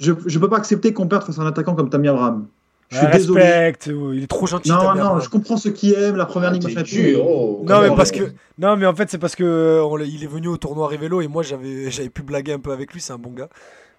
Je, 0.00 0.12
je 0.26 0.38
peux 0.38 0.48
pas 0.48 0.56
accepter 0.56 0.92
qu'on 0.94 1.06
perde 1.08 1.24
face 1.24 1.38
à 1.38 1.42
un 1.42 1.46
attaquant 1.46 1.74
comme 1.74 1.90
Tammy 1.90 2.08
Abraham. 2.08 2.46
Je 2.88 2.98
suis 2.98 3.06
désolé. 3.12 3.42
Respecte, 3.42 3.90
oh, 3.94 4.12
il 4.12 4.22
est 4.24 4.26
trop 4.26 4.46
gentil. 4.46 4.68
Non, 4.70 4.76
Tammy 4.76 4.98
non, 4.98 5.04
Abraham. 5.04 5.22
je 5.22 5.28
comprends 5.28 5.56
ceux 5.56 5.70
qui 5.70 5.92
aiment 5.94 6.16
la 6.16 6.26
première 6.26 6.50
Ah, 6.50 6.58
ligue. 6.58 7.16
oh, 7.22 7.64
Non 7.66 7.80
mais 7.82 7.94
parce 7.94 8.10
que 8.10 8.32
non 8.58 8.76
mais 8.76 8.84
en 8.86 8.94
fait 8.94 9.10
c'est 9.10 9.18
parce 9.18 9.34
que 9.34 9.80
on 9.82 9.98
il 9.98 10.22
est 10.22 10.26
venu 10.26 10.48
au 10.48 10.56
tournoi 10.58 10.88
Révélo 10.88 11.20
et 11.22 11.28
moi 11.28 11.42
j'avais 11.42 11.90
j'avais 11.90 12.10
pu 12.10 12.22
blaguer 12.22 12.52
un 12.52 12.58
peu 12.58 12.70
avec 12.72 12.92
lui 12.92 13.00
c'est 13.00 13.12
un 13.14 13.18
bon 13.18 13.30
gars 13.30 13.48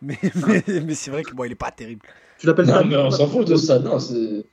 mais 0.01 0.18
mais, 0.47 0.64
mais 0.86 0.93
c'est 0.93 1.09
vrai 1.09 1.24
que 1.24 1.34
bon 1.34 1.43
il 1.45 1.51
est 1.53 1.55
pas 1.55 1.72
terrible 1.72 2.05
Tu 2.38 2.45
l'appelles 2.45 2.68
Non, 2.68 2.84
mais 2.86 2.95
on 2.97 3.09
s'en 3.09 3.28
fout 3.28 3.47
de 3.47 3.55
ça. 3.55 3.80
Non, 3.80 3.97
c'est. 3.97 4.45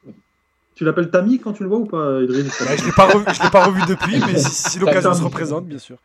Tu 0.81 0.87
l'appelles 0.87 1.11
Tammy 1.11 1.39
quand 1.39 1.53
tu 1.53 1.62
le 1.62 1.68
vois 1.68 1.76
ou 1.81 1.85
pas, 1.85 2.22
Idriss 2.22 2.47
Bah, 2.59 2.74
je 2.74 2.87
l'ai 2.87 2.93
pas 2.93 3.05
revu 3.05 3.24
je 3.35 3.43
l'ai 3.43 3.51
pas 3.51 3.66
revu 3.66 3.83
depuis 3.87 4.16
mais 4.26 4.39
si, 4.39 4.70
si 4.70 4.78
l'occasion 4.78 5.12
se 5.12 5.22
représente 5.22 5.66
bien 5.66 5.76
sûr 5.76 5.99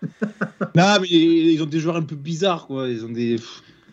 Non, 0.76 0.98
mais 1.00 1.08
ils 1.08 1.64
ont 1.64 1.66
des 1.66 1.80
joueurs 1.80 1.96
un 1.96 2.02
peu 2.02 2.18
bizarres 2.18 2.68
quoi. 2.68 2.90
Ils 2.90 3.06
ont 3.06 3.10
des. 3.10 3.38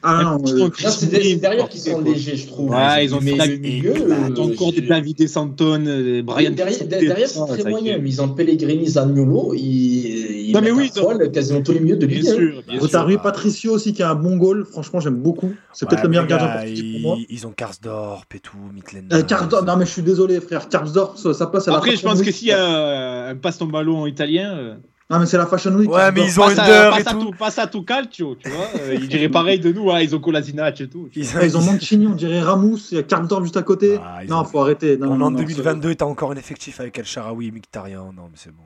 Ah 0.03 0.24
non, 0.24 0.45
euh, 0.45 0.59
Non, 0.59 0.70
c'est 0.91 1.09
des- 1.09 1.37
derrière 1.37 1.68
qui 1.68 1.78
sont 1.78 2.01
légers, 2.01 2.35
je 2.35 2.49
trouve. 2.49 2.70
Ouais, 2.70 3.05
ils 3.05 3.14
ont 3.14 3.20
mais 3.22 3.37
fait 3.37 3.47
le 3.47 3.57
milieu. 3.59 3.95
Ils 3.97 4.41
ont 4.41 4.49
euh, 4.49 4.53
encore 4.55 4.72
des 4.72 4.80
David 4.80 5.28
Santon, 5.28 5.85
euh, 5.87 6.20
Brian. 6.24 6.51
derrière, 6.51 6.85
derrière, 6.89 7.28
c'est 7.28 7.47
très 7.47 7.62
ça 7.62 7.70
moyen. 7.70 7.99
Mais 7.99 8.09
ils 8.09 8.20
ont 8.20 8.28
Pellegrini, 8.30 8.89
Zaniolo. 8.89 9.55
Ils, 9.55 10.41
ils 10.53 10.57
Non, 10.57 10.61
mais 10.62 10.70
oui, 10.70 10.84
à 10.84 10.86
ils 10.94 11.00
ont- 11.00 11.05
poil 11.05 11.30
quasiment 11.32 11.62
tous 11.62 11.72
les 11.72 11.80
milieux 11.80 11.96
de 11.96 12.07
Bien 12.07 12.18
Ligue 12.18 12.28
1. 12.28 12.34
sûr, 12.34 12.62
bien 12.68 12.78
Oh, 12.80 12.86
T'as 12.86 12.98
sûr. 12.98 13.07
Rui 13.07 13.18
Patricio 13.18 13.72
aussi 13.72 13.92
qui 13.92 14.03
a 14.03 14.11
un 14.11 14.14
bon 14.14 14.36
goal. 14.36 14.64
Franchement, 14.64 15.00
j'aime 15.00 15.16
beaucoup. 15.16 15.53
C'est 15.72 15.88
peut-être 15.88 16.03
le 16.05 16.09
meilleur 16.11 16.26
gardien 16.26 16.48
portugais 16.48 16.92
pour 16.92 17.00
moi. 17.00 17.16
ils 17.28 17.46
ont 17.46 17.50
Karsdorp 17.53 18.26
et 18.34 18.40
tout 18.40 18.57
Mitlen 18.72 19.09
Euh, 19.12 19.22
Karsdorp, 19.22 19.64
non 19.66 19.76
mais 19.76 19.86
je 19.86 19.90
suis 19.90 20.03
désolé 20.03 20.40
frère, 20.40 20.68
Karsdorp, 20.68 21.16
ça, 21.18 21.32
ça 21.34 21.46
passe 21.46 21.68
à 21.68 21.72
la 21.72 21.76
Après, 21.78 21.90
je 21.92 21.96
Fashion 21.96 22.09
pense 22.11 22.20
que 22.20 22.26
Week. 22.26 22.34
s'il 22.34 22.48
y 22.48 22.53
a 22.53 23.28
un 23.28 23.36
passe 23.36 23.59
ton 23.59 23.66
ballon 23.66 24.07
italien, 24.07 24.55
euh, 24.57 24.74
Non 25.11 25.18
mais 25.18 25.26
c'est 25.26 25.36
la 25.36 25.44
Fashion 25.46 25.72
Week. 25.74 25.90
Ouais, 25.90 26.11
mais 26.12 26.24
ils 26.24 26.40
ont 26.40 26.44
Under 26.44 26.96
et 26.98 27.05
tout. 27.05 27.32
passe 27.38 27.59
à 27.59 27.66
tout 27.66 27.82
calcio, 27.82 28.34
tu 28.36 28.48
vois. 28.48 28.64
euh, 28.80 28.94
ils 28.94 29.09
diraient 29.09 29.28
pareil 29.28 29.61
de 29.61 29.70
nous, 29.70 29.90
hein, 29.90 30.00
ils 30.00 30.14
ont 30.16 30.20
Kolasinac 30.20 30.80
et 30.80 30.88
tout. 30.88 31.09
ils, 31.14 31.26
Ah, 31.36 31.44
ils 31.44 31.55
ont 31.57 31.61
Mancini, 31.61 32.07
on 32.07 32.14
dirait 32.14 32.40
Ramous, 32.40 32.78
il 32.92 32.96
y 32.96 32.98
a 32.98 33.03
Karsdorp 33.03 33.42
juste 33.42 33.57
à 33.59 33.62
côté. 33.62 33.98
Ah, 34.03 34.20
non, 34.26 34.38
ont- 34.38 34.44
faut 34.44 34.61
arrêter. 34.61 34.96
Non, 34.96 35.11
on 35.11 35.14
est 35.14 35.18
non, 35.18 35.26
en 35.26 35.30
non, 35.32 35.38
2022 35.38 35.94
t'as 35.96 36.07
encore 36.07 36.30
un 36.32 36.36
effectif 36.36 36.80
avec 36.80 36.98
El 36.98 37.05
Sharawi 37.05 37.48
et 37.48 37.50
Mkhitaryan 37.50 38.12
non 38.14 38.22
mais 38.30 38.36
c'est 38.36 38.53
bon 38.53 38.62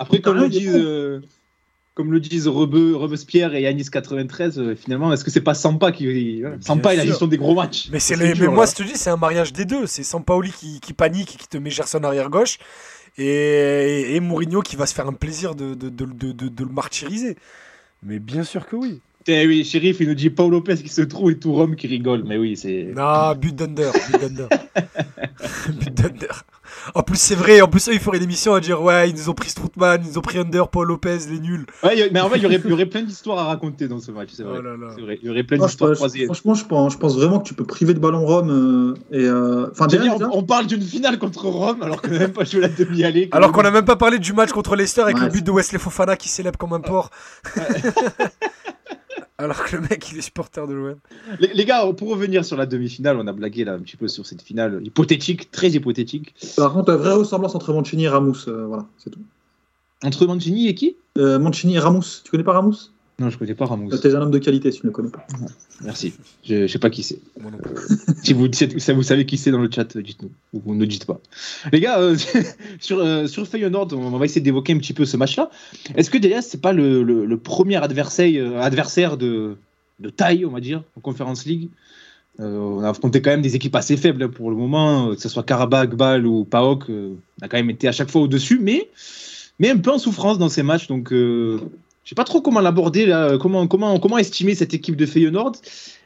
Après, 0.00 0.20
comme 0.20 0.38
le 0.38 0.46
il 0.46 0.50
disent, 0.50 0.74
euh, 0.74 1.20
comme 1.94 2.10
le 2.10 2.18
disent 2.20 2.48
Rebe- 2.48 2.94
Robespierre 2.94 3.54
et 3.54 3.62
Yanis 3.62 3.84
93, 3.90 4.58
euh, 4.58 4.74
finalement, 4.74 5.12
est-ce 5.12 5.22
que 5.24 5.30
c'est 5.30 5.40
pas 5.42 5.54
Sampa 5.54 5.92
qui. 5.92 6.06
Bien 6.40 6.56
Sampa 6.60 6.94
et 6.94 6.96
la 6.96 7.02
sûr. 7.02 7.10
gestion 7.12 7.26
des 7.26 7.36
gros 7.36 7.54
matchs? 7.54 7.88
Mais, 7.92 8.00
c'est 8.00 8.16
Ça, 8.16 8.24
le- 8.24 8.32
dur, 8.32 8.48
mais 8.50 8.54
moi, 8.56 8.66
je 8.66 8.74
te 8.74 8.82
dis, 8.82 8.94
c'est 8.96 9.10
un 9.10 9.16
mariage 9.18 9.52
des 9.52 9.64
deux. 9.66 9.86
C'est 9.86 10.02
Sampaoli 10.02 10.50
qui, 10.52 10.80
qui 10.80 10.92
panique 10.94 11.34
et 11.34 11.38
qui 11.38 11.46
te 11.48 11.58
met 11.58 11.70
Gerson 11.70 12.02
arrière 12.02 12.30
gauche. 12.30 12.58
Et, 13.18 14.14
et 14.16 14.20
Mourinho 14.20 14.62
qui 14.62 14.76
va 14.76 14.86
se 14.86 14.94
faire 14.94 15.06
un 15.06 15.12
plaisir 15.12 15.54
de, 15.54 15.74
de, 15.74 15.88
de, 15.90 16.06
de, 16.06 16.32
de- 16.32 16.48
de 16.48 16.64
le 16.64 16.70
martyriser. 16.72 17.36
Mais 18.02 18.18
bien 18.18 18.44
sûr 18.44 18.66
que 18.66 18.76
oui. 18.76 19.00
Eh 19.26 19.46
oui, 19.46 19.64
shérif, 19.64 19.98
il 20.00 20.08
nous 20.08 20.14
dit 20.14 20.30
Paul 20.30 20.50
Lopez 20.50 20.76
qui 20.76 20.88
se 20.88 21.02
trouve 21.02 21.30
et 21.32 21.38
tout 21.38 21.52
Rome 21.52 21.76
qui 21.76 21.86
rigole. 21.88 22.24
Mais 22.26 22.38
oui, 22.38 22.56
c'est. 22.56 22.92
Non, 22.96 23.34
but 23.34 23.54
d'Under. 23.54 23.90
En 26.94 27.02
plus, 27.02 27.16
c'est 27.20 27.34
vrai. 27.34 27.60
En 27.60 27.68
plus, 27.68 27.88
eux, 27.88 27.92
ils 27.94 27.98
feraient 28.00 28.18
l'émission 28.20 28.54
à 28.54 28.60
dire 28.60 28.80
Ouais, 28.80 29.10
ils 29.10 29.14
nous 29.14 29.28
ont 29.28 29.34
pris 29.34 29.50
Stroutman, 29.50 30.00
ils 30.02 30.08
nous 30.10 30.18
ont 30.18 30.22
pris 30.22 30.38
Under, 30.38 30.68
Paul 30.68 30.86
Lopez, 30.88 31.18
les 31.28 31.38
nuls. 31.40 31.66
Ouais, 31.82 32.00
a- 32.00 32.10
mais 32.10 32.20
en 32.20 32.28
vrai, 32.28 32.38
il 32.38 32.42
y 32.42 32.46
aurait, 32.46 32.60
il 32.64 32.70
y 32.70 32.72
aurait 32.72 32.86
plein 32.86 33.02
d'histoires 33.02 33.38
à 33.38 33.44
raconter 33.44 33.86
dans 33.88 33.98
ce 33.98 34.12
match, 34.12 34.30
c'est 34.32 34.44
vrai. 34.44 34.60
Oh 34.60 35.02
vrai. 35.02 35.18
Il 35.20 35.26
y 35.26 35.30
aurait 35.30 35.42
plein 35.42 35.58
je 35.58 35.64
d'histoires 35.64 35.92
croisées. 35.94 36.24
franchement, 36.26 36.54
je 36.54 36.64
pense, 36.64 36.92
je 36.94 36.98
pense 36.98 37.16
vraiment 37.16 37.40
que 37.40 37.46
tu 37.48 37.54
peux 37.54 37.64
priver 37.64 37.92
de 37.92 37.98
ballon 37.98 38.24
Rome. 38.24 38.50
euh, 38.50 38.94
et 39.16 39.24
euh, 39.24 39.68
Enfin, 39.72 39.88
déjà, 39.88 40.04
on, 40.16 40.38
on 40.38 40.42
parle 40.44 40.66
d'une 40.66 40.80
finale 40.82 41.18
contre 41.18 41.44
Rome 41.46 41.82
alors 41.82 42.00
qu'on 42.00 42.12
n'a 42.12 42.20
même 42.20 42.32
pas 42.32 42.44
joué 42.44 42.60
la 42.60 42.68
demi-allée. 42.68 43.28
Alors 43.32 43.52
qu'on 43.52 43.62
a 43.64 43.70
même 43.70 43.84
pas 43.84 43.96
parlé 43.96 44.18
du 44.18 44.32
match 44.32 44.50
contre 44.52 44.74
Leicester 44.76 45.02
avec 45.02 45.16
Ouais, 45.16 45.24
le 45.24 45.28
but 45.30 45.44
de 45.44 45.50
Wesley 45.50 45.78
Fofana 45.78 46.16
qui 46.16 46.28
célèbre 46.28 46.56
comme 46.56 46.72
un 46.72 46.80
porc. 46.80 47.10
Alors 49.40 49.64
que 49.64 49.76
le 49.76 49.82
mec, 49.82 50.10
il 50.12 50.18
est 50.18 50.20
supporter 50.20 50.66
de 50.66 50.74
l'OM. 50.74 50.96
Les, 51.38 51.48
les 51.54 51.64
gars, 51.64 51.90
pour 51.96 52.10
revenir 52.10 52.44
sur 52.44 52.58
la 52.58 52.66
demi-finale, 52.66 53.16
on 53.16 53.26
a 53.26 53.32
blagué 53.32 53.64
là 53.64 53.72
un 53.72 53.78
petit 53.78 53.96
peu 53.96 54.06
sur 54.06 54.26
cette 54.26 54.42
finale 54.42 54.80
hypothétique, 54.84 55.50
très 55.50 55.70
hypothétique. 55.70 56.34
par 56.56 56.74
contre, 56.74 56.92
vraie 56.92 57.14
ressemblance 57.14 57.54
entre 57.54 57.72
Mancini 57.72 58.04
et 58.04 58.08
Ramous. 58.08 58.48
euh, 58.48 58.66
voilà, 58.66 58.86
c'est 58.98 59.08
tout. 59.08 59.20
Entre 60.02 60.26
Mancini 60.26 60.68
et 60.68 60.74
qui? 60.74 60.96
Euh, 61.16 61.38
Mancini 61.38 61.76
et 61.76 61.78
Ramous. 61.78 62.22
Tu 62.22 62.30
connais 62.30 62.44
pas 62.44 62.52
Ramous 62.52 62.90
Non, 63.20 63.28
je 63.28 63.36
connais 63.38 63.54
pas 63.54 63.66
Ramos. 63.66 63.92
Euh, 63.92 63.98
T'es 63.98 64.14
un 64.14 64.22
homme 64.22 64.30
de 64.30 64.38
qualité 64.38 64.72
si 64.72 64.80
tu 64.80 64.86
ne 64.86 64.90
le 64.90 64.94
connais 64.94 65.10
pas. 65.10 65.26
Merci. 65.82 66.14
Je, 66.42 66.66
je 66.66 66.72
sais 66.72 66.78
pas 66.78 66.88
qui 66.88 67.02
c'est. 67.02 67.20
Moi 67.40 67.50
non 67.50 67.58
plus. 67.58 67.74
Si 68.22 68.32
vous, 68.32 68.48
si 68.52 68.66
vous 68.92 69.02
savez 69.02 69.26
qui 69.26 69.36
c'est 69.36 69.50
dans 69.50 69.60
le 69.60 69.70
chat, 69.70 69.96
dites-nous. 69.96 70.30
Ou 70.64 70.74
ne 70.74 70.84
dites 70.86 71.04
pas. 71.04 71.20
Les 71.70 71.80
gars, 71.80 72.00
euh, 72.00 72.16
sur, 72.80 72.98
euh, 72.98 73.26
sur 73.26 73.46
Feyenoord, 73.46 73.88
on 73.92 74.16
va 74.16 74.24
essayer 74.24 74.40
d'évoquer 74.40 74.72
un 74.72 74.78
petit 74.78 74.94
peu 74.94 75.04
ce 75.04 75.16
match-là. 75.18 75.50
Est-ce 75.96 76.10
que 76.10 76.16
déjà, 76.18 76.40
c'est 76.42 76.60
pas 76.62 76.72
le, 76.72 77.02
le- 77.02 77.26
le 77.26 77.36
premier 77.36 77.76
adversaire, 77.76 78.30
euh, 78.42 78.60
adversaire 78.60 79.16
de, 79.18 79.56
de 80.00 80.08
taille, 80.10 80.46
on 80.46 80.50
va 80.50 80.60
dire, 80.60 80.82
en 80.96 81.00
Conference 81.00 81.44
League? 81.44 81.68
Euh, 82.40 82.56
On 82.56 82.80
a 82.82 82.88
affronté 82.88 83.20
quand 83.20 83.30
même 83.30 83.42
des 83.42 83.54
équipes 83.54 83.76
assez 83.76 83.98
faibles 83.98 84.22
hein, 84.22 84.28
pour 84.34 84.48
le 84.50 84.56
moment, 84.56 85.10
euh, 85.10 85.14
que 85.14 85.20
ce 85.20 85.28
soit 85.28 85.42
Karabakh, 85.42 85.94
Bâle 85.94 86.26
ou 86.26 86.44
PAOK. 86.44 86.88
euh, 86.88 87.14
on 87.40 87.44
a 87.44 87.48
quand 87.48 87.58
même 87.58 87.68
été 87.70 87.86
à 87.86 87.92
chaque 87.92 88.10
fois 88.10 88.22
au-dessus, 88.22 88.58
mais, 88.62 88.88
mais 89.58 89.68
un 89.68 89.76
peu 89.76 89.90
en 89.90 89.98
souffrance 89.98 90.38
dans 90.38 90.48
ces 90.48 90.62
matchs. 90.62 90.86
Donc, 90.86 91.12
euh, 91.12 91.58
sais 92.10 92.14
pas 92.14 92.24
trop 92.24 92.40
comment 92.42 92.60
l'aborder, 92.60 93.06
là, 93.06 93.38
comment, 93.38 93.66
comment, 93.66 93.98
comment 93.98 94.18
estimer 94.18 94.54
cette 94.54 94.74
équipe 94.74 94.96
de 94.96 95.06
Feyenoord. 95.06 95.52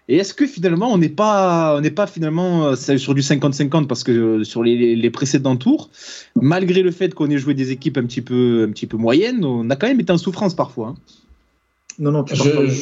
Et 0.07 0.16
est-ce 0.16 0.34
que 0.34 0.46
finalement 0.46 0.92
on 0.92 0.98
n'est 0.98 1.09
pas, 1.09 1.76
on 1.78 1.80
n'est 1.80 1.90
pas 1.90 2.07
finalement 2.07 2.66
euh, 2.66 2.76
sur 2.76 3.14
du 3.14 3.22
50-50 3.22 3.86
parce 3.86 4.05
que 4.05 4.12
euh, 4.12 4.44
sur 4.44 4.62
les, 4.62 4.94
les 4.96 5.11
précédents 5.11 5.57
tours, 5.57 5.88
malgré 6.40 6.82
le 6.82 6.90
fait 6.90 7.14
qu'on 7.14 7.30
ait 7.30 7.38
joué 7.38 7.55
des 7.55 7.70
équipes 7.70 7.96
un 7.96 8.05
petit 8.05 8.20
peu, 8.20 8.66
un 8.68 8.70
petit 8.72 8.86
peu 8.86 8.98
moyennes, 8.98 9.44
on 9.46 9.70
a 9.70 9.76
quand 9.76 9.86
même 9.86 10.00
été 10.00 10.12
en 10.12 10.18
souffrance 10.18 10.55
parfois. 10.55 10.88
hein. 10.88 10.94
Non, 11.98 12.11
non, 12.11 12.24
tu 12.24 12.36
parles 12.36 12.52
pas. 12.55 12.66
Je, 12.66 12.72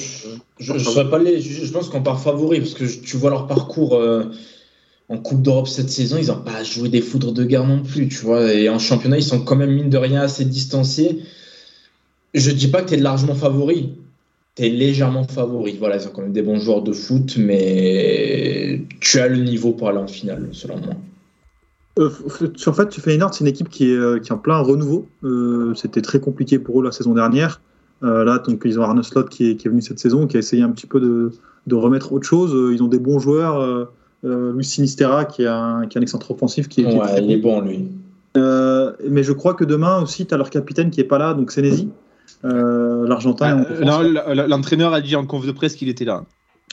je, 0.58 0.78
je, 0.78 0.78
je 0.78 1.00
pas 1.02 1.18
les 1.18 1.40
juger. 1.40 1.64
Je 1.64 1.72
pense 1.72 1.88
qu'on 1.90 2.02
part 2.02 2.20
favori 2.20 2.58
parce 2.60 2.74
que 2.74 2.86
je- 2.86 2.98
tu 3.00 3.16
vois 3.18 3.30
leur 3.30 3.46
parcours 3.46 3.94
euh, 3.94 4.24
en 5.08 5.18
Coupe 5.18 5.42
d'Europe 5.42 5.68
cette 5.68 5.90
saison, 5.90 6.16
ils 6.18 6.28
n'ont 6.28 6.40
pas 6.40 6.64
joué 6.64 6.88
des 6.88 7.02
foudres 7.02 7.32
de 7.32 7.44
guerre 7.44 7.66
non 7.66 7.82
plus, 7.82 8.08
tu 8.08 8.24
vois. 8.24 8.52
Et 8.52 8.68
en 8.68 8.78
championnat, 8.78 9.18
ils 9.18 9.22
sont 9.22 9.40
quand 9.44 9.54
même, 9.54 9.70
mine 9.70 9.90
de 9.90 9.98
rien, 9.98 10.22
assez 10.22 10.44
distanciés. 10.44 11.20
Je 12.34 12.50
dis 12.50 12.68
pas 12.68 12.82
que 12.82 12.88
tu 12.88 12.94
es 12.94 12.98
largement 12.98 13.34
favori. 13.34 13.94
Tu 14.54 14.64
es 14.64 14.68
légèrement 14.68 15.24
favori. 15.24 15.76
Voilà, 15.78 15.96
ils 15.96 16.06
ont 16.06 16.10
quand 16.10 16.22
même 16.22 16.32
des 16.32 16.42
bons 16.42 16.60
joueurs 16.60 16.82
de 16.82 16.92
foot, 16.92 17.36
mais 17.38 18.82
tu 19.00 19.18
as 19.18 19.28
le 19.28 19.36
niveau 19.36 19.72
pour 19.72 19.88
aller 19.88 19.98
en 19.98 20.06
finale, 20.06 20.48
selon 20.52 20.78
moi. 20.78 20.94
Euh, 21.98 22.10
en 22.66 22.72
fait, 22.72 22.88
tu 22.88 23.00
fais 23.02 23.14
une 23.14 23.26
c'est 23.32 23.40
une 23.40 23.48
équipe 23.48 23.68
qui 23.68 23.90
est, 23.90 23.96
euh, 23.96 24.18
qui 24.18 24.30
est 24.30 24.32
en 24.32 24.38
plein 24.38 24.58
renouveau. 24.58 25.06
Euh, 25.24 25.74
C'était 25.74 26.00
très 26.00 26.20
compliqué 26.20 26.58
pour 26.58 26.80
eux 26.80 26.84
la 26.84 26.92
saison 26.92 27.12
dernière. 27.12 27.60
Euh, 28.02 28.24
là, 28.24 28.38
donc, 28.38 28.62
ils 28.64 28.80
ont 28.80 28.82
Arne 28.82 29.02
Slot 29.02 29.24
qui 29.24 29.50
est, 29.50 29.56
qui 29.56 29.68
est, 29.68 29.70
venu 29.70 29.82
cette 29.82 29.98
saison, 29.98 30.26
qui 30.26 30.36
a 30.36 30.40
essayé 30.40 30.62
un 30.62 30.70
petit 30.70 30.86
peu 30.86 31.00
de, 31.00 31.32
de 31.66 31.74
remettre 31.74 32.12
autre 32.12 32.26
chose. 32.26 32.52
Ils 32.72 32.82
ont 32.82 32.88
des 32.88 32.98
bons 32.98 33.18
joueurs. 33.18 33.88
Luis 34.24 34.64
Sinistera, 34.64 35.24
qui 35.24 35.42
est 35.42 35.48
un, 35.48 35.86
qui 35.86 35.98
est 35.98 36.00
un 36.00 36.02
excentre 36.02 36.30
offensif. 36.30 36.68
Qui, 36.68 36.84
ouais, 36.84 36.92
qui 36.92 36.98
est 36.98 37.24
il 37.24 37.30
est 37.32 37.36
bon, 37.36 37.60
lui. 37.60 37.88
mais 38.34 39.22
je 39.22 39.32
crois 39.32 39.54
que 39.54 39.64
demain 39.64 40.00
aussi, 40.00 40.26
tu 40.26 40.32
as 40.32 40.36
leur 40.38 40.50
capitaine 40.50 40.90
qui 40.90 41.00
est 41.00 41.04
pas 41.04 41.18
là, 41.18 41.34
donc 41.34 41.52
Senesi, 42.42 43.08
l'Argentin. 43.08 43.64
Ah, 43.86 44.34
L'entraîneur 44.46 44.92
a 44.92 45.00
dit 45.00 45.16
en 45.16 45.26
conf 45.26 45.46
de 45.46 45.52
presse 45.52 45.74
qu'il 45.74 45.88
était 45.88 46.04
là. 46.04 46.24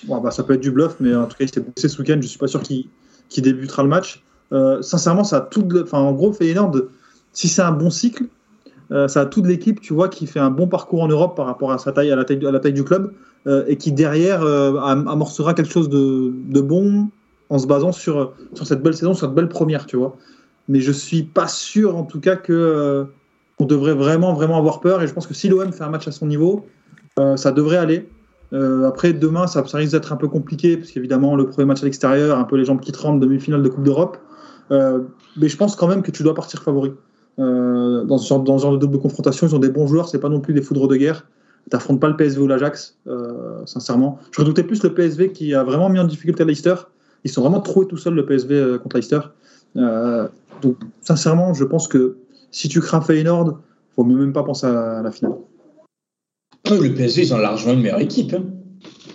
Bon, 0.05 0.19
bah, 0.19 0.31
ça 0.31 0.43
peut 0.43 0.53
être 0.53 0.61
du 0.61 0.71
bluff, 0.71 0.95
mais 0.99 1.13
en 1.15 1.25
tout 1.25 1.37
cas, 1.37 1.45
il 1.45 1.51
s'est 1.51 1.61
blessé 1.61 1.89
ce 1.89 2.01
week-end. 2.01 2.19
Je 2.21 2.27
suis 2.27 2.39
pas 2.39 2.47
sûr 2.47 2.61
qu'il 2.61 2.85
qu 3.29 3.41
débutera 3.41 3.83
le 3.83 3.89
match. 3.89 4.23
Euh, 4.51 4.81
sincèrement, 4.81 5.23
ça 5.23 5.37
a 5.37 5.41
tout. 5.41 5.67
Enfin, 5.81 5.99
en 5.99 6.13
gros, 6.13 6.33
Feyenoord, 6.33 6.75
si 7.33 7.47
c'est 7.47 7.61
un 7.61 7.71
bon 7.71 7.89
cycle, 7.89 8.25
euh, 8.91 9.07
ça 9.07 9.21
a 9.21 9.25
toute 9.25 9.45
l'équipe, 9.45 9.81
tu 9.81 9.93
vois, 9.93 10.09
qui 10.09 10.25
fait 10.25 10.39
un 10.39 10.49
bon 10.49 10.67
parcours 10.67 11.03
en 11.03 11.07
Europe 11.07 11.35
par 11.35 11.45
rapport 11.45 11.71
à 11.71 11.77
sa 11.77 11.91
taille, 11.91 12.11
à 12.11 12.15
la 12.15 12.25
taille, 12.25 12.45
à 12.45 12.51
la 12.51 12.59
taille 12.59 12.73
du 12.73 12.83
club, 12.83 13.13
euh, 13.47 13.63
et 13.67 13.77
qui 13.77 13.91
derrière 13.91 14.41
amorcera 14.43 15.53
quelque 15.53 15.71
chose 15.71 15.89
de, 15.89 16.33
de, 16.33 16.61
bon 16.61 17.09
en 17.49 17.59
se 17.59 17.67
basant 17.67 17.91
sur, 17.91 18.33
sur 18.53 18.65
cette 18.65 18.81
belle 18.81 18.95
saison, 18.95 19.13
sur 19.13 19.27
cette 19.27 19.35
belle 19.35 19.49
première, 19.49 19.85
tu 19.85 19.97
vois. 19.97 20.15
Mais 20.67 20.81
je 20.81 20.91
suis 20.91 21.23
pas 21.23 21.47
sûr, 21.47 21.95
en 21.95 22.03
tout 22.03 22.19
cas, 22.19 22.35
que 22.35 23.07
on 23.59 23.65
devrait 23.65 23.93
vraiment, 23.93 24.33
vraiment 24.33 24.57
avoir 24.57 24.79
peur. 24.79 25.01
Et 25.01 25.07
je 25.07 25.13
pense 25.13 25.27
que 25.27 25.33
si 25.33 25.49
l'OM 25.49 25.71
fait 25.71 25.83
un 25.83 25.89
match 25.89 26.07
à 26.07 26.11
son 26.11 26.27
niveau, 26.27 26.65
ça 27.35 27.51
devrait 27.51 27.77
aller. 27.77 28.07
Euh, 28.53 28.87
après, 28.87 29.13
demain, 29.13 29.47
ça, 29.47 29.61
risque 29.73 29.91
d'être 29.91 30.11
un 30.11 30.15
peu 30.15 30.27
compliqué, 30.27 30.77
parce 30.77 30.91
qu'évidemment, 30.91 31.35
le 31.35 31.47
premier 31.47 31.65
match 31.65 31.81
à 31.81 31.85
l'extérieur, 31.85 32.37
un 32.37 32.43
peu 32.43 32.55
les 32.55 32.65
jambes 32.65 32.79
qui 32.79 32.91
tremblent, 32.91 33.19
demi-finale 33.19 33.61
de 33.61 33.69
Coupe 33.69 33.83
d'Europe. 33.83 34.17
Euh, 34.71 35.01
mais 35.37 35.49
je 35.49 35.57
pense 35.57 35.75
quand 35.75 35.87
même 35.87 36.01
que 36.01 36.11
tu 36.11 36.23
dois 36.23 36.33
partir 36.33 36.61
favori. 36.63 36.93
Euh, 37.39 38.03
dans, 38.03 38.17
ce 38.17 38.27
genre, 38.27 38.43
de 38.43 38.77
double 38.77 38.99
confrontation, 38.99 39.47
ils 39.47 39.55
ont 39.55 39.59
des 39.59 39.69
bons 39.69 39.87
joueurs, 39.87 40.09
c'est 40.09 40.19
pas 40.19 40.29
non 40.29 40.41
plus 40.41 40.53
des 40.53 40.61
foudres 40.61 40.87
de 40.87 40.95
guerre. 40.95 41.25
Tu 41.69 41.75
n'affrontes 41.75 41.99
pas 41.99 42.09
le 42.09 42.15
PSV 42.15 42.41
ou 42.41 42.47
l'Ajax, 42.47 42.97
euh, 43.07 43.61
sincèrement. 43.65 44.19
Je 44.31 44.41
redoutais 44.41 44.63
plus 44.63 44.83
le 44.83 44.93
PSV 44.93 45.31
qui 45.31 45.53
a 45.53 45.63
vraiment 45.63 45.89
mis 45.89 45.99
en 45.99 46.05
difficulté 46.05 46.43
Leicester. 46.43 46.75
Ils 47.23 47.31
sont 47.31 47.41
vraiment 47.41 47.61
troués 47.61 47.87
tout 47.87 47.97
seuls, 47.97 48.15
le 48.15 48.25
PSV 48.25 48.55
euh, 48.55 48.77
contre 48.77 48.97
Leicester. 48.97 49.19
Euh, 49.77 50.27
donc, 50.61 50.77
sincèrement, 51.01 51.53
je 51.53 51.63
pense 51.63 51.87
que 51.87 52.17
si 52.51 52.69
tu 52.69 52.79
crains 52.79 53.01
Feyenoord, 53.01 53.59
faut 53.95 54.03
même 54.03 54.33
pas 54.33 54.43
penser 54.43 54.67
à 54.67 55.01
la 55.03 55.11
finale. 55.11 55.33
Le 56.69 56.93
PSG, 56.93 57.23
ils 57.23 57.33
ont 57.33 57.37
largement 57.37 57.73
une 57.73 57.81
meilleure 57.81 57.99
équipe. 57.99 58.33
Hein. 58.33 58.43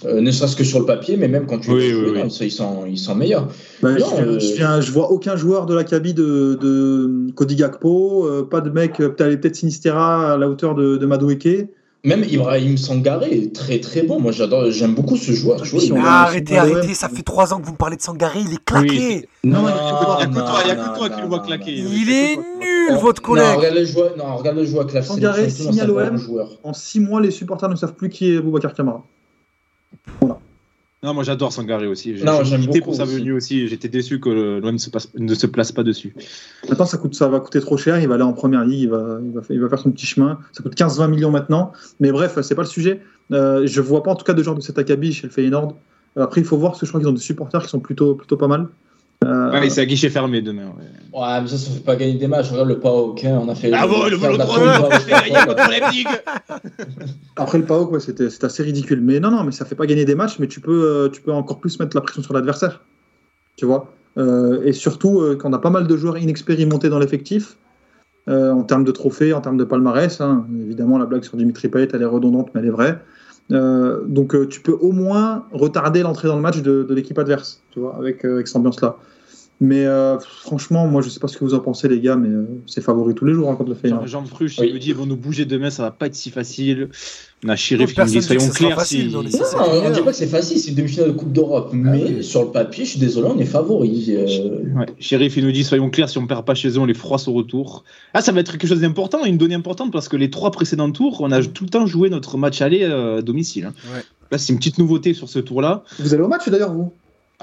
Euh, 0.05 0.21
ne 0.21 0.31
serait-ce 0.31 0.57
que 0.57 0.65
sur 0.65 0.81
le 0.81 0.87
papier, 0.87 1.17
mais 1.17 1.29
même 1.29 1.47
quand 1.47 1.59
tu 1.59 1.71
oui, 1.71 1.95
oui, 1.95 2.11
oui. 2.15 2.21
ils, 2.41 2.51
sont, 2.51 2.85
ils 2.87 2.99
sont 2.99 3.15
meilleurs. 3.15 3.49
Bah, 3.83 3.93
non, 3.93 4.07
je, 4.19 4.23
euh... 4.23 4.39
je, 4.39 4.55
viens, 4.55 4.81
je, 4.81 4.93
vois 4.93 5.11
aucun 5.11 5.37
joueur 5.37 5.65
de 5.65 5.75
la 5.75 5.85
cabine 5.85 6.13
de, 6.15 6.59
de 6.61 7.31
Cody 7.35 7.57
Gakpo, 7.57 8.27
euh, 8.27 8.43
pas 8.43 8.61
de 8.61 8.69
mec, 8.71 8.99
peut-être 8.99 9.57
Sinistera 9.57 10.35
à 10.35 10.37
la 10.37 10.49
hauteur 10.49 10.75
de, 10.75 10.97
de 10.97 11.07
Madueke. 11.07 11.71
Même 12.05 12.23
Ibrahim 12.29 12.77
Sangaré 12.77 13.31
est 13.31 13.55
très 13.55 13.81
très 13.81 14.03
bon. 14.03 14.21
Moi 14.21 14.31
j'adore, 14.31 14.71
j'aime 14.71 14.95
beaucoup 14.95 15.17
ce 15.17 15.33
joueur. 15.33 15.63
Ah, 15.97 16.25
arrêtez, 16.25 16.59
arrêtez, 16.59 16.93
ça 16.93 17.09
fait 17.09 17.23
trois 17.23 17.55
ans 17.55 17.61
que 17.61 17.65
vous 17.65 17.73
me 17.73 17.79
parlez 17.79 17.97
de 17.97 18.03
Sangaré, 18.03 18.41
il 18.41 18.53
est 18.53 18.63
claqué. 18.63 19.27
Non, 19.43 19.63
non, 19.63 19.69
il 19.69 19.75
n'y 19.75 20.23
a 20.23 20.27
que 20.27 20.35
toi, 20.35 20.59
il 20.65 20.69
y 20.69 20.71
a 20.71 20.77
que 20.77 20.99
toi 20.99 21.09
qui 21.09 21.21
le 21.23 21.27
vois 21.27 21.41
claquer. 21.41 21.73
Il 21.73 22.11
est 22.11 22.37
nul, 22.37 22.99
votre 23.01 23.23
collègue. 23.23 23.47
Non, 23.47 23.57
regarde 23.57 23.75
le 23.75 23.85
joueur, 23.87 24.17
non, 24.19 24.37
regarde 24.37 24.57
le 24.59 24.67
joueur 24.67 24.87
claqué. 24.87 25.07
Sangaré 25.07 25.49
signe 25.49 25.81
à 25.81 25.87
l'OM. 25.87 26.21
En 26.63 26.75
six 26.75 27.01
mois, 27.01 27.23
les 27.23 27.31
supporters 27.31 27.71
ne 27.71 27.77
savent 27.77 27.95
plus 27.95 28.11
qui 28.11 28.35
est 28.35 28.41
Boubacar 28.41 28.75
Camara. 28.75 29.03
Voilà. 30.21 30.39
Non, 31.05 31.13
moi 31.13 31.23
j'adore 31.23 31.53
Sangaré 31.53 31.87
aussi. 31.87 32.17
J'aime 32.17 32.65
beaucoup 32.65 32.81
pour 32.81 32.95
sa 32.95 33.05
venue 33.05 33.33
aussi. 33.33 33.69
J'étais 33.69 33.89
déçu 33.89 34.21
que 34.21 34.31
l'OM 34.31 34.77
ne 35.19 35.35
se 35.35 35.47
place 35.47 35.71
pas 35.71 35.83
dessus. 35.83 36.15
Maintenant, 36.67 36.87
ça, 36.87 36.97
coûte, 36.97 37.15
ça 37.15 37.29
va 37.29 37.41
coûter 37.41 37.61
trop 37.61 37.77
cher. 37.77 38.01
Il 38.01 38.09
va 38.09 38.15
aller 38.15 38.25
en 38.25 38.33
première 38.33 38.65
ligue. 38.65 38.85
Il 38.85 38.89
va, 38.89 39.19
il 39.23 39.31
va, 39.33 39.43
il 39.51 39.61
va 39.61 39.69
faire 39.69 39.79
son 39.79 39.91
petit 39.91 40.07
chemin. 40.07 40.39
Ça 40.53 40.63
coûte 40.63 40.75
15-20 40.75 41.11
millions 41.11 41.31
maintenant. 41.31 41.73
Mais 42.01 42.11
bref, 42.11 42.41
c'est 42.41 42.55
pas 42.55 42.63
le 42.63 42.69
sujet. 42.69 43.03
Euh, 43.33 43.67
je 43.67 43.83
vois 43.83 44.03
pas 44.03 44.13
en 44.13 44.17
tout 44.17 44.25
cas 44.25 44.33
de 44.33 44.43
genre 44.43 44.55
de 44.55 44.63
cet 44.63 44.79
acabit 44.79 45.13
chez 45.13 45.27
le 45.27 45.33
Feyenoord. 45.33 45.77
Après, 46.17 46.41
il 46.41 46.47
faut 46.47 46.57
voir 46.57 46.73
parce 46.73 46.81
que 46.81 46.87
je 46.87 46.91
crois 46.91 47.03
qu'ils 47.03 47.09
ont 47.09 47.13
des 47.13 47.21
supporters 47.21 47.63
qui 47.63 47.69
sont 47.69 47.81
plutôt, 47.81 48.15
plutôt 48.15 48.39
pas 48.39 48.49
mal. 48.49 48.69
Euh... 49.25 49.51
Ouais, 49.53 49.71
c'est 49.71 49.81
à 49.81 49.87
guichet 49.87 50.11
fermé 50.11 50.43
demain. 50.43 50.67
Ouais. 50.67 51.21
ouais, 51.21 51.41
mais 51.41 51.49
ça, 51.49 51.57
ça 51.57 51.71
fait 51.71 51.85
pas 51.85 51.97
gagner 51.97 52.15
des 52.15 52.27
matchs. 52.27 52.51
Regarde 52.51 52.69
le 52.69 52.79
PAOK, 52.79 53.25
on 53.25 53.49
a 53.49 53.55
fait. 53.55 53.73
Ah 53.73 53.87
bon, 53.87 54.05
le 54.05 54.17
Après 57.37 57.59
le 57.59 57.65
PAOK, 57.65 57.93
ouais, 57.93 58.01
c'était 58.01 58.29
assez 58.45 58.63
ridicule. 58.63 59.01
Mais 59.01 59.21
non, 59.21 59.31
non, 59.31 59.45
mais 59.45 59.53
ça 59.53 59.65
fait 59.65 59.75
pas 59.75 59.87
gagner 59.87 60.05
des 60.05 60.15
matchs, 60.15 60.39
mais 60.39 60.47
tu 60.47 60.61
peux, 60.61 61.11
tu 61.13 61.23
peux 61.23 61.33
encore 61.33 61.59
plus 61.59 61.79
mettre 61.81 61.97
la 61.97 62.03
pression 62.03 62.23
sur 62.23 62.35
l'adversaire. 62.35 62.83
Tu 63.57 63.67
vois? 63.67 63.93
Euh, 64.19 64.63
Et 64.65 64.73
surtout, 64.73 65.21
euh, 65.21 65.37
quand 65.37 65.51
on 65.51 65.53
a 65.53 65.59
pas 65.59 65.71
mal 65.71 65.87
de 65.87 65.97
joueurs 65.97 66.19
inexpérimentés 66.19 66.89
dans 66.89 66.99
l'effectif, 66.99 67.57
euh, 68.29 68.53
en 68.53 68.63
termes 68.63 68.85
de 68.85 68.93
trophées, 68.93 69.33
en 69.33 69.41
termes 69.41 69.57
de 69.57 69.65
palmarès, 69.65 70.21
hein, 70.21 70.47
évidemment, 70.65 70.99
la 70.99 71.07
blague 71.07 71.25
sur 71.25 71.37
Dimitri 71.37 71.69
Payet, 71.69 71.89
elle 71.93 72.03
est 72.03 72.07
redondante, 72.07 72.51
mais 72.55 72.61
elle 72.61 72.69
est 72.69 72.71
vraie. 72.71 72.99
Euh, 73.53 74.01
donc 74.07 74.35
euh, 74.35 74.49
tu 74.49 74.63
peux 74.63 74.73
au 74.73 74.91
moins 74.91 75.45
retarder 75.53 76.01
l'entrée 76.01 76.29
dans 76.29 76.37
le 76.37 76.41
match 76.41 76.63
de, 76.63 76.83
de 76.83 76.95
l'équipe 76.95 77.19
adverse, 77.19 77.63
tu 77.73 77.81
vois, 77.81 77.95
avec, 77.97 78.25
euh, 78.25 78.37
avec 78.37 78.47
cette 78.47 78.57
ambiance-là. 78.57 78.97
Mais 79.65 79.87
euh, 79.87 80.19
franchement, 80.19 80.87
moi 80.87 81.01
je 81.01 81.09
sais 81.09 81.21
pas 81.21 81.29
ce 81.29 81.39
que 81.39 81.45
vous 81.45 81.55
en 81.55 81.61
pensez 81.61 81.89
les 81.89 81.99
gars, 81.99 82.17
mais 82.17 82.29
c'est 82.67 82.83
favori 82.83 83.15
tous 83.15 83.25
les 83.25 83.33
jours 83.33 83.51
hein, 83.51 83.57
contre 83.57 83.71
le 83.71 83.75
Feyenoord. 83.75 84.07
Jean 84.07 84.25
Fruch, 84.27 84.57
oui. 84.59 84.67
il 84.69 84.75
me 84.75 84.79
dit 84.79 84.89
ils 84.89 84.95
vont 84.95 85.07
nous 85.07 85.17
bouger 85.17 85.47
demain, 85.47 85.71
ça 85.71 85.85
va 85.85 85.91
pas 85.91 86.07
être 86.07 86.15
si 86.15 86.31
facile. 86.31 86.91
On 87.45 87.49
a 87.49 87.57
Chérif 87.57 87.95
qui 87.95 88.01
nous 88.01 88.07
dit 88.07 88.23
soyons 88.23 88.49
clairs. 88.51 88.77
Facile, 88.77 89.09
si... 89.09 89.15
Non, 89.15 89.21
on 89.21 89.91
dit 89.91 90.01
pas 90.03 90.11
que 90.11 90.17
c'est 90.17 90.27
facile, 90.27 90.59
c'est 90.59 90.71
une 90.71 90.77
demi-finale 90.77 91.09
de 91.09 91.17
Coupe 91.17 91.33
d'Europe, 91.33 91.71
ah, 91.73 91.77
mais 91.77 92.05
oui. 92.05 92.25
sur 92.25 92.43
le 92.43 92.51
papier, 92.51 92.85
je 92.85 92.91
suis 92.91 93.01
désolé, 93.01 93.29
on 93.35 93.39
est 93.39 93.47
favori. 93.47 94.07
Euh... 94.11 94.79
Ouais. 94.79 94.87
Chérif 94.99 95.37
il 95.39 95.45
nous 95.47 95.53
dit 95.53 95.65
soyons 95.65 95.89
clairs, 95.89 96.11
si 96.11 96.19
on 96.19 96.27
perd 96.27 96.45
pas 96.45 96.55
chez 96.55 96.69
eux, 96.69 96.79
on 96.79 96.87
les 96.87 96.95
froisse 96.95 97.27
au 97.27 97.33
retour. 97.33 97.85
Ah, 98.13 98.21
ça 98.21 98.33
va 98.33 98.41
être 98.41 98.53
quelque 98.53 98.69
chose 98.69 98.81
d'important, 98.81 99.25
une 99.25 99.39
donnée 99.39 99.55
importante 99.55 99.93
parce 99.93 100.09
que 100.09 100.17
les 100.17 100.29
trois 100.29 100.51
précédents 100.51 100.91
tours, 100.91 101.23
on 101.23 101.33
a 101.33 101.43
tout 101.43 101.65
le 101.65 101.71
temps 101.71 101.87
joué 101.87 102.11
notre 102.11 102.37
match 102.37 102.61
aller 102.61 102.83
euh, 102.83 103.19
à 103.19 103.23
domicile. 103.23 103.67
Hein. 103.67 103.75
Ouais. 103.95 104.03
Là, 104.31 104.39
c'est 104.39 104.53
une 104.53 104.59
petite 104.59 104.79
nouveauté 104.79 105.15
sur 105.15 105.29
ce 105.29 105.39
tour-là. 105.39 105.85
Vous 105.99 106.13
allez 106.13 106.23
au 106.23 106.29
match 106.29 106.49
d'ailleurs, 106.49 106.73
vous? 106.73 106.93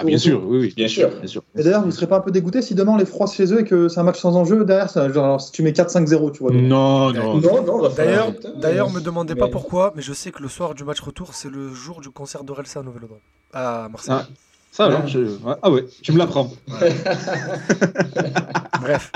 Ah, 0.02 0.06
bien 0.06 0.18
sûr, 0.18 0.42
oui, 0.46 0.58
oui. 0.58 0.74
Bien 0.76 0.88
sûr. 0.88 1.10
Bien 1.10 1.26
sûr. 1.26 1.42
Et 1.56 1.62
d'ailleurs, 1.62 1.80
vous 1.80 1.86
ne 1.86 1.92
serez 1.92 2.06
pas 2.06 2.16
un 2.16 2.20
peu 2.20 2.30
dégoûté 2.30 2.62
si 2.62 2.74
demain 2.74 2.92
on 2.92 2.96
les 2.96 3.04
froisse 3.04 3.34
chez 3.34 3.52
eux 3.52 3.60
et 3.60 3.64
que 3.64 3.88
c'est 3.88 4.00
un 4.00 4.02
match 4.02 4.20
sans 4.20 4.36
enjeu 4.36 4.64
derrière 4.64 4.90
ça, 4.90 5.10
genre, 5.10 5.24
alors, 5.24 5.40
si 5.40 5.52
tu 5.52 5.62
mets 5.62 5.72
4-5-0, 5.72 6.32
tu 6.32 6.40
vois. 6.40 6.50
Donc... 6.50 6.62
Non, 6.62 7.12
non. 7.12 7.40
non, 7.40 7.64
non 7.64 7.88
d'ailleurs, 7.88 8.32
d'ailleurs, 8.56 8.90
me 8.90 9.00
demandez 9.00 9.34
pas 9.34 9.46
mais... 9.46 9.50
pourquoi, 9.50 9.92
mais 9.96 10.02
je 10.02 10.12
sais 10.12 10.30
que 10.30 10.42
le 10.42 10.48
soir 10.48 10.74
du 10.74 10.84
match 10.84 11.00
retour, 11.00 11.34
c'est 11.34 11.50
le 11.50 11.72
jour 11.72 12.00
du 12.00 12.10
concert 12.10 12.44
d'Orelsa 12.44 12.80
à 12.80 12.82
Nouvelle-Odon. 12.82 13.18
À 13.52 13.88
Marseille. 13.90 14.14
Ah, 14.18 14.26
ça 14.72 14.86
alors, 14.86 15.06
je... 15.06 15.20
Ah 15.62 15.70
ouais, 15.70 15.84
tu 16.02 16.12
me 16.12 16.18
l'apprends. 16.18 16.50
Ouais. 16.80 16.92
Bref. 18.80 19.12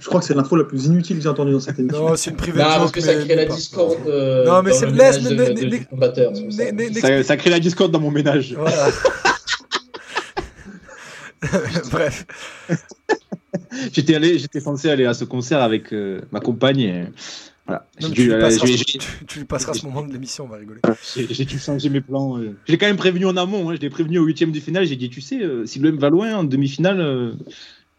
Je 0.00 0.06
crois 0.06 0.20
que 0.20 0.26
c'est 0.26 0.34
l'info 0.34 0.56
la 0.56 0.64
plus 0.64 0.86
inutile 0.86 1.16
que 1.16 1.22
j'ai 1.22 1.28
entendue 1.28 1.52
dans 1.52 1.60
cette 1.60 1.78
émission. 1.78 2.08
Non, 2.08 2.16
c'est 2.16 2.30
une 2.30 2.36
privée. 2.36 2.62
Non, 2.62 2.68
parce 2.68 2.92
que 2.92 3.00
ça 3.00 3.14
crée 3.14 3.34
la 3.34 3.44
discorde. 3.46 3.98
Euh, 4.06 4.46
non, 4.46 4.62
mais 4.62 4.72
c'est 4.72 4.90
laisse. 4.90 5.18
Ça 7.26 7.36
crée 7.36 7.50
la 7.50 7.60
discorde 7.60 7.92
dans 7.92 8.00
mon 8.00 8.10
ménage. 8.10 8.54
Voilà. 8.56 8.86
Bref. 11.90 12.26
j'étais 13.92 14.14
allé, 14.14 14.38
j'étais 14.38 14.60
censé 14.60 14.90
aller 14.90 15.06
à 15.06 15.14
ce 15.14 15.24
concert 15.24 15.62
avec 15.62 15.92
euh, 15.92 16.20
ma 16.32 16.40
compagne. 16.40 16.80
Et, 16.80 17.04
voilà. 17.68 17.86
Non, 18.00 18.10
tu, 18.10 18.22
lui 18.24 18.40
passeras, 18.40 18.66
tu, 18.66 18.98
tu, 19.26 19.38
lui 19.40 19.44
passeras 19.44 19.74
ce 19.74 19.84
moment 19.84 20.00
de 20.00 20.10
l'émission, 20.10 20.44
on 20.44 20.48
va 20.48 20.56
rigoler. 20.56 20.80
J'ai 21.14 21.44
dû 21.44 21.58
changer 21.58 21.90
mes 21.90 22.00
plans. 22.00 22.38
Euh. 22.38 22.56
Je 22.64 22.72
l'ai 22.72 22.78
quand 22.78 22.86
même 22.86 22.96
prévenu 22.96 23.26
en 23.26 23.36
amont. 23.36 23.68
Hein. 23.68 23.74
Je 23.76 23.80
l'ai 23.80 23.90
prévenu 23.90 24.18
au 24.18 24.24
huitième 24.24 24.52
de 24.52 24.60
finale. 24.60 24.86
J'ai 24.86 24.96
dit, 24.96 25.10
tu 25.10 25.20
sais, 25.20 25.42
euh, 25.42 25.66
si 25.66 25.78
le 25.78 25.90
même 25.90 26.00
va 26.00 26.08
loin 26.08 26.34
en 26.34 26.44
demi-finale, 26.44 26.98
euh, 26.98 27.32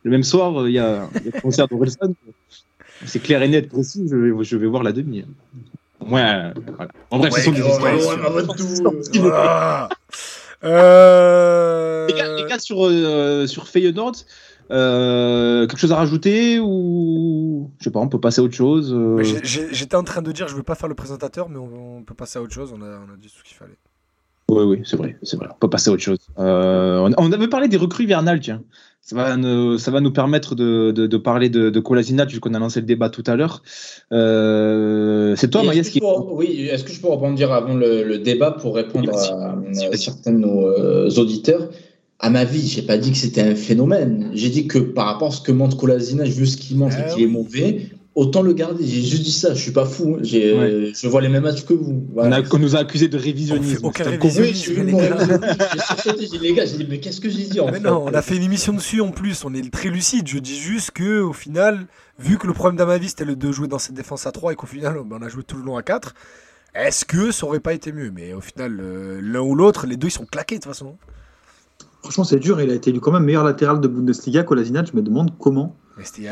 le 0.01 0.11
même 0.11 0.23
soir, 0.23 0.67
il 0.67 0.73
y, 0.73 0.79
a, 0.79 1.07
y 1.13 1.27
a 1.27 1.31
le 1.35 1.41
concert 1.41 1.67
de 1.67 1.75
Wilson. 1.75 2.15
C'est 3.05 3.21
clair 3.21 3.43
et 3.43 3.47
net, 3.47 3.69
précis. 3.69 4.07
Je 4.09 4.15
vais, 4.15 4.43
je 4.43 4.57
vais 4.57 4.65
voir 4.65 4.81
la 4.81 4.91
demi. 4.91 5.23
Ouais, 6.01 6.51
voilà. 6.75 6.91
En 7.11 7.19
bref, 7.19 7.33
ouais, 7.33 7.39
ce 7.39 7.45
sont 7.45 7.51
des 7.51 7.61
ouais, 7.61 7.69
ouais, 7.69 9.31
euh... 10.63 12.07
Les 12.07 12.13
gars, 12.13 12.35
les 12.35 12.45
gars 12.45 12.59
sur, 12.59 12.85
euh, 12.85 13.47
sur 13.47 13.67
Feyenoord, 13.67 14.15
euh, 14.71 15.65
quelque 15.67 15.79
chose 15.79 15.91
à 15.91 15.95
rajouter 15.95 16.59
ou 16.59 17.71
je 17.79 17.85
sais 17.85 17.91
pas, 17.91 17.99
on 17.99 18.07
peut 18.07 18.19
passer 18.19 18.41
à 18.41 18.43
autre 18.43 18.55
chose 18.55 18.93
euh... 18.93 19.23
J'étais 19.43 19.95
en 19.95 20.03
train 20.03 20.21
de 20.21 20.31
dire, 20.31 20.47
je 20.47 20.55
veux 20.55 20.63
pas 20.63 20.75
faire 20.75 20.89
le 20.89 20.95
présentateur, 20.95 21.49
mais 21.49 21.57
on, 21.57 21.97
on 21.99 22.03
peut 22.03 22.13
passer 22.13 22.39
à 22.39 22.41
autre 22.41 22.53
chose. 22.53 22.73
On 22.75 22.81
a, 22.81 22.99
on 22.99 23.13
a 23.13 23.17
dit 23.17 23.27
tout 23.27 23.39
ce 23.39 23.43
qu'il 23.43 23.57
fallait. 23.57 23.77
Oui, 24.49 24.63
oui, 24.63 24.81
c'est 24.83 24.97
vrai, 24.97 25.15
c'est 25.23 25.37
vrai. 25.37 25.47
On 25.51 25.59
peut 25.59 25.69
passer 25.69 25.89
à 25.89 25.93
autre 25.93 26.01
chose. 26.01 26.19
Euh, 26.39 27.09
on 27.17 27.31
avait 27.31 27.47
parlé 27.47 27.67
des 27.67 27.77
recrues 27.77 28.03
hivernales, 28.05 28.39
tiens. 28.39 28.61
Ça 29.01 29.15
va, 29.15 29.37
nous, 29.37 29.77
ça 29.77 29.91
va 29.91 30.01
nous 30.01 30.11
permettre 30.11 30.55
de, 30.55 30.91
de, 30.91 31.07
de 31.07 31.17
parler 31.17 31.49
de, 31.49 31.69
de 31.69 31.79
Kolasinac, 31.79 32.27
puisqu'on 32.27 32.53
a 32.53 32.59
lancé 32.59 32.79
le 32.81 32.85
débat 32.85 33.09
tout 33.09 33.23
à 33.27 33.35
l'heure. 33.35 33.63
Euh, 34.11 35.35
c'est 35.35 35.49
toi, 35.49 35.63
Maïs, 35.63 35.89
qui. 35.89 35.99
Oui, 36.03 36.67
est-ce 36.69 36.83
que 36.83 36.91
je 36.91 36.99
peux 36.99 37.07
rebondir 37.07 37.51
avant 37.51 37.75
le, 37.75 38.03
le 38.03 38.17
débat 38.19 38.51
pour 38.51 38.75
répondre 38.75 39.11
à, 39.15 39.55
à, 39.55 39.97
certains 39.97 40.33
de 40.33 40.39
nos 40.39 40.67
euh, 40.67 41.09
auditeurs? 41.17 41.69
À 42.19 42.29
ma 42.29 42.43
vie, 42.43 42.67
j'ai 42.67 42.81
pas 42.81 42.97
dit 42.97 43.11
que 43.11 43.17
c'était 43.17 43.41
un 43.41 43.55
phénomène. 43.55 44.31
J'ai 44.33 44.49
dit 44.49 44.67
que 44.67 44.77
par 44.77 45.05
rapport 45.05 45.29
à 45.29 45.31
ce 45.31 45.41
que 45.41 45.53
montre 45.53 45.77
Kolasinac, 45.77 46.27
vu 46.27 46.45
ce 46.45 46.57
qu'il 46.57 46.77
montre 46.77 46.97
Ah 46.99 47.07
et 47.07 47.13
qu'il 47.13 47.23
est 47.23 47.27
mauvais, 47.27 47.89
autant 48.19 48.41
le 48.41 48.53
garder. 48.53 48.85
J'ai 48.85 49.01
juste 49.01 49.23
dit 49.23 49.31
ça. 49.31 49.53
Je 49.53 49.61
suis 49.61 49.71
pas 49.71 49.85
fou. 49.85 50.15
hein. 50.17 50.19
J'ai, 50.21 50.53
Ouais. 50.53 50.91
Je 50.93 51.07
vois 51.07 51.21
les 51.21 51.29
mêmes 51.29 51.43
matchs 51.43 51.65
que 51.65 51.73
vous. 51.73 52.05
On, 52.15 52.31
a, 52.31 52.41
on 52.51 52.57
nous 52.59 52.75
a 52.75 52.79
accusé 52.79 53.07
de 53.07 53.17
révisionnisme. 53.17 53.85
Aucun 53.85 54.03
C'est 54.03 54.09
un 54.09 54.11
révision. 54.19 54.43
Oui, 54.43 54.53
j'ai 54.53 54.73
révisionnisme, 54.73 56.17
dit, 56.17 56.37
les 56.39 56.53
gars, 56.53 56.65
j'ai 56.65 56.77
dit, 56.77 56.87
mais 56.89 56.99
qu'est-ce 56.99 57.21
que 57.21 57.29
j'ai 57.29 57.45
dit 57.45 57.59
en 57.59 57.67
Mais 57.67 57.73
fait 57.73 57.79
non, 57.79 58.03
on 58.05 58.13
a 58.13 58.21
fait 58.21 58.35
une 58.35 58.43
émission 58.43 58.73
dessus 58.73 59.01
en 59.01 59.11
plus, 59.11 59.43
on 59.45 59.53
est 59.53 59.71
très 59.71 59.89
lucide. 59.89 60.27
Je 60.27 60.39
dis 60.39 60.57
juste 60.57 60.91
que 60.91 61.21
au 61.21 61.33
final, 61.33 61.85
vu 62.19 62.37
que 62.37 62.47
le 62.47 62.53
problème 62.53 62.77
d'Amavi 62.77 63.09
c'était 63.09 63.25
le 63.25 63.35
de 63.35 63.51
jouer 63.51 63.67
dans 63.67 63.79
cette 63.79 63.95
défense 63.95 64.27
à 64.27 64.31
3 64.31 64.53
et 64.53 64.55
qu'au 64.55 64.67
final 64.67 64.95
ben, 65.05 65.17
on 65.19 65.25
a 65.25 65.29
joué 65.29 65.43
tout 65.43 65.57
le 65.57 65.63
long 65.63 65.77
à 65.77 65.83
4, 65.83 66.13
est-ce 66.75 67.05
que 67.05 67.31
ça 67.31 67.45
aurait 67.45 67.59
pas 67.59 67.73
été 67.73 67.91
mieux? 67.91 68.11
Mais 68.11 68.33
au 68.33 68.41
final, 68.41 68.77
euh, 68.81 69.19
l'un 69.23 69.41
ou 69.41 69.55
l'autre, 69.55 69.87
les 69.87 69.97
deux 69.97 70.07
ils 70.07 70.11
sont 70.11 70.25
claqués 70.25 70.55
de 70.55 70.61
toute 70.63 70.71
façon. 70.71 70.97
Franchement, 72.01 72.23
c'est 72.23 72.39
dur. 72.39 72.61
Il 72.61 72.69
a 72.69 72.73
été 72.73 72.91
élu 72.91 72.99
quand 72.99 73.11
même 73.11 73.23
meilleur 73.23 73.43
latéral 73.43 73.81
de 73.81 73.87
Bundesliga. 73.87 74.43
Kolasinac, 74.43 74.87
je 74.91 74.95
me 74.95 75.01
demande 75.01 75.31
comment. 75.37 75.75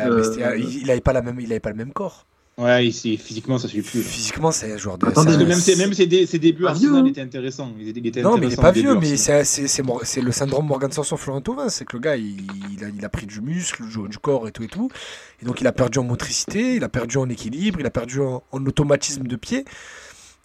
Euh, 0.07 0.17
mais 0.17 0.23
c'était- 0.23 0.59
il, 0.59 0.81
il 0.83 0.91
avait 0.91 1.01
pas 1.01 1.13
la 1.13 1.21
même, 1.21 1.39
il 1.39 1.51
avait 1.51 1.59
pas 1.59 1.69
le 1.71 1.75
même 1.75 1.93
corps. 1.93 2.25
Ouais, 2.59 2.87
ici, 2.87 3.17
physiquement, 3.17 3.59
ça 3.59 3.67
suit 3.67 3.83
plus. 3.83 3.99
là. 3.99 4.03
Physiquement, 4.07 4.51
c'est 4.51 4.71
un 4.73 4.77
joueur 4.77 4.97
de. 4.97 5.05
Attendez, 5.05 5.33
un- 5.35 5.45
même 5.45 5.59
ses, 5.59 5.75
même 5.75 5.93
ses, 5.93 6.07
dé- 6.07 6.25
ses 6.25 6.39
débuts 6.39 6.63
Pas 6.63 6.71
Arsenal 6.71 7.03
vieux, 7.03 7.11
étaient 7.11 7.21
intéressants. 7.21 7.71
Il 7.79 7.87
était, 7.89 8.23
Non, 8.23 8.31
mais 8.37 8.47
il 8.47 8.53
est 8.53 8.53
intéressant 8.57 8.61
pas 8.63 8.71
vieux, 8.71 8.95
mais 8.95 9.15
c'est 9.15 10.21
le 10.21 10.31
syndrome 10.31 10.65
Morgan 10.65 10.91
Sanson 10.91 11.17
Florent 11.17 11.41
Thauvin. 11.41 11.69
C'est 11.69 11.85
que 11.85 11.95
le 11.97 12.01
gars, 12.01 12.15
il, 12.15 12.47
il 12.75 12.83
a, 12.83 12.87
il 12.89 13.05
a 13.05 13.09
pris 13.09 13.27
du 13.27 13.41
muscle, 13.41 13.83
du, 13.87 14.09
du 14.09 14.17
corps 14.17 14.47
et 14.47 14.51
tout 14.51 14.63
et 14.63 14.67
tout. 14.67 14.89
Et 15.39 15.45
donc, 15.45 15.61
il 15.61 15.67
a 15.67 15.71
perdu 15.71 15.99
en 15.99 16.03
motricité, 16.03 16.73
il 16.73 16.83
a 16.83 16.89
perdu 16.89 17.17
en 17.17 17.29
équilibre, 17.29 17.79
il 17.79 17.85
a 17.85 17.91
perdu 17.91 18.21
en, 18.21 18.41
en 18.51 18.65
automatisme 18.65 19.27
de 19.27 19.35
pied. 19.35 19.63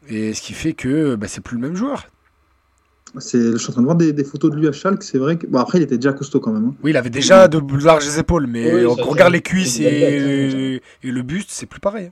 Et 0.09 0.35
ce 0.35 0.43
qui 0.43 0.53
fait 0.53 0.75
que 0.75 1.15
bah, 1.15 1.29
c'est 1.29 1.41
plus 1.41 1.57
le 1.57 1.63
même 1.63 1.77
joueur. 1.77 2.09
C'est, 3.19 3.53
je 3.53 3.57
suis 3.59 3.69
en 3.71 3.73
train 3.73 3.83
de 3.83 3.87
voir 3.87 3.97
des, 3.97 4.13
des 4.13 4.25
photos 4.25 4.51
de 4.51 4.57
lui 4.57 4.69
à 4.69 4.73
Schalke. 4.73 5.03
C'est 5.03 5.19
vrai 5.19 5.37
que. 5.37 5.47
Bon, 5.47 5.59
après, 5.59 5.79
il 5.79 5.83
était 5.83 5.97
déjà 5.97 6.13
costaud 6.13 6.41
quand 6.41 6.53
même. 6.53 6.67
hein. 6.67 6.75
Oui, 6.83 6.93
il 6.93 6.97
avait 6.97 7.11
déjà 7.11 7.47
de 7.49 7.61
larges 7.85 8.17
épaules, 8.19 8.47
mais 8.47 8.73
Oui, 8.75 8.87
on 8.87 8.95
regarde 8.95 9.33
les 9.33 9.43
cuisses 9.43 9.79
belle 9.79 9.91
et, 9.91 10.83
et 11.03 11.11
le 11.11 11.23
buste, 11.23 11.51
c'est 11.51 11.67
plus 11.67 11.81
pareil. 11.81 12.11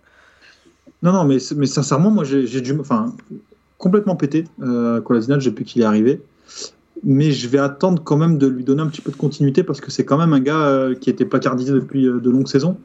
Non, 1.02 1.12
non, 1.12 1.24
mais, 1.24 1.38
mais 1.56 1.66
sincèrement, 1.66 2.10
moi, 2.10 2.24
j'ai, 2.24 2.60
dû. 2.60 2.76
Enfin, 2.78 3.14
complètement 3.78 4.16
pété. 4.16 4.44
Euh, 4.62 5.00
depuis 5.00 5.64
qu'il 5.64 5.82
est 5.82 5.86
arrivé. 5.86 6.20
Mais 7.02 7.32
je 7.32 7.48
vais 7.48 7.58
attendre 7.58 8.02
quand 8.04 8.18
même 8.18 8.36
de 8.36 8.46
lui 8.46 8.62
donner 8.62 8.82
un 8.82 8.88
petit 8.88 9.00
peu 9.00 9.10
de 9.10 9.16
continuité 9.16 9.62
parce 9.62 9.80
que 9.80 9.90
c'est 9.90 10.04
quand 10.04 10.18
même 10.18 10.34
un 10.34 10.40
gars 10.40 10.66
euh, 10.66 10.94
qui 10.94 11.08
était 11.08 11.24
placardisé 11.24 11.72
depuis 11.72 12.06
euh, 12.06 12.20
de 12.20 12.28
longues 12.30 12.48
saisons 12.48 12.76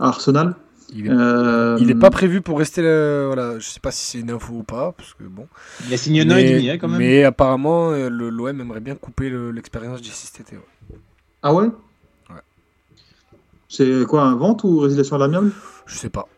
à 0.00 0.08
Arsenal. 0.08 0.56
Il 0.94 1.06
est, 1.06 1.10
Euh, 1.10 1.76
il 1.80 1.90
est 1.90 1.94
pas 1.94 2.10
prévu 2.10 2.40
pour 2.42 2.58
rester. 2.58 2.82
euh, 2.84 3.24
voilà, 3.26 3.58
je 3.58 3.66
sais 3.68 3.80
pas 3.80 3.90
si 3.90 4.04
c'est 4.04 4.18
une 4.18 4.30
info 4.30 4.52
ou 4.52 4.62
pas, 4.62 4.92
parce 4.92 5.14
que 5.14 5.24
bon. 5.24 5.48
Il 5.86 5.92
a 5.92 5.96
signé 5.96 6.22
un 6.22 6.30
an 6.30 6.36
et 6.36 6.44
demi, 6.52 6.68
hein, 6.70 6.78
quand 6.78 6.88
même. 6.88 6.98
mais 6.98 7.24
apparemment, 7.24 7.90
euh, 7.92 8.10
le- 8.10 8.28
l'OM 8.28 8.60
aimerait 8.60 8.80
bien 8.80 8.94
couper 8.94 9.30
le- 9.30 9.50
l'expérience 9.52 10.02
d'ici 10.02 10.26
cet 10.26 10.40
été. 10.40 10.56
ouais. 10.56 10.96
Ah 11.42 11.54
ouais? 11.54 11.66
Ouais. 12.30 12.40
C'est 13.68 14.04
quoi, 14.06 14.22
un 14.24 14.36
vente 14.36 14.64
ou 14.64 14.78
résiliation 14.80 15.16
à 15.16 15.18
l'amiable? 15.18 15.52
Je 15.86 15.96
sais 15.96 16.10
pas. 16.10 16.28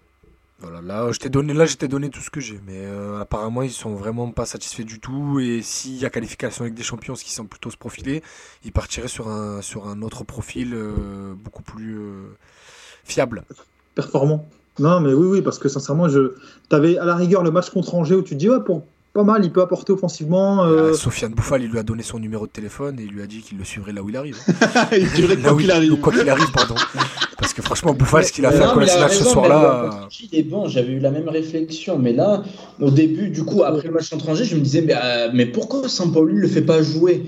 Voilà, 0.60 0.80
là, 0.80 1.12
je 1.12 1.18
t'ai 1.18 1.28
donné, 1.28 1.52
là, 1.52 1.66
je 1.66 1.76
donné 1.86 2.08
tout 2.08 2.20
ce 2.20 2.30
que 2.30 2.40
j'ai, 2.40 2.58
mais 2.66 2.86
euh, 2.86 3.20
apparemment, 3.20 3.62
ils 3.62 3.70
sont 3.72 3.94
vraiment 3.96 4.30
pas 4.30 4.46
satisfaits 4.46 4.84
du 4.84 4.98
tout. 4.98 5.38
Et 5.40 5.60
s'il 5.62 5.96
y 5.96 6.06
a 6.06 6.10
qualification 6.10 6.62
avec 6.62 6.74
des 6.74 6.82
champions, 6.82 7.14
ce 7.16 7.24
qui 7.24 7.32
semble 7.32 7.48
plutôt 7.50 7.70
se 7.70 7.76
profiler, 7.76 8.22
ils 8.64 8.72
partiraient 8.72 9.08
sur 9.08 9.28
un 9.28 9.60
sur 9.60 9.88
un 9.88 10.00
autre 10.00 10.24
profil 10.24 10.72
euh, 10.72 11.34
beaucoup 11.34 11.62
plus 11.62 11.98
euh, 11.98 12.34
fiable. 13.04 13.44
Performant. 13.94 14.46
Non, 14.78 15.00
mais 15.00 15.12
oui, 15.12 15.26
oui, 15.26 15.42
parce 15.42 15.58
que 15.58 15.68
sincèrement, 15.68 16.08
je... 16.08 16.32
tu 16.68 16.74
avais 16.76 16.98
à 16.98 17.04
la 17.04 17.14
rigueur 17.14 17.42
le 17.44 17.50
match 17.52 17.70
contre 17.70 17.94
Angers 17.94 18.16
où 18.16 18.22
tu 18.22 18.34
te 18.34 18.38
dis, 18.40 18.48
ouais, 18.50 18.58
pour 18.64 18.82
pas 19.12 19.22
mal, 19.22 19.44
il 19.44 19.52
peut 19.52 19.62
apporter 19.62 19.92
offensivement. 19.92 20.64
euh, 20.64 20.90
Euh, 20.90 20.94
Sofiane 20.94 21.32
Bouffal, 21.32 21.62
il 21.62 21.70
lui 21.70 21.78
a 21.78 21.84
donné 21.84 22.02
son 22.02 22.18
numéro 22.18 22.48
de 22.48 22.50
téléphone 22.50 22.98
et 22.98 23.04
il 23.04 23.10
lui 23.10 23.22
a 23.22 23.26
dit 23.28 23.38
qu'il 23.42 23.56
le 23.58 23.62
suivrait 23.64 23.92
là 23.92 24.02
où 24.02 24.08
il 24.10 24.16
arrive. 24.16 24.36
il 24.92 25.28
Là 25.28 25.36
quoi 25.40 25.52
où 25.52 25.56
qu'il 25.58 25.66
il- 25.66 25.70
arrive. 25.70 25.96
Quoi 26.00 26.12
qu'il 26.12 26.28
arrive, 26.28 26.50
pardon. 26.50 26.74
Parce 27.38 27.54
que 27.54 27.62
franchement, 27.62 27.94
Bouffal, 27.94 28.24
ce 28.24 28.32
qu'il 28.32 28.44
a 28.44 28.50
fait 28.50 28.58
à 28.64 28.66
Non, 28.66 28.70
a 28.70 28.74
Kolasinac 28.74 29.12
ce 29.12 29.22
soir-là. 29.22 30.08
Il 30.32 30.36
est 30.36 30.42
bon, 30.42 30.66
j'avais 30.66 30.90
eu 30.94 30.98
la 30.98 31.12
même 31.12 31.28
réflexion. 31.28 31.96
Mais 31.96 32.12
là, 32.12 32.42
au 32.80 32.90
début, 32.90 33.28
du 33.28 33.44
coup, 33.44 33.62
après 33.62 33.86
le 33.86 33.94
match 33.94 34.10
contre 34.10 34.28
Angers, 34.30 34.44
je 34.46 34.56
me 34.56 34.60
disais, 34.60 34.82
mais, 34.82 34.94
euh, 35.00 35.28
mais 35.32 35.46
pourquoi 35.46 35.88
Sampaoli 35.88 36.34
ne 36.34 36.40
le 36.40 36.48
fait 36.48 36.62
pas 36.62 36.82
jouer? 36.82 37.24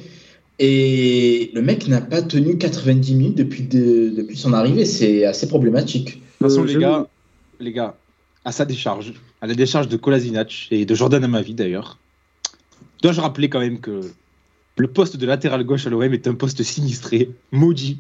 Et 0.58 1.50
le 1.54 1.62
mec 1.62 1.86
n'a 1.86 2.00
pas 2.00 2.22
tenu 2.22 2.56
90 2.58 3.14
minutes 3.14 3.36
depuis, 3.38 3.62
de- 3.62 4.10
depuis 4.16 4.36
son 4.36 4.52
arrivée. 4.54 4.84
C'est 4.84 5.24
assez 5.24 5.46
problématique. 5.46 6.20
De 6.41 6.47
toute 6.47 6.55
façon, 6.57 6.62
Euh, 6.62 6.66
les 6.66 6.76
gars, 6.78 7.07
les 7.61 7.72
gars, 7.72 7.95
à 8.45 8.53
sa 8.53 8.64
décharge, 8.64 9.12
à 9.41 9.47
la 9.47 9.55
décharge 9.55 9.89
de 9.89 9.97
Kolasinac 9.97 10.68
et 10.70 10.84
de 10.84 10.95
Jordan 10.95 11.22
Amavi 11.24 11.55
d'ailleurs, 11.55 11.99
dois-je 13.03 13.20
rappeler 13.20 13.49
quand 13.49 13.61
même 13.61 13.80
que 13.80 14.01
le 14.78 14.87
poste 14.89 15.16
de 15.16 15.26
latéral 15.26 15.64
gauche 15.64 15.87
à 15.87 15.91
l'OM 15.91 16.03
est 16.12 16.26
un 16.28 16.34
poste 16.34 16.62
sinistré, 16.62 17.30
maudit. 17.53 17.99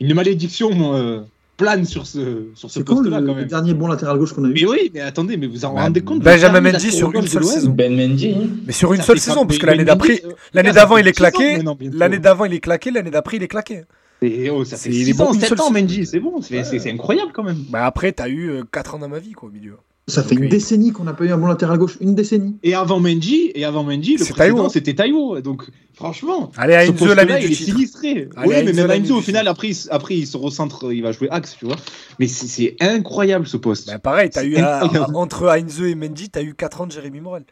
Une 0.00 0.14
malédiction 0.14 0.96
euh, 0.96 1.20
plane 1.56 1.84
sur 1.84 2.06
ce, 2.08 2.46
sur 2.56 2.68
ce 2.72 2.80
quand 2.80 2.94
le, 2.96 3.02
poste-là 3.10 3.18
quand 3.20 3.26
le 3.26 3.34
même. 3.34 3.44
dernier 3.46 3.72
bon 3.74 3.86
latéral 3.86 4.18
gauche 4.18 4.32
qu'on 4.32 4.44
a 4.44 4.48
eu 4.48 4.52
Mais 4.52 4.66
oui, 4.66 4.90
mais 4.92 5.00
attendez, 5.00 5.36
mais 5.36 5.46
vous 5.46 5.64
en 5.64 5.74
Bah, 5.74 5.82
rendez 5.82 6.00
compte 6.00 6.18
le 6.18 6.24
Benjamin 6.24 6.60
Mendy 6.60 6.90
sur 6.90 7.14
une 7.14 7.26
seule 7.28 7.44
saison. 7.44 7.70
Ben 7.70 7.94
Mendy. 7.94 8.34
Mais 8.66 8.72
sur 8.72 8.92
une 8.92 9.02
seule 9.02 9.20
saison, 9.20 9.46
parce 9.46 9.58
que 9.58 9.66
l'année 9.66 9.84
d'après, 9.84 10.20
euh, 10.24 10.32
l'année 10.54 10.72
d'avant, 10.72 10.96
il 10.96 11.06
est 11.06 11.12
claqué. 11.12 11.62
L'année 11.92 12.18
d'avant, 12.18 12.46
il 12.46 12.54
est 12.54 12.60
claqué. 12.60 12.90
L'année 12.90 13.10
d'après, 13.12 13.36
il 13.36 13.42
est 13.44 13.48
claqué. 13.48 13.82
Et, 14.22 14.50
oh, 14.50 14.64
ça 14.64 14.76
C'est- 14.76 14.90
fait 14.90 14.96
il 14.96 15.02
est 15.02 15.04
6 15.06 15.12
bon 15.14 15.24
ans, 15.24 15.32
une 15.34 15.40
7 15.40 15.48
seule 15.50 15.60
ans. 15.60 15.70
Mendy, 15.70 16.06
c'est 16.06 16.20
bon, 16.20 16.40
c'est 16.42 16.58
Ouais. 16.58 16.64
c'est- 16.64 16.78
c'est 16.78 16.90
incroyable 16.90 17.32
quand 17.34 17.42
même. 17.44 17.64
Bah 17.70 17.84
après, 17.86 18.12
t'as 18.12 18.28
eu 18.28 18.62
4 18.72 18.94
ans 18.94 18.98
dans 18.98 19.08
ma 19.08 19.18
vie, 19.18 19.32
quoi, 19.32 19.48
au 19.48 19.52
milieu. 19.52 19.74
Ça 20.08 20.24
fait 20.24 20.34
Donc, 20.34 20.44
une 20.44 20.50
décennie 20.50 20.90
qu'on 20.90 21.04
n'a 21.04 21.12
pas 21.12 21.24
eu 21.24 21.30
un 21.30 21.38
bon 21.38 21.46
latéral 21.46 21.78
gauche. 21.78 21.96
Une 22.00 22.16
décennie. 22.16 22.56
Et 22.64 22.74
avant 22.74 22.98
Mendy, 22.98 23.52
et 23.54 23.64
avant 23.64 23.84
Mendy, 23.84 24.16
le 24.16 24.24
C'est 24.24 24.32
précédent 24.32 24.56
Taïwo. 24.56 24.68
c'était 24.68 24.94
Taïwo. 24.94 25.40
Donc 25.40 25.62
franchement, 25.94 26.50
Allez, 26.56 26.74
à 26.74 26.84
il 26.84 26.90
est 26.90 27.54
sinistré. 27.54 28.28
Allez, 28.36 28.48
oui, 28.48 28.54
à 28.56 28.62
mais 28.64 28.70
Enzo, 28.72 28.86
même 28.88 28.90
Enzo, 29.02 29.16
au 29.18 29.20
final, 29.20 29.46
après 29.46 29.68
il, 29.68 29.76
après, 29.90 30.16
il 30.16 30.26
se 30.26 30.36
recentre, 30.36 30.92
il 30.92 31.02
va 31.04 31.12
jouer 31.12 31.28
axe, 31.30 31.54
tu 31.56 31.66
vois. 31.66 31.76
Mais 32.18 32.26
c'est- 32.26 32.48
c'est 32.48 32.76
incroyable 32.80 33.46
ce 33.46 33.56
poste. 33.56 33.86
Bah 33.86 34.00
pareil, 34.00 34.28
t'as 34.28 34.40
C'est 34.40 34.48
eu 34.48 34.56
à- 34.56 34.82
entre 35.14 35.48
Heinze 35.48 35.80
et 35.82 35.94
Mendy, 35.94 36.30
t'as 36.30 36.42
eu 36.42 36.54
4 36.54 36.80
ans 36.80 36.86
de 36.88 36.92
Jérémy 36.92 37.20
Morel. 37.20 37.44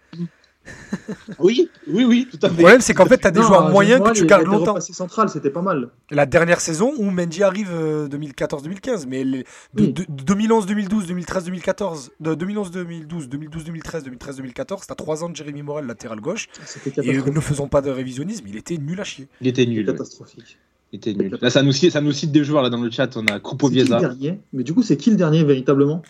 Oui, 1.39 1.71
oui, 1.89 2.05
oui, 2.05 2.29
tout 2.31 2.39
à 2.43 2.49
Le 2.49 2.55
fait. 2.55 2.61
problème, 2.61 2.81
c'est 2.81 2.95
qu'en 2.95 3.07
fait, 3.07 3.19
t'as 3.19 3.31
des 3.31 3.41
Non, 3.41 3.47
joueurs 3.47 3.63
Jean 3.67 3.71
moyens 3.71 4.03
que 4.03 4.13
tu 4.13 4.21
il 4.23 4.27
gardes 4.27 4.45
longtemps. 4.47 4.79
central, 4.81 5.29
c'était 5.29 5.51
pas 5.51 5.63
mal. 5.63 5.89
La 6.11 6.27
dernière 6.27 6.61
saison 6.61 6.93
où 6.99 7.11
Mendy 7.11 7.43
arrive 7.43 7.71
euh, 7.73 8.09
2014-2015, 8.09 9.07
mais 9.09 9.25
les- 9.25 9.39
de, 9.75 9.83
Oui. 9.83 9.93
de- 9.93 10.05
de 10.09 10.23
2011-2012, 10.23 11.07
2013-2014, 11.07 12.11
de 12.21 12.35
2011-2012, 12.35 13.29
2012-2013, 13.29 14.05
2013-2014, 14.05 14.87
t'as 14.87 14.95
3 14.95 15.25
ans 15.25 15.29
de 15.31 15.37
Jérémy 15.37 15.63
Morel 15.63 15.87
latéral 15.87 16.21
gauche. 16.21 16.49
C'était 16.67 16.93
Et 17.07 17.17
ne 17.17 17.41
faisons 17.41 17.69
pas 17.69 17.81
de 17.81 17.91
révisionnisme, 17.91 18.45
il 18.49 18.57
était 18.57 18.77
nul 18.77 19.01
à 19.01 19.05
chier. 19.05 19.29
Il 19.41 19.47
était 19.49 19.67
nul. 19.67 19.87
catastrophique. 19.87 20.59
Il 20.93 20.97
était 20.97 21.15
nul. 21.15 21.39
Là, 21.41 21.51
ça 21.51 21.63
nous, 21.63 21.73
cite, 21.73 21.93
ça 21.93 22.01
nous 22.01 22.13
cite 22.13 22.33
des 22.33 22.45
joueurs 22.45 22.63
là 22.63 22.69
dans 22.71 22.81
le 22.81 22.91
chat. 22.91 23.17
On 23.17 23.25
a 23.27 23.35
le 23.35 23.41
Krupovieza. 23.41 23.99
dernier 24.01 24.41
Mais 24.53 24.63
du 24.65 24.75
coup, 24.75 24.83
c'est 24.83 24.97
qui 24.97 25.11
le 25.11 25.17
dernier 25.17 25.45
véritablement? 25.45 26.03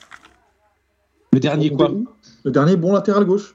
Le 1.33 1.39
dernier 1.41 1.71
quoi? 1.71 1.93
Le 2.45 2.51
dernier 2.51 2.77
bon 2.77 2.93
latéral 2.95 3.25
gauche. 3.25 3.55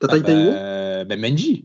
T'as 0.00 0.08
Ah, 0.10 0.18
bah, 0.18 1.04
bah, 1.04 1.16
Mendy. 1.16 1.64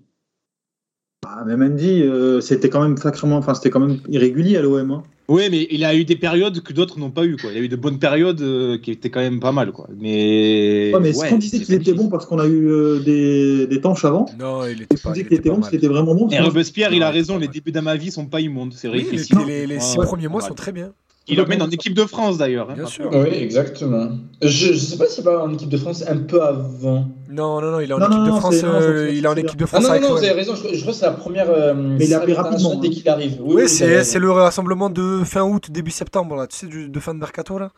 Ah, 1.25 1.43
mais 1.45 1.55
Mendy, 1.55 2.01
euh, 2.03 2.41
c'était 2.41 2.69
quand 2.69 2.81
même 2.81 2.97
sacrément, 2.97 3.37
enfin 3.37 3.53
c'était 3.53 3.69
quand 3.69 3.79
même 3.79 3.99
irrégulier 4.09 4.57
à 4.57 4.61
l'OM. 4.61 4.91
Hein. 4.91 5.03
Oui, 5.29 5.43
mais 5.49 5.67
il 5.71 5.85
a 5.85 5.95
eu 5.95 6.03
des 6.03 6.17
périodes 6.17 6.59
que 6.61 6.73
d'autres 6.73 6.99
n'ont 6.99 7.09
pas 7.11 7.23
eu. 7.23 7.37
Quoi. 7.37 7.51
Il 7.53 7.57
a 7.57 7.61
eu 7.61 7.69
de 7.69 7.77
bonnes 7.77 7.97
périodes 7.97 8.41
euh, 8.41 8.77
qui 8.77 8.91
étaient 8.91 9.09
quand 9.09 9.21
même 9.21 9.39
pas 9.39 9.53
mal. 9.53 9.71
Quoi. 9.71 9.87
Mais, 9.97 10.91
Ouais, 10.93 10.99
mais 10.99 11.09
est-ce 11.11 11.29
qu'on 11.29 11.37
disait 11.37 11.59
qu'il 11.61 11.75
était 11.75 11.93
bon 11.93 12.09
parce 12.09 12.25
qu'on 12.25 12.39
a 12.39 12.45
eu 12.45 12.67
euh, 12.69 12.99
des, 12.99 13.65
des 13.67 13.79
tanches 13.79 14.03
avant? 14.03 14.25
Non, 14.37 14.65
il 14.65 14.81
était 14.81 14.97
pas, 14.97 15.11
disait 15.11 15.21
il 15.21 15.27
qu'il 15.29 15.37
était 15.37 15.49
bon, 15.49 15.59
mal. 15.59 15.69
qu'il 15.69 15.77
était 15.77 15.87
vraiment 15.87 16.13
bon? 16.13 16.27
Et 16.27 16.35
parce 16.35 16.47
Robespierre, 16.49 16.91
il 16.93 17.03
a 17.03 17.09
raison. 17.09 17.37
Les 17.37 17.47
débuts 17.47 17.71
d'Amavi 17.71 18.11
sont 18.11 18.25
pas 18.25 18.41
immondes. 18.41 18.73
C'est 18.75 18.89
vrai 18.89 18.97
Oui, 18.97 19.05
que 19.05 19.11
les, 19.11 19.17
si- 19.19 19.33
les- 19.47 19.65
les 19.65 19.79
six 19.79 19.97
Ouais. 19.97 20.05
premiers 20.05 20.27
mois 20.27 20.41
sont 20.41 20.53
très 20.55 20.73
bien. 20.73 20.91
Il 21.27 21.37
le 21.37 21.45
mène 21.45 21.61
en 21.61 21.69
équipe 21.69 21.93
de 21.93 22.05
France 22.05 22.37
d'ailleurs. 22.37 22.69
hein. 22.71 22.73
Bien 22.75 22.85
sûr. 22.85 23.09
Oui, 23.13 23.29
exactement. 23.31 24.09
Je, 24.41 24.47
je 24.73 24.77
sais 24.77 24.97
pas 24.97 25.05
s'il 25.07 25.23
va 25.23 25.41
en 25.41 25.53
équipe 25.53 25.69
de 25.69 25.77
France 25.77 26.03
un 26.05 26.17
peu 26.17 26.41
avant. 26.43 27.07
Non, 27.29 27.61
non, 27.61 27.71
non, 27.71 27.79
il 27.79 27.89
est 27.89 27.93
en 27.93 27.99
Non, 27.99 28.07
équipe 28.07 28.17
non, 28.19 28.25
de 28.25 28.29
non, 28.31 28.39
France. 28.41 28.55
c'est- 28.55 28.65
non, 28.65 28.73
euh, 28.73 29.07
c'est- 29.07 29.15
il 29.15 29.23
est 29.23 29.27
en 29.29 29.33
c'est 29.33 29.39
équipe 29.41 29.57
de 29.57 29.63
Ah 29.63 29.67
France 29.67 29.83
non, 29.83 29.89
non, 29.89 29.95
non, 30.01 30.07
l'OM. 30.09 30.17
vous 30.17 30.23
avez 30.25 30.33
raison. 30.33 30.53
Je, 30.55 30.73
je 30.75 30.81
crois 30.81 30.91
que 30.91 30.99
c'est 30.99 31.05
la 31.05 31.11
première. 31.13 31.49
euh, 31.49 31.73
Mais 31.73 32.05
il 32.05 32.13
a 32.13 32.17
appelé 32.17 32.33
sélection 32.33 32.43
rapidement, 32.51 32.75
dès 32.75 32.87
hein. 32.89 32.91
qu'il 32.91 33.09
arrive. 33.09 33.37
Oui, 33.39 33.55
Oui, 33.63 33.69
c'est 33.69 34.03
c'est 34.03 34.19
le 34.19 34.31
rassemblement 34.31 34.89
de 34.89 35.23
fin 35.23 35.43
août, 35.43 35.71
début 35.71 35.91
septembre, 35.91 36.35
là, 36.35 36.45
tu 36.47 36.57
sais, 36.57 36.67
du, 36.67 36.89
de 36.89 36.99
fin 36.99 37.13
de 37.13 37.19
mercato, 37.19 37.57
là. 37.57 37.71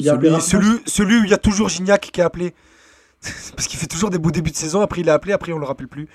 Il 0.00 0.06
Celui, 0.06 0.40
celui, 0.42 0.68
celui 0.86 1.18
où 1.20 1.24
il 1.24 1.30
y 1.30 1.34
a 1.34 1.38
toujours 1.38 1.68
Gignac 1.70 2.10
qui 2.12 2.20
est 2.20 2.24
appelé. 2.24 2.52
Parce 3.56 3.66
qu'il 3.66 3.80
fait 3.80 3.86
toujours 3.88 4.10
des 4.10 4.18
beaux 4.18 4.30
débuts 4.30 4.50
de 4.52 4.56
saison, 4.56 4.80
après 4.82 5.00
il 5.00 5.08
est 5.08 5.12
appelé, 5.12 5.32
après 5.32 5.52
on 5.52 5.58
le 5.58 5.64
rappelle 5.66 5.88
plus. 5.88 6.08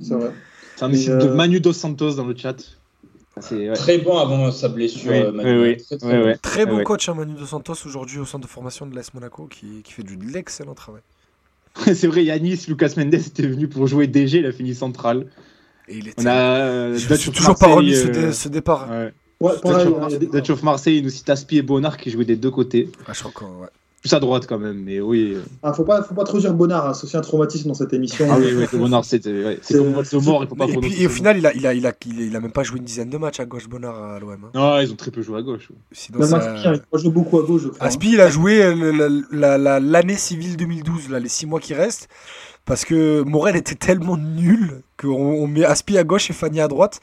C'est 0.00 0.14
vrai. 0.14 0.32
Et, 0.90 0.96
cite 0.96 1.08
euh, 1.10 1.18
de 1.18 1.28
Manu 1.28 1.60
Dos 1.60 1.72
Santos 1.72 2.14
dans 2.14 2.24
le 2.24 2.34
chat. 2.36 2.56
Ouais. 3.50 3.72
Très 3.74 3.98
bon 3.98 4.16
avant 4.18 4.50
sa 4.52 4.68
blessure. 4.68 5.10
Oui, 5.12 5.32
Manu. 5.32 5.60
oui, 5.62 5.76
oui. 5.78 5.98
Très, 6.42 6.66
bon. 6.66 6.74
Très 6.76 6.84
coach, 6.84 7.08
hein, 7.08 7.14
Manu 7.14 7.34
Dos 7.34 7.46
Santos, 7.46 7.74
aujourd'hui 7.86 8.18
au 8.18 8.24
centre 8.24 8.46
de 8.46 8.50
formation 8.50 8.86
de 8.86 8.94
l'AS 8.94 9.12
Monaco, 9.14 9.46
qui, 9.46 9.82
qui 9.84 9.92
fait 9.92 10.02
du, 10.02 10.16
de 10.16 10.24
l'excellent 10.24 10.74
travail. 10.74 11.02
C'est 11.94 12.06
vrai, 12.06 12.24
Yanis, 12.24 12.64
Lucas 12.68 12.94
Mendes 12.96 13.14
était 13.14 13.46
venu 13.46 13.68
pour 13.68 13.86
jouer 13.86 14.06
DG, 14.06 14.38
il 14.38 14.46
a 14.46 14.52
fini 14.52 14.74
central. 14.74 15.26
Et 15.88 15.96
il 15.98 16.08
était. 16.08 16.22
On 16.22 16.26
a 16.26 16.34
euh, 16.34 16.96
Je 16.96 17.14
suis 17.14 17.30
toujours 17.30 17.56
pas 17.56 17.66
remis 17.68 17.90
Marseille, 17.90 18.06
ce, 18.06 18.12
dé- 18.12 18.24
euh, 18.26 18.32
ce 18.32 18.48
départ. 18.48 18.88
ouais. 18.90 19.12
Ouais, 19.40 19.52
Dutch 20.32 20.50
of 20.50 20.62
Marseille, 20.64 20.98
il 20.98 21.04
nous 21.04 21.10
cite 21.10 21.30
Aspi 21.30 21.58
et 21.58 21.62
Bonnard 21.62 21.96
qui 21.96 22.10
jouaient 22.10 22.24
des 22.24 22.34
deux 22.34 22.50
côtés. 22.50 22.90
Ah, 23.06 23.12
je 23.12 23.22
crois. 23.22 23.70
Plus 24.00 24.12
à 24.14 24.20
droite 24.20 24.46
quand 24.48 24.60
même, 24.60 24.80
mais 24.84 25.00
oui. 25.00 25.36
Ah, 25.60 25.72
faut 25.72 25.82
pas, 25.82 26.04
faut 26.04 26.14
pas 26.14 26.22
trop 26.22 26.38
dire 26.38 26.54
Bonnard, 26.54 26.86
hein, 26.86 26.94
c'est 26.94 27.04
aussi 27.04 27.16
un 27.16 27.20
traumatisme 27.20 27.66
dans 27.66 27.74
cette 27.74 27.92
émission. 27.92 28.28
Ah 28.30 28.36
oui, 28.38 28.52
oui, 28.56 28.78
Bonnard, 28.78 29.04
c'est 29.04 29.26
ouais, 29.26 29.58
Voldemort, 29.72 30.44
il 30.44 30.48
faut 30.48 30.54
pas 30.54 30.66
Et, 30.66 30.70
trop 30.72 30.80
puis, 30.80 31.02
et 31.02 31.06
au 31.06 31.10
final, 31.10 31.36
il 31.36 31.44
a, 31.46 31.52
il, 31.52 31.66
a, 31.66 31.74
il, 31.74 31.84
a, 31.84 31.90
il, 32.06 32.12
a, 32.12 32.24
il 32.24 32.36
a 32.36 32.40
même 32.40 32.52
pas 32.52 32.62
joué 32.62 32.78
une 32.78 32.84
dizaine 32.84 33.10
de 33.10 33.18
matchs 33.18 33.40
à 33.40 33.44
gauche 33.44 33.68
Bonnard 33.68 33.96
à 34.00 34.20
l'OM. 34.20 34.30
hein. 34.44 34.50
Non, 34.54 34.78
ils 34.80 34.92
ont 34.92 34.96
très 34.96 35.10
peu 35.10 35.20
joué 35.20 35.38
à 35.38 35.42
gauche. 35.42 35.70
Sinon, 35.90 36.20
Même 36.20 36.28
ça- 36.28 36.36
Aspi, 36.36 36.68
hein, 36.68 36.80
il 36.92 36.98
jouer 37.00 37.10
beaucoup 37.10 37.40
à 37.40 37.42
gauche, 37.42 37.62
je 37.62 37.68
crois. 37.68 37.86
Aspi, 37.88 38.12
il 38.12 38.20
a 38.20 38.30
joué 38.30 38.62
euh, 38.62 38.74
le- 38.74 38.92
la- 38.92 39.08
la- 39.32 39.58
la- 39.58 39.80
l'année 39.80 40.16
civile 40.16 40.56
2012, 40.56 41.08
là, 41.10 41.18
les 41.18 41.28
six 41.28 41.46
mois 41.46 41.58
qui 41.58 41.74
restent, 41.74 42.08
parce 42.66 42.84
que 42.84 43.22
Morel 43.22 43.56
était 43.56 43.74
tellement 43.74 44.16
nul 44.16 44.82
qu'on 44.96 45.08
on 45.10 45.48
met 45.48 45.64
Aspi 45.64 45.98
à 45.98 46.04
gauche 46.04 46.30
et 46.30 46.34
Fanny 46.34 46.60
à 46.60 46.68
droite. 46.68 47.00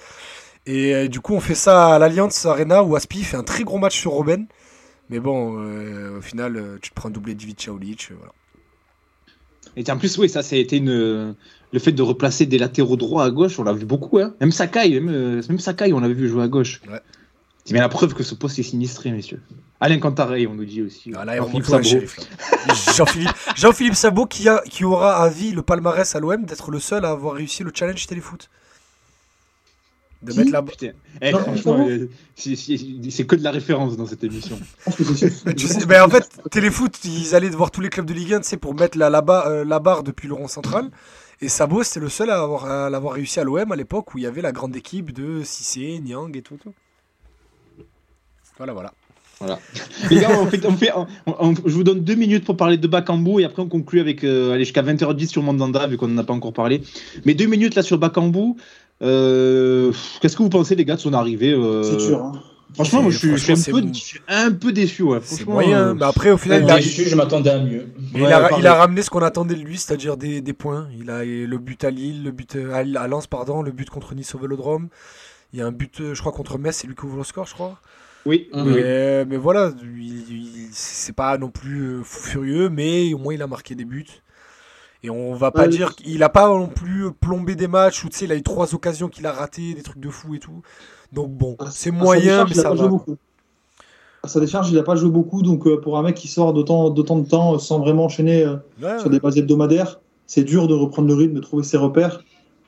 Et 0.66 0.96
euh, 0.96 1.08
du 1.10 1.20
coup, 1.20 1.34
on 1.34 1.42
fait 1.42 1.56
ça 1.56 1.96
à 1.96 2.00
l'Alliance 2.00 2.46
Arena 2.46 2.84
où 2.84 2.96
Aspi 2.96 3.22
fait 3.24 3.36
un 3.38 3.44
très 3.44 3.66
gros 3.66 3.80
match 3.80 4.00
sur 4.00 4.12
Robben. 4.12 4.48
Mais 5.10 5.20
bon, 5.20 5.60
euh, 5.60 6.18
au 6.18 6.22
final, 6.22 6.58
euh, 6.58 6.78
tu 6.82 6.90
te 6.90 6.96
prends 6.96 7.10
un 7.10 7.12
doublé 7.12 7.36
d'Ivica 7.36 7.72
Olic. 7.72 8.12
Voilà. 8.18 8.34
Et 9.78 9.90
en 9.92 9.98
plus, 9.98 10.18
oui, 10.18 10.30
ça, 10.30 10.42
c'était 10.42 10.78
une. 10.78 11.36
Le 11.72 11.80
fait 11.80 11.92
de 11.92 12.02
replacer 12.02 12.46
des 12.46 12.58
latéraux 12.58 12.96
droits 12.96 13.26
à 13.26 13.32
gauche, 13.32 13.60
on 13.60 13.64
l'a 13.64 13.74
vu 13.74 13.86
beaucoup. 13.86 14.20
Hein. 14.20 14.34
Même 14.40 14.52
Sakai, 14.52 14.90
même, 14.90 15.10
euh, 15.10 15.42
même 15.50 15.60
Sakai, 15.60 15.92
on 15.92 16.00
l'avait 16.00 16.14
vu 16.14 16.30
jouer 16.30 16.44
à 16.44 16.48
gauche. 16.48 16.82
Ouais. 16.90 17.02
C'est 17.66 17.74
bien 17.74 17.82
la 17.82 17.90
preuve 17.90 18.14
que 18.14 18.24
ce 18.24 18.36
poste 18.36 18.60
est 18.60 18.64
sinistré, 18.64 19.12
messieurs. 19.12 19.42
Alain 19.82 19.98
Cantaré, 20.00 20.48
on 20.48 20.54
nous 20.54 20.66
dit 20.66 20.84
aussi. 20.84 21.12
Ah, 21.16 21.26
Jean-Philippe 21.36 21.66
Sabot. 21.66 21.84
shérif, 21.84 22.18
là. 22.18 22.74
Jean-Philippe 22.96 23.32
Jean-Philippe 23.56 23.96
Sabot 23.96 24.26
qui, 24.28 24.48
a, 24.48 24.62
qui 24.70 24.86
aura 24.86 25.22
à 25.22 25.30
vie 25.30 25.52
le 25.52 25.64
palmarès 25.64 26.16
à 26.16 26.20
l'OM 26.20 26.46
d'être 26.46 26.72
le 26.72 26.80
seul 26.80 27.04
à 27.04 27.10
avoir 27.10 27.34
réussi 27.34 27.64
le 27.64 27.72
challenge 27.74 28.06
téléfoot. 28.06 28.50
De 30.26 30.32
Qui 30.32 30.40
mettre 30.40 30.52
la, 30.52 30.62
Putain. 30.62 30.92
Eh, 31.22 31.32
Non, 31.32 31.40
franchement, 31.40 31.88
euh, 31.88 32.10
c'est- 32.36 32.56
c'est 32.56 32.78
c'est 33.10 33.26
que 33.26 33.36
de 33.36 33.44
la 33.44 33.52
référence 33.52 33.96
dans 33.96 34.06
cette 34.08 34.24
émission. 34.24 34.60
C'est 34.98 35.30
sais, 35.58 35.86
ben, 35.86 36.04
en 36.04 36.10
fait, 36.10 36.28
Téléfoot, 36.52 36.94
ils 37.06 37.36
allaient 37.36 37.50
voir 37.50 37.72
tous 37.72 37.82
les 37.82 37.90
clubs 37.90 38.06
de 38.06 38.14
Ligue 38.14 38.34
1 38.34 38.40
tu 38.42 38.48
sais, 38.50 38.58
pour 38.58 38.74
mettre 38.76 38.98
la, 38.98 39.10
la, 39.10 39.22
ba- 39.22 39.46
euh, 39.48 39.64
la 39.64 39.80
barre 39.80 40.04
depuis 40.04 40.28
le 40.28 40.34
rond 40.34 40.48
central. 40.48 40.90
Et 41.42 41.50
Sabo, 41.50 41.84
c'était 41.84 42.00
le 42.00 42.10
seul 42.10 42.30
à 42.30 42.42
avoir- 42.42 42.66
à 42.66 42.90
l'avoir 42.90 43.14
réussi 43.14 43.40
à 43.40 43.44
l'OM 43.44 43.72
à 43.72 43.76
l'époque 43.76 44.14
où 44.16 44.18
il 44.18 44.24
y 44.24 44.28
avait 44.28 44.42
la 44.42 44.52
grande 44.52 44.76
équipe 44.76 45.12
de 45.14 45.44
Cissé, 45.44 46.00
Niang 46.00 46.36
et 46.36 46.42
tout. 46.42 46.58
tout. 46.62 46.74
Voilà, 48.58 48.74
voilà. 48.74 48.92
Les 50.10 50.22
gars, 50.22 50.30
on 50.40 50.46
fait, 50.48 50.66
on 50.66 50.78
fait- 50.78 50.92
on- 50.96 51.08
on- 51.26 51.54
je 51.56 51.74
vous 51.74 51.84
donne 51.84 52.00
deux 52.00 52.16
minutes 52.16 52.46
pour 52.46 52.56
parler 52.56 52.78
de 52.78 52.88
Bakambu 52.88 53.42
et 53.42 53.46
après 53.46 53.62
on 53.62 53.68
conclut 53.68 54.00
avec 54.00 54.24
euh, 54.24 54.54
allez, 54.54 54.64
jusqu'à 54.64 54.82
20h10 54.82 55.28
sur 55.28 55.44
Mandanda 55.44 55.86
vu 55.88 55.98
qu'on 55.98 56.08
n'en 56.08 56.20
a 56.22 56.24
pas 56.24 56.32
encore 56.34 56.54
parlé. 56.54 56.82
Mais 57.26 57.34
deux 57.34 57.46
minutes 57.48 57.76
là 57.76 57.82
sur 57.84 57.98
Bakambu. 57.98 58.56
Euh, 59.02 59.92
Qu'est-ce 60.22 60.36
que 60.38 60.44
vous 60.44 60.50
pensez 60.50 60.76
les 60.76 60.86
gars 60.86 60.96
de 60.96 61.02
son 61.02 61.14
arrivée 61.14 61.52
euh, 61.54 61.84
C'est 61.84 61.98
dur. 62.08 62.24
Hein. 62.24 62.32
Franchement, 62.74 63.04
moi 63.04 63.12
je 63.12 63.18
suis, 63.18 63.30
je 63.32 63.36
suis 63.38 63.56
Franchement, 63.56 63.78
un, 63.78 63.82
peu, 63.82 63.88
je 63.94 64.00
suis 64.00 64.20
un 64.28 64.52
peu 64.52 64.72
déçu. 64.74 65.04
Ouais. 65.04 65.20
C'est 65.24 65.36
Franchement, 65.44 65.54
moyen. 65.54 65.80
euh, 65.90 65.94
Mais 65.94 66.04
après, 66.06 66.32
au 66.32 66.38
final, 66.38 66.64
il 66.64 66.70
a, 66.70 66.76
Déçu, 66.76 67.04
je 67.06 67.16
m'attendais 67.16 67.50
à 67.52 67.60
mieux. 67.60 67.88
il, 68.14 68.22
Ouais, 68.22 68.32
a, 68.32 68.42
pareil. 68.42 68.58
il 68.60 68.68
a 68.68 68.74
ramené 68.76 69.02
ce 69.02 69.10
qu'on 69.10 69.22
attendait 69.22 69.56
de 69.56 69.62
lui, 69.62 69.78
c'est-à-dire 69.78 70.18
des, 70.18 70.42
des 70.42 70.54
points. 70.54 70.88
Il 71.00 71.10
a 71.10 71.24
le 71.24 71.58
but 71.58 71.82
à 71.86 71.90
Lille, 71.90 72.24
le 72.24 72.32
but 72.32 72.58
à, 72.74 72.80
à 72.80 73.08
Lens, 73.08 73.28
pardon, 73.28 73.62
le 73.62 73.72
but 73.72 73.90
contre 73.90 74.14
Nice 74.14 74.36
au 74.36 74.40
Vélodrome. 74.40 74.90
Il 75.54 75.60
y 75.60 75.62
a 75.62 75.66
un 75.68 75.72
but, 75.72 76.02
je 76.14 76.20
crois, 76.20 76.34
contre 76.34 76.58
Metz, 76.58 76.76
c'est 76.76 76.88
lui 76.88 76.96
qui 76.96 77.06
ouvre 77.06 77.16
le 77.18 77.24
score, 77.24 77.46
je 77.46 77.54
crois. 77.54 77.80
Oui, 78.26 78.50
Mhm. 78.54 78.64
oui. 78.68 78.74
Mais, 78.82 79.26
mais 79.26 79.38
voilà, 79.38 79.72
il- 79.82 80.32
il- 80.32 80.68
c'est 80.72 81.16
pas 81.16 81.38
non 81.38 81.50
plus 81.52 82.00
fou 82.04 82.28
furieux, 82.30 82.70
mais 82.70 83.14
au 83.14 83.20
moins 83.20 83.34
il 83.36 83.42
a 83.42 83.48
marqué 83.48 83.76
des 83.76 83.86
buts. 83.86 84.06
Et 85.06 85.10
on 85.12 85.36
va 85.36 85.52
pas 85.52 85.64
Ouais, 85.64 85.70
dire 85.70 85.96
qu'il 85.96 86.24
a 86.24 86.30
pas 86.30 86.48
non 86.50 86.68
plus 86.68 87.12
plombé 87.12 87.56
des 87.56 87.68
matchs 87.68 88.04
où 88.04 88.10
tu 88.10 88.18
sais, 88.18 88.26
il 88.26 88.32
a 88.32 88.36
eu 88.36 88.42
trois 88.42 88.74
occasions 88.74 89.08
qu'il 89.08 89.28
a 89.28 89.32
raté, 89.32 89.76
des 89.76 89.84
trucs 89.84 90.00
de 90.00 90.10
fou 90.10 90.34
et 90.34 90.40
tout. 90.40 90.64
Donc 91.14 91.30
bon, 91.30 91.56
À- 91.60 91.70
c'est 91.70 91.92
moyen, 91.92 92.46
mais 92.46 92.56
ça 92.56 92.74
va. 92.74 92.90
À 94.24 94.28
sa 94.28 94.40
décharge, 94.40 94.72
il 94.72 94.76
n'a 94.76 94.82
pas 94.82 94.96
joué 94.96 95.12
beaucoup, 95.12 95.44
donc 95.44 95.68
euh, 95.68 95.80
pour 95.80 96.00
un 96.00 96.02
mec 96.02 96.16
qui 96.16 96.28
sort 96.28 96.54
d'autant 96.54 96.90
d'autant 96.90 97.20
de 97.20 97.28
temps 97.28 97.54
euh, 97.54 97.60
sans 97.60 97.78
vraiment 97.78 98.06
enchaîner 98.06 98.44
euh, 98.44 98.56
Ouais, 98.82 98.98
sur 98.98 99.12
des 99.12 99.20
bases 99.20 99.38
hebdomadaires, 99.38 100.00
c'est 100.26 100.44
dur 100.44 100.68
de 100.68 100.74
reprendre 100.74 101.08
le 101.08 101.14
rythme, 101.14 101.36
de 101.36 101.42
trouver 101.42 101.62
ses 101.62 101.78
repères. 101.78 102.24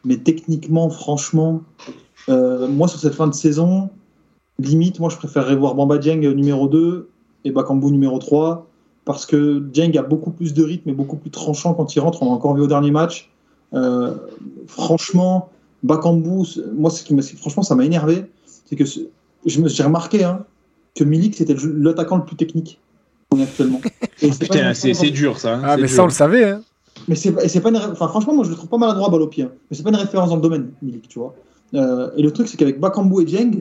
Mais 0.05 0.17
techniquement, 0.17 0.91
franchement, 0.91 1.63
moi 2.27 2.87
sur 2.87 2.99
cette 2.99 3.15
fin 3.15 3.27
de 3.27 3.33
saison, 3.33 3.89
limite, 4.59 4.99
moi 4.99 5.09
je 5.09 5.17
préférerais 5.17 5.55
voir 5.55 5.73
Bamba 5.73 5.97
Dieng 5.97 6.19
numéro 6.35 6.67
2 6.67 7.09
et 7.45 7.51
Bakambu 7.51 7.89
numéro 7.91 8.19
3 8.19 8.67
parce 9.07 9.25
que 9.25 9.59
Dieng 9.59 9.97
a 9.97 10.03
beaucoup 10.03 10.29
plus 10.31 10.53
de 10.53 10.61
rythme 10.63 10.89
et 10.89 10.93
beaucoup 10.93 11.15
plus 11.15 11.31
tranchant 11.31 11.73
quand 11.73 11.95
il 11.95 11.99
rentre. 12.01 12.21
On 12.21 12.25
l'a 12.25 12.31
encore 12.33 12.53
vu 12.55 12.61
au 12.61 12.67
dernier 12.67 12.91
match. 12.91 13.31
Euh, 13.73 14.13
franchement, 14.67 15.49
Bakambu, 15.83 16.43
moi, 16.75 16.89
ce 16.91 17.03
qui 17.03 17.15
m'a- 17.15 17.21
franchement, 17.21 17.63
ça 17.63 17.73
m'a 17.75 17.85
énervé. 17.85 18.25
C'est 18.65 18.75
que 18.75 18.85
ce- 18.85 18.99
je 19.45 19.61
me- 19.61 19.69
j'ai 19.69 19.83
remarqué 19.83 20.23
hein, 20.23 20.43
que 20.95 21.03
Milik, 21.03 21.35
c'était 21.35 21.55
l'attaquant 21.77 22.17
le 22.17 22.25
plus 22.25 22.35
technique 22.35 22.79
actuellement. 23.41 23.79
Et 24.21 24.31
c'est 24.31 24.39
Putain, 24.39 24.73
c'est 24.73 24.93
c'est 24.93 25.11
dur 25.11 25.39
ça. 25.39 25.55
hein, 25.55 25.61
Ah, 25.63 25.75
c'est 25.75 25.81
mais 25.81 25.87
dur. 25.87 25.95
ça, 25.95 26.03
on 26.03 26.05
le 26.07 26.11
savait. 26.11 26.43
Hein. 26.49 26.61
mais 27.07 27.15
c'est 27.15 27.33
et 27.43 27.47
c'est 27.47 27.61
pas 27.61 27.69
une 27.69 27.77
enfin, 27.77 28.07
franchement, 28.07 28.33
moi 28.33 28.43
je 28.43 28.49
le 28.49 28.55
trouve 28.55 28.69
pas 28.69 28.77
maladroit 28.77 29.09
balle 29.09 29.21
au 29.21 29.27
pied, 29.27 29.43
hein. 29.43 29.51
mais 29.69 29.77
c'est 29.77 29.83
pas 29.83 29.89
une 29.91 29.95
référence 29.95 30.29
dans 30.29 30.35
le 30.37 30.41
domaine, 30.41 30.71
Milik, 30.81 31.07
tu 31.07 31.19
vois. 31.19 31.33
Euh, 31.75 32.09
et 32.17 32.23
le 32.23 32.31
truc, 32.31 32.47
c'est 32.47 32.57
qu'avec 32.57 32.79
Bakambu 32.79 33.21
et 33.21 33.25
Dieng, 33.25 33.51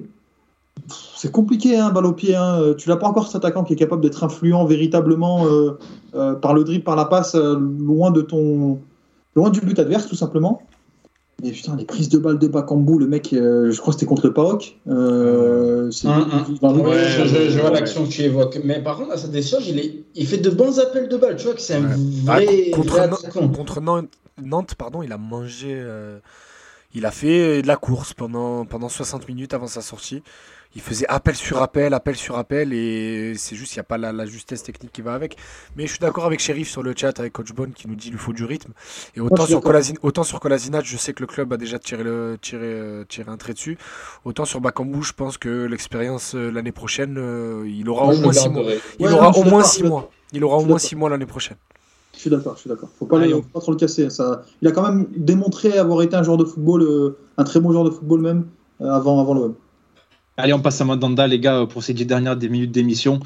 pff, 0.88 0.96
c'est 1.16 1.32
compliqué, 1.32 1.76
hein, 1.78 1.90
balle 1.90 2.06
au 2.06 2.12
pied. 2.12 2.34
Hein. 2.36 2.60
Euh, 2.60 2.74
Tu 2.74 2.88
l'as 2.88 2.96
pas 2.96 3.08
encore 3.08 3.26
cet 3.26 3.36
attaquant 3.36 3.64
qui 3.64 3.72
est 3.72 3.76
capable 3.76 4.02
d'être 4.02 4.22
influent 4.22 4.64
véritablement 4.66 5.46
euh, 5.46 5.78
euh, 6.14 6.34
par 6.34 6.54
le 6.54 6.62
dribble, 6.64 6.84
par 6.84 6.96
la 6.96 7.06
passe, 7.06 7.34
euh, 7.34 7.56
loin 7.58 8.10
de 8.10 8.20
ton, 8.20 8.78
loin 9.34 9.50
du 9.50 9.60
but 9.60 9.78
adverse, 9.78 10.06
tout 10.06 10.14
simplement. 10.16 10.62
Et 11.42 11.50
putain, 11.52 11.76
les 11.76 11.84
prises 11.84 12.08
de 12.08 12.16
balles 12.16 12.38
de 12.38 12.48
Bakambu, 12.48 12.98
le 12.98 13.06
mec, 13.06 13.32
euh, 13.34 13.70
je 13.70 13.78
crois 13.78 13.92
que 13.92 13.98
c'était 14.00 14.08
contre 14.08 14.26
le 14.26 14.32
PAOK. 14.32 14.78
Euh, 14.88 15.90
c'est- 15.90 16.08
Hum, 16.08 16.24
hum. 16.32 16.56
dans 16.62 16.72
le- 16.72 16.80
Ouais, 16.80 17.04
je, 17.08 17.24
je- 17.26 17.50
je 17.50 17.58
vois 17.60 17.68
ouais. 17.70 17.74
l'action 17.80 18.04
que 18.04 18.08
tu 18.08 18.22
évoques. 18.22 18.58
Mais 18.64 18.80
par 18.82 18.96
contre, 18.96 19.12
à 19.12 19.16
sa 19.18 19.28
décharge, 19.28 19.68
il, 19.68 19.78
est, 19.78 20.04
il 20.14 20.26
fait 20.26 20.38
de 20.38 20.48
bons 20.48 20.78
appels 20.78 21.08
de 21.10 21.16
balles. 21.18 21.36
Tu 21.36 21.44
vois 21.44 21.54
que 21.54 21.60
c'est 21.60 21.74
un 21.74 21.82
Ouais. 21.84 21.94
vrai, 22.24 22.46
Ah, 22.72 22.76
contre, 22.76 22.88
vrai 22.88 23.00
Nan- 23.08 23.14
attaquant. 23.22 23.48
contre 23.48 23.80
Nantes, 23.82 24.08
Nantes, 24.42 24.74
pardon, 24.76 25.02
il 25.02 25.12
a 25.12 25.18
mangé. 25.18 25.74
Euh, 26.96 26.98
il 26.98 27.06
a 27.06 27.10
fait 27.10 27.62
de 27.62 27.66
la 27.66 27.76
course 27.76 28.14
pendant, 28.14 28.64
pendant 28.64 28.88
60 28.88 29.28
minutes 29.28 29.54
avant 29.54 29.66
sa 29.66 29.82
sortie. 29.82 30.22
Il 30.74 30.82
faisait 30.82 31.06
appel 31.08 31.34
sur 31.34 31.62
appel, 31.62 31.94
appel 31.94 32.16
sur 32.16 32.36
appel, 32.36 32.74
et 32.74 33.32
c'est 33.38 33.56
juste 33.56 33.72
qu'il 33.72 33.78
n'y 33.78 33.82
a 33.82 33.84
pas 33.84 33.96
la, 33.96 34.12
la 34.12 34.26
justesse 34.26 34.62
technique 34.62 34.92
qui 34.92 35.00
va 35.00 35.14
avec. 35.14 35.36
Mais 35.74 35.84
je 35.86 35.92
suis 35.92 35.98
d'accord 36.00 36.26
avec 36.26 36.38
Sheriff 36.40 36.68
sur 36.68 36.82
le 36.82 36.92
chat, 36.94 37.18
avec 37.18 37.32
Coach 37.32 37.52
Bone, 37.52 37.72
qui 37.72 37.88
nous 37.88 37.94
dit 37.94 38.10
qu'il 38.10 38.18
faut 38.18 38.34
du 38.34 38.44
rythme. 38.44 38.72
Et 39.14 39.20
autant, 39.20 39.46
sur, 39.46 39.62
autant 40.02 40.22
Kolasinac, 40.38 40.84
je 40.84 40.96
sais 40.98 41.14
que 41.14 41.22
le 41.22 41.26
club 41.28 41.50
a 41.52 41.56
déjà 41.56 41.78
tiré, 41.78 42.02
le, 42.04 42.36
tiré, 42.42 42.66
euh, 42.66 43.04
tiré 43.04 43.30
un 43.30 43.38
trait 43.38 43.54
dessus. 43.54 43.78
Autant 44.26 44.44
sur 44.44 44.60
Bakambu, 44.60 45.02
je 45.02 45.12
pense 45.14 45.38
que 45.38 45.64
l'expérience 45.64 46.34
euh, 46.34 46.50
l'année 46.50 46.72
prochaine, 46.72 47.16
euh, 47.16 47.64
il 47.66 47.88
aura 47.88 48.06
Moi, 48.06 48.14
au 48.14 48.18
moins 48.18 48.32
le 48.32 48.38
6 48.38 48.48
mois. 48.50 48.62
Il 48.98 49.06
Ouais, 49.06 49.12
aura 49.12 49.30
non, 49.30 49.38
au 49.38 49.44
moins 49.44 49.50
d'accord, 49.60 49.66
6 49.66 49.80
je- 49.80 49.86
mois. 49.86 50.10
Il 50.32 50.44
aura 50.44 50.56
au 50.56 50.60
moins 50.60 50.66
d'accord. 50.76 50.80
6 50.80 50.96
mois 50.96 51.08
l'année 51.08 51.26
prochaine. 51.26 51.56
Je 52.16 52.20
suis 52.22 52.30
d'accord, 52.30 52.54
je 52.56 52.60
suis 52.62 52.70
d'accord. 52.70 52.88
Faut 52.98 53.04
pas, 53.06 53.18
le- 53.18 53.36
faut 53.42 53.48
pas 53.52 53.60
trop 53.60 53.72
le 53.72 53.76
casser. 53.78 54.08
Ça, 54.10 54.42
il 54.62 54.68
a 54.68 54.72
quand 54.72 54.82
même 54.82 55.06
démontré 55.16 55.78
avoir 55.78 56.02
été 56.02 56.16
un 56.16 56.22
joueur 56.22 56.38
de 56.38 56.44
football, 56.44 56.82
euh, 56.82 57.16
un 57.36 57.44
très 57.44 57.60
bon 57.60 57.70
joueur 57.72 57.84
de 57.84 57.90
football 57.90 58.20
même, 58.20 58.46
euh, 58.80 58.90
avant, 58.90 59.20
avant 59.20 59.34
l'OM. 59.34 59.54
Allez, 60.38 60.52
on 60.52 60.60
passe 60.60 60.78
à 60.82 60.84
Mandanda, 60.84 61.26
les 61.26 61.38
gars, 61.40 61.64
pour 61.66 61.82
ces 61.82 61.94
dix 61.94 62.04
dernières 62.04 62.36
des 62.36 62.50
minutes 62.50 62.70
d'émission. 62.70 63.20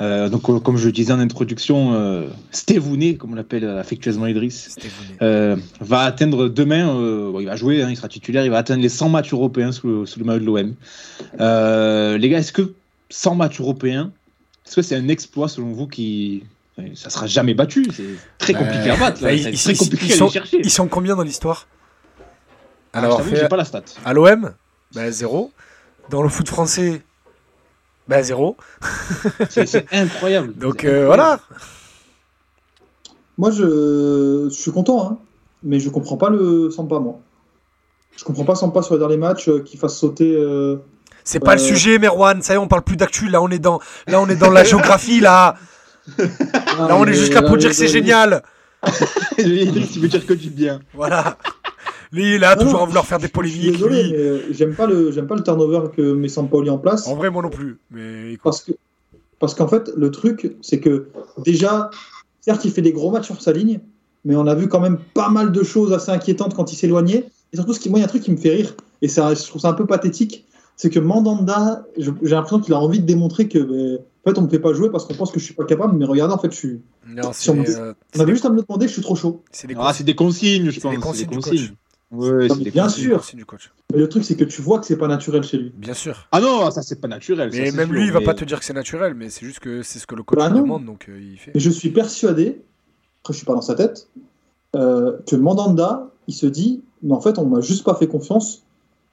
Euh, 0.00 0.30
donc, 0.30 0.42
comme 0.62 0.76
je 0.78 0.86
le 0.86 0.92
disais 0.92 1.12
en 1.12 1.18
introduction, 1.20 1.92
euh, 1.92 2.26
Stevouné, 2.52 3.16
comme 3.16 3.32
on 3.32 3.34
l'appelle 3.34 3.68
affectueusement 3.68 4.26
Idriss, 4.26 4.74
euh, 5.20 5.56
va 5.80 6.00
atteindre 6.00 6.48
demain, 6.48 6.88
euh, 6.88 7.30
bon, 7.32 7.40
il 7.40 7.46
va 7.46 7.56
jouer, 7.56 7.82
hein, 7.82 7.88
il 7.90 7.96
sera 7.96 8.08
titulaire, 8.08 8.44
il 8.46 8.50
va 8.50 8.56
atteindre 8.58 8.80
les 8.82 8.88
100 8.88 9.10
matchs 9.10 9.34
européens 9.34 9.72
sous 9.72 9.88
le, 9.88 10.06
sous 10.06 10.18
le 10.18 10.24
maillot 10.24 10.40
de 10.40 10.44
l'OM. 10.46 10.74
Euh, 11.40 12.16
les 12.16 12.28
gars, 12.30 12.38
est-ce 12.38 12.52
que 12.52 12.72
100 13.10 13.34
matchs 13.34 13.60
européens, 13.60 14.10
est-ce 14.66 14.76
que 14.76 14.82
c'est 14.82 14.96
un 14.96 15.08
exploit 15.08 15.48
selon 15.48 15.72
vous 15.72 15.86
qui. 15.86 16.44
Ça 16.96 17.08
sera 17.08 17.26
jamais 17.28 17.54
battu, 17.54 17.86
c'est 17.94 18.02
très 18.38 18.52
Bah, 18.52 18.58
compliqué 18.60 18.90
à 18.90 18.96
battre, 18.96 19.22
là, 19.22 19.28
bah, 19.28 19.32
ils- 19.32 19.56
très 19.56 19.72
ils- 19.72 19.78
compliqué 19.78 20.06
ils 20.06 20.12
à 20.12 20.16
sont- 20.16 20.28
chercher. 20.28 20.58
Ils 20.58 20.70
sont 20.70 20.88
combien 20.88 21.14
dans 21.14 21.22
l'histoire 21.22 21.68
Ah, 22.92 23.00
je 23.00 23.04
Alors, 23.06 23.22
j'ai 23.32 23.48
pas 23.48 23.56
la 23.56 23.64
stat. 23.64 23.82
à 24.04 24.12
l'OM, 24.12 24.52
bah, 24.94 25.10
zéro. 25.12 25.52
Dans 26.10 26.22
le 26.22 26.28
foot 26.28 26.48
français, 26.48 27.02
bah, 28.08 28.22
zéro. 28.22 28.56
C'est 29.48 29.86
incroyable. 29.92 30.52
Donc 30.56 30.84
euh, 30.84 31.02
incroyable. 31.02 31.06
voilà. 31.06 31.40
Moi, 33.38 33.50
je, 33.50 34.48
je 34.50 34.54
suis 34.54 34.70
content, 34.72 35.10
hein, 35.10 35.18
mais 35.62 35.80
je 35.80 35.88
comprends 35.90 36.16
pas 36.16 36.30
le 36.30 36.70
Sampa, 36.70 36.98
moi. 36.98 37.20
Je 38.16 38.24
comprends 38.24 38.44
pas 38.44 38.54
Sampa 38.54 38.82
sur 38.82 38.94
les 38.94 39.00
derniers 39.00 39.16
matchs 39.16 39.48
euh, 39.48 39.60
qui 39.64 39.76
fasse 39.76 39.96
sauter. 39.96 40.34
euh, 40.36 40.76
C'est 41.24 41.40
pas 41.40 41.54
le 41.54 41.60
sujet, 41.60 41.98
Merwan. 41.98 42.42
Ça 42.42 42.52
y 42.52 42.56
est, 42.56 42.58
on 42.58 42.68
parle 42.68 42.82
plus 42.82 42.96
d'actu. 42.96 43.28
Là, 43.28 43.42
on 43.42 43.48
est 43.50 43.58
dans, 43.58 43.80
là, 44.06 44.20
on 44.20 44.28
est 44.28 44.36
dans 44.36 44.50
la 44.50 44.62
géographie. 44.64 45.18
Là, 45.20 45.56
là, 46.18 46.96
on 46.96 47.06
est 47.06 47.14
juste 47.14 47.34
là 47.34 47.42
pour 47.42 47.56
dire 47.56 47.70
que 47.70 47.76
c'est 47.76 47.88
génial. 47.88 48.42
Il 49.38 50.00
veut 50.00 50.08
dire 50.08 50.26
que 50.26 50.34
du 50.34 50.50
bien. 50.50 50.80
Voilà. 50.92 51.38
Lui, 52.12 52.38
là, 52.38 52.54
toujours 52.54 52.82
à 52.82 52.84
vouloir 52.84 53.06
faire 53.06 53.18
des 53.18 53.28
polémiques. 53.28 53.72
désolé, 53.72 54.10
mais 54.12 54.18
euh, 54.18 54.52
j'aime 54.52 54.74
pas 54.74 54.86
le 54.86 55.10
j'aime 55.10 55.26
pas 55.26 55.34
le 55.34 55.42
turnover 55.42 55.88
que 55.96 56.14
met 56.14 56.28
Sampaoli 56.28 56.70
en 56.70 56.78
place. 56.78 57.08
En 57.08 57.16
vrai, 57.16 57.30
moi 57.30 57.42
non 57.42 57.50
plus. 57.50 57.78
Mais. 57.90 58.36
Parce 58.42 58.62
que 58.62 58.72
parce 59.40 59.54
qu'en 59.54 59.68
fait, 59.68 59.90
le 59.96 60.10
truc, 60.10 60.56
c'est 60.62 60.80
que 60.80 61.08
déjà, 61.38 61.90
certes, 62.40 62.64
il 62.64 62.70
fait 62.70 62.82
des 62.82 62.92
gros 62.92 63.10
matchs 63.10 63.26
sur 63.26 63.42
sa 63.42 63.52
ligne, 63.52 63.80
mais 64.24 64.36
on 64.36 64.46
a 64.46 64.54
vu 64.54 64.68
quand 64.68 64.80
même 64.80 64.98
pas 65.12 65.28
mal 65.28 65.52
de 65.52 65.62
choses 65.62 65.92
assez 65.92 66.10
inquiétantes 66.10 66.54
quand 66.54 66.72
il 66.72 66.76
s'éloignait. 66.76 67.26
Et 67.52 67.56
surtout, 67.56 67.72
ce 67.72 67.80
qui, 67.80 67.90
moi, 67.90 67.98
il 67.98 68.02
y 68.02 68.04
a 68.04 68.06
un 68.06 68.08
truc 68.08 68.22
qui 68.22 68.30
me 68.30 68.36
fait 68.36 68.50
rire, 68.50 68.74
et 69.02 69.08
ça, 69.08 69.34
je 69.34 69.42
trouve 69.42 69.60
ça 69.60 69.68
un 69.68 69.74
peu 69.74 69.86
pathétique. 69.86 70.46
C'est 70.76 70.90
que 70.90 70.98
Mandanda, 70.98 71.84
j'ai 71.96 72.10
l'impression 72.22 72.60
qu'il 72.60 72.74
a 72.74 72.78
envie 72.80 73.00
de 73.00 73.06
démontrer 73.06 73.48
que, 73.48 73.58
ben, 73.58 73.98
en 74.26 74.30
fait, 74.30 74.38
on 74.38 74.42
me 74.42 74.48
fait 74.48 74.58
pas 74.58 74.72
jouer 74.72 74.90
parce 74.90 75.04
qu'on 75.06 75.14
pense 75.14 75.30
que 75.32 75.38
je 75.38 75.44
suis 75.44 75.54
pas 75.54 75.64
capable, 75.64 75.96
mais 75.96 76.04
regardez, 76.04 76.34
en 76.34 76.38
fait, 76.38 76.50
je 76.50 76.56
suis. 76.56 76.80
Non, 77.06 77.32
Si 77.32 77.50
on 77.50 77.54
des, 77.62 77.76
euh, 77.76 77.92
On 78.16 78.20
avait 78.20 78.26
des- 78.26 78.32
juste 78.32 78.44
à 78.46 78.50
me 78.50 78.56
le 78.56 78.62
demander, 78.62 78.88
je 78.88 78.92
suis 78.94 79.02
trop 79.02 79.14
chaud. 79.16 79.42
c'est 79.52 79.66
des 79.66 79.74
Ah, 79.78 79.92
c'est 79.94 80.04
des 80.04 80.14
consignes, 80.14 80.70
je 80.70 80.80
pense. 80.80 80.90
des 80.92 80.96
c'est 80.96 81.02
consignes 81.02 81.28
des 81.28 81.34
consignes. 81.36 81.74
Ouais, 82.10 82.48
Non, 82.48 82.56
mais 82.56 82.70
bien 82.70 82.84
consignes. 82.84 83.04
sûr. 83.04 83.22
du 83.34 83.44
coach. 83.44 83.72
Mais 83.92 83.98
le 83.98 84.08
truc, 84.08 84.24
c'est 84.24 84.36
que 84.36 84.44
tu 84.44 84.62
vois 84.62 84.78
que 84.78 84.86
c'est 84.86 84.96
pas 84.96 85.08
naturel 85.08 85.42
chez 85.42 85.58
lui. 85.58 85.72
Bien 85.76 85.94
sûr. 85.94 86.28
Ah 86.32 86.40
non, 86.40 86.70
ça 86.70 86.82
c'est 86.82 87.00
pas 87.00 87.08
naturel. 87.08 87.50
Mais 87.52 87.70
même 87.72 87.86
sûr, 87.86 87.92
lui, 87.92 88.04
il 88.06 88.12
va 88.12 88.20
mais- 88.20 88.24
pas 88.24 88.34
te 88.34 88.44
dire 88.44 88.58
que 88.60 88.64
c'est 88.64 88.72
naturel, 88.72 89.14
mais 89.14 89.30
c'est 89.30 89.44
juste 89.44 89.58
que 89.58 89.82
c'est 89.82 89.98
ce 89.98 90.06
que 90.06 90.14
le 90.14 90.22
coach 90.22 90.38
Bah 90.38 90.48
demande, 90.50 90.84
donc 90.84 91.06
euh, 91.08 91.18
il 91.20 91.38
fait. 91.38 91.50
Et 91.54 91.60
je 91.60 91.70
suis 91.70 91.90
persuadé, 91.90 92.62
après 93.22 93.32
je 93.32 93.38
suis 93.38 93.46
pas 93.46 93.54
dans 93.54 93.60
sa 93.62 93.74
tête, 93.74 94.08
euh, 94.76 95.18
que 95.26 95.34
Mandanda, 95.36 96.10
il 96.28 96.34
se 96.34 96.46
dit, 96.46 96.82
mais 97.02 97.14
en 97.14 97.20
fait, 97.20 97.38
on 97.38 97.46
m'a 97.46 97.60
juste 97.60 97.84
pas 97.84 97.94
fait 97.94 98.06
confiance. 98.06 98.62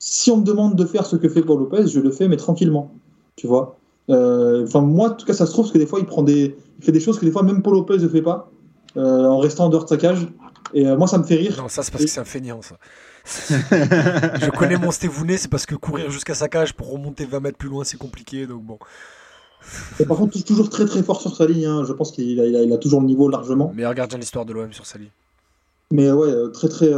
Si 0.04 0.32
on 0.32 0.38
me 0.38 0.44
demande 0.44 0.76
de 0.76 0.84
faire 0.86 1.06
ce 1.06 1.16
que 1.16 1.30
fait 1.30 1.44
Paul 1.44 1.60
Lopez, 1.60 1.86
je 1.88 2.00
le 2.00 2.10
fais, 2.10 2.28
mais 2.28 2.36
tranquillement. 2.38 2.92
Tu 3.36 3.46
vois? 3.46 3.78
Euh, 4.10 4.64
Enfin, 4.66 4.82
moi, 4.82 5.10
en 5.10 5.14
tout 5.14 5.28
cas, 5.28 5.34
ça 5.34 5.46
se 5.46 5.52
trouve 5.52 5.66
parce 5.66 5.74
que 5.74 5.78
des 5.78 5.86
fois, 5.86 6.00
il 6.00 6.08
prend 6.08 6.24
des, 6.24 6.56
il 6.80 6.84
fait 6.84 6.92
des 6.92 7.00
choses 7.00 7.20
que 7.20 7.26
des 7.26 7.30
fois 7.32 7.44
même 7.44 7.62
Paul 7.62 7.76
Lopez 7.76 8.00
ne 8.00 8.08
fait 8.08 8.24
pas, 8.24 8.50
euh, 8.98 9.26
en 9.26 9.38
restant 9.38 9.66
en 9.66 9.70
dehors 9.70 9.84
de 9.84 9.90
sa 9.90 9.98
cage. 9.98 10.28
Et 10.74 10.88
euh, 10.88 10.98
moi, 10.98 11.08
ça 11.08 11.20
me 11.20 11.24
fait 11.24 11.36
rire. 11.36 11.56
Non, 11.62 11.68
ça 11.68 11.84
c'est 11.84 11.92
parce 11.92 12.04
que 12.04 12.10
c'est 12.10 12.20
un 12.20 12.26
feignant, 12.26 12.62
ça. 12.64 12.78
je 13.72 14.50
connais 14.50 14.78
mon 14.78 14.90
Stevounet, 14.90 15.38
c'est 15.38 15.50
parce 15.52 15.68
que 15.68 15.76
courir 15.76 16.10
jusqu'à 16.10 16.34
sa 16.34 16.48
cage 16.50 16.74
pour 16.74 16.90
remonter 16.92 17.26
20 17.26 17.40
mètres 17.40 17.58
plus 17.60 17.70
loin, 17.70 17.84
c'est 17.84 17.98
compliqué, 17.98 18.48
donc 18.48 18.64
bon. 18.64 18.80
Et 20.00 20.06
par 20.06 20.18
contre, 20.18 20.42
toujours 20.44 20.72
très 20.72 20.86
très 20.88 21.04
fort 21.04 21.22
sur 21.22 21.36
sa 21.36 21.46
ligne. 21.46 21.68
hein. 21.68 21.84
Je 21.88 21.94
pense 21.94 22.12
qu'il 22.12 22.40
a, 22.40 22.46
il 22.48 22.56
a, 22.56 22.64
il 22.64 22.74
a 22.74 22.78
toujours 22.80 23.02
le 23.02 23.06
niveau 23.06 23.30
largement. 23.30 23.72
Meilleur 23.76 23.94
gardien 23.94 24.18
de 24.18 24.22
l'histoire 24.22 24.46
de 24.46 24.54
l'OM 24.54 24.74
sur 24.74 24.88
sa 24.88 24.98
ligne. 24.98 25.12
Mais 25.92 26.12
ouais, 26.12 26.32
très 26.54 26.68
très 26.70 26.92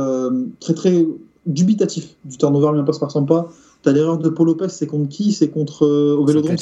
très 0.61 0.73
très 0.73 1.05
dubitatif. 1.45 2.15
Du 2.25 2.37
turnover 2.37 2.71
bien 2.73 2.83
passe 2.83 2.99
par 2.99 3.11
son 3.11 3.25
pas. 3.25 3.49
T'as 3.81 3.91
l'erreur 3.91 4.17
de 4.17 4.29
Paul 4.29 4.47
Lopez, 4.47 4.69
c'est 4.69 4.87
contre 4.87 5.09
qui? 5.09 5.33
C'est 5.33 5.49
contre 5.49 5.85
euh, 5.85 6.15
au 6.15 6.25
Vélodrome? 6.25 6.55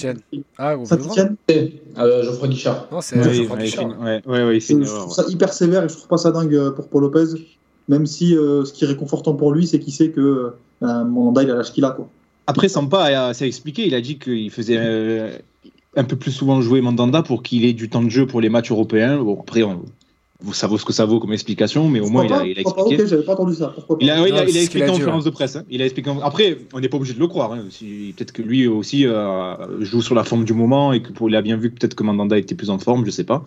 Ah, 0.57 0.75
au 0.75 0.85
Vélodrome 0.85 1.13
Saint-Etienne. 1.15 1.35
Euh, 1.99 2.23
Geoffroy 2.23 2.47
Guichard. 2.47 2.87
Non, 2.91 2.99
c'est 3.01 3.17
Ouais, 3.19 3.33
Geoffroy 3.33 3.57
ouais, 3.57 3.63
Guichard. 3.63 3.99
ouais, 4.01 4.21
ouais, 4.25 4.43
ouais, 4.45 4.59
c'est 4.59 4.73
Je 4.73 4.81
erreur, 4.81 5.01
trouve 5.01 5.13
ça 5.13 5.25
hyper 5.29 5.53
sévère 5.53 5.83
et 5.83 5.89
je 5.89 5.93
trouve 5.93 6.07
pas 6.07 6.17
ça 6.17 6.31
dingue 6.31 6.55
euh, 6.55 6.71
pour 6.71 6.87
Paul 6.87 7.03
Lopez. 7.03 7.25
Même 7.89 8.05
si 8.07 8.35
euh, 8.35 8.65
ce 8.65 8.73
qui 8.73 8.85
est 8.85 8.87
réconfortant 8.87 9.35
pour 9.35 9.51
lui, 9.51 9.67
c'est 9.67 9.79
qu'il 9.79 9.93
sait 9.93 10.09
que 10.09 10.53
euh, 10.81 11.03
Mandanda, 11.03 11.43
il 11.43 11.51
a 11.51 11.55
l'âge 11.55 11.71
qu'il 11.73 11.85
a. 11.85 11.91
Quoi. 11.91 12.09
Après, 12.47 12.69
Sampa 12.69 13.03
a- 13.03 13.33
s'est 13.35 13.47
expliqué. 13.47 13.85
Il 13.85 13.93
a 13.93 14.01
dit 14.01 14.17
qu'il 14.17 14.49
faisait 14.49 14.77
euh, 14.79 15.31
un 15.95 16.03
peu 16.03 16.15
plus 16.15 16.31
souvent 16.31 16.59
jouer 16.61 16.81
Mandanda 16.81 17.21
pour 17.21 17.43
qu'il 17.43 17.65
ait 17.65 17.73
du 17.73 17.87
temps 17.89 18.01
de 18.01 18.09
jeu 18.09 18.25
pour 18.25 18.41
les 18.41 18.49
matchs 18.49 18.71
européens. 18.71 19.21
Bon, 19.21 19.37
après, 19.39 19.61
on- 19.61 19.83
ça 20.53 20.67
vaut 20.67 20.77
ce 20.77 20.85
que 20.85 20.93
ça 20.93 21.05
vaut 21.05 21.19
comme 21.19 21.33
explication, 21.33 21.87
mais 21.89 21.99
au 21.99 22.09
moins, 22.09 22.25
il 22.25 22.33
a, 22.33 22.45
il 22.45 22.59
a 22.59 22.63
pas 22.63 22.71
pas 22.71 22.81
expliqué. 22.81 23.03
Ok, 23.03 23.09
j'avais 23.09 23.23
pas 23.23 23.33
entendu 23.33 23.53
ça. 23.55 23.71
Pourquoi 23.75 23.97
pas 23.99 24.03
Il 24.05 24.09
a, 24.09 24.21
ouais, 24.21 24.29
il 24.29 24.33
a- 24.33 24.37
Non, 24.37 24.43
il 24.43 24.43
a 24.43 24.45
c'est 24.47 24.51
ce 24.53 24.57
expliqué 24.63 24.89
en 24.89 24.93
conférence 24.93 25.23
de 25.23 25.29
presse. 25.29 25.55
hein. 25.55 25.63
Il 25.69 25.81
a 25.81 25.85
expliqué. 25.85 26.09
en- 26.09 26.19
Après, 26.21 26.57
on 26.73 26.79
n'est 26.79 26.89
pas 26.89 26.97
obligé 26.97 27.13
de 27.13 27.19
le 27.19 27.27
croire. 27.27 27.53
hein. 27.53 27.65
Si- 27.69 28.13
Peut-être 28.17 28.31
que 28.31 28.41
lui 28.41 28.67
aussi 28.67 29.05
euh, 29.05 29.55
joue 29.83 30.01
sur 30.01 30.15
la 30.15 30.23
forme 30.23 30.43
du 30.45 30.53
moment 30.53 30.93
et 30.93 31.01
que 31.01 31.11
pour, 31.11 31.29
il 31.29 31.35
a 31.35 31.41
bien 31.41 31.57
vu 31.57 31.69
que 31.71 31.79
peut-être 31.79 31.95
que 31.95 32.03
Mandanda 32.03 32.37
était 32.37 32.55
plus 32.55 32.69
en 32.69 32.79
forme, 32.79 33.05
je 33.05 33.11
sais 33.11 33.23
pas. 33.23 33.43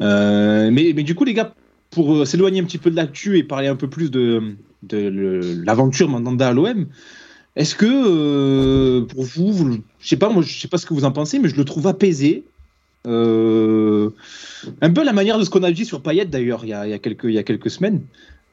Euh, 0.00 0.70
mais, 0.72 0.92
mais 0.94 1.02
du 1.02 1.14
coup, 1.14 1.24
les 1.24 1.34
gars, 1.34 1.54
pour 1.90 2.14
euh, 2.14 2.24
s'éloigner 2.24 2.60
un 2.60 2.64
petit 2.64 2.78
peu 2.78 2.90
de 2.90 2.96
l'actu 2.96 3.38
et 3.38 3.42
parler 3.42 3.68
un 3.68 3.76
peu 3.76 3.88
plus 3.88 4.10
de, 4.10 4.42
l'aventure 5.64 6.08
Mandanda 6.08 6.48
à 6.48 6.52
l'OM, 6.52 6.86
est-ce 7.56 7.74
que 7.74 7.86
euh, 7.86 9.04
pour 9.06 9.24
vous, 9.24 9.52
vous 9.52 9.78
je 9.98 10.08
sais 10.08 10.16
pas, 10.16 10.28
moi, 10.28 10.42
je 10.42 10.58
sais 10.60 10.68
pas 10.68 10.78
ce 10.78 10.86
que 10.86 10.94
vous 10.94 11.04
en 11.04 11.10
pensez, 11.12 11.38
mais 11.38 11.48
je 11.48 11.56
le 11.56 11.64
trouve 11.64 11.86
apaisé. 11.86 12.44
Euh, 13.06 14.10
un 14.82 14.90
peu 14.92 15.04
la 15.04 15.12
manière 15.12 15.38
de 15.38 15.44
ce 15.44 15.50
qu'on 15.50 15.62
a 15.62 15.70
dit 15.70 15.84
sur 15.84 16.02
Payet 16.02 16.26
d'ailleurs 16.26 16.64
il 16.64 16.70
y 16.70 16.72
a, 16.72 16.86
il 16.86 16.90
y 16.90 16.92
a 16.92 16.98
quelques, 16.98 17.24
il 17.24 17.32
y 17.32 17.38
a 17.38 17.42
quelques 17.42 17.70
semaines. 17.70 18.02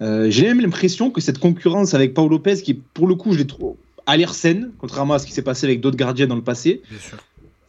Euh, 0.02 0.30
J'ai 0.30 0.48
même 0.48 0.62
l'impression 0.62 1.10
que 1.10 1.22
cette 1.22 1.40
concurrence 1.40 1.94
avec 1.94 2.14
Paul 2.14 2.30
Lopez, 2.30 2.62
qui 2.62 2.74
pour 2.74 3.08
le 3.08 3.16
coup, 3.16 3.32
je 3.34 3.40
l'ai 3.40 3.48
trouvé 3.48 3.74
à 4.06 4.18
l'air 4.18 4.34
saine, 4.36 4.72
contrairement 4.78 5.16
à 5.16 5.20
ce 5.20 5.26
qui 5.26 5.32
s'est 5.32 5.42
passé 5.42 5.66
avec 5.66 5.82
d'autres 5.82 5.98
gardiens 5.98 6.28
dans 6.28 6.36
le 6.36 6.44
passé, 6.44 6.82
Bien 6.92 7.00
sûr. 7.00 7.18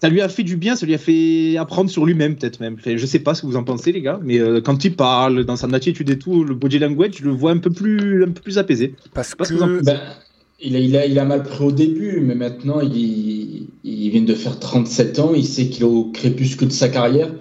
ça 0.02 0.08
lui 0.10 0.20
a 0.20 0.28
fait 0.28 0.42
du 0.42 0.56
bien, 0.56 0.76
ça 0.76 0.84
lui 0.84 0.92
a 0.94 0.98
fait 0.98 1.56
apprendre 1.56 1.88
sur 1.88 2.04
lui-même 2.04 2.36
peut-être 2.36 2.60
même. 2.60 2.76
Enfin, 2.78 2.96
je 2.96 3.06
sais 3.06 3.20
pas 3.20 3.34
ce 3.34 3.40
que 3.42 3.46
vous 3.46 3.56
en 3.56 3.64
pensez 3.64 3.90
les 3.90 4.02
gars, 4.02 4.20
mais 4.22 4.38
euh, 4.38 4.60
quand 4.60 4.84
il 4.84 4.94
parle, 4.94 5.44
dans 5.44 5.56
sa 5.56 5.66
attitude 5.68 6.10
et 6.10 6.18
tout, 6.18 6.44
le 6.44 6.54
body 6.54 6.78
language, 6.78 7.14
je 7.20 7.24
le 7.24 7.30
vois 7.30 7.52
un 7.52 7.58
peu 7.58 7.70
plus, 7.70 8.24
un 8.24 8.30
peu 8.32 8.42
plus 8.42 8.58
apaisé. 8.58 8.94
Parce 9.14 9.34
que 9.34 9.54
en. 9.62 9.82
Ben, 9.82 9.98
il, 10.61 10.76
a, 10.76 10.78
il, 10.78 10.96
a, 10.96 11.07
il 11.07 11.18
a 11.18 11.24
mal 11.24 11.42
pris 11.42 11.64
au 11.64 11.72
début, 11.72 12.20
mais 12.20 12.34
maintenant, 12.34 12.80
il, 12.80 13.68
il 13.84 14.11
vient 14.11 14.22
de 14.22 14.34
faire 14.34 14.59
37 14.59 15.18
ans. 15.18 15.32
Il 15.34 15.46
sait 15.46 15.68
qu'il 15.68 15.82
est 15.82 15.86
au 15.86 16.11
crépuscule 16.12 16.68
de 16.68 16.72
sa 16.72 16.88
carrière. 16.88 17.32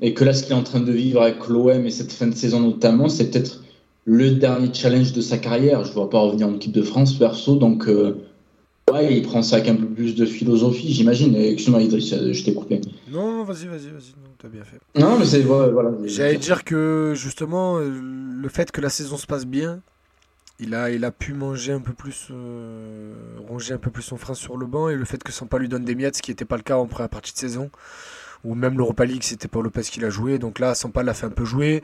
Et 0.00 0.12
que 0.12 0.24
là, 0.24 0.34
ce 0.34 0.42
qu'il 0.42 0.52
est 0.52 0.58
en 0.58 0.64
train 0.64 0.80
de 0.80 0.92
vivre 0.92 1.22
avec 1.22 1.46
l'OM 1.48 1.86
et 1.86 1.90
cette 1.90 2.12
fin 2.12 2.26
de 2.26 2.34
saison 2.34 2.60
notamment, 2.60 3.08
c'est 3.08 3.30
peut-être 3.30 3.62
le 4.04 4.32
dernier 4.32 4.72
challenge 4.72 5.12
de 5.12 5.20
sa 5.20 5.38
carrière. 5.38 5.84
Je 5.84 5.90
ne 5.90 5.94
vois 5.94 6.10
pas 6.10 6.18
revenir 6.18 6.48
en 6.48 6.54
équipe 6.54 6.72
de 6.72 6.82
France, 6.82 7.14
perso. 7.14 7.56
Donc, 7.56 7.88
euh, 7.88 8.16
ouais, 8.92 9.16
il 9.16 9.22
prend 9.22 9.40
ça 9.42 9.56
avec 9.56 9.68
un 9.68 9.76
peu 9.76 9.86
plus 9.86 10.14
de 10.14 10.26
philosophie, 10.26 10.92
j'imagine. 10.92 11.36
Excuse-moi, 11.36 11.80
Idriss, 11.80 12.14
je 12.32 12.44
t'ai 12.44 12.52
coupé. 12.54 12.80
Non, 13.10 13.30
non, 13.32 13.44
vas-y, 13.44 13.66
vas-y, 13.66 13.88
vas-y. 13.88 14.12
Non, 14.20 14.30
t'as 14.38 14.48
bien 14.48 14.64
fait. 14.64 14.78
Non, 15.00 15.18
mais 15.18 15.24
c'est 15.24 15.40
voilà. 15.40 15.92
J'allais 16.04 16.36
dire 16.38 16.64
que 16.64 17.12
justement, 17.14 17.78
euh, 17.78 17.88
le 17.88 18.48
fait 18.48 18.72
que 18.72 18.80
la 18.80 18.90
saison 18.90 19.16
se 19.16 19.26
passe 19.26 19.46
bien, 19.46 19.80
il 20.60 20.74
a, 20.74 20.90
il 20.90 21.04
a 21.04 21.10
pu 21.10 21.32
manger 21.34 21.72
un 21.72 21.80
peu 21.80 21.92
plus, 21.92 22.28
euh, 22.30 23.12
ronger 23.48 23.74
un 23.74 23.78
peu 23.78 23.90
plus 23.90 24.02
son 24.02 24.16
frein 24.16 24.34
sur 24.34 24.56
le 24.56 24.66
banc 24.66 24.88
et 24.88 24.94
le 24.94 25.04
fait 25.04 25.22
que 25.22 25.32
Sampa 25.32 25.58
lui 25.58 25.68
donne 25.68 25.84
des 25.84 25.94
miettes, 25.94 26.16
ce 26.16 26.22
qui 26.22 26.30
n'était 26.30 26.44
pas 26.44 26.56
le 26.56 26.62
cas 26.62 26.76
en 26.76 26.86
première 26.86 27.08
partie 27.08 27.32
de 27.32 27.38
saison, 27.38 27.70
ou 28.44 28.54
même 28.54 28.76
l'Europa 28.76 29.04
League, 29.04 29.22
c'était 29.24 29.48
Paul 29.48 29.64
Lopez 29.64 29.82
qui 29.82 30.00
l'a 30.00 30.10
joué. 30.10 30.38
Donc 30.38 30.58
là, 30.58 30.74
Sampa 30.74 31.02
l'a 31.02 31.14
fait 31.14 31.26
un 31.26 31.30
peu 31.30 31.44
jouer. 31.44 31.82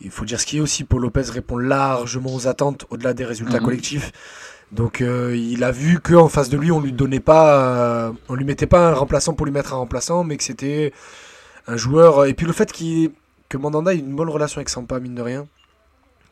Il 0.00 0.10
faut 0.10 0.24
dire 0.24 0.40
ce 0.40 0.46
qui 0.46 0.58
est 0.58 0.60
aussi, 0.60 0.84
Paul 0.84 1.00
Lopez 1.02 1.30
répond 1.30 1.56
largement 1.58 2.34
aux 2.34 2.46
attentes 2.48 2.86
au-delà 2.90 3.14
des 3.14 3.24
résultats 3.24 3.58
Mhm. 3.60 3.64
collectifs. 3.64 4.12
Donc 4.72 5.00
euh, 5.00 5.36
il 5.36 5.62
a 5.64 5.70
vu 5.70 6.00
qu'en 6.00 6.28
face 6.28 6.48
de 6.48 6.56
lui, 6.56 6.70
on 6.72 6.80
lui 6.80 6.92
donnait 6.92 7.20
pas, 7.20 8.06
euh, 8.08 8.12
on 8.28 8.34
lui 8.34 8.44
mettait 8.44 8.66
pas 8.66 8.88
un 8.90 8.94
remplaçant 8.94 9.34
pour 9.34 9.46
lui 9.46 9.52
mettre 9.52 9.74
un 9.74 9.76
remplaçant, 9.76 10.24
mais 10.24 10.36
que 10.38 10.44
c'était 10.44 10.92
un 11.66 11.76
joueur. 11.76 12.24
Et 12.26 12.34
puis 12.34 12.46
le 12.46 12.52
fait 12.52 12.72
qu'il 12.72 13.12
que 13.48 13.58
Mandanda 13.58 13.92
ait 13.94 13.98
une 13.98 14.16
bonne 14.16 14.30
relation 14.30 14.58
avec 14.58 14.70
Sampa, 14.70 14.98
mine 14.98 15.14
de 15.14 15.20
rien, 15.22 15.46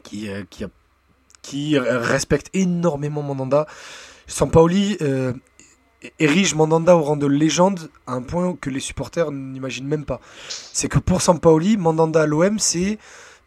qui, 0.02 0.28
euh, 0.30 0.42
qui, 0.48 0.64
a- 0.64 0.68
qui 1.42 1.78
respecte 1.78 2.48
énormément 2.54 3.22
Mandanda. 3.22 3.66
Sampaoli 4.26 4.96
euh, 5.02 5.32
érige 6.18 6.54
Mandanda 6.54 6.96
au 6.96 7.02
rang 7.02 7.16
de 7.16 7.26
légende 7.26 7.90
à 8.06 8.12
un 8.12 8.22
point 8.22 8.56
que 8.60 8.70
les 8.70 8.80
supporters 8.80 9.30
n'imaginent 9.32 9.88
même 9.88 10.04
pas. 10.04 10.20
C'est 10.48 10.88
que 10.88 10.98
pour 10.98 11.22
Sampaoli, 11.22 11.76
Mandanda 11.76 12.22
à 12.22 12.26
l'OM, 12.26 12.58
c'est 12.58 12.98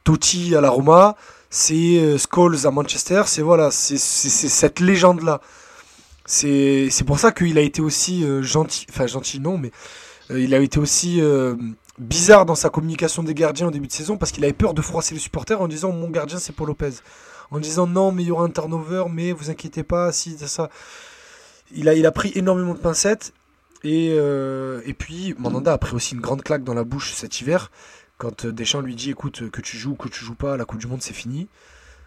Totti 0.03 0.55
à 0.55 0.61
la 0.61 0.69
Roma, 0.69 1.15
c'est 1.49 1.99
euh, 1.99 2.17
Scholes 2.17 2.67
à 2.67 2.71
Manchester, 2.71 3.23
c'est 3.25 3.41
voilà, 3.41 3.71
c'est 3.71 3.97
cette 3.97 4.79
légende-là. 4.79 5.41
C'est 6.25 6.87
c'est 6.89 7.03
pour 7.03 7.19
ça 7.19 7.31
qu'il 7.31 7.57
a 7.57 7.61
été 7.61 7.81
aussi 7.81 8.23
euh, 8.23 8.41
gentil, 8.41 8.85
enfin 8.89 9.07
gentil 9.07 9.39
non, 9.39 9.57
mais 9.57 9.71
euh, 10.31 10.39
il 10.39 10.53
a 10.53 10.59
été 10.59 10.79
aussi 10.79 11.21
euh, 11.21 11.55
bizarre 11.99 12.45
dans 12.45 12.55
sa 12.55 12.69
communication 12.69 13.23
des 13.23 13.33
gardiens 13.33 13.67
au 13.67 13.71
début 13.71 13.87
de 13.87 13.91
saison 13.91 14.17
parce 14.17 14.31
qu'il 14.31 14.43
avait 14.43 14.53
peur 14.53 14.73
de 14.73 14.81
froisser 14.81 15.13
les 15.13 15.19
supporters 15.19 15.61
en 15.61 15.67
disant 15.67 15.91
mon 15.91 16.09
gardien 16.09 16.39
c'est 16.39 16.53
Paul 16.53 16.67
Lopez. 16.67 16.91
En 17.53 17.59
disant 17.59 17.87
non 17.87 18.11
mais 18.11 18.23
il 18.23 18.27
y 18.27 18.31
aura 18.31 18.43
un 18.43 18.49
turnover 18.49 19.05
mais 19.09 19.31
vous 19.31 19.49
inquiétez 19.49 19.83
pas 19.83 20.11
si 20.11 20.37
ça. 20.37 20.69
Il 21.75 21.87
a, 21.87 21.93
il 21.93 22.05
a 22.05 22.11
pris 22.11 22.31
énormément 22.35 22.73
de 22.73 22.79
pincettes 22.79 23.33
et, 23.83 24.15
euh, 24.17 24.81
et 24.85 24.93
puis 24.93 25.33
Mandanda 25.37 25.73
a 25.73 25.77
pris 25.77 25.95
aussi 25.95 26.15
une 26.15 26.21
grande 26.21 26.41
claque 26.43 26.63
dans 26.63 26.73
la 26.73 26.83
bouche 26.83 27.13
cet 27.13 27.41
hiver 27.41 27.71
quand 28.17 28.45
euh, 28.45 28.51
Deschamps 28.51 28.81
lui 28.81 28.95
dit 28.95 29.09
écoute 29.11 29.49
que 29.49 29.61
tu 29.61 29.77
joues 29.77 29.95
que 29.95 30.09
tu 30.09 30.23
joues 30.25 30.35
pas 30.35 30.57
la 30.57 30.65
Coupe 30.65 30.79
du 30.79 30.87
Monde 30.87 31.01
c'est 31.01 31.13
fini. 31.13 31.47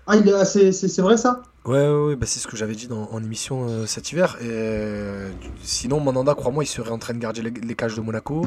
Ah, 0.08 0.44
c'est 0.44 0.70
c'est- 0.70 0.86
c'est 0.88 1.02
vrai 1.02 1.16
ça? 1.16 1.42
Ouais, 1.64 1.88
ouais, 1.88 2.04
ouais, 2.06 2.16
bah 2.16 2.26
c'est 2.26 2.38
ce 2.38 2.46
que 2.46 2.56
j'avais 2.56 2.76
dit 2.76 2.86
dans, 2.86 3.10
en 3.10 3.22
émission 3.24 3.66
euh, 3.68 3.86
cet 3.86 4.12
hiver. 4.12 4.36
Et, 4.40 4.44
euh, 4.48 5.32
sinon, 5.64 5.98
Mandanda, 5.98 6.36
crois-moi, 6.36 6.62
il 6.62 6.68
serait 6.68 6.90
en 6.92 6.98
train 6.98 7.12
de 7.12 7.18
garder 7.18 7.42
les, 7.42 7.50
les 7.50 7.74
cages 7.74 7.96
de 7.96 8.00
Monaco. 8.00 8.46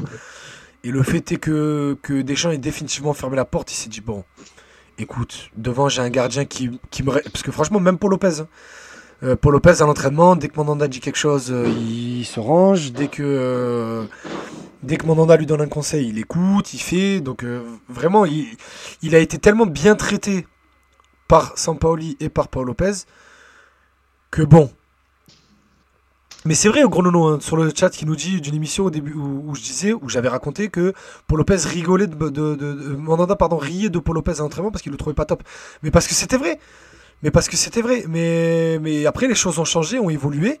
Et 0.84 0.90
le 0.90 1.02
fait 1.02 1.30
est 1.32 1.36
que, 1.36 1.98
que 2.00 2.22
Deschamps 2.22 2.50
ait 2.50 2.56
définitivement 2.56 3.12
fermé 3.12 3.36
la 3.36 3.44
porte. 3.44 3.70
Il 3.72 3.76
s'est 3.76 3.90
dit 3.90 4.00
bon, 4.00 4.24
écoute, 5.00 5.50
devant 5.56 5.88
j'ai 5.88 6.02
un 6.02 6.10
gardien 6.10 6.44
qui, 6.44 6.80
qui 6.90 7.02
me. 7.02 7.12
Parce 7.12 7.42
que 7.42 7.50
franchement, 7.50 7.80
même 7.80 7.98
Paul 7.98 8.10
Lopez. 8.10 8.40
hein. 8.40 8.48
Euh, 9.22 9.36
Paul 9.36 9.52
Lopez 9.52 9.82
à 9.82 9.86
l'entraînement, 9.86 10.34
dès 10.34 10.48
que 10.48 10.56
Mandanda 10.56 10.88
dit 10.88 11.00
quelque 11.00 11.18
chose, 11.18 11.50
euh, 11.50 11.68
il, 11.68 12.24
se 12.24 12.40
range. 12.40 12.92
Dès 12.92 13.08
que, 13.08 13.22
euh, 13.22 14.04
dès 14.82 14.96
que 14.96 15.06
Mandanda 15.06 15.36
lui 15.36 15.46
donne 15.46 15.60
un 15.60 15.68
conseil, 15.68 16.08
il 16.08 16.18
écoute, 16.18 16.72
il 16.72 16.78
fait. 16.78 17.20
Donc 17.20 17.44
vraiment, 17.88 18.24
il, 18.24 18.46
il 19.02 19.14
a 19.14 19.18
été 19.18 19.38
tellement 19.38 19.66
bien 19.66 19.94
traité 19.94 20.46
par 21.28 21.56
Sampaoli 21.58 22.16
et 22.20 22.28
par 22.28 22.48
Paul 22.48 22.66
Lopez 22.66 23.04
que 24.30 24.42
bon. 24.42 24.70
Mais 26.46 26.54
c'est 26.54 26.68
vrai, 26.70 26.82
gros 26.84 27.02
nono, 27.02 27.26
hein, 27.26 27.38
sur 27.40 27.56
le 27.58 27.70
chat 27.74 27.90
qui 27.90 28.06
nous 28.06 28.16
dit 28.16 28.40
d'une 28.40 28.54
émission 28.54 28.84
au 28.86 28.90
début 28.90 29.12
où, 29.12 29.44
où 29.46 29.54
je 29.54 29.60
disais, 29.60 29.92
où 29.92 30.08
j'avais 30.08 30.28
raconté 30.28 30.68
que 30.70 30.94
Paul 31.26 31.38
Lopez 31.38 31.56
rigolait 31.66 32.06
de, 32.06 32.14
de, 32.14 32.30
de- 32.30 32.54
de- 32.54 32.96
Mandanda 32.96 33.36
pardon 33.36 33.58
riait 33.58 33.90
de 33.90 33.98
Paul 33.98 34.14
Lopez 34.14 34.32
à 34.38 34.38
l'entraînement 34.38 34.70
parce 34.70 34.80
qu'il 34.82 34.90
le 34.92 34.96
trouvait 34.96 35.14
pas 35.14 35.26
top. 35.26 35.42
Mais 35.82 35.90
parce 35.90 36.06
que 36.06 36.14
c'était 36.14 36.38
vrai. 36.38 36.58
Mais 37.22 37.30
parce 37.30 37.50
que 37.50 37.56
c'était 37.58 37.82
vrai. 37.82 38.04
Mais, 38.08 38.78
mais 38.80 39.04
après, 39.04 39.28
les 39.28 39.34
choses 39.34 39.58
ont 39.58 39.66
changé, 39.66 39.98
ont 39.98 40.08
évolué. 40.08 40.58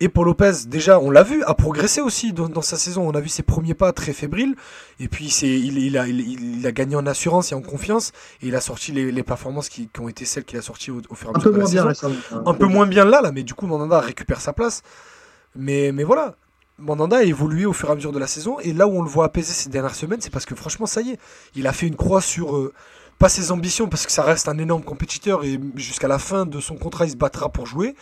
Et 0.00 0.08
Paul 0.08 0.26
Lopez, 0.26 0.50
déjà, 0.66 0.98
on 0.98 1.08
l'a 1.12 1.22
vu, 1.22 1.44
a 1.44 1.54
progressé 1.54 2.00
aussi 2.00 2.32
dans, 2.32 2.48
dans 2.48 2.62
sa 2.62 2.76
saison. 2.76 3.08
On 3.08 3.12
a 3.12 3.20
vu 3.20 3.28
ses 3.28 3.44
premiers 3.44 3.74
pas 3.74 3.92
très 3.92 4.12
fébriles. 4.12 4.56
Et 4.98 5.06
puis, 5.06 5.30
c'est, 5.30 5.46
il, 5.46 5.78
il, 5.78 5.96
a, 5.96 6.08
il, 6.08 6.58
il 6.58 6.66
a 6.66 6.72
gagné 6.72 6.96
en 6.96 7.06
assurance 7.06 7.52
et 7.52 7.54
en 7.54 7.62
confiance. 7.62 8.10
Et 8.42 8.48
il 8.48 8.56
a 8.56 8.60
sorti 8.60 8.90
les, 8.90 9.12
les 9.12 9.22
performances 9.22 9.68
qui, 9.68 9.88
qui 9.94 10.00
ont 10.00 10.08
été 10.08 10.24
celles 10.24 10.42
qu'il 10.44 10.58
a 10.58 10.62
sorties 10.62 10.90
au, 10.90 11.00
au 11.08 11.14
fur 11.14 11.28
et 11.28 11.30
à 11.30 11.38
Un 11.38 11.40
mesure 11.40 11.50
de 11.52 11.58
la 11.58 11.62
bien 11.62 11.82
un 12.44 12.54
peu 12.54 12.66
moins 12.66 12.86
bien 12.88 13.04
là, 13.04 13.20
là, 13.22 13.30
mais 13.30 13.44
du 13.44 13.54
coup, 13.54 13.68
Mandanda 13.68 14.00
récupère 14.00 14.40
sa 14.40 14.52
place. 14.52 14.82
Mais, 15.56 15.92
mais 15.92 16.04
voilà, 16.04 16.34
Mandanda 16.78 17.18
a 17.18 17.22
évolué 17.22 17.66
au 17.66 17.72
fur 17.72 17.88
et 17.88 17.92
à 17.92 17.94
mesure 17.94 18.12
de 18.12 18.18
la 18.18 18.26
saison. 18.26 18.58
Et 18.60 18.72
là 18.72 18.86
où 18.86 18.98
on 18.98 19.02
le 19.02 19.08
voit 19.08 19.26
apaiser 19.26 19.52
ces 19.52 19.68
dernières 19.68 19.94
semaines, 19.94 20.20
c'est 20.20 20.30
parce 20.32 20.46
que 20.46 20.54
franchement, 20.54 20.86
ça 20.86 21.00
y 21.02 21.10
est, 21.10 21.18
il 21.54 21.66
a 21.66 21.72
fait 21.72 21.86
une 21.86 21.96
croix 21.96 22.20
sur. 22.20 22.56
euh, 22.56 22.72
pas 23.20 23.28
ses 23.28 23.52
ambitions, 23.52 23.86
parce 23.86 24.06
que 24.06 24.12
ça 24.12 24.22
reste 24.22 24.48
un 24.48 24.56
énorme 24.56 24.82
compétiteur 24.82 25.44
et 25.44 25.60
jusqu'à 25.76 26.08
la 26.08 26.18
fin 26.18 26.46
de 26.46 26.58
son 26.58 26.76
contrat, 26.76 27.04
il 27.04 27.10
se 27.10 27.16
battra 27.16 27.50
pour 27.50 27.66
jouer. 27.66 27.94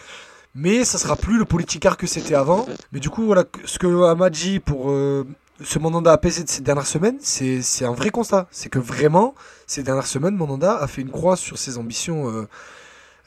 Mais 0.55 0.85
ça 0.85 0.97
sera 0.97 1.17
plus 1.17 1.39
le 1.39 1.45
politicard 1.45 1.97
que 1.97 2.07
c'était 2.07 2.37
avant. 2.37 2.67
Mais 2.93 3.01
du 3.01 3.11
coup, 3.11 3.27
voilà, 3.27 3.43
ce 3.65 3.81
que 3.81 4.05
Ahmad 4.05 4.33
dit 4.33 4.61
pour 4.61 4.91
euh, 4.93 5.27
ce 5.61 5.81
Mandanda 5.81 6.13
apaisé 6.13 6.45
de 6.45 6.49
ces 6.49 6.63
dernières 6.63 6.87
semaines, 6.87 7.19
c'est 7.21 7.85
un 7.85 7.93
vrai 7.93 8.11
constat. 8.11 8.47
C'est 8.53 8.69
que 8.69 8.79
vraiment, 8.79 9.35
ces 9.67 9.83
dernières 9.83 10.07
semaines, 10.07 10.37
Mandanda 10.37 10.77
a 10.77 10.87
fait 10.87 11.03
une 11.03 11.11
croix 11.11 11.35
sur 11.37 11.59
ses 11.59 11.79
ambitions 11.79 12.31
euh, 12.31 12.47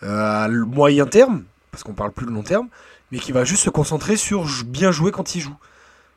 à 0.02 0.48
moyen 0.48 1.06
terme, 1.06 1.44
parce 1.72 1.84
qu'on 1.84 1.94
parle 1.94 2.14
plus 2.14 2.26
de 2.26 2.32
long 2.32 2.44
terme, 2.44 2.70
mais 3.12 3.20
qui 3.20 3.32
va 3.32 3.44
juste 3.44 3.64
se 3.64 3.70
concentrer 3.70 4.16
sur 4.16 4.46
bien 4.66 4.92
jouer 4.92 5.12
quand 5.12 5.36
il 5.36 5.42
joue. 5.42 5.56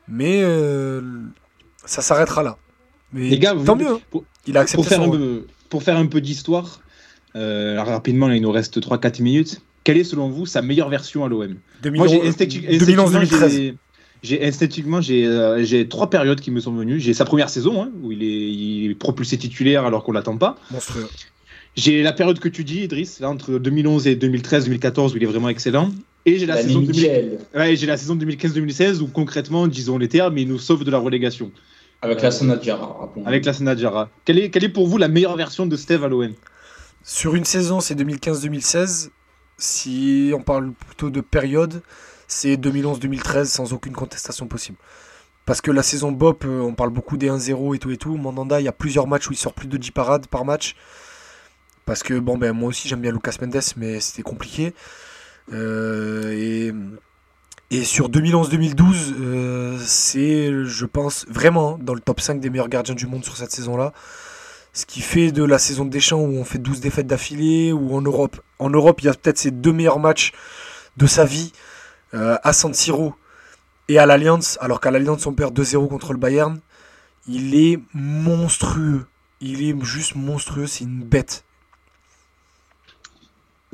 Mais 0.09 0.40
euh, 0.42 1.01
ça 1.84 2.03
s'arrêtera 2.03 2.42
là. 2.42 2.57
Mais 3.12 3.28
Les 3.28 3.38
gars, 3.38 3.55
vous- 3.55 3.64
tant 3.64 3.76
mieux. 3.76 3.88
hein. 3.88 4.01
pour- 4.11 4.24
Il 4.47 4.57
a 4.57 4.61
Pour 4.61 4.62
accepté 4.62 4.88
faire, 4.88 4.99
son 4.99 5.12
un 5.14 5.16
peu, 5.16 5.47
pour 5.70 5.82
faire 5.82 5.97
un 5.97 6.07
peu 6.07 6.20
d'histoire, 6.20 6.80
euh, 7.36 7.82
rapidement, 7.82 8.28
là, 8.28 8.36
il 8.36 8.42
nous 8.42 8.51
reste 8.51 8.78
3-4 8.80 9.20
minutes. 9.22 9.62
Quelle 9.84 9.97
est 9.99 10.05
selon 10.05 10.28
vous 10.28 10.47
sa 10.47 10.61
meilleure 10.62 10.88
version 10.90 11.24
à 11.24 11.28
l'OM 11.28 11.57
Moi, 11.84 12.07
j'ai 12.07 12.20
instincti- 12.22 12.66
instinctivement, 12.68 13.05
2011-2013. 13.11 13.51
j'ai- 13.51 13.74
j'ai 14.22 14.47
instinctivement 14.47 15.01
j'ai 15.03 15.26
euh, 15.26 15.62
j'ai 15.64 15.86
trois 15.88 16.09
périodes 16.09 16.40
qui 16.40 16.51
me 16.51 16.61
sont 16.61 16.72
venues. 16.72 16.99
J'ai 17.01 17.12
sa 17.14 17.24
première 17.26 17.49
saison 17.51 17.82
hein, 17.82 17.90
où 18.03 18.11
il 18.12 18.22
est, 18.22 18.51
il 18.53 18.90
est 18.90 18.95
propulsé 18.95 19.36
titulaire 19.38 19.84
alors 19.84 20.03
qu'on 20.05 20.12
l'attend 20.12 20.36
pas. 20.38 20.57
Monstrueux. 20.70 21.07
J'ai 21.76 22.03
la 22.03 22.12
période 22.12 22.38
que 22.38 22.49
tu 22.49 22.64
dis, 22.64 22.80
Idriss, 22.84 23.20
là 23.20 23.28
entre 23.30 23.59
2011 23.59 24.07
et 24.07 24.14
2013-2014 24.16 25.12
où 25.12 25.16
il 25.16 25.22
est 25.22 25.26
vraiment 25.26 25.49
excellent. 25.49 25.90
Et 26.27 26.39
j'ai 26.39 26.47
la, 26.47 26.57
saison 26.57 26.81
2000 26.81 26.91
Michel, 26.91 27.39
ouais, 27.55 27.77
j'ai 27.77 27.87
la 27.87 27.97
saison 27.97 28.16
2015-2016 28.16 29.01
où 29.01 29.09
concrètement, 29.09 29.66
disons 29.66 29.99
les 29.99 30.09
termes, 30.09 30.39
il 30.39 30.49
nous 30.49 30.59
sauve 30.59 30.85
de 30.85 30.91
la 30.91 30.99
relégation 30.99 31.53
avec 32.05 32.22
la 32.22 32.31
Sanadjara. 32.31 32.97
rappelons. 33.01 33.27
avec 33.27 33.45
la 33.45 33.53
Sanadjara. 33.53 34.11
Quelle 34.25 34.39
est, 34.39 34.51
quelle 34.51 34.64
est 34.64 34.68
pour 34.68 34.87
vous 34.87 34.99
la 34.99 35.09
meilleure 35.09 35.37
version 35.37 35.66
de 35.66 35.77
Steve 35.77 36.05
à 36.05 36.09
l'OM 36.09 36.33
Sur 37.03 37.35
une 37.35 37.45
saison, 37.45 37.81
c'est 37.81 37.95
2015-2016. 37.95 39.11
Si 39.57 40.33
on 40.35 40.43
parle 40.43 40.72
plutôt 40.72 41.11
de 41.11 41.20
période, 41.20 41.83
c'est 42.29 42.57
2011-2013 42.57 43.45
sans 43.47 43.72
aucune 43.72 43.95
contestation 43.95 44.47
possible. 44.47 44.79
Parce 45.47 45.61
que 45.61 45.70
la 45.70 45.83
saison 45.83 46.11
Bop, 46.11 46.45
euh, 46.45 46.61
on 46.61 46.75
parle 46.75 46.91
beaucoup 46.91 47.16
des 47.16 47.29
1-0 47.29 47.75
et 47.75 47.79
tout 47.79 47.91
et 47.91 47.97
tout. 47.97 48.16
Mandanda, 48.16 48.61
il 48.61 48.64
y 48.64 48.68
a 48.68 48.72
plusieurs 48.72 49.07
matchs 49.07 49.29
où 49.29 49.33
il 49.33 49.37
sort 49.37 49.53
plus 49.53 49.68
de 49.68 49.77
10 49.77 49.91
parades 49.91 50.27
par 50.27 50.45
match. 50.45 50.75
Parce 51.85 52.03
que, 52.03 52.18
bon, 52.18 52.39
ben 52.39 52.53
moi 52.53 52.70
aussi 52.70 52.89
j'aime 52.89 53.01
bien 53.01 53.12
Lucas 53.12 53.37
Mendes, 53.41 53.61
mais 53.77 54.01
c'était 54.01 54.22
compliqué. 54.22 54.72
Euh, 55.53 56.72
et, 57.70 57.84
sur 57.84 58.09
2011-2012, 58.09 59.14
euh, 59.18 59.78
c'est, 59.84 60.64
je 60.64 60.86
pense, 60.86 61.26
vraiment 61.28 61.78
dans 61.78 61.95
le 61.95 62.01
top 62.01 62.20
5 62.20 62.40
des 62.40 62.51
meilleurs 62.51 62.68
gardiens 62.68 62.95
du 62.95 63.07
monde 63.07 63.24
sur 63.24 63.36
cette 63.36 63.51
saison-là. 63.51 63.92
Ce 64.72 64.86
qui 64.86 65.01
fait 65.01 65.32
de 65.32 65.45
la 65.45 65.59
saison 65.59 65.84
de 65.84 65.90
Deschamps 65.90 66.20
où 66.20 66.36
on 66.36 66.45
fait 66.45 66.59
12 66.59 66.80
défaites 66.80 67.07
d'affilée, 67.07 67.72
ou 67.72 67.95
en 67.95 68.01
Europe, 68.01 68.40
en 68.59 68.70
Europe, 68.70 69.01
il 69.03 69.07
y 69.07 69.09
a 69.09 69.14
peut-être 69.14 69.38
ses 69.38 69.51
deux 69.51 69.72
meilleurs 69.72 69.99
matchs 69.99 70.32
de 70.97 71.07
sa 71.07 71.24
vie 71.24 71.53
euh, 72.14 72.36
à 72.42 72.53
San 72.53 72.74
Siro 72.74 73.14
et 73.88 73.99
à 73.99 74.07
l'Alliance, 74.07 74.59
alors 74.61 74.80
qu'à 74.80 74.90
l'Alliance 74.90 75.26
on 75.26 75.32
perd 75.32 75.59
2-0 75.59 75.88
contre 75.88 76.12
le 76.12 76.18
Bayern. 76.18 76.61
Il 77.26 77.55
est 77.55 77.80
monstrueux. 77.92 79.07
Il 79.40 79.62
est 79.62 79.84
juste 79.84 80.14
monstrueux, 80.14 80.66
c'est 80.66 80.84
une 80.84 81.03
bête. 81.03 81.45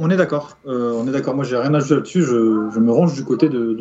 On 0.02 0.08
est 0.10 0.16
d'accord. 0.16 0.56
Euh, 0.66 0.92
on 0.96 1.06
est 1.06 1.12
d'accord. 1.12 1.34
Moi, 1.36 1.44
j'ai 1.44 1.56
rien 1.56 1.74
à 1.74 1.76
ajouter 1.76 1.94
là-dessus. 1.96 2.22
Je, 2.22 2.68
je 2.74 2.80
me 2.80 2.90
range 2.90 3.14
du 3.14 3.22
côté 3.22 3.48
de, 3.50 3.76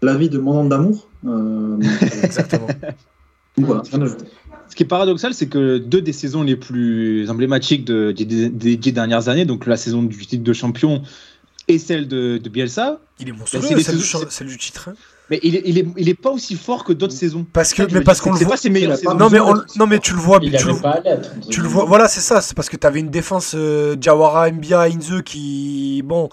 l'avis 0.00 0.30
de 0.30 0.38
mon 0.38 0.54
nom 0.54 0.64
d'amour. 0.64 1.08
Euh, 1.26 1.76
Exactement. 2.24 2.66
donc 3.58 3.66
voilà, 3.66 3.82
rien 3.92 4.00
à 4.00 4.04
ajouter. 4.04 4.24
Ce 4.68 4.74
qui 4.74 4.82
est 4.84 4.86
paradoxal, 4.86 5.34
c'est 5.34 5.48
que 5.48 5.76
deux 5.76 6.00
des 6.00 6.14
saisons 6.14 6.42
les 6.42 6.56
plus 6.56 7.28
emblématiques 7.28 7.84
de- 7.84 8.12
des, 8.12 8.48
des 8.48 8.76
dix 8.76 8.92
dernières 8.92 9.28
années, 9.28 9.44
donc 9.44 9.66
la 9.66 9.76
saison 9.76 10.02
du 10.02 10.24
titre 10.26 10.42
de 10.42 10.52
champion 10.54 11.02
et 11.74 11.78
celle 11.78 12.08
de, 12.08 12.38
de 12.38 12.48
Bielsa, 12.48 13.00
Il 13.20 13.28
est 13.28 13.32
Bah, 13.32 13.38
monstrueux, 13.40 13.76
les 13.76 13.82
celle, 13.82 13.96
du, 13.98 14.04
celle 14.30 14.56
titre. 14.56 14.88
hein. 14.90 14.94
mais 15.30 15.40
il 15.42 15.56
est, 15.56 15.62
il 15.64 15.78
est, 15.78 15.86
il 15.96 16.08
est 16.08 16.14
pas 16.14 16.30
aussi 16.30 16.56
fort 16.56 16.84
que 16.84 16.92
d'autres 16.92 17.14
saisons. 17.14 17.46
Parce 17.52 17.72
que, 17.74 17.82
mais 17.92 18.00
parce 18.02 18.20
qu'on 18.20 18.32
le 18.32 18.36
c'est 18.38 18.44
voit. 18.44 18.54
pas 18.54 18.56
ses 18.60 18.70
meilleures 18.70 18.90
il 18.90 18.94
a 18.94 18.96
saisons. 18.96 19.10
pas 19.12 19.16
Non 19.18 19.30
mais, 19.30 19.40
on- 19.40 19.62
non 19.76 19.86
mais 19.86 19.98
tu 19.98 20.12
le 20.14 20.20
vois, 20.20 20.38
Il 20.42 20.50
tu 20.56 20.64
le, 20.66 20.70
n'avait 20.72 20.82
pas 20.82 20.90
à 20.90 21.00
l'être. 21.00 21.30
tu 21.50 21.60
le 21.60 21.68
vois. 21.68 21.84
Voilà, 21.84 22.08
c'est 22.08 22.20
ça. 22.20 22.40
C'est 22.40 22.54
parce 22.54 22.68
que 22.68 22.76
tu 22.76 22.86
avais 22.86 23.00
une 23.00 23.10
défense 23.10 23.52
euh, 23.56 23.96
Diawara, 23.96 24.50
Mbia, 24.50 24.82
Inze 24.82 25.22
qui, 25.24 26.02
bon, 26.04 26.28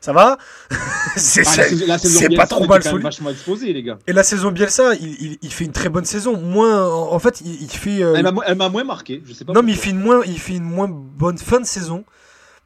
ça 0.00 0.12
va. 0.12 0.36
c'est 1.16 1.42
Ah, 1.46 1.96
pas 2.36 2.46
trop 2.46 2.66
mal 2.66 2.82
solide. 2.82 3.02
vachement 3.02 3.30
exposé, 3.30 3.72
les 3.72 3.82
gars. 3.82 3.98
Et 4.06 4.12
la 4.12 4.22
saison 4.24 4.50
Bielsa, 4.50 4.94
il, 4.96 5.08
il, 5.20 5.38
il 5.42 5.52
fait 5.52 5.64
une 5.64 5.72
très 5.72 5.88
bonne 5.88 6.04
saison. 6.04 6.36
Moins, 6.36 6.88
en 6.88 7.12
en 7.12 7.18
fait, 7.18 7.40
il, 7.44 7.62
il 7.62 7.70
fait. 7.70 8.02
euh, 8.02 8.14
Elle 8.16 8.56
m'a 8.56 8.68
moins 8.68 8.84
marqué. 8.84 9.22
Je 9.24 9.32
sais 9.32 9.44
pas 9.44 9.52
non, 9.52 9.62
mais 9.62 9.72
il 9.72 9.78
fait 9.78 9.90
une 9.90 10.00
moins, 10.00 10.22
il 10.26 10.38
fait 10.38 10.54
une 10.56 10.64
moins 10.64 10.88
bonne 10.90 11.38
fin 11.38 11.60
de 11.60 11.66
saison. 11.66 12.04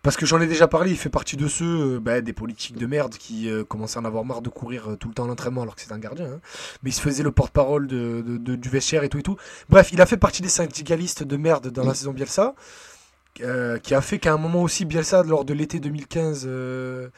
Parce 0.07 0.17
que 0.17 0.25
j'en 0.25 0.41
ai 0.41 0.47
déjà 0.47 0.69
parlé, 0.69 0.93
il 0.93 0.97
fait 0.97 1.09
partie 1.11 1.37
de 1.37 1.49
ceux, 1.49 1.97
euh, 1.97 2.01
bah, 2.01 2.21
des 2.21 2.33
politiques 2.33 2.77
de 2.79 2.87
merde 2.87 3.17
qui 3.19 3.51
euh, 3.51 3.65
commençaient 3.65 3.99
à 3.99 4.03
en 4.03 4.05
avoir 4.05 4.25
marre 4.25 4.41
de 4.41 4.49
courir 4.49 4.93
euh, 4.93 4.97
tout 4.97 5.09
le 5.09 5.15
temps 5.15 5.25
à 5.25 5.27
l'entraînement 5.27 5.63
alors 5.63 5.75
que 5.75 5.83
c'est 5.83 5.91
un 5.93 5.99
gardien. 5.99 6.27
hein. 6.27 6.41
Mais 6.85 6.91
il 6.91 6.93
se 6.93 7.01
faisait 7.01 7.25
le 7.25 7.33
porte-parole 7.33 7.89
de, 7.89 8.23
de- 8.25 8.37
de- 8.37 8.55
du 8.55 8.69
vestiaire 8.69 9.03
et 9.03 9.09
tout 9.09 9.19
et 9.19 9.23
tout. 9.25 9.37
Bref, 9.69 9.91
il 9.93 10.01
a 10.01 10.07
fait 10.07 10.17
partie 10.17 10.43
des 10.43 10.49
syndicalistes 10.49 11.25
de 11.25 11.37
merde 11.37 11.71
dans 11.73 11.83
la 11.85 11.93
saison 11.95 12.13
Bielsa. 12.13 12.55
euh, 13.43 13.79
qui 13.79 13.95
a 13.95 14.01
fait 14.01 14.19
qu'à 14.19 14.33
un 14.33 14.39
moment 14.39 14.63
aussi, 14.63 14.85
Bielsa, 14.85 15.23
lors 15.25 15.45
de 15.45 15.53
l'été 15.53 15.79
2015, 15.81 16.45
euh, 16.47 17.09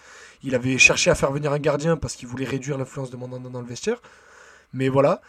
il 0.43 0.55
avait 0.57 0.77
cherché 0.79 1.11
à 1.11 1.15
faire 1.15 1.31
venir 1.31 1.53
un 1.53 1.59
gardien 1.61 1.97
parce 1.97 2.15
qu'il 2.17 2.27
voulait 2.27 2.47
réduire 2.47 2.77
l'influence 2.79 3.11
de 3.11 3.17
Mandanda 3.17 3.51
dans 3.51 3.61
le 3.61 3.67
vestiaire. 3.69 4.01
Mais 4.73 4.89
voilà. 4.89 5.21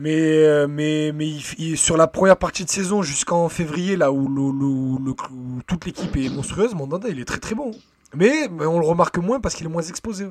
Mais, 0.00 0.16
euh, 0.18 0.66
mais, 0.66 1.12
mais 1.14 1.28
il- 1.28 1.42
il- 1.58 1.76
sur 1.78 1.96
la 1.96 2.06
première 2.06 2.36
partie 2.38 2.64
de 2.64 2.70
saison 2.70 3.02
jusqu'en 3.02 3.48
février, 3.50 3.96
là 3.96 4.10
où, 4.10 4.98
toute 5.66 5.84
l'équipe 5.84 6.16
est 6.16 6.30
monstrueuse, 6.30 6.74
Mandanda 6.74 7.08
il 7.08 7.20
est 7.20 7.24
très 7.26 7.38
très 7.38 7.54
bon. 7.54 7.72
Mais, 8.14 8.48
mais 8.50 8.64
on 8.66 8.80
le 8.80 8.86
remarque 8.86 9.18
moins 9.18 9.40
parce 9.40 9.54
qu'il 9.54 9.66
est 9.66 9.70
moins 9.70 9.82
exposé. 9.82 10.26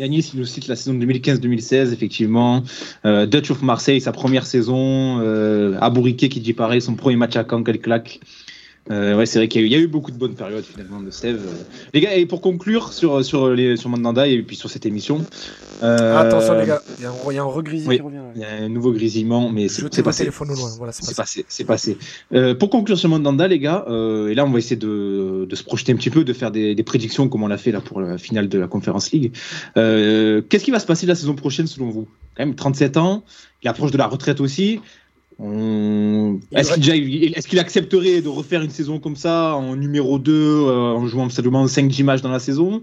Yanis, 0.00 0.30
il 0.34 0.40
nous 0.40 0.46
cite 0.46 0.68
la 0.68 0.76
saison 0.76 0.94
2015-2016, 0.94 1.92
effectivement. 1.92 2.62
Euh, 3.04 3.26
Dutch 3.26 3.50
of 3.50 3.62
Marseille, 3.62 4.00
sa 4.00 4.12
première 4.12 4.46
saison. 4.46 5.20
Euh, 5.20 5.78
Abouriquet 5.80 6.28
qui 6.28 6.40
dit 6.40 6.54
pareil, 6.54 6.80
son 6.82 6.94
premier 6.94 7.16
match 7.16 7.36
à 7.36 7.44
Caen, 7.48 7.62
quel 7.62 7.80
claque. 7.80 8.20
Euh, 8.90 9.16
ouais, 9.16 9.26
c'est 9.26 9.38
vrai 9.38 9.46
qu'il 9.46 9.60
y, 9.60 9.64
a 9.64 9.66
eu- 9.66 9.70
il 9.70 9.72
y 9.72 9.76
a 9.76 9.78
eu 9.78 9.86
beaucoup 9.86 10.10
de 10.10 10.16
bonnes 10.16 10.34
périodes 10.34 10.64
finalement 10.64 11.00
de 11.00 11.10
Steve. 11.12 11.38
Les 11.94 12.00
gars, 12.00 12.16
et 12.16 12.26
pour 12.26 12.40
conclure 12.40 12.92
sur, 12.92 13.24
sur, 13.24 13.50
les, 13.50 13.76
sur 13.76 13.88
Mandanda 13.88 14.26
et 14.26 14.42
puis 14.42 14.56
sur 14.56 14.68
cette 14.70 14.86
émission. 14.86 15.24
euh, 15.84 16.18
Attention 16.18 16.58
les 16.58 16.66
gars, 16.66 16.82
il 16.98 17.04
y 17.04 17.06
a 17.06 17.10
un, 17.10 17.44
un 17.44 17.46
oui. 17.86 17.96
qui 17.96 18.02
revient. 18.02 18.18
Il 18.34 18.40
y 18.40 18.44
a 18.44 18.48
un 18.64 18.68
nouveau 18.68 18.90
grésillement, 18.92 19.50
mais 19.50 19.68
c'est 19.68 20.02
passé. 20.02 20.24
téléphones 20.24 20.50
au 20.50 20.54
loin. 20.56 20.68
Voilà, 20.78 20.92
c'est 20.92 21.16
passé. 21.16 21.44
c'est 21.48 21.64
passé. 21.64 21.96
Euh, 22.34 22.56
pour 22.56 22.70
conclure 22.70 22.98
sur 22.98 23.08
Mandanda, 23.08 23.46
les 23.46 23.60
gars, 23.60 23.84
euh, 23.88 24.28
et 24.28 24.34
là 24.34 24.44
on 24.44 24.50
va 24.50 24.58
essayer 24.58 24.76
de, 24.76 25.46
de 25.48 25.54
se 25.56 25.62
projeter 25.62 25.92
un 25.92 25.96
petit 25.96 26.10
peu, 26.10 26.24
de 26.24 26.32
faire 26.32 26.50
des, 26.50 26.74
des 26.74 26.82
prédictions 26.82 27.28
comme 27.28 27.44
on 27.44 27.48
l'a 27.48 27.58
fait 27.58 27.70
là 27.72 27.80
pour 27.80 28.00
la 28.00 28.18
finale 28.18 28.48
de 28.48 28.58
la 28.58 28.66
Conference 28.66 29.12
League. 29.12 29.32
Qu'est-ce 29.76 30.64
qui 30.64 30.70
va 30.72 30.80
se 30.80 30.86
passer 30.86 31.06
la 31.06 31.14
saison 31.14 31.34
prochaine 31.34 31.68
selon 31.68 31.90
vous? 31.90 32.08
Quand 32.36 32.44
même 32.46 32.54
37 32.56 32.96
ans, 32.96 33.22
il 33.62 33.68
approche 33.68 33.90
de 33.92 33.98
la 33.98 34.06
retraite 34.06 34.40
aussi. 34.40 34.80
On- 35.38 36.38
Est-ce 36.52 37.46
qu'il 37.48 37.58
accepterait 37.58 38.20
de 38.20 38.28
refaire 38.28 38.62
une 38.62 38.70
saison 38.70 38.98
comme 39.00 39.16
ça 39.16 39.54
en 39.54 39.74
numéro 39.76 40.18
2, 40.18 40.32
euh, 40.32 40.72
en 40.72 41.06
jouant 41.06 41.28
seulement 41.30 41.66
5-10 41.66 42.04
matchs 42.04 42.20
dans 42.22 42.30
la 42.30 42.38
saison? 42.38 42.82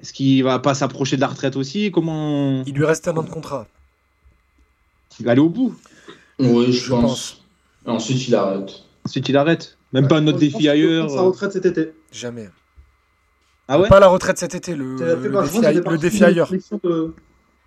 Est-ce 0.00 0.12
qu'il 0.12 0.42
va 0.42 0.58
pas 0.58 0.74
s'approcher 0.74 1.16
de 1.16 1.20
la 1.20 1.28
retraite 1.28 1.56
aussi? 1.56 1.90
Comment 1.92 2.64
Il 2.66 2.74
lui 2.74 2.84
reste 2.84 3.06
un 3.08 3.16
an 3.16 3.22
de 3.22 3.30
contrat. 3.30 3.66
il 5.20 5.24
va 5.26 5.32
aller 5.32 5.40
au 5.40 5.48
bout 5.48 5.74
Oui, 6.40 6.66
je, 6.72 6.72
Je 6.72 6.90
pense. 6.90 7.02
pense. 7.02 7.40
Ensuite, 7.86 8.26
il 8.28 8.34
arrête. 8.34 8.72
Ensuite 9.06 9.28
il 9.28 9.36
arrête 9.36 9.76
Même 9.92 10.08
pas 10.08 10.16
un 10.18 10.26
autre 10.26 10.38
défi 10.38 10.68
ailleurs 10.68 11.10
Sa 11.10 11.20
retraite 11.20 11.52
cet 11.52 11.66
été. 11.66 11.92
Jamais. 12.10 12.48
Ah 13.68 13.78
ouais? 13.78 13.88
Pas 13.88 14.00
la 14.00 14.08
retraite 14.08 14.38
cet 14.38 14.54
été, 14.54 14.74
le, 14.74 14.96
défi, 14.96 16.18
le 16.20 16.26
ailleurs. 16.26 16.50
de- 16.50 17.14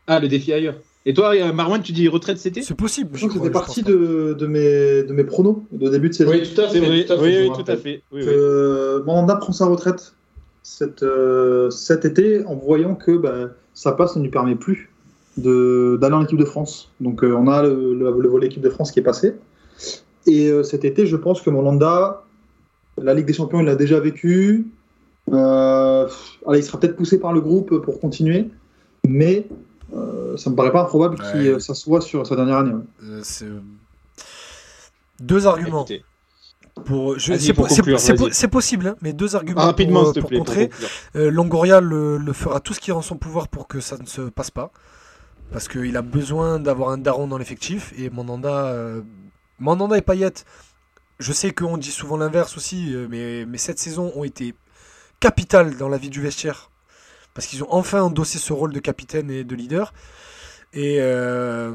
Ah, 0.07 0.19
le 0.19 0.27
défi 0.27 0.51
ailleurs. 0.53 0.75
Et 1.09 1.13
toi, 1.13 1.33
euh, 1.35 1.53
Marwan, 1.53 1.81
tu 1.81 1.93
dis 1.93 2.07
retraite 2.09 2.37
cet 2.37 2.57
été 2.57 2.61
C'est 2.65 2.75
possible. 2.75 3.11
Je 3.13 3.25
pense 3.25 3.33
que 3.33 3.37
crois, 3.39 3.47
c'était 3.47 3.57
je 3.59 3.65
partie 3.65 3.83
de, 3.83 4.35
de, 4.37 4.45
mes, 4.45 5.03
de 5.03 5.13
mes 5.13 5.23
pronos 5.23 5.63
de 5.71 5.89
début 5.89 6.09
de 6.09 6.13
saison. 6.13 6.31
Oui, 6.31 6.43
tout 6.53 6.59
à 6.61 6.67
fait. 6.67 6.79
C'est 6.79 6.85
vrai, 6.85 7.05
tout 7.05 7.13
à 7.13 7.17
fait, 7.17 7.41
oui, 7.49 7.51
tout 7.55 7.71
à 7.71 7.77
fait. 7.77 8.03
Oui, 8.11 8.19
oui. 8.21 8.25
que 8.25 9.03
Mandanda 9.05 9.37
prend 9.37 9.53
sa 9.53 9.65
retraite 9.67 10.13
cet, 10.63 11.03
euh, 11.03 11.69
cet 11.69 12.03
été 12.03 12.43
en 12.45 12.55
voyant 12.55 12.93
que 12.95 13.15
bah, 13.17 13.51
sa 13.73 13.93
passe 13.93 14.17
ne 14.17 14.23
lui 14.23 14.29
permet 14.29 14.55
plus 14.55 14.91
d'aller 15.37 16.13
en 16.15 16.23
équipe 16.25 16.39
de 16.39 16.45
France. 16.45 16.91
Donc 16.99 17.23
euh, 17.23 17.31
on 17.33 17.47
a 17.47 17.63
le, 17.63 17.93
le- 17.93 18.19
le 18.21 18.27
volet 18.27 18.47
équipe 18.47 18.61
de 18.63 18.69
France 18.69 18.91
qui 18.91 18.99
est 18.99 19.03
passé. 19.03 19.33
Et 20.25 20.49
euh, 20.49 20.63
cet 20.63 20.83
été, 20.83 21.05
je 21.05 21.15
pense 21.15 21.41
que 21.41 21.49
Mandanda, 21.49 22.23
la 23.01 23.13
Ligue 23.13 23.27
des 23.27 23.33
Champions, 23.33 23.61
il 23.61 23.65
l'a 23.65 23.75
déjà 23.75 23.99
vécu. 24.01 24.67
Euh, 25.31 26.07
allez, 26.47 26.59
il 26.59 26.63
sera 26.63 26.79
peut-être 26.79 26.95
poussé 26.97 27.17
par 27.19 27.31
le 27.31 27.39
groupe 27.39 27.77
pour 27.81 27.99
continuer, 28.01 28.49
mais 29.07 29.45
euh, 29.95 30.37
ça 30.37 30.49
me 30.49 30.55
paraît 30.55 30.71
pas 30.71 30.81
improbable 30.81 31.15
qu'il 31.17 31.41
Ouais. 31.41 31.47
euh, 31.47 31.59
s'assoie 31.59 32.01
sur 32.01 32.25
sa 32.25 32.35
dernière 32.35 32.57
année. 32.57 32.73
ouais. 32.73 32.83
Euh, 33.03 33.19
c'est- 33.23 33.45
Deux 35.19 35.47
arguments. 35.47 35.81
Écoutez, 35.85 36.03
Pour, 36.85 37.15
c'est, 37.19 37.53
pour 37.53 37.65
po- 37.67 37.69
c'est- 37.73 37.77
conclure, 37.77 37.99
c'est 37.99 38.13
po- 38.13 38.23
vas-y. 38.25 38.33
c'est 38.33 38.47
possible, 38.47 38.87
hein, 38.87 38.95
mais 39.01 39.11
deux 39.13 39.35
arguments 39.35 39.61
Ah, 39.61 39.65
rapidement, 39.67 40.01
pour, 40.03 40.09
euh, 40.17 40.21
pour 40.21 40.29
plaît. 40.29 40.37
contrer. 40.37 40.69
Euh, 41.15 41.31
Longoria 41.31 41.81
le, 41.81 42.17
le 42.17 42.33
fera 42.33 42.59
tout 42.59 42.73
ce 42.73 42.79
qui 42.79 42.91
est 42.91 42.93
en 42.93 43.01
son 43.01 43.17
pouvoir 43.17 43.47
pour 43.47 43.67
que 43.67 43.79
ça 43.79 43.97
ne 43.97 44.05
se 44.05 44.21
passe 44.21 44.51
pas. 44.51 44.71
Parce 45.51 45.67
qu'il 45.67 45.95
a 45.97 46.01
besoin 46.03 46.59
d'avoir 46.59 46.89
un 46.89 46.97
daron 46.99 47.25
dans 47.27 47.37
l'effectif. 47.39 47.93
Et 47.97 48.09
Mandanda, 48.11 48.65
euh, 48.67 49.01
Mandanda 49.59 49.97
et 49.97 50.01
Payet, 50.01 50.33
je 51.19 51.31
sais 51.33 51.51
qu'on 51.51 51.77
dit 51.77 51.89
souvent 51.91 52.17
l'inverse 52.17 52.55
aussi, 52.57 52.93
euh, 52.93 53.07
mais, 53.09 53.45
mais 53.47 53.57
cette 53.57 53.79
saison 53.79 54.11
ont 54.15 54.23
été 54.23 54.53
capitales 55.19 55.77
dans 55.77 55.89
la 55.89 55.97
vie 55.97 56.09
du 56.09 56.21
vestiaire. 56.21 56.69
Parce 57.37 57.45
qu'ils 57.45 57.61
ont 57.63 57.67
enfin 57.69 58.01
endossé 58.01 58.39
ce 58.39 58.51
rôle 58.51 58.73
de 58.73 58.79
capitaine 58.79 59.29
et 59.29 59.43
de 59.43 59.53
leader. 59.53 59.93
Et, 60.73 60.97
euh, 61.01 61.71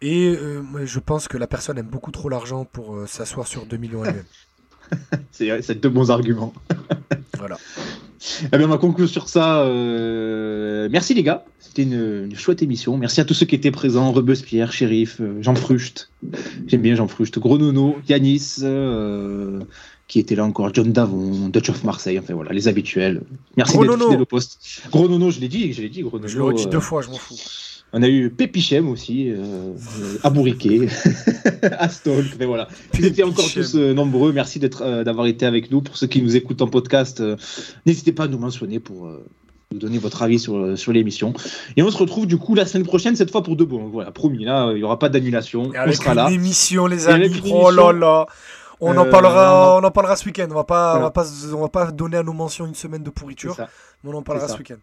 et 0.00 0.28
euh, 0.28 0.62
je 0.84 1.00
pense 1.00 1.26
que 1.26 1.36
la 1.36 1.48
personne 1.48 1.76
aime 1.76 1.88
beaucoup 1.88 2.12
trop 2.12 2.28
l'argent 2.28 2.64
pour 2.64 2.94
euh, 2.94 3.06
s'asseoir 3.08 3.48
sur 3.48 3.66
2 3.66 3.76
millions 3.78 4.04
annuels. 4.04 4.24
C'est 5.32 5.80
deux 5.80 5.88
bons 5.88 6.12
arguments. 6.12 6.54
Voilà. 7.36 7.58
Eh 8.52 8.56
bien, 8.56 8.66
on 8.66 8.70
va 8.70 8.78
conclure 8.78 9.08
sur 9.08 9.28
ça. 9.28 9.64
Merci 10.88 11.14
les 11.14 11.24
gars, 11.24 11.44
c'était 11.58 11.82
une, 11.82 12.26
une 12.26 12.36
chouette 12.36 12.62
émission. 12.62 12.98
Merci 12.98 13.22
à 13.22 13.24
tous 13.24 13.32
ceux 13.32 13.46
qui 13.46 13.54
étaient 13.54 13.70
présents, 13.70 14.12
Rebespierre, 14.12 14.72
Shérif, 14.72 15.20
euh, 15.20 15.40
Jean 15.40 15.54
Frucht. 15.54 16.10
J'aime 16.66 16.82
bien 16.82 16.94
Jean 16.94 17.08
Frucht, 17.08 17.38
Gros 17.38 17.56
Nono, 17.56 17.96
Yanis, 18.06 18.58
qui 20.12 20.18
était 20.18 20.34
là 20.34 20.44
encore, 20.44 20.68
John 20.74 20.92
Davon, 20.92 21.48
Dutch 21.48 21.70
of 21.70 21.84
Marseille, 21.84 22.18
enfin 22.18 22.34
voilà, 22.34 22.52
les 22.52 22.68
habituels. 22.68 23.22
Merci 23.56 23.78
d'être 23.78 23.86
Nono. 23.86 24.04
fidèles 24.04 24.20
au 24.20 24.26
poste. 24.26 24.60
Gros 24.90 25.08
Nono, 25.08 25.30
je 25.30 25.40
l'ai 25.40 25.48
dit, 25.48 25.72
je 25.72 25.80
l'ai 25.80 25.88
dit, 25.88 26.02
Gros 26.02 26.18
Nono. 26.18 26.28
Je 26.28 26.36
le 26.36 26.44
redis 26.44 26.66
euh, 26.66 26.68
deux 26.68 26.80
fois, 26.80 27.00
je 27.00 27.08
m'en 27.08 27.16
fous. 27.16 27.34
On 27.94 28.02
a 28.02 28.08
eu 28.08 28.28
Pépichem 28.28 28.90
aussi, 28.90 29.30
euh, 29.30 29.36
euh, 29.38 30.18
Abouriquet, 30.22 30.88
Astol, 31.78 32.26
mais 32.38 32.44
voilà. 32.44 32.68
Vous 32.92 33.06
étiez 33.06 33.24
encore 33.24 33.50
tous 33.50 33.74
euh, 33.74 33.94
nombreux. 33.94 34.34
Merci 34.34 34.58
d'être, 34.58 34.82
euh, 34.82 35.02
d'avoir 35.02 35.26
été 35.26 35.46
avec 35.46 35.70
nous. 35.70 35.80
Pour 35.80 35.96
ceux 35.96 36.08
qui 36.08 36.20
nous 36.20 36.36
écoutent 36.36 36.60
en 36.60 36.68
podcast, 36.68 37.22
euh, 37.22 37.38
n'hésitez 37.86 38.12
pas 38.12 38.24
à 38.24 38.28
nous 38.28 38.38
mentionner 38.38 38.80
pour 38.80 39.06
euh, 39.06 39.24
nous 39.72 39.78
donner 39.78 39.96
votre 39.96 40.20
avis 40.20 40.38
sur, 40.38 40.58
euh, 40.58 40.76
sur 40.76 40.92
l'émission. 40.92 41.32
Et 41.78 41.82
on 41.82 41.90
se 41.90 41.96
retrouve 41.96 42.26
du 42.26 42.36
coup 42.36 42.54
la 42.54 42.66
semaine 42.66 42.84
prochaine, 42.84 43.16
cette 43.16 43.30
fois 43.30 43.42
pour 43.42 43.56
de 43.56 43.64
bon. 43.64 43.88
Voilà, 43.88 44.10
promis, 44.10 44.44
là, 44.44 44.72
il 44.72 44.76
n'y 44.76 44.84
aura 44.84 44.98
pas 44.98 45.08
d'annulation. 45.08 45.72
On 45.74 45.92
sera 45.92 46.10
une 46.10 46.16
là. 46.16 46.30
émission, 46.30 46.86
les 46.86 47.08
amis. 47.08 47.40
Oh 47.50 47.70
là 47.70 47.92
là. 47.94 48.26
On 48.84 48.96
en 48.98 49.06
Euh, 49.06 49.10
parlera, 49.10 49.78
on 49.80 49.84
en 49.84 49.90
parlera 49.92 50.16
ce 50.16 50.24
week-end. 50.26 50.48
On 50.50 50.54
va 50.54 50.64
pas, 50.64 50.96
on 50.98 51.00
va 51.02 51.10
pas, 51.12 51.24
on 51.54 51.60
va 51.60 51.68
pas 51.68 51.90
donner 51.92 52.16
à 52.16 52.22
nos 52.24 52.32
mentions 52.32 52.66
une 52.66 52.74
semaine 52.74 53.02
de 53.04 53.10
pourriture, 53.10 53.56
mais 54.02 54.10
on 54.10 54.16
en 54.16 54.22
parlera 54.22 54.48
ce 54.48 54.58
week-end. 54.58 54.78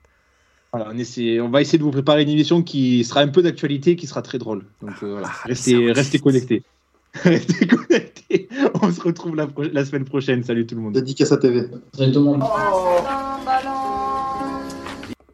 Voilà, 0.71 0.89
on, 0.93 0.97
essaie- 0.97 1.41
on 1.41 1.49
va 1.49 1.61
essayer 1.61 1.79
de 1.79 1.83
vous 1.83 1.91
préparer 1.91 2.21
une 2.21 2.29
émission 2.29 2.61
qui 2.61 3.03
sera 3.03 3.21
un 3.21 3.27
peu 3.27 3.41
d'actualité, 3.41 3.95
qui 3.95 4.07
sera 4.07 4.21
très 4.21 4.37
drôle. 4.37 4.65
Donc 4.81 4.91
euh, 5.03 5.13
voilà, 5.13 5.27
Ah, 5.31 5.47
restez, 5.47 6.19
connectés. 6.19 6.63
restez 7.23 7.67
connectés. 7.67 8.47
On 8.81 8.91
se 8.91 9.01
retrouve 9.01 9.35
la, 9.35 9.85
semaine 9.85 10.05
prochaine. 10.05 10.43
Salut 10.43 10.65
tout 10.67 10.75
le 10.75 10.81
monde. 10.81 10.93
Dédicace 10.93 11.31
à 11.31 11.37
TV. 11.37 11.67
Salut 11.97 12.11
tout 12.13 12.19
le 12.19 12.25
monde. 12.25 12.43
Oh. 12.43 13.98